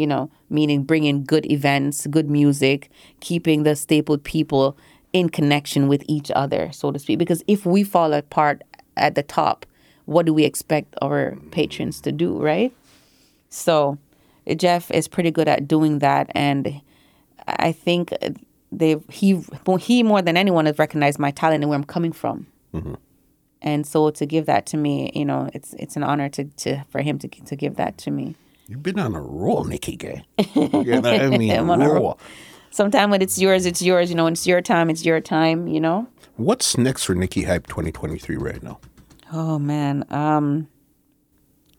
you 0.00 0.06
know, 0.06 0.30
meaning 0.48 0.82
bringing 0.82 1.24
good 1.24 1.50
events, 1.50 2.06
good 2.06 2.30
music, 2.30 2.90
keeping 3.20 3.62
the 3.64 3.76
stapled 3.76 4.24
people 4.24 4.76
in 5.12 5.28
connection 5.28 5.88
with 5.88 6.02
each 6.08 6.30
other, 6.34 6.72
so 6.72 6.90
to 6.90 6.98
speak. 6.98 7.18
Because 7.18 7.42
if 7.46 7.66
we 7.66 7.82
fall 7.82 8.12
apart 8.12 8.62
at 8.96 9.14
the 9.14 9.22
top, 9.22 9.66
what 10.06 10.26
do 10.26 10.32
we 10.32 10.44
expect 10.44 10.94
our 11.02 11.36
patrons 11.50 12.00
to 12.00 12.12
do, 12.12 12.38
right? 12.38 12.72
So 13.50 13.98
Jeff 14.56 14.90
is 14.90 15.06
pretty 15.08 15.30
good 15.30 15.48
at 15.48 15.68
doing 15.68 15.98
that, 15.98 16.30
and 16.34 16.80
I 17.46 17.72
think 17.72 18.14
they 18.72 18.96
he 19.10 19.44
he 19.80 20.02
more 20.02 20.22
than 20.22 20.36
anyone 20.36 20.66
has 20.66 20.78
recognized 20.78 21.18
my 21.18 21.30
talent 21.30 21.62
and 21.62 21.68
where 21.70 21.76
I'm 21.76 21.84
coming 21.84 22.12
from. 22.12 22.46
Mm-hmm. 22.74 22.94
And 23.62 23.86
so 23.86 24.10
to 24.10 24.26
give 24.26 24.46
that 24.46 24.64
to 24.66 24.76
me, 24.76 25.10
you 25.14 25.24
know, 25.24 25.50
it's 25.52 25.74
it's 25.74 25.96
an 25.96 26.02
honor 26.02 26.28
to, 26.30 26.44
to 26.44 26.84
for 26.88 27.02
him 27.02 27.18
to 27.18 27.28
to 27.28 27.56
give 27.56 27.76
that 27.76 27.98
to 27.98 28.10
me. 28.10 28.36
You've 28.70 28.84
been 28.84 29.00
on 29.00 29.16
a 29.16 29.20
roll, 29.20 29.64
Nikki 29.64 29.96
Gay. 29.96 30.22
You 30.54 31.00
know 31.02 31.10
I 31.10 31.26
mean? 31.36 31.50
I'm 31.50 31.68
on 31.70 31.82
a 31.82 31.88
roll. 31.88 32.02
roll. 32.02 32.18
Sometimes 32.70 33.10
when 33.10 33.20
it's 33.20 33.36
yours, 33.36 33.66
it's 33.66 33.82
yours. 33.82 34.10
You 34.10 34.14
know, 34.14 34.24
when 34.24 34.34
it's 34.34 34.46
your 34.46 34.62
time, 34.62 34.90
it's 34.90 35.04
your 35.04 35.20
time. 35.20 35.66
You 35.66 35.80
know. 35.80 36.06
What's 36.36 36.78
next 36.78 37.02
for 37.04 37.16
Nikki 37.16 37.42
Hype 37.42 37.66
2023 37.66 38.36
right 38.36 38.62
now? 38.62 38.78
Oh 39.32 39.58
man. 39.58 40.04
Um. 40.10 40.68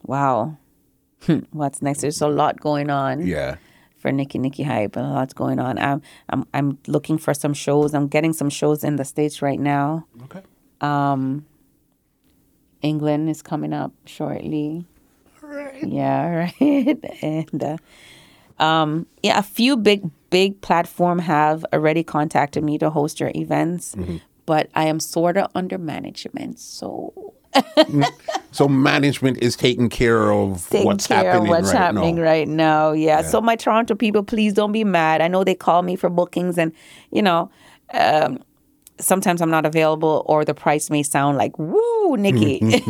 Wow. 0.03 0.57
What's 1.51 1.81
next? 1.81 2.01
There's 2.01 2.19
a 2.21 2.27
lot 2.27 2.59
going 2.59 2.89
on. 2.89 3.25
Yeah. 3.25 3.55
for 3.97 4.11
Nikki 4.11 4.37
Nikki 4.39 4.63
Hype. 4.63 4.97
A 4.97 4.99
lot's 4.99 5.33
going 5.33 5.59
on. 5.59 5.77
I'm 5.79 6.01
I'm 6.29 6.43
I'm 6.53 6.77
looking 6.87 7.17
for 7.17 7.33
some 7.33 7.53
shows. 7.53 7.93
I'm 7.93 8.07
getting 8.09 8.33
some 8.33 8.49
shows 8.49 8.83
in 8.83 8.97
the 8.97 9.05
states 9.05 9.41
right 9.41 9.59
now. 9.59 10.05
Okay. 10.23 10.41
Um. 10.81 11.45
England 12.81 13.29
is 13.29 13.41
coming 13.41 13.71
up 13.73 13.93
shortly. 14.05 14.85
Right. 15.51 15.83
Yeah, 15.87 16.27
right. 16.61 16.99
and 17.21 17.63
uh, 17.63 18.63
um, 18.63 19.05
yeah, 19.21 19.37
a 19.37 19.43
few 19.43 19.75
big 19.77 20.09
big 20.29 20.61
platform 20.61 21.19
have 21.19 21.65
already 21.73 22.03
contacted 22.03 22.63
me 22.63 22.77
to 22.77 22.89
host 22.89 23.19
your 23.19 23.31
events, 23.35 23.95
but 24.45 24.69
I 24.75 24.85
am 24.85 24.99
sort 24.99 25.37
of 25.37 25.51
under 25.55 25.77
management, 25.77 26.59
so 26.59 27.33
So 28.51 28.67
management 28.67 29.41
is 29.41 29.55
taking 29.55 29.89
care 29.89 30.31
of 30.31 30.67
taking 30.69 30.85
what's 30.87 31.07
care 31.07 31.17
happening 31.17 31.43
of 31.43 31.49
what's 31.49 31.73
right 31.73 31.77
happening 31.77 32.15
now. 32.15 32.21
right 32.21 32.47
now. 32.47 32.91
Yeah. 32.91 33.21
So 33.21 33.41
my 33.41 33.55
Toronto 33.55 33.95
people, 33.95 34.23
please 34.23 34.53
don't 34.53 34.71
be 34.71 34.83
mad. 34.83 35.21
I 35.21 35.27
know 35.27 35.43
they 35.43 35.55
call 35.55 35.81
me 35.81 35.95
for 35.95 36.09
bookings, 36.09 36.57
and 36.57 36.71
you 37.11 37.21
know, 37.21 37.49
um, 37.93 38.39
sometimes 39.01 39.41
I'm 39.41 39.49
not 39.49 39.65
available, 39.65 40.23
or 40.27 40.45
the 40.45 40.53
price 40.53 40.89
may 40.89 41.03
sound 41.03 41.37
like 41.37 41.57
"woo, 41.57 42.17
Nikki." 42.17 42.59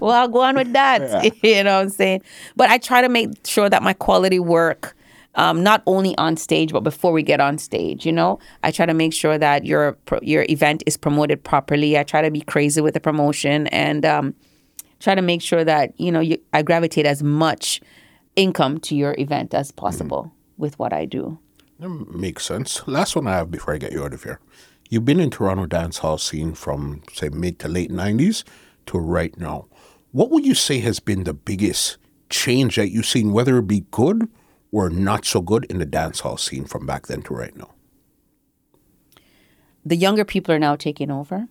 well, 0.00 0.12
I'll 0.12 0.28
go 0.28 0.42
on 0.42 0.56
with 0.56 0.72
that. 0.72 1.24
you 1.42 1.64
know 1.64 1.76
what 1.76 1.82
I'm 1.82 1.88
saying? 1.90 2.22
But 2.56 2.70
I 2.70 2.78
try 2.78 3.02
to 3.02 3.08
make 3.08 3.46
sure 3.46 3.68
that 3.68 3.82
my 3.82 3.92
quality 3.92 4.38
work. 4.38 4.96
Um, 5.34 5.62
not 5.62 5.82
only 5.86 6.14
on 6.18 6.36
stage, 6.36 6.72
but 6.72 6.80
before 6.80 7.10
we 7.10 7.22
get 7.22 7.40
on 7.40 7.56
stage, 7.56 8.04
you 8.04 8.12
know, 8.12 8.38
I 8.64 8.70
try 8.70 8.84
to 8.84 8.92
make 8.92 9.14
sure 9.14 9.38
that 9.38 9.64
your 9.64 9.96
your 10.20 10.44
event 10.50 10.82
is 10.84 10.98
promoted 10.98 11.42
properly. 11.42 11.98
I 11.98 12.02
try 12.02 12.20
to 12.20 12.30
be 12.30 12.42
crazy 12.42 12.82
with 12.82 12.92
the 12.92 13.00
promotion 13.00 13.66
and 13.68 14.04
um, 14.04 14.34
try 15.00 15.14
to 15.14 15.22
make 15.22 15.40
sure 15.40 15.64
that 15.64 15.98
you 15.98 16.12
know 16.12 16.20
you, 16.20 16.36
I 16.52 16.60
gravitate 16.60 17.06
as 17.06 17.22
much 17.22 17.80
income 18.36 18.78
to 18.80 18.94
your 18.94 19.14
event 19.18 19.54
as 19.54 19.70
possible 19.70 20.32
with 20.58 20.78
what 20.78 20.92
I 20.92 21.06
do. 21.06 21.38
That 21.78 21.88
makes 21.88 22.44
sense. 22.44 22.86
Last 22.86 23.16
one 23.16 23.26
I 23.26 23.32
have 23.32 23.50
before 23.50 23.74
I 23.74 23.78
get 23.78 23.92
you 23.92 24.04
out 24.04 24.12
of 24.12 24.22
here. 24.22 24.38
You've 24.92 25.06
been 25.06 25.20
in 25.20 25.30
Toronto 25.30 25.64
dance 25.64 25.96
hall 25.96 26.18
scene 26.18 26.52
from 26.52 27.00
say 27.14 27.30
mid 27.30 27.58
to 27.60 27.68
late 27.68 27.90
nineties 27.90 28.44
to 28.84 28.98
right 28.98 29.34
now. 29.38 29.64
What 30.10 30.28
would 30.28 30.44
you 30.44 30.54
say 30.54 30.80
has 30.80 31.00
been 31.00 31.24
the 31.24 31.32
biggest 31.32 31.96
change 32.28 32.76
that 32.76 32.90
you've 32.90 33.06
seen, 33.06 33.32
whether 33.32 33.56
it 33.56 33.66
be 33.66 33.86
good 33.90 34.28
or 34.70 34.90
not 34.90 35.24
so 35.24 35.40
good 35.40 35.64
in 35.70 35.78
the 35.78 35.86
dance 35.86 36.20
hall 36.20 36.36
scene 36.36 36.66
from 36.66 36.84
back 36.84 37.06
then 37.06 37.22
to 37.22 37.32
right 37.32 37.56
now? 37.56 37.70
The 39.82 39.96
younger 39.96 40.26
people 40.26 40.54
are 40.54 40.58
now 40.58 40.76
taking 40.76 41.10
over. 41.10 41.48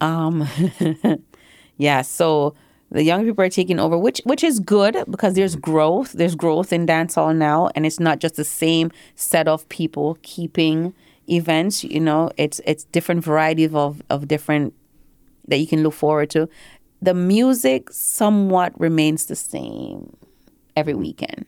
Um, 0.00 0.46
yeah, 1.76 2.02
so 2.02 2.54
the 2.92 3.02
young 3.02 3.24
people 3.24 3.44
are 3.44 3.50
taking 3.50 3.80
over, 3.80 3.98
which 3.98 4.20
which 4.22 4.44
is 4.44 4.60
good 4.60 4.96
because 5.10 5.34
there's 5.34 5.56
growth. 5.56 6.12
There's 6.12 6.36
growth 6.36 6.72
in 6.72 6.86
dancehall 6.86 7.34
now, 7.34 7.70
and 7.74 7.84
it's 7.84 7.98
not 7.98 8.20
just 8.20 8.36
the 8.36 8.44
same 8.44 8.92
set 9.16 9.48
of 9.48 9.68
people 9.68 10.18
keeping 10.22 10.94
events. 11.28 11.84
You 11.84 12.00
know, 12.00 12.30
it's 12.36 12.60
it's 12.64 12.84
different 12.84 13.24
varieties 13.24 13.74
of 13.74 14.02
of 14.10 14.28
different 14.28 14.74
that 15.48 15.58
you 15.58 15.66
can 15.66 15.82
look 15.82 15.94
forward 15.94 16.30
to. 16.30 16.48
The 17.02 17.14
music 17.14 17.90
somewhat 17.90 18.78
remains 18.80 19.26
the 19.26 19.36
same 19.36 20.16
every 20.76 20.94
weekend. 20.94 21.46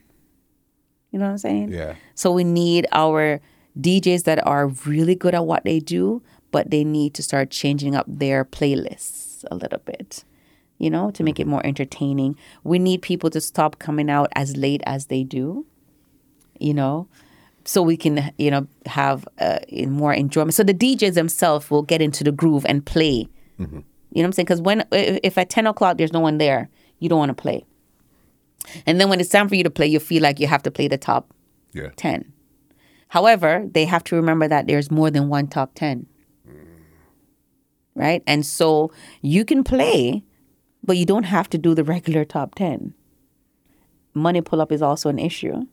You 1.11 1.19
know 1.19 1.25
what 1.25 1.31
I'm 1.31 1.37
saying? 1.37 1.71
Yeah. 1.71 1.95
So 2.15 2.31
we 2.31 2.43
need 2.43 2.87
our 2.91 3.39
DJs 3.79 4.23
that 4.23 4.45
are 4.45 4.67
really 4.67 5.15
good 5.15 5.33
at 5.33 5.45
what 5.45 5.63
they 5.63 5.79
do, 5.79 6.21
but 6.51 6.69
they 6.69 6.83
need 6.83 7.13
to 7.15 7.23
start 7.23 7.49
changing 7.49 7.95
up 7.95 8.05
their 8.07 8.43
playlists 8.43 9.45
a 9.49 9.55
little 9.55 9.79
bit, 9.79 10.23
you 10.77 10.89
know, 10.89 11.11
to 11.11 11.23
make 11.23 11.39
it 11.39 11.43
mm-hmm. 11.43 11.51
more 11.51 11.65
entertaining. 11.65 12.35
We 12.63 12.79
need 12.79 13.01
people 13.01 13.29
to 13.31 13.41
stop 13.41 13.79
coming 13.79 14.09
out 14.09 14.29
as 14.35 14.57
late 14.57 14.81
as 14.85 15.07
they 15.07 15.23
do, 15.23 15.65
you 16.59 16.73
know, 16.73 17.07
so 17.67 17.81
we 17.81 17.97
can, 17.97 18.31
you 18.37 18.49
know, 18.49 18.65
have 18.85 19.27
uh, 19.39 19.59
more 19.87 20.13
enjoyment. 20.13 20.53
So 20.53 20.63
the 20.63 20.73
DJs 20.73 21.15
themselves 21.15 21.69
will 21.69 21.83
get 21.83 22.01
into 22.01 22.23
the 22.23 22.31
groove 22.31 22.65
and 22.67 22.85
play. 22.85 23.27
You 23.59 23.67
know 23.67 23.83
what 24.11 24.23
I'm 24.23 24.31
saying? 24.31 24.45
Because 24.45 24.61
when 24.61 24.85
if 24.91 25.37
at 25.37 25.49
10 25.49 25.67
o'clock 25.67 25.97
there's 25.97 26.13
no 26.13 26.21
one 26.21 26.37
there, 26.37 26.69
you 26.99 27.09
don't 27.09 27.19
want 27.19 27.29
to 27.29 27.41
play. 27.41 27.65
And 28.85 28.99
then 29.01 29.09
when 29.09 29.19
it's 29.19 29.29
time 29.29 29.49
for 29.49 29.55
you 29.55 29.63
to 29.63 29.69
play, 29.69 29.85
you 29.87 29.99
feel 29.99 30.23
like 30.23 30.39
you 30.39 30.47
have 30.47 30.63
to 30.63 30.71
play 30.71 30.87
the 30.87 30.97
top 30.97 31.33
Yeah. 31.73 31.89
10. 31.97 32.31
However, 33.09 33.67
they 33.69 33.83
have 33.85 34.03
to 34.05 34.15
remember 34.15 34.47
that 34.47 34.67
there's 34.67 34.89
more 34.89 35.11
than 35.11 35.27
one 35.27 35.47
top 35.47 35.71
10. 35.75 36.05
Right? 37.95 38.21
And 38.27 38.45
so 38.45 38.91
you 39.21 39.43
can 39.43 39.63
play, 39.63 40.23
but 40.83 40.97
you 40.97 41.05
don't 41.05 41.23
have 41.23 41.49
to 41.49 41.57
do 41.57 41.73
the 41.75 41.83
regular 41.83 42.23
top 42.25 42.55
10. 42.55 42.93
Money 44.13 44.41
pull 44.41 44.61
up 44.61 44.71
is 44.71 44.81
also 44.81 45.09
an 45.09 45.19
issue. 45.19 45.65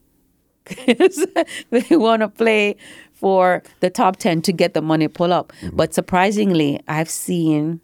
'Cause 0.65 1.27
they 1.71 1.97
want 1.97 2.21
to 2.21 2.29
play 2.29 2.77
for 3.13 3.63
the 3.81 3.91
top 3.91 4.17
10 4.17 4.43
to 4.43 4.53
get 4.53 4.75
the 4.75 4.83
money 4.83 5.09
pull 5.09 5.33
up. 5.33 5.53
But 5.73 5.95
surprisingly, 5.95 6.81
I've 6.89 7.11
seen 7.11 7.81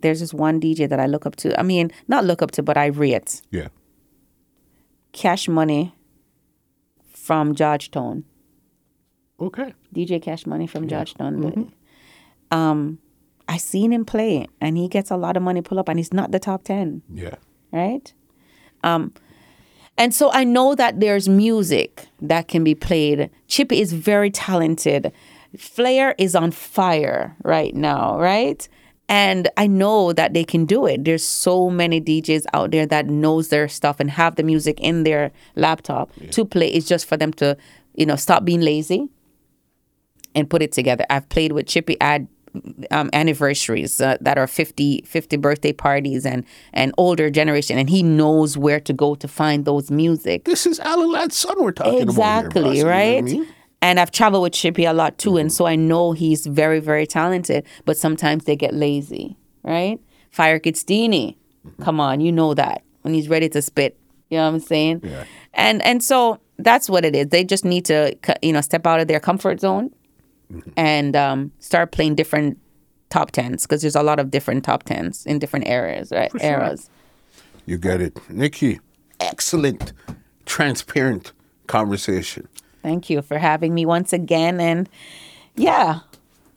there's 0.00 0.20
this 0.20 0.32
one 0.34 0.60
DJ 0.60 0.88
that 0.88 1.00
I 1.00 1.06
look 1.06 1.26
up 1.26 1.36
to. 1.36 1.58
I 1.58 1.62
mean, 1.62 1.90
not 2.08 2.24
look 2.24 2.40
up 2.42 2.50
to, 2.52 2.62
but 2.62 2.76
I 2.76 2.86
read. 2.86 3.30
Yeah. 3.50 3.68
Cash 5.12 5.48
Money 5.48 5.94
from 7.12 7.54
Georgetown. 7.54 8.24
Okay. 9.40 9.74
DJ 9.94 10.22
Cash 10.22 10.46
Money 10.46 10.66
from 10.66 10.88
Georgetown. 10.88 11.72
Um, 12.50 12.98
I 13.48 13.56
seen 13.58 13.92
him 13.92 14.04
play, 14.04 14.46
and 14.60 14.76
he 14.78 14.88
gets 14.88 15.10
a 15.10 15.16
lot 15.16 15.36
of 15.36 15.42
money 15.42 15.60
pull 15.62 15.78
up, 15.78 15.88
and 15.88 15.98
he's 15.98 16.12
not 16.12 16.30
the 16.30 16.38
top 16.38 16.64
ten, 16.64 17.02
Yeah. 17.12 17.34
right? 17.72 18.12
Um, 18.84 19.12
and 20.02 20.12
so 20.12 20.32
I 20.32 20.42
know 20.42 20.74
that 20.74 20.98
there's 20.98 21.28
music 21.28 22.08
that 22.20 22.48
can 22.48 22.64
be 22.64 22.74
played. 22.74 23.30
Chippy 23.46 23.80
is 23.80 23.92
very 23.92 24.32
talented. 24.32 25.12
Flair 25.56 26.16
is 26.18 26.34
on 26.34 26.50
fire 26.50 27.36
right 27.44 27.72
now, 27.72 28.18
right? 28.18 28.68
And 29.08 29.48
I 29.56 29.68
know 29.68 30.12
that 30.12 30.34
they 30.34 30.42
can 30.42 30.64
do 30.64 30.86
it. 30.86 31.04
There's 31.04 31.24
so 31.24 31.70
many 31.70 32.00
DJs 32.00 32.46
out 32.52 32.72
there 32.72 32.84
that 32.84 33.06
knows 33.06 33.50
their 33.50 33.68
stuff 33.68 34.00
and 34.00 34.10
have 34.10 34.34
the 34.34 34.42
music 34.42 34.80
in 34.80 35.04
their 35.04 35.30
laptop 35.54 36.10
to 36.32 36.44
play. 36.44 36.66
It's 36.66 36.88
just 36.88 37.06
for 37.06 37.16
them 37.16 37.32
to, 37.34 37.56
you 37.94 38.04
know, 38.04 38.16
stop 38.16 38.44
being 38.44 38.60
lazy 38.60 39.08
and 40.34 40.50
put 40.50 40.62
it 40.62 40.72
together. 40.72 41.06
I've 41.10 41.28
played 41.28 41.52
with 41.52 41.68
Chippy 41.68 41.96
at 42.00 42.22
um, 42.90 43.10
anniversaries 43.12 44.00
uh, 44.00 44.16
that 44.20 44.38
are 44.38 44.46
50, 44.46 45.02
50 45.06 45.36
birthday 45.36 45.72
parties 45.72 46.26
and, 46.26 46.44
and 46.72 46.92
older 46.98 47.30
generation, 47.30 47.78
and 47.78 47.88
he 47.88 48.02
knows 48.02 48.56
where 48.58 48.80
to 48.80 48.92
go 48.92 49.14
to 49.14 49.28
find 49.28 49.64
those 49.64 49.90
music. 49.90 50.44
This 50.44 50.66
is 50.66 50.78
Alan 50.80 51.10
Ladd's 51.10 51.36
son 51.36 51.54
we're 51.62 51.72
talking 51.72 52.00
Exactly, 52.02 52.60
about. 52.62 52.74
here, 52.74 52.74
boss, 52.74 52.76
you 52.76 52.84
know 52.84 52.90
I 52.90 52.92
right? 52.92 53.24
mean? 53.24 53.46
And 53.80 53.98
I've 53.98 54.12
traveled 54.12 54.42
with 54.44 54.52
Chippy 54.52 54.84
a 54.84 54.92
lot 54.92 55.18
too, 55.18 55.36
and 55.36 55.52
so 55.52 55.66
I 55.66 55.74
know 55.76 56.12
he's 56.12 56.46
very, 56.46 56.78
very 56.78 57.06
talented. 57.06 57.64
But 57.84 57.96
sometimes 57.96 58.44
they 58.44 58.54
get 58.54 58.72
lazy, 58.74 59.36
right? 59.64 59.98
Fire 60.30 60.60
Kidstini, 60.60 61.36
come 61.80 61.98
on, 62.00 62.20
you 62.20 62.30
know 62.30 62.54
that 62.54 62.82
when 63.02 63.12
he's 63.12 63.28
ready 63.28 63.48
to 63.48 63.60
spit, 63.60 63.98
you 64.30 64.38
know 64.38 64.44
what 64.44 64.54
I'm 64.54 64.60
saying? 64.60 65.00
Yeah. 65.02 65.24
And 65.54 65.82
and 65.82 66.02
so 66.02 66.38
that's 66.58 66.88
what 66.88 67.04
it 67.04 67.16
is. 67.16 67.26
They 67.28 67.42
just 67.44 67.64
need 67.64 67.84
to, 67.86 68.16
you 68.40 68.52
know, 68.52 68.60
step 68.60 68.86
out 68.86 69.00
of 69.00 69.08
their 69.08 69.18
comfort 69.20 69.60
zone 69.60 69.90
and 70.76 71.16
um, 71.16 71.52
start 71.58 71.92
playing 71.92 72.14
different 72.14 72.58
top 73.10 73.30
tens 73.30 73.66
because 73.66 73.82
there's 73.82 73.96
a 73.96 74.02
lot 74.02 74.18
of 74.18 74.30
different 74.30 74.64
top 74.64 74.82
tens 74.84 75.26
in 75.26 75.38
different 75.38 75.66
areas, 75.68 76.10
right? 76.10 76.30
Eras. 76.40 76.88
You 77.66 77.78
get 77.78 78.00
it. 78.00 78.18
Nikki, 78.28 78.80
excellent, 79.20 79.92
transparent 80.46 81.32
conversation. 81.66 82.48
Thank 82.82 83.08
you 83.08 83.22
for 83.22 83.38
having 83.38 83.74
me 83.74 83.86
once 83.86 84.12
again, 84.12 84.60
and 84.60 84.88
yeah. 85.56 86.00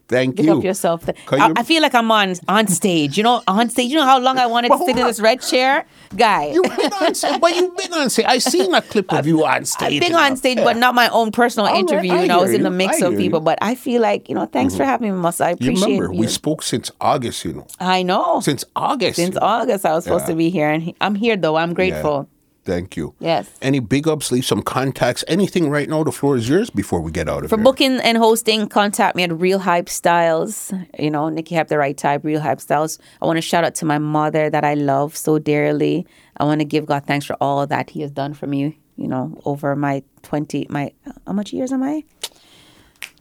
Thank 0.08 0.38
Pick 0.38 0.46
you. 0.46 0.58
up 0.58 0.64
yourself. 0.64 1.10
I, 1.32 1.48
you- 1.48 1.54
I 1.58 1.64
feel 1.64 1.82
like 1.82 1.96
I'm 1.96 2.12
on 2.12 2.36
on 2.48 2.68
stage. 2.68 3.18
You 3.18 3.24
know, 3.24 3.42
on 3.48 3.70
stage. 3.70 3.90
You 3.90 3.98
know 3.98 4.06
how 4.06 4.20
long 4.20 4.38
I 4.38 4.46
wanted 4.46 4.70
to 4.70 4.78
sit 4.78 4.90
in 4.98 5.06
this 5.08 5.20
red 5.20 5.42
chair, 5.42 5.86
guy. 6.16 6.52
You've 6.54 6.64
been 6.78 6.94
on 6.94 7.16
stage. 7.16 7.42
But 7.42 7.56
you've 7.56 7.76
been 7.76 7.94
on 7.94 8.10
stage. 8.12 8.26
I 8.28 8.38
seen 8.38 8.74
a 8.74 8.82
clip 8.82 9.12
of 9.12 9.26
you 9.26 9.44
on 9.46 9.66
stage. 9.66 9.94
I've 9.94 10.08
been 10.08 10.16
on 10.16 10.38
stage, 10.38 10.58
yeah. 10.60 10.64
but 10.64 10.78
not 10.78 10.94
my 10.94 11.08
own 11.10 11.32
personal 11.32 11.66
right, 11.66 11.80
interview. 11.80 12.14
I 12.14 12.24
and 12.24 12.32
I 12.32 12.38
was 12.38 12.52
in 12.52 12.62
the 12.62 12.70
mix 12.70 13.02
of 13.02 13.18
people. 13.18 13.40
you. 13.40 13.44
But 13.44 13.58
I 13.62 13.74
feel 13.74 14.02
like 14.02 14.30
you 14.30 14.36
know, 14.36 14.46
thanks 14.46 14.76
for 14.76 14.84
mm-hmm. 14.84 14.90
having 14.90 15.16
me, 15.16 15.20
Musa. 15.20 15.46
I 15.46 15.50
You 15.50 15.54
appreciate 15.56 15.86
remember, 15.86 16.14
you. 16.14 16.20
we 16.20 16.28
spoke 16.28 16.62
since 16.62 16.92
August, 17.02 17.44
you 17.44 17.54
know. 17.54 17.68
I 17.80 18.04
know. 18.04 18.42
Since 18.42 18.64
August. 18.76 19.16
Since 19.16 19.36
you 19.36 19.40
know. 19.40 19.48
August, 19.48 19.86
I 19.86 19.94
was 19.96 20.04
supposed 20.04 20.26
Yeah. 20.26 20.34
to 20.34 20.36
be 20.36 20.50
here, 20.52 20.70
and 20.70 20.84
he- 20.84 20.96
I'm 21.02 21.16
here 21.16 21.36
though. 21.36 21.56
I'm 21.56 21.74
grateful. 21.74 22.30
Thank 22.66 22.98
you. 22.98 23.14
Yes. 23.20 23.48
Any 23.62 23.80
big 23.80 24.08
ups, 24.08 24.32
leave 24.32 24.44
some 24.46 24.64
contacts, 24.64 25.24
anything 25.28 25.70
right 25.70 25.88
now. 25.88 26.04
The 26.04 26.12
floor 26.12 26.36
is 26.36 26.50
yours 26.50 26.72
before 26.72 27.00
we 27.00 27.12
get 27.12 27.30
out 27.30 27.44
of 27.44 27.52
For 27.52 27.58
here. 27.58 27.64
booking 27.64 28.00
and 28.02 28.18
hosting, 28.18 28.68
contact 28.68 29.16
me 29.16 29.22
at 29.24 29.32
Real 29.32 29.60
Hype 29.60 29.88
Styles. 29.88 30.74
You 30.98 31.12
know, 31.12 31.30
Nikki 31.30 31.54
Hype 31.56 31.68
the 31.68 31.78
right 31.78 31.96
type, 31.96 32.24
Real 32.24 32.42
Hype 32.42 32.60
Styles. 32.60 32.98
I 33.22 33.26
want 33.28 33.38
to 33.38 33.42
shout 33.42 33.64
out 33.64 33.76
to 33.76 33.86
my 33.86 34.00
mother 34.00 34.50
that 34.50 34.64
I 34.64 34.74
love 34.74 35.16
so 35.16 35.38
dearly. 35.38 36.08
I 36.38 36.44
want 36.44 36.60
to 36.62 36.66
give 36.66 36.88
God 36.88 37.06
thanks 37.06 37.26
for 37.28 37.36
all 37.40 37.68
that 37.68 37.92
He 37.92 38.02
has 38.02 38.10
done 38.12 38.34
for 38.34 38.48
me. 38.48 38.80
You 38.98 39.08
know, 39.10 39.40
over 39.46 39.76
my 39.76 40.02
twenty, 40.24 40.66
my 40.70 40.92
how 41.28 41.34
much 41.34 41.54
years 41.54 41.72
am 41.72 41.84
I? 41.84 42.04